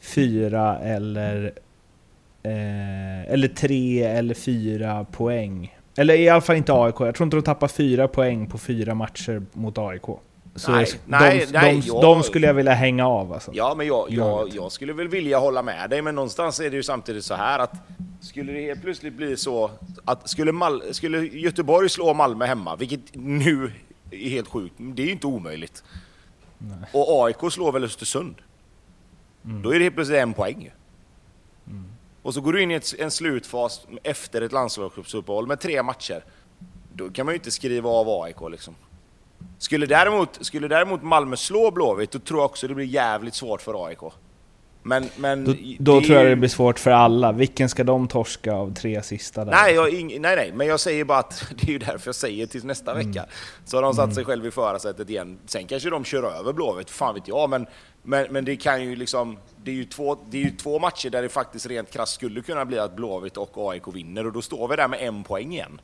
fyra 0.00 0.78
eller... 0.78 1.52
Eh, 2.42 3.32
eller 3.32 3.48
tre 3.48 4.02
eller 4.02 4.34
fyra 4.34 5.04
poäng. 5.04 5.73
Eller 5.96 6.14
i 6.14 6.28
alla 6.28 6.40
fall 6.40 6.56
inte 6.56 6.72
AIK. 6.72 6.94
Jag 7.00 7.14
tror 7.14 7.24
inte 7.26 7.36
de 7.36 7.42
tappar 7.42 7.68
fyra 7.68 8.08
poäng 8.08 8.46
på 8.46 8.58
fyra 8.58 8.94
matcher 8.94 9.42
mot 9.52 9.78
AIK. 9.78 10.02
Så 10.56 10.72
Nej, 10.72 10.84
de, 10.84 10.98
nej, 11.06 11.46
de, 11.46 11.52
nej, 11.52 11.80
de, 11.80 11.86
jag- 11.86 12.02
de 12.02 12.22
skulle 12.22 12.46
jag 12.46 12.54
vilja 12.54 12.72
hänga 12.72 13.06
av 13.08 13.32
alltså. 13.32 13.50
Ja, 13.54 13.74
men 13.76 13.86
jag, 13.86 14.10
jag, 14.10 14.48
jag 14.54 14.72
skulle 14.72 14.92
väl 14.92 15.08
vilja 15.08 15.38
hålla 15.38 15.62
med 15.62 15.90
dig, 15.90 16.02
men 16.02 16.14
någonstans 16.14 16.60
är 16.60 16.70
det 16.70 16.76
ju 16.76 16.82
samtidigt 16.82 17.24
så 17.24 17.34
här 17.34 17.58
att 17.58 17.72
skulle 18.20 18.52
det 18.52 18.60
helt 18.60 18.82
plötsligt 18.82 19.14
bli 19.14 19.36
så 19.36 19.70
att 20.04 20.28
skulle, 20.28 20.52
Mal 20.52 20.82
skulle 20.94 21.18
Göteborg 21.26 21.88
slå 21.88 22.14
Malmö 22.14 22.46
hemma, 22.46 22.76
vilket 22.76 23.00
nu 23.12 23.72
är 24.10 24.28
helt 24.30 24.48
sjukt, 24.48 24.74
det 24.78 25.02
är 25.02 25.06
ju 25.06 25.12
inte 25.12 25.26
omöjligt. 25.26 25.84
Och 26.92 27.24
AIK 27.26 27.52
slår 27.52 27.72
väl 27.72 27.84
Östersund? 27.84 28.34
Då 29.42 29.70
är 29.70 29.78
det 29.78 29.84
helt 29.84 29.94
plötsligt 29.94 30.18
en 30.20 30.32
poäng 30.34 30.62
ju. 30.62 30.70
Och 32.24 32.34
så 32.34 32.40
går 32.40 32.52
du 32.52 32.62
in 32.62 32.70
i 32.70 32.74
ett, 32.74 32.94
en 32.98 33.10
slutfas 33.10 33.86
efter 34.02 34.42
ett 34.42 34.52
landslagsuppehåll 34.52 35.46
med 35.46 35.60
tre 35.60 35.82
matcher. 35.82 36.24
Då 36.94 37.10
kan 37.10 37.26
man 37.26 37.32
ju 37.32 37.36
inte 37.38 37.50
skriva 37.50 37.90
av 37.90 38.22
AIK 38.22 38.36
liksom. 38.50 38.74
Skulle 39.58 39.86
däremot, 39.86 40.38
skulle 40.40 40.68
däremot 40.68 41.02
Malmö 41.02 41.36
slå 41.36 41.70
Blåvitt, 41.70 42.10
då 42.10 42.18
tror 42.18 42.40
jag 42.40 42.44
också 42.46 42.68
det 42.68 42.74
blir 42.74 42.86
jävligt 42.86 43.34
svårt 43.34 43.62
för 43.62 43.86
AIK. 43.86 43.98
Men, 44.82 45.08
men 45.16 45.44
Då, 45.44 45.54
då 45.78 46.00
tror 46.00 46.18
jag 46.18 46.26
det 46.26 46.36
blir 46.36 46.48
svårt 46.48 46.78
för 46.78 46.90
alla. 46.90 47.32
Vilken 47.32 47.68
ska 47.68 47.84
de 47.84 48.08
torska 48.08 48.54
av 48.54 48.74
tre 48.74 49.02
sista 49.02 49.44
där? 49.44 49.52
Nej, 49.52 49.74
jag, 49.74 49.92
nej, 50.20 50.36
nej, 50.36 50.52
men 50.54 50.66
jag 50.66 50.80
säger 50.80 51.04
bara 51.04 51.18
att 51.18 51.44
det 51.60 51.68
är 51.68 51.72
ju 51.72 51.78
därför 51.78 52.08
jag 52.08 52.14
säger 52.14 52.46
tills 52.46 52.64
nästa 52.64 52.92
Mm. 52.92 53.06
vecka. 53.06 53.26
Så 53.64 53.76
har 53.76 53.82
de 53.82 53.94
satt 53.94 54.14
sig 54.14 54.24
själv 54.24 54.46
i 54.46 54.50
förarsätet 54.50 55.10
igen. 55.10 55.38
Sen 55.46 55.66
kanske 55.66 55.90
de 55.90 56.04
kör 56.04 56.38
över 56.38 56.52
Blåvitt, 56.52 56.90
fan 56.90 57.14
vet 57.14 57.28
jag. 57.28 57.50
Men, 57.50 57.66
men, 58.02 58.26
men 58.30 58.44
det 58.44 58.56
kan 58.56 58.82
ju 58.84 58.96
liksom... 58.96 59.38
Det 59.64 59.70
är 59.70 59.74
ju, 59.74 59.84
två, 59.84 60.16
det 60.30 60.36
är 60.38 60.42
ju 60.42 60.50
två 60.50 60.78
matcher 60.78 61.10
där 61.10 61.22
det 61.22 61.28
faktiskt 61.28 61.66
rent 61.66 61.90
krasst 61.90 62.14
skulle 62.14 62.40
kunna 62.42 62.64
bli 62.64 62.78
att 62.78 62.96
Blåvitt 62.96 63.36
och 63.36 63.70
AIK 63.72 63.82
vinner 63.94 64.26
och 64.26 64.32
då 64.32 64.42
står 64.42 64.68
vi 64.68 64.76
där 64.76 64.88
med 64.88 65.02
en 65.02 65.24
poäng 65.24 65.52
igen. 65.52 65.80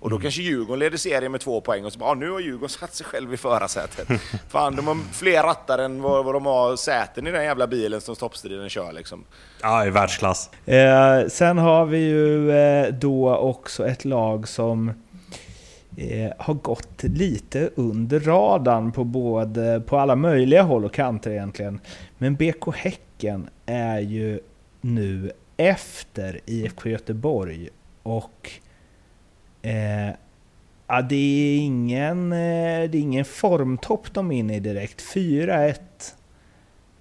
Och 0.00 0.06
Mm. 0.06 0.18
då 0.18 0.22
kanske 0.22 0.42
Djurgården 0.42 0.78
leder 0.78 0.98
serien 0.98 1.32
med 1.32 1.40
två 1.40 1.60
poäng 1.60 1.84
och 1.84 1.92
så 1.92 1.98
bara, 1.98 2.10
ah, 2.10 2.14
nu 2.14 2.30
har 2.30 2.40
Djurgården 2.40 2.68
satt 2.68 2.94
sig 2.94 3.06
själv 3.06 3.34
i 3.34 3.36
förarsätet. 3.36 4.08
Fan, 4.48 4.76
de 4.76 4.86
har 4.86 4.96
fler 5.12 5.42
rattar 5.42 5.78
än 5.78 6.02
vad, 6.02 6.24
vad 6.24 6.34
de 6.34 6.46
har 6.46 6.76
säten 6.76 7.26
i 7.26 7.30
den 7.30 7.44
jävla 7.44 7.66
bilen 7.66 8.00
som 8.00 8.16
toppstriden 8.16 8.68
kör 8.68 8.92
liksom. 8.92 9.24
Ja, 9.62 9.86
i 9.86 9.90
världsklass. 9.90 10.50
Eh, 10.66 11.26
sen 11.28 11.58
har 11.58 11.84
vi 11.86 11.98
ju 11.98 12.50
eh, 12.50 12.88
då 12.94 13.36
också 13.36 13.86
ett 13.86 14.04
lag 14.04 14.48
som 14.48 14.92
eh, 15.96 16.32
har 16.38 16.54
gått 16.54 17.02
lite 17.02 17.70
under 17.74 18.20
radarn 18.20 18.92
på 18.92 19.04
både, 19.04 19.82
på 19.86 19.98
alla 19.98 20.16
möjliga 20.16 20.62
håll 20.62 20.84
och 20.84 20.92
kanter 20.92 21.30
egentligen. 21.30 21.80
Men 22.18 22.34
BK 22.34 22.74
Häcken 22.74 23.48
är 23.66 23.98
ju 23.98 24.40
nu 24.80 25.32
efter 25.56 26.40
IFK 26.46 26.88
Göteborg 26.88 27.68
och 28.02 28.50
eh, 29.62 30.10
ja, 30.86 31.02
det 31.02 31.16
är 31.16 31.58
ingen, 31.58 32.32
eh, 32.32 32.90
det 32.90 32.98
är 32.98 33.00
ingen 33.00 33.24
formtopp 33.24 34.14
de 34.14 34.32
är 34.32 34.36
inne 34.36 34.56
i 34.56 34.60
direkt. 34.60 35.00
4-1 35.14 35.74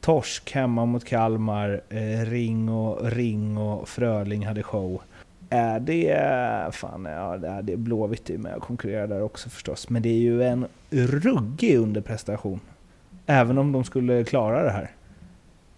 torsk 0.06 0.52
hemma 0.52 0.86
mot 0.86 1.06
Kalmar. 1.06 1.82
Eh, 1.90 2.26
Ring 2.26 2.70
och 2.70 3.12
Ring 3.12 3.58
och 3.58 3.90
Fröling 3.90 4.46
hade 4.46 4.64
show. 4.64 5.02
Är 5.50 5.80
det... 5.80 6.76
Fan, 6.76 7.06
ja, 7.06 7.38
det 7.38 7.48
är 7.48 7.62
det 7.62 7.78
Blåvitt 7.78 8.30
är 8.30 8.38
med 8.38 8.56
och 8.56 8.64
konkurrerar 8.64 9.08
där 9.08 9.22
också 9.22 9.50
förstås. 9.50 9.90
Men 9.90 10.02
det 10.02 10.10
är 10.10 10.20
ju 10.20 10.44
en 10.44 10.68
ruggig 10.90 11.78
underprestation. 11.78 12.60
Även 13.26 13.58
om 13.58 13.72
de 13.72 13.84
skulle 13.84 14.24
klara 14.24 14.64
det 14.64 14.70
här. 14.72 14.92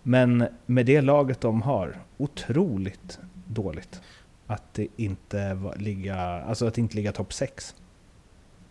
Men 0.03 0.47
med 0.65 0.85
det 0.85 1.01
laget 1.01 1.41
de 1.41 1.61
har, 1.61 1.95
otroligt 2.17 3.19
dåligt. 3.47 4.01
Att 4.47 4.73
det 4.73 4.87
inte 4.95 5.57
ligga, 5.77 6.17
alltså 6.19 6.67
att 6.67 6.77
inte 6.77 6.95
ligga 6.95 7.11
topp 7.11 7.33
6. 7.33 7.75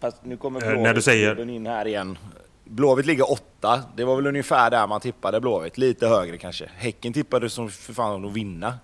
Fast 0.01 0.25
nu 0.25 0.37
kommer 0.37 0.63
Eh, 0.63 0.69
när 0.69 0.77
du 0.77 0.83
Blåvitt 0.85 1.05
säger- 1.05 1.49
in 1.51 1.67
här 1.67 1.87
igen. 1.87 2.19
Blåvitt 2.65 3.07
ligger 3.07 3.33
åtta. 3.33 3.83
Det 3.97 4.05
var 4.05 4.17
väl 4.17 4.27
ungefär 4.27 4.71
där 4.71 4.87
man 4.87 5.01
tippade 5.01 5.41
Blåvitt. 5.41 5.79
Lite 5.79 6.07
högre 6.09 6.37
kanske. 6.39 6.71
Häcken 6.77 7.13
tippade 7.13 7.51
som 7.51 7.69
för 7.71 7.93
fan 7.93 8.25
att 8.25 8.33
vinna. 8.33 8.75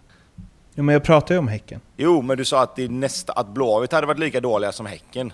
Ja, 0.75 0.83
men 0.83 0.93
jag 0.93 1.03
pratar 1.05 1.35
ju 1.35 1.39
om 1.39 1.49
Häcken. 1.49 1.81
Jo, 1.97 2.23
men 2.23 2.37
du 2.37 2.45
sa 2.45 2.63
att, 2.63 2.77
det 2.77 2.85
är 2.85 2.89
nästa, 2.89 3.33
att 3.33 3.49
Blåvitt 3.49 3.93
hade 3.93 4.07
varit 4.07 4.19
lika 4.19 4.41
dåliga 4.41 4.73
som 4.73 4.87
Häcken. 4.87 5.33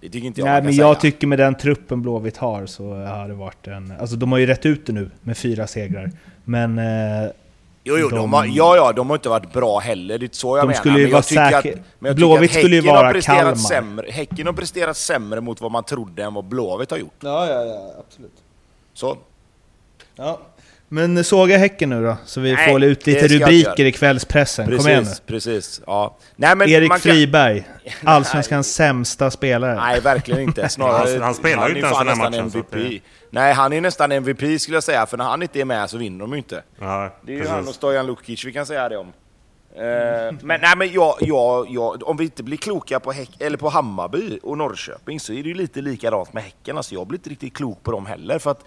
Det 0.00 0.08
tycker 0.08 0.26
inte 0.26 0.40
jag 0.40 0.46
Nej, 0.46 0.62
men 0.62 0.72
säga. 0.74 0.86
jag 0.86 1.00
tycker 1.00 1.26
med 1.26 1.38
den 1.38 1.54
truppen 1.54 2.02
Blåvitt 2.02 2.36
har 2.36 2.66
så 2.66 2.94
har 2.94 3.28
det 3.28 3.34
varit 3.34 3.66
en... 3.66 3.94
Alltså 4.00 4.16
de 4.16 4.32
har 4.32 4.38
ju 4.38 4.46
rätt 4.46 4.66
ut 4.66 4.86
det 4.86 4.92
nu 4.92 5.10
med 5.22 5.36
fyra 5.38 5.66
segrar. 5.66 6.10
Men 6.44 6.78
eh, 6.78 7.30
Jo, 7.86 7.96
jo, 7.98 8.08
de, 8.08 8.16
de- 8.16 8.32
har, 8.32 8.44
ja, 8.46 8.76
ja, 8.76 8.92
de 8.92 9.08
har 9.10 9.16
inte 9.16 9.28
varit 9.28 9.52
bra 9.52 9.78
heller. 9.78 10.18
Det 10.18 10.22
är 10.22 10.24
inte 10.24 10.36
så 10.36 10.56
jag 10.56 10.62
De 10.64 10.66
menar. 10.66 10.80
skulle 10.80 10.98
ju 10.98 11.04
men 11.04 11.12
vara 11.12 11.18
jag 11.18 11.26
tycker 11.26 11.50
säker- 11.50 11.72
Att, 11.72 11.84
men 11.98 12.08
jag 12.08 12.16
Blåvitt 12.16 12.52
skulle 12.52 12.76
ju 12.76 12.82
vara 12.82 13.06
har 13.06 13.12
presterat 13.12 13.38
Kalmar. 13.38 13.54
Sämre, 13.56 14.06
häcken 14.10 14.46
har 14.46 14.52
presterat 14.54 14.96
sämre 14.96 15.40
mot 15.40 15.60
vad 15.60 15.70
man 15.70 15.84
trodde 15.84 16.24
än 16.24 16.34
vad 16.34 16.44
Blåvitt 16.44 16.90
har 16.90 16.98
gjort. 16.98 17.14
Ja, 17.20 17.46
ja, 17.50 17.64
ja, 17.64 17.92
absolut. 18.08 18.32
Så. 18.94 19.16
Ja. 20.16 20.40
Men 20.94 21.24
såga 21.24 21.56
Häcken 21.58 21.90
nu 21.90 22.02
då, 22.02 22.16
så 22.24 22.40
vi 22.40 22.52
Nej, 22.52 22.70
får 22.72 22.82
ut 22.84 23.06
lite 23.06 23.28
rubriker 23.28 23.84
i 23.84 23.92
kvällspressen. 23.92 24.78
Kom 24.78 24.88
igen 24.88 25.02
nu. 25.02 25.04
Precis, 25.04 25.20
precis. 25.20 25.80
Ja. 25.86 26.16
Nej, 26.36 26.56
men 26.56 26.68
Erik 26.68 26.88
man 26.88 27.00
kan- 27.00 27.12
Friberg, 27.12 27.64
Allsvenskans 28.04 28.74
sämsta 28.74 29.30
spelare. 29.30 29.74
Nej, 29.74 30.00
verkligen 30.00 30.40
inte. 30.40 30.68
Snarare, 30.68 31.10
Han- 31.12 31.22
han 31.22 31.34
spelar 31.34 31.68
ju 31.68 31.74
inte 31.74 31.86
ens 31.86 31.98
den 31.98 32.08
här 32.08 32.14
nästan 32.30 32.32
matchen, 32.32 32.80
MVP. 32.84 33.02
Nej, 33.30 33.52
han 33.54 33.72
är 33.72 33.80
nästan 33.80 34.12
MVP 34.12 34.58
skulle 34.60 34.76
jag 34.76 34.84
säga, 34.84 35.06
för 35.06 35.16
när 35.16 35.24
han 35.24 35.42
inte 35.42 35.60
är 35.60 35.64
med 35.64 35.90
så 35.90 35.98
vinner 35.98 36.18
de 36.20 36.30
ju 36.32 36.36
inte. 36.38 36.62
Ja, 36.80 37.10
Det 37.22 37.32
är 37.32 37.34
ju 37.36 37.40
precis. 37.40 37.54
han 37.54 37.68
och 37.68 37.74
Stojan 37.74 38.06
Lukic 38.06 38.44
vi 38.44 38.52
kan 38.52 38.66
säga 38.66 38.88
det 38.88 38.96
om. 38.96 39.12
Eh, 39.76 39.82
men 40.42 40.60
nej, 40.60 40.76
men 40.76 40.92
jag, 40.92 41.14
jag, 41.20 41.66
jag, 41.70 42.08
om 42.08 42.16
vi 42.16 42.24
inte 42.24 42.42
blir 42.42 42.56
kloka 42.56 43.00
på, 43.00 43.12
häck, 43.12 43.30
eller 43.40 43.56
på 43.56 43.68
Hammarby 43.68 44.38
och 44.42 44.58
Norrköping 44.58 45.20
så 45.20 45.32
är 45.32 45.42
det 45.42 45.48
ju 45.48 45.54
lite 45.54 45.80
likadant 45.80 46.32
med 46.32 46.42
Häcken. 46.42 46.76
Alltså, 46.76 46.94
jag 46.94 47.06
blir 47.06 47.18
inte 47.18 47.30
riktigt 47.30 47.54
klok 47.56 47.82
på 47.82 47.90
dem 47.90 48.06
heller. 48.06 48.38
För 48.38 48.50
att 48.50 48.64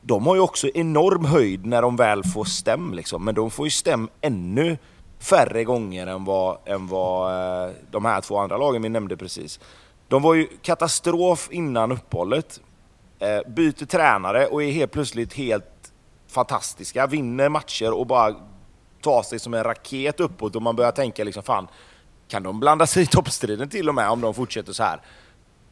de 0.00 0.26
har 0.26 0.34
ju 0.34 0.40
också 0.40 0.68
enorm 0.68 1.24
höjd 1.24 1.66
när 1.66 1.82
de 1.82 1.96
väl 1.96 2.24
får 2.24 2.44
stäm. 2.44 2.94
Liksom. 2.94 3.24
Men 3.24 3.34
de 3.34 3.50
får 3.50 3.66
ju 3.66 3.70
stäm 3.70 4.08
ännu 4.20 4.78
färre 5.18 5.64
gånger 5.64 6.06
än 6.06 6.24
vad, 6.24 6.58
än 6.64 6.86
vad 6.86 7.32
eh, 7.66 7.72
de 7.90 8.04
här 8.04 8.20
två 8.20 8.38
andra 8.38 8.56
lagen 8.56 8.82
vi 8.82 8.88
nämnde 8.88 9.16
precis. 9.16 9.60
De 10.08 10.22
var 10.22 10.34
ju 10.34 10.46
katastrof 10.62 11.48
innan 11.50 11.92
uppehållet. 11.92 12.60
Eh, 13.18 13.50
byter 13.50 13.86
tränare 13.86 14.46
och 14.46 14.62
är 14.62 14.70
helt 14.70 14.92
plötsligt 14.92 15.32
helt 15.32 15.92
fantastiska. 16.28 17.06
Vinner 17.06 17.48
matcher 17.48 17.92
och 17.92 18.06
bara 18.06 18.34
tar 19.02 19.22
sig 19.22 19.38
som 19.38 19.54
en 19.54 19.64
raket 19.64 20.20
uppåt 20.20 20.56
och 20.56 20.62
man 20.62 20.76
börjar 20.76 20.92
tänka 20.92 21.24
liksom 21.24 21.42
fan, 21.42 21.68
kan 22.28 22.42
de 22.42 22.60
blanda 22.60 22.86
sig 22.86 23.02
i 23.02 23.06
toppstriden 23.06 23.68
till 23.68 23.88
och 23.88 23.94
med 23.94 24.10
om 24.10 24.20
de 24.20 24.34
fortsätter 24.34 24.72
så 24.72 24.82
här? 24.82 25.00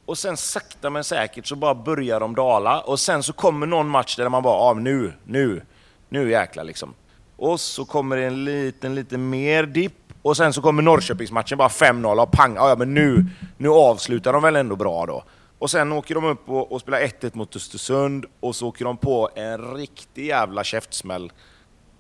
Och 0.07 0.19
sen 0.19 0.37
sakta 0.37 0.91
men 0.91 1.05
säkert 1.05 1.47
så 1.47 1.57
bara 1.57 1.75
börjar 1.75 2.21
de 2.21 2.35
dala 2.35 2.81
och 2.81 3.01
sen 3.01 3.23
så 3.23 3.33
kommer 3.33 3.67
någon 3.67 3.89
match 3.89 4.17
där 4.17 4.29
man 4.29 4.43
bara, 4.43 4.55
ah, 4.55 4.75
nu, 4.75 5.13
nu, 5.25 5.63
nu 6.09 6.31
jäklar 6.31 6.65
liksom. 6.65 6.95
Och 7.37 7.61
så 7.61 7.85
kommer 7.85 8.17
det 8.17 8.25
en 8.25 8.45
liten, 8.45 8.95
lite 8.95 9.19
mer 9.19 9.63
dipp 9.63 9.93
och 10.23 10.37
sen 10.37 10.53
så 10.53 10.63
kommer 10.63 10.83
Norrköpingsmatchen 10.83 11.59
bara 11.59 11.69
5-0 11.69 12.23
och 12.23 12.33
pang, 12.33 12.57
ah, 12.59 12.69
ja 12.69 12.77
men 12.77 12.95
nu, 12.95 13.27
nu 13.57 13.69
avslutar 13.69 14.33
de 14.33 14.43
väl 14.43 14.57
ändå 14.57 14.77
bra 14.77 15.07
då. 15.07 15.25
Och 15.59 15.71
sen 15.71 15.93
åker 15.93 16.15
de 16.15 16.25
upp 16.25 16.49
och, 16.49 16.73
och 16.73 16.81
spelar 16.81 17.01
1-1 17.01 17.37
mot 17.37 17.57
Östersund 17.57 18.27
och 18.41 18.57
så 18.57 18.69
åker 18.69 18.85
de 18.85 18.97
på 18.97 19.31
en 19.35 19.75
riktig 19.75 20.27
jävla 20.27 20.65
käftsmäll 20.65 21.33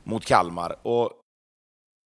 mot 0.04 0.24
Kalmar. 0.24 0.76
Och 0.82 1.10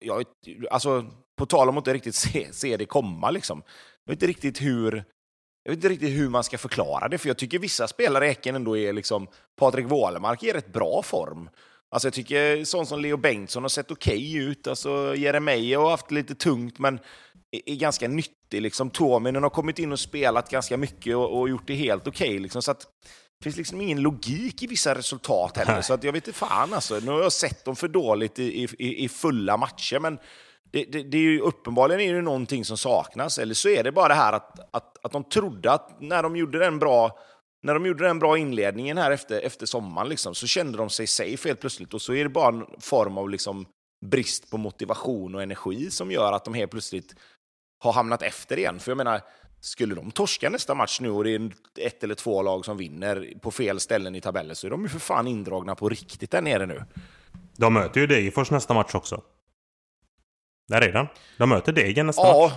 jag, 0.06 0.24
alltså, 0.72 1.06
på 1.38 1.46
tal 1.46 1.70
om 1.70 1.78
att 1.78 1.82
inte 1.82 1.94
riktigt 1.94 2.16
se, 2.16 2.54
se 2.54 2.78
det 2.78 2.86
komma 2.86 3.32
liksom. 3.32 3.64
Jag 4.06 4.12
vet 4.12 4.18
inte 4.18 4.28
riktigt 4.28 4.62
hur 4.62 5.04
jag 5.70 5.76
vet 5.76 5.78
inte 5.78 5.90
riktigt 5.90 6.20
hur 6.20 6.30
man 6.30 6.44
ska 6.44 6.58
förklara 6.58 7.08
det, 7.08 7.18
för 7.18 7.28
jag 7.28 7.38
tycker 7.38 7.60
vissa 7.60 7.88
spelare 7.88 8.26
i 8.26 8.28
Häcken 8.28 8.56
ändå 8.56 8.78
är 8.78 8.94
liksom... 8.94 9.28
Patrik 9.60 9.86
Wålemark 9.86 10.44
är 10.44 10.54
rätt 10.54 10.74
bra 10.74 11.02
form. 11.04 11.50
Alltså 11.92 12.08
jag 12.08 12.14
tycker 12.14 12.64
sån 12.64 12.86
som 12.86 13.02
Leo 13.02 13.18
Bengtsson 13.18 13.64
har 13.64 13.70
sett 13.70 13.92
okej 13.92 14.36
ut. 14.36 14.68
Alltså 14.68 15.16
Jeremejeff 15.16 15.80
har 15.80 15.90
haft 15.90 16.12
lite 16.12 16.36
tungt, 16.36 16.80
men 16.80 17.00
är, 17.52 17.76
ganska 17.76 18.08
nyttig. 18.08 18.62
Liksom. 18.62 18.90
Tuominen 18.90 19.44
har 19.44 19.50
kommit 19.50 19.80
in 19.80 19.92
och 19.92 20.00
spelat 20.00 20.50
ganska 20.50 20.78
mycket 20.78 21.16
och, 21.16 21.40
och 21.40 21.50
gjort 21.50 21.68
det 21.68 21.76
helt 21.76 22.08
okej. 22.08 22.40
liksom. 22.40 22.62
Så 22.62 22.72
att 22.72 22.82
det 23.40 23.44
finns 23.44 23.58
liksom 23.58 23.82
ingen 23.82 24.02
logik 24.02 24.64
i 24.64 24.68
vissa 24.68 24.96
resultat 24.96 25.58
heller. 25.58 25.74
Nej. 25.74 25.84
Så 25.84 25.94
att 25.94 26.04
jag 26.04 26.14
vet 26.14 26.28
inte 26.28 26.40
fan 26.40 26.74
alltså. 26.74 27.00
Nu 27.00 27.12
har 27.12 27.22
jag 27.22 27.32
sett 27.32 27.66
dem 27.66 27.76
för 27.76 27.88
dåligt 27.88 28.40
i, 28.40 28.68
i, 28.80 29.04
i 29.04 29.10
fulla 29.10 29.58
matcher, 29.58 30.00
men 30.00 30.20
det, 30.72 30.84
det, 30.84 31.04
det 31.04 31.18
är 31.18 31.22
ju, 31.22 31.40
uppenbarligen 31.40 32.02
är 32.02 32.14
det 32.14 32.22
någonting 32.22 32.66
som 32.66 32.78
saknas. 32.78 33.40
Eller 33.40 33.54
så 33.54 33.70
är 33.70 33.84
det 33.84 33.92
bara 33.92 34.08
det 34.08 34.14
här 34.14 34.34
att, 34.34 34.60
att, 34.76 35.06
att 35.06 35.12
de 35.12 35.24
trodde 35.24 35.72
att 35.72 36.02
när 36.02 36.24
de 36.24 36.36
gjorde 36.36 36.60
den 36.60 36.80
bra 36.80 37.20
när 37.62 37.74
de 37.74 37.86
gjorde 37.86 38.04
den 38.04 38.20
bra 38.20 38.38
inledningen 38.38 38.98
här 38.98 39.12
efter, 39.12 39.42
efter 39.42 39.66
sommaren 39.66 40.10
liksom, 40.10 40.36
så 40.36 40.48
kände 40.48 40.78
de 40.78 40.90
sig 40.90 41.08
safe 41.08 41.50
helt 41.50 41.60
plötsligt. 41.60 41.94
Och 41.94 42.02
så 42.02 42.14
är 42.14 42.24
det 42.24 42.30
bara 42.30 42.56
en 42.56 42.66
form 42.80 43.18
av 43.18 43.30
liksom 43.30 43.66
brist 44.06 44.52
på 44.52 44.58
motivation 44.58 45.36
och 45.36 45.44
energi 45.44 45.92
som 45.92 46.12
gör 46.12 46.34
att 46.34 46.46
de 46.46 46.54
helt 46.54 46.72
plötsligt 46.72 47.16
har 47.80 47.94
hamnat 47.94 48.22
efter 48.22 48.60
igen. 48.60 48.80
För 48.80 48.92
jag 48.92 48.98
menar, 48.98 49.22
skulle 49.62 49.96
de 49.96 50.12
torska 50.12 50.50
nästa 50.50 50.76
match 50.76 51.00
nu 51.02 51.10
och 51.10 51.24
det 51.24 51.36
är 51.36 51.52
ett 51.80 52.04
eller 52.04 52.16
två 52.16 52.42
lag 52.42 52.66
som 52.66 52.78
vinner 52.78 53.34
på 53.42 53.52
fel 53.52 53.80
ställen 53.80 54.16
i 54.16 54.22
tabellen 54.22 54.56
så 54.56 54.68
är 54.68 54.72
de 54.72 54.84
ju 54.84 54.90
för 54.90 55.00
fan 55.00 55.28
indragna 55.28 55.76
på 55.76 55.90
riktigt 55.90 56.32
där 56.32 56.42
nere 56.42 56.66
nu. 56.66 56.84
De 57.58 57.74
möter 57.74 58.02
ju 58.02 58.08
Degerfors 58.08 58.52
nästa 58.52 58.74
match 58.74 58.96
också. 58.96 59.22
Där 60.70 60.82
är 60.82 60.92
den. 60.94 61.08
De 61.38 61.50
möter 61.50 61.72
Degen 61.72 62.08
nästa 62.08 62.22
match. 62.22 62.32
Ja, 62.36 62.52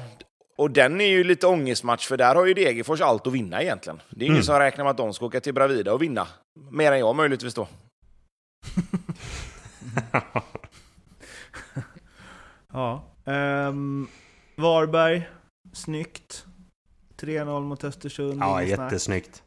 och 0.57 0.71
den 0.71 1.01
är 1.01 1.07
ju 1.09 1.25
lite 1.25 1.47
ångestmatch 1.47 2.07
för 2.07 2.17
där 2.17 2.35
har 2.35 2.47
ju 2.47 2.55
Degerfors 2.55 3.01
allt 3.01 3.27
att 3.27 3.33
vinna 3.33 3.63
egentligen. 3.63 4.01
Det 4.11 4.25
är 4.25 4.27
ingen 4.27 4.33
Mm. 4.37 4.45
som 4.45 4.59
räknar 4.59 4.85
med 4.85 4.91
att 4.91 4.97
de 4.97 5.15
ska 5.15 5.27
åka 5.27 5.41
till 5.41 5.55
Bravida 5.55 5.93
och 5.93 6.03
vinna. 6.03 6.27
Mer 6.71 6.93
än 6.93 6.99
jag 6.99 7.17
möjligtvis 7.17 7.55
då. 7.55 7.69
Ja. 12.73 13.05
Ehm, 13.27 14.09
Varberg, 14.57 15.29
snyggt. 15.73 16.45
3-0 17.21 17.61
mot 17.61 17.85
Östersund. 17.85 18.41
Ja, 18.43 18.63
jättesnyggt. 18.63 19.43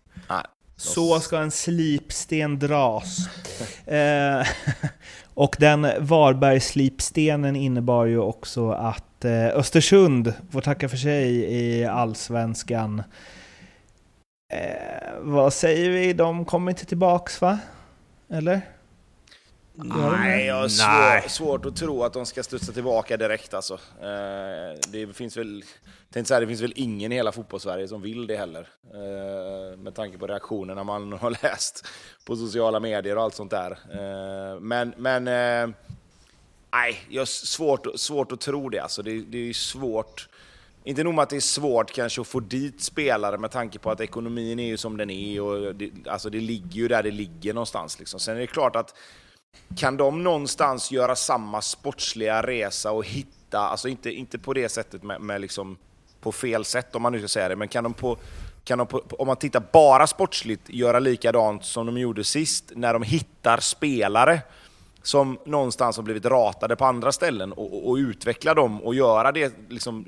Så 0.75 1.19
ska 1.19 1.37
en 1.39 1.51
slipsten 1.51 2.59
dras. 2.59 3.17
Eh, 3.87 4.47
och 5.35 5.55
den 5.59 5.87
Varberg-slipstenen 5.99 7.55
innebar 7.55 8.05
ju 8.05 8.19
också 8.19 8.71
att 8.71 9.25
eh, 9.25 9.47
Östersund 9.47 10.33
får 10.51 10.61
tacka 10.61 10.89
för 10.89 10.97
sig 10.97 11.53
i 11.53 11.85
Allsvenskan. 11.85 13.03
Eh, 14.53 15.13
vad 15.19 15.53
säger 15.53 15.89
vi? 15.89 16.13
De 16.13 16.45
kommer 16.45 16.71
inte 16.71 16.85
tillbaks 16.85 17.41
va? 17.41 17.59
Eller? 18.29 18.61
Nej, 19.77 20.45
jag 20.45 20.55
har 20.55 20.67
svår, 20.67 21.29
svårt 21.29 21.65
att 21.65 21.75
tro 21.75 22.03
att 22.03 22.13
de 22.13 22.25
ska 22.25 22.43
studsa 22.43 22.71
tillbaka 22.71 23.17
direkt 23.17 23.53
alltså. 23.53 23.73
Eh, 24.01 24.79
det 24.87 25.13
finns 25.15 25.37
väl, 25.37 25.63
tänkte 26.11 26.27
säga, 26.27 26.39
det 26.39 26.47
finns 26.47 26.61
väl 26.61 26.73
ingen 26.75 27.11
i 27.11 27.15
hela 27.15 27.31
fotbollssverige 27.31 27.87
som 27.87 28.01
vill 28.01 28.27
det 28.27 28.37
heller. 28.37 28.67
Eh, 28.93 29.77
med 29.77 29.95
tanke 29.95 30.17
på 30.17 30.27
reaktionerna 30.27 30.83
man 30.83 31.13
har 31.21 31.37
läst 31.43 31.87
på 32.25 32.35
sociala 32.35 32.79
medier 32.79 33.17
och 33.17 33.23
allt 33.23 33.35
sånt 33.35 33.51
där. 33.51 33.71
Eh, 33.71 34.59
men, 34.59 34.93
men 34.97 35.23
nej, 36.71 36.97
jag 37.09 37.21
har 37.21 37.25
svårt, 37.25 37.87
svårt 37.95 38.31
att 38.31 38.41
tro 38.41 38.69
det 38.69 38.79
alltså. 38.79 39.01
Det, 39.01 39.19
det 39.19 39.49
är 39.49 39.53
svårt. 39.53 40.29
Inte 40.83 41.03
nog 41.03 41.13
med 41.13 41.23
att 41.23 41.29
det 41.29 41.35
är 41.35 41.39
svårt 41.39 41.91
kanske 41.91 42.21
att 42.21 42.27
få 42.27 42.39
dit 42.39 42.81
spelare 42.81 43.37
med 43.37 43.51
tanke 43.51 43.79
på 43.79 43.91
att 43.91 44.01
ekonomin 44.01 44.59
är 44.59 44.67
ju 44.67 44.77
som 44.77 44.97
den 44.97 45.09
är 45.09 45.41
och 45.41 45.75
det, 45.75 45.91
alltså 46.07 46.29
det 46.29 46.39
ligger 46.39 46.75
ju 46.75 46.87
där 46.87 47.03
det 47.03 47.11
ligger 47.11 47.53
någonstans. 47.53 47.99
Liksom. 47.99 48.19
Sen 48.19 48.35
är 48.35 48.39
det 48.39 48.47
klart 48.47 48.75
att 48.75 48.95
kan 49.77 49.97
de 49.97 50.23
någonstans 50.23 50.91
göra 50.91 51.15
samma 51.15 51.61
sportsliga 51.61 52.41
resa 52.41 52.91
och 52.91 53.05
hitta, 53.05 53.59
alltså 53.59 53.87
inte, 53.87 54.11
inte 54.11 54.39
på 54.39 54.53
det 54.53 54.69
sättet 54.69 55.03
med, 55.03 55.21
med 55.21 55.41
liksom 55.41 55.77
på 56.21 56.31
fel 56.31 56.65
sätt 56.65 56.95
om 56.95 57.01
man 57.01 57.11
nu 57.11 57.19
ska 57.19 57.27
säga 57.27 57.49
det, 57.49 57.55
men 57.55 57.67
kan 57.67 57.83
de 57.83 57.93
på, 57.93 58.17
kan 58.63 58.77
de 58.77 58.87
om 59.09 59.27
man 59.27 59.37
tittar 59.37 59.63
bara 59.73 60.07
sportsligt 60.07 60.69
göra 60.69 60.99
likadant 60.99 61.65
som 61.65 61.85
de 61.85 61.97
gjorde 61.97 62.23
sist 62.23 62.71
när 62.75 62.93
de 62.93 63.03
hittar 63.03 63.57
spelare 63.57 64.41
som 65.03 65.39
någonstans 65.45 65.97
har 65.97 66.03
blivit 66.03 66.25
ratade 66.25 66.75
på 66.75 66.85
andra 66.85 67.11
ställen 67.11 67.51
och, 67.53 67.73
och, 67.73 67.89
och 67.89 67.95
utveckla 67.95 68.53
dem 68.53 68.81
och 68.81 68.95
göra 68.95 69.31
det, 69.31 69.53
liksom, 69.69 70.05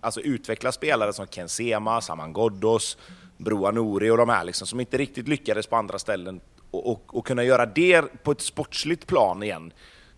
alltså 0.00 0.20
utveckla 0.20 0.72
spelare 0.72 1.12
som 1.12 1.26
Ken 1.26 1.48
Sema, 1.48 2.00
Saman 2.00 2.32
Ghoddos, 2.32 2.98
Broa 3.36 3.70
Nouri 3.70 4.10
och 4.10 4.16
de 4.16 4.28
här 4.28 4.44
liksom, 4.44 4.66
som 4.66 4.80
inte 4.80 4.96
riktigt 4.98 5.28
lyckades 5.28 5.66
på 5.66 5.76
andra 5.76 5.98
ställen 5.98 6.40
och, 6.76 6.90
och, 6.92 7.16
och 7.18 7.26
kunna 7.26 7.44
göra 7.44 7.66
det 7.66 8.22
på 8.22 8.30
ett 8.30 8.40
sportsligt 8.40 9.06
plan 9.06 9.42
igen. 9.42 9.72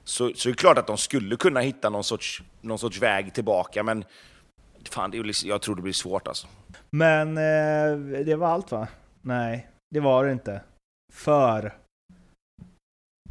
Så, 0.05 0.33
så 0.35 0.49
är 0.49 0.53
det 0.53 0.59
klart 0.59 0.79
att 0.79 0.87
de 0.87 0.99
skulle 0.99 1.37
kunna 1.37 1.61
hitta 1.61 1.91
någon 1.91 2.05
sorts, 2.05 2.43
någon 2.61 2.79
sorts 2.79 3.03
väg 3.03 3.35
tillbaka, 3.35 3.83
men 3.83 4.05
fan, 4.91 5.11
det 5.11 5.19
är, 5.19 5.25
liksom- 5.25 5.49
jag 5.49 5.63
tror 5.63 5.77
det 5.77 5.83
blir 5.83 5.93
svårt 5.93 6.29
alltså. 6.29 6.47
Men 6.91 7.29
eh, 7.39 8.21
det 8.25 8.37
var 8.37 8.49
allt 8.49 8.73
va? 8.73 8.89
Nej, 9.23 9.69
det 9.91 10.01
var 10.01 10.25
det 10.25 10.33
inte. 10.33 10.61
För 11.13 11.75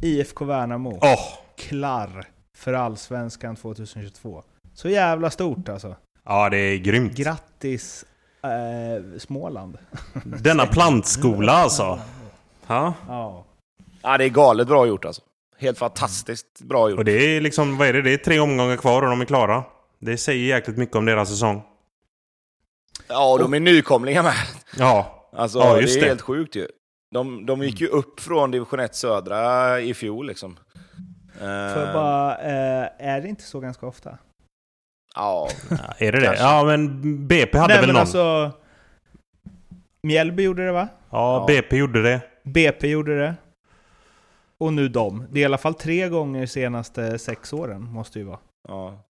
IFK 0.02 0.44
Värnamo 0.44 0.98
Åh! 1.02 1.38
klarr 1.56 2.24
för 2.58 2.72
Allsvenskan 2.72 3.56
2022. 3.56 4.42
Så 4.74 4.88
jävla 4.88 5.30
stort 5.30 5.68
alltså. 5.68 5.96
Ja, 6.24 6.48
det 6.50 6.56
är 6.56 6.78
grymt. 6.78 7.16
Grattis 7.16 8.04
eh, 8.42 9.18
Småland. 9.18 9.78
Denna 10.24 10.66
plantskola 10.66 11.52
alltså. 11.52 12.00
Ja. 12.68 12.94
Ja. 13.08 13.44
Ja, 14.02 14.18
det 14.18 14.24
är 14.24 14.28
galet 14.28 14.68
bra 14.68 14.86
gjort 14.86 15.04
alltså. 15.04 15.22
Helt 15.58 15.78
fantastiskt 15.78 16.60
bra 16.62 16.90
gjort. 16.90 16.98
Och 16.98 17.04
det 17.04 17.36
är 17.36 17.40
liksom, 17.40 17.78
vad 17.78 17.88
är 17.88 17.92
det? 17.92 18.02
Det 18.02 18.12
är 18.12 18.16
tre 18.16 18.40
omgångar 18.40 18.76
kvar 18.76 19.02
och 19.02 19.08
de 19.10 19.20
är 19.20 19.24
klara. 19.24 19.64
Det 20.00 20.16
säger 20.16 20.46
jäkligt 20.56 20.76
mycket 20.76 20.96
om 20.96 21.04
deras 21.04 21.28
säsong. 21.28 21.62
Ja, 23.08 23.32
och 23.32 23.38
de 23.38 23.54
är 23.54 23.60
nykomlingar 23.60 24.22
med. 24.22 24.34
Ja. 24.76 25.28
Alltså, 25.36 25.58
Ja, 25.58 25.74
det 25.74 25.80
just 25.80 25.96
är 25.96 26.00
det. 26.00 26.06
helt 26.06 26.20
sjukt 26.20 26.56
ju. 26.56 26.68
De, 27.14 27.46
de 27.46 27.62
gick 27.62 27.80
ju 27.80 27.86
upp 27.86 28.20
från 28.20 28.50
division 28.50 28.80
1 28.80 28.94
södra 28.94 29.80
i 29.80 29.94
fjol 29.94 30.26
liksom. 30.26 30.58
För 31.38 31.86
Eh, 31.86 31.92
bara, 31.92 32.36
eh, 32.38 32.88
är 32.98 33.20
det 33.20 33.28
inte 33.28 33.42
så 33.42 33.60
ganska 33.60 33.86
ofta? 33.86 34.18
Ja, 35.14 35.48
Är 35.98 36.12
det 36.12 36.20
det? 36.20 36.26
Kanske. 36.26 36.44
Ja, 36.44 36.64
men 36.64 37.00
BP 37.26 37.58
hade 37.58 37.74
Nej 37.74 37.80
väl 37.80 37.86
men 37.86 37.94
någon? 37.94 38.00
alltså... 38.00 38.52
Mjällby 40.02 40.42
gjorde 40.42 40.66
det 40.66 40.72
va? 40.72 40.88
Ja, 41.10 41.34
Ja. 41.40 41.44
BP 41.46 41.76
gjorde 41.76 42.02
det. 42.02 42.20
BP 42.52 42.88
gjorde 42.88 43.18
det. 43.18 43.34
och 44.60 44.72
nu 44.72 44.88
de. 44.88 45.26
Det 45.30 45.38
är 45.38 45.42
i 45.42 45.44
alla 45.44 45.58
fall 45.58 45.74
tre 45.74 46.08
gånger 46.08 46.46
senaste 46.46 47.18
sex 47.18 47.52
åren, 47.52 47.82
måste 47.82 48.18
ju 48.18 48.24
vara. 48.24 48.38
Ja. 48.68 49.04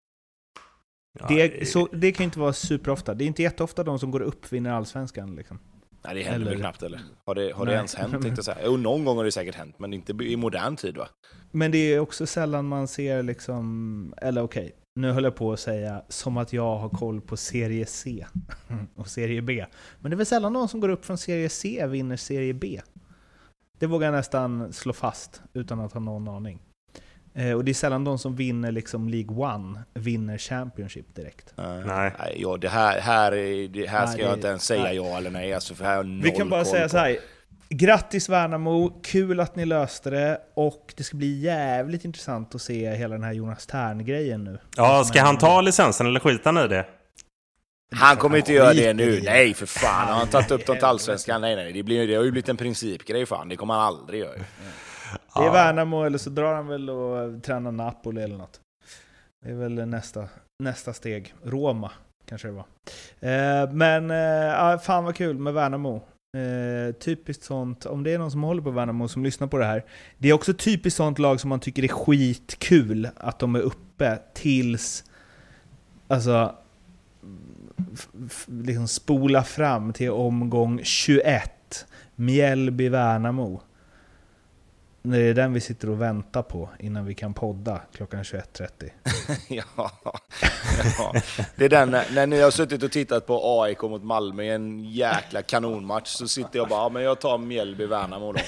Ja, 1.18 1.26
Det, 1.28 1.68
så, 1.68 1.88
det 1.92 2.12
kan 2.12 2.24
ju 2.24 2.24
inte 2.24 2.38
vara 2.40 2.52
superofta. 2.52 3.14
Det 3.14 3.24
är 3.24 3.26
inte 3.26 3.42
jätteofta 3.42 3.84
de 3.84 3.98
som 3.98 4.10
går 4.10 4.20
upp 4.20 4.52
vinner 4.52 4.70
allsvenskan. 4.70 5.34
Liksom. 5.36 5.58
Nej, 6.04 6.14
det 6.14 6.22
händer 6.22 6.38
väl 6.38 6.48
Eller- 6.48 6.60
knappt 6.60 6.82
eller? 6.82 7.00
Har 7.24 7.34
det, 7.34 7.52
har 7.52 7.66
det 7.66 7.72
ens 7.72 7.94
hänt 7.94 8.12
tänkte 8.12 8.28
jag 8.28 8.44
säga. 8.44 8.58
Jo, 8.64 8.76
någon 8.76 9.04
gång 9.04 9.16
har 9.16 9.24
det 9.24 9.32
säkert 9.32 9.54
hänt, 9.54 9.78
men 9.78 9.92
inte 9.92 10.12
i 10.12 10.36
modern 10.36 10.76
tid 10.76 10.96
va? 10.96 11.08
Men 11.50 11.70
det 11.70 11.78
är 11.78 12.00
också 12.00 12.26
sällan 12.26 12.68
man 12.68 12.88
ser 12.88 13.22
liksom, 13.22 14.14
eller 14.16 14.42
okej, 14.42 14.72
nu 14.94 15.10
höll 15.10 15.24
jag 15.24 15.34
på 15.36 15.52
att 15.52 15.60
säga 15.60 16.02
som 16.08 16.36
att 16.36 16.52
jag 16.52 16.76
har 16.76 16.88
koll 16.88 17.20
på 17.20 17.36
serie 17.36 17.86
C 17.86 18.26
och 18.96 19.08
serie 19.08 19.42
B. 19.42 19.66
Men 20.00 20.10
det 20.10 20.14
är 20.14 20.16
väl 20.16 20.26
sällan 20.26 20.52
någon 20.52 20.68
som 20.68 20.80
går 20.80 20.88
upp 20.88 21.04
från 21.04 21.18
serie 21.18 21.48
C 21.48 21.86
vinner 21.86 22.16
serie 22.16 22.54
B. 22.54 22.80
Det 23.78 23.86
vågar 23.86 24.06
jag 24.06 24.12
nästan 24.14 24.72
slå 24.72 24.92
fast 24.92 25.42
utan 25.54 25.80
att 25.80 25.92
ha 25.92 26.00
någon 26.00 26.28
aning. 26.28 26.60
Eh, 27.34 27.52
och 27.52 27.64
det 27.64 27.70
är 27.72 27.74
sällan 27.74 28.04
de 28.04 28.18
som 28.18 28.36
vinner 28.36 28.72
liksom 28.72 29.08
League 29.08 29.36
One 29.36 29.82
vinner 29.94 30.38
Championship 30.38 31.14
direkt. 31.14 31.52
Nej. 31.56 31.82
Nej. 31.86 32.12
Ja, 32.36 32.56
det 32.56 32.68
här, 32.68 33.00
här, 33.00 33.32
är- 33.32 33.68
det 33.68 33.86
här 33.86 33.98
Nej, 33.98 34.08
ska 34.08 34.22
det- 34.22 34.28
jag 34.28 34.36
inte 34.36 34.48
ens 34.48 34.62
säga 34.64 34.82
nej. 34.82 34.96
ja 34.96 35.16
eller 35.18 35.30
nej, 35.30 35.54
alltså, 35.54 35.74
för 35.74 35.84
här 35.84 35.96
har 35.96 36.04
jag 36.04 36.22
Vi 36.22 36.30
kan 36.30 36.48
bara 36.48 36.64
säga 36.64 36.82
på. 36.82 36.88
så 36.88 36.98
här. 36.98 37.16
Grattis 37.70 38.28
Värnamo, 38.28 39.00
kul 39.02 39.40
att 39.40 39.56
ni 39.56 39.64
löste 39.64 40.10
det 40.10 40.40
och 40.54 40.94
det 40.96 41.02
ska 41.04 41.16
bli 41.16 41.40
jävligt 41.40 42.04
intressant 42.04 42.54
att 42.54 42.62
se 42.62 42.90
hela 42.94 43.14
den 43.14 43.24
här 43.24 43.32
Jonas 43.32 43.66
Tern-grejen 43.66 44.44
nu. 44.44 44.58
Ja, 44.76 45.04
ska 45.04 45.20
han 45.22 45.38
ta 45.38 45.60
licensen 45.60 46.06
eller 46.06 46.20
skiter 46.20 46.52
han 46.52 46.64
i 46.64 46.68
det? 46.68 46.86
Han 47.90 48.16
kommer 48.16 48.38
inte 48.38 48.52
göra 48.52 48.74
det 48.74 48.92
nu. 48.92 49.20
Nej, 49.24 49.54
för 49.54 49.66
fan. 49.66 50.08
Har 50.08 50.14
han 50.14 50.28
tagit 50.28 50.50
upp 50.50 50.66
dem 50.66 50.76
till 50.76 50.84
Allsvenskan? 50.84 51.40
Nej, 51.40 51.56
nej. 51.56 51.72
Det, 51.72 51.82
blir, 51.82 52.08
det 52.08 52.14
har 52.14 52.24
ju 52.24 52.30
blivit 52.30 52.48
en 52.48 52.56
principgrej 52.56 53.26
fan. 53.26 53.48
Det 53.48 53.56
kommer 53.56 53.74
han 53.74 53.82
aldrig 53.82 54.20
göra. 54.20 54.38
Det 55.34 55.44
är. 55.44 55.52
Värnamo 55.52 56.04
eller 56.04 56.18
så 56.18 56.30
drar 56.30 56.54
han 56.54 56.66
väl 56.66 56.90
och 56.90 57.42
tränar 57.42 57.72
Napoli 57.72 58.22
eller 58.22 58.36
något. 58.36 58.60
Det 59.44 59.50
är 59.50 59.54
väl 59.54 59.74
nästa, 59.74 60.28
nästa 60.62 60.92
steg. 60.92 61.34
Roma 61.44 61.90
kanske 62.28 62.48
det 62.48 62.52
var. 62.52 62.64
Eh, 63.20 63.72
men 63.72 64.10
eh, 64.10 64.78
fan 64.78 65.04
vad 65.04 65.16
kul 65.16 65.38
med 65.38 65.54
Värnamo. 65.54 66.02
Eh, 66.36 66.94
typiskt 66.94 67.44
sånt, 67.44 67.86
om 67.86 68.02
det 68.02 68.14
är 68.14 68.18
någon 68.18 68.30
som 68.30 68.42
håller 68.42 68.62
på 68.62 68.70
Värnamo 68.70 69.08
som 69.08 69.24
lyssnar 69.24 69.46
på 69.46 69.58
det 69.58 69.64
här. 69.64 69.84
Det 70.18 70.28
är 70.28 70.32
också 70.32 70.54
typiskt 70.54 70.96
sånt 70.96 71.18
lag 71.18 71.40
som 71.40 71.48
man 71.48 71.60
tycker 71.60 71.84
är 71.84 71.88
skitkul 71.88 73.08
att 73.16 73.38
de 73.38 73.54
är 73.54 73.60
uppe 73.60 74.18
tills, 74.34 75.04
alltså, 76.08 76.54
liksom 78.46 78.88
spola 78.88 79.44
fram 79.44 79.92
till 79.92 80.10
omgång 80.10 80.80
21. 80.82 81.86
Mjällby-Värnamo. 82.16 83.60
Det 85.02 85.18
är 85.18 85.34
den 85.34 85.52
vi 85.52 85.60
sitter 85.60 85.90
och 85.90 86.00
väntar 86.00 86.42
på 86.42 86.68
innan 86.78 87.06
vi 87.06 87.14
kan 87.14 87.34
podda 87.34 87.80
klockan 87.92 88.22
21.30. 88.22 88.90
ja. 89.76 89.90
ja. 90.98 91.14
Det 91.56 91.64
är 91.64 91.68
den, 91.68 91.90
när, 91.90 92.04
när 92.14 92.26
ni 92.26 92.40
har 92.40 92.50
suttit 92.50 92.82
och 92.82 92.92
tittat 92.92 93.26
på 93.26 93.62
AIK 93.62 93.82
mot 93.82 94.04
Malmö 94.04 94.42
i 94.42 94.48
en 94.48 94.84
jäkla 94.84 95.42
kanonmatch 95.42 96.08
så 96.08 96.28
sitter 96.28 96.58
jag 96.58 96.68
bara, 96.68 96.80
ja, 96.80 96.88
men 96.88 97.02
jag 97.02 97.20
tar 97.20 97.38
Mjällby-Värnamo 97.38 98.32
då. 98.32 98.40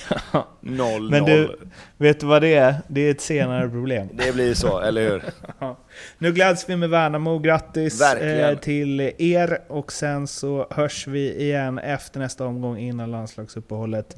0-0. 0.60 1.00
Men 1.10 1.24
du, 1.24 1.58
vet 1.96 2.20
du 2.20 2.26
vad 2.26 2.42
det 2.42 2.54
är? 2.54 2.74
Det 2.88 3.00
är 3.00 3.10
ett 3.10 3.20
senare 3.20 3.68
problem. 3.68 4.08
Det 4.12 4.34
blir 4.34 4.54
så, 4.54 4.80
eller 4.80 5.10
hur? 5.10 5.22
Nu 6.18 6.32
gläds 6.32 6.68
vi 6.68 6.76
med 6.76 6.90
Värnamo, 6.90 7.38
grattis 7.38 8.00
Verkligen. 8.00 8.50
eh, 8.50 8.58
till 8.58 9.00
er 9.18 9.62
och 9.68 9.92
sen 9.92 10.26
så 10.26 10.66
hörs 10.70 11.06
vi 11.06 11.42
igen 11.42 11.78
efter 11.78 12.20
nästa 12.20 12.46
omgång 12.46 12.78
innan 12.78 13.10
landslagsuppehållet. 13.10 14.16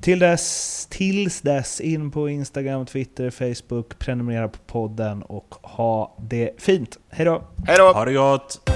Till 0.00 0.18
dess, 0.18 0.86
tills 0.90 1.40
dess, 1.40 1.80
in 1.80 2.10
på 2.10 2.28
Instagram, 2.28 2.86
Twitter, 2.86 3.30
Facebook, 3.30 3.98
prenumerera 3.98 4.48
på 4.48 4.58
podden 4.66 5.22
och 5.22 5.54
ha 5.62 6.16
det 6.20 6.50
fint. 6.58 6.98
Hej 7.10 7.26
då! 7.26 7.42
Hej 7.66 7.76
då! 7.78 7.92
Ha 7.92 8.04
det 8.04 8.12
gott! 8.12 8.70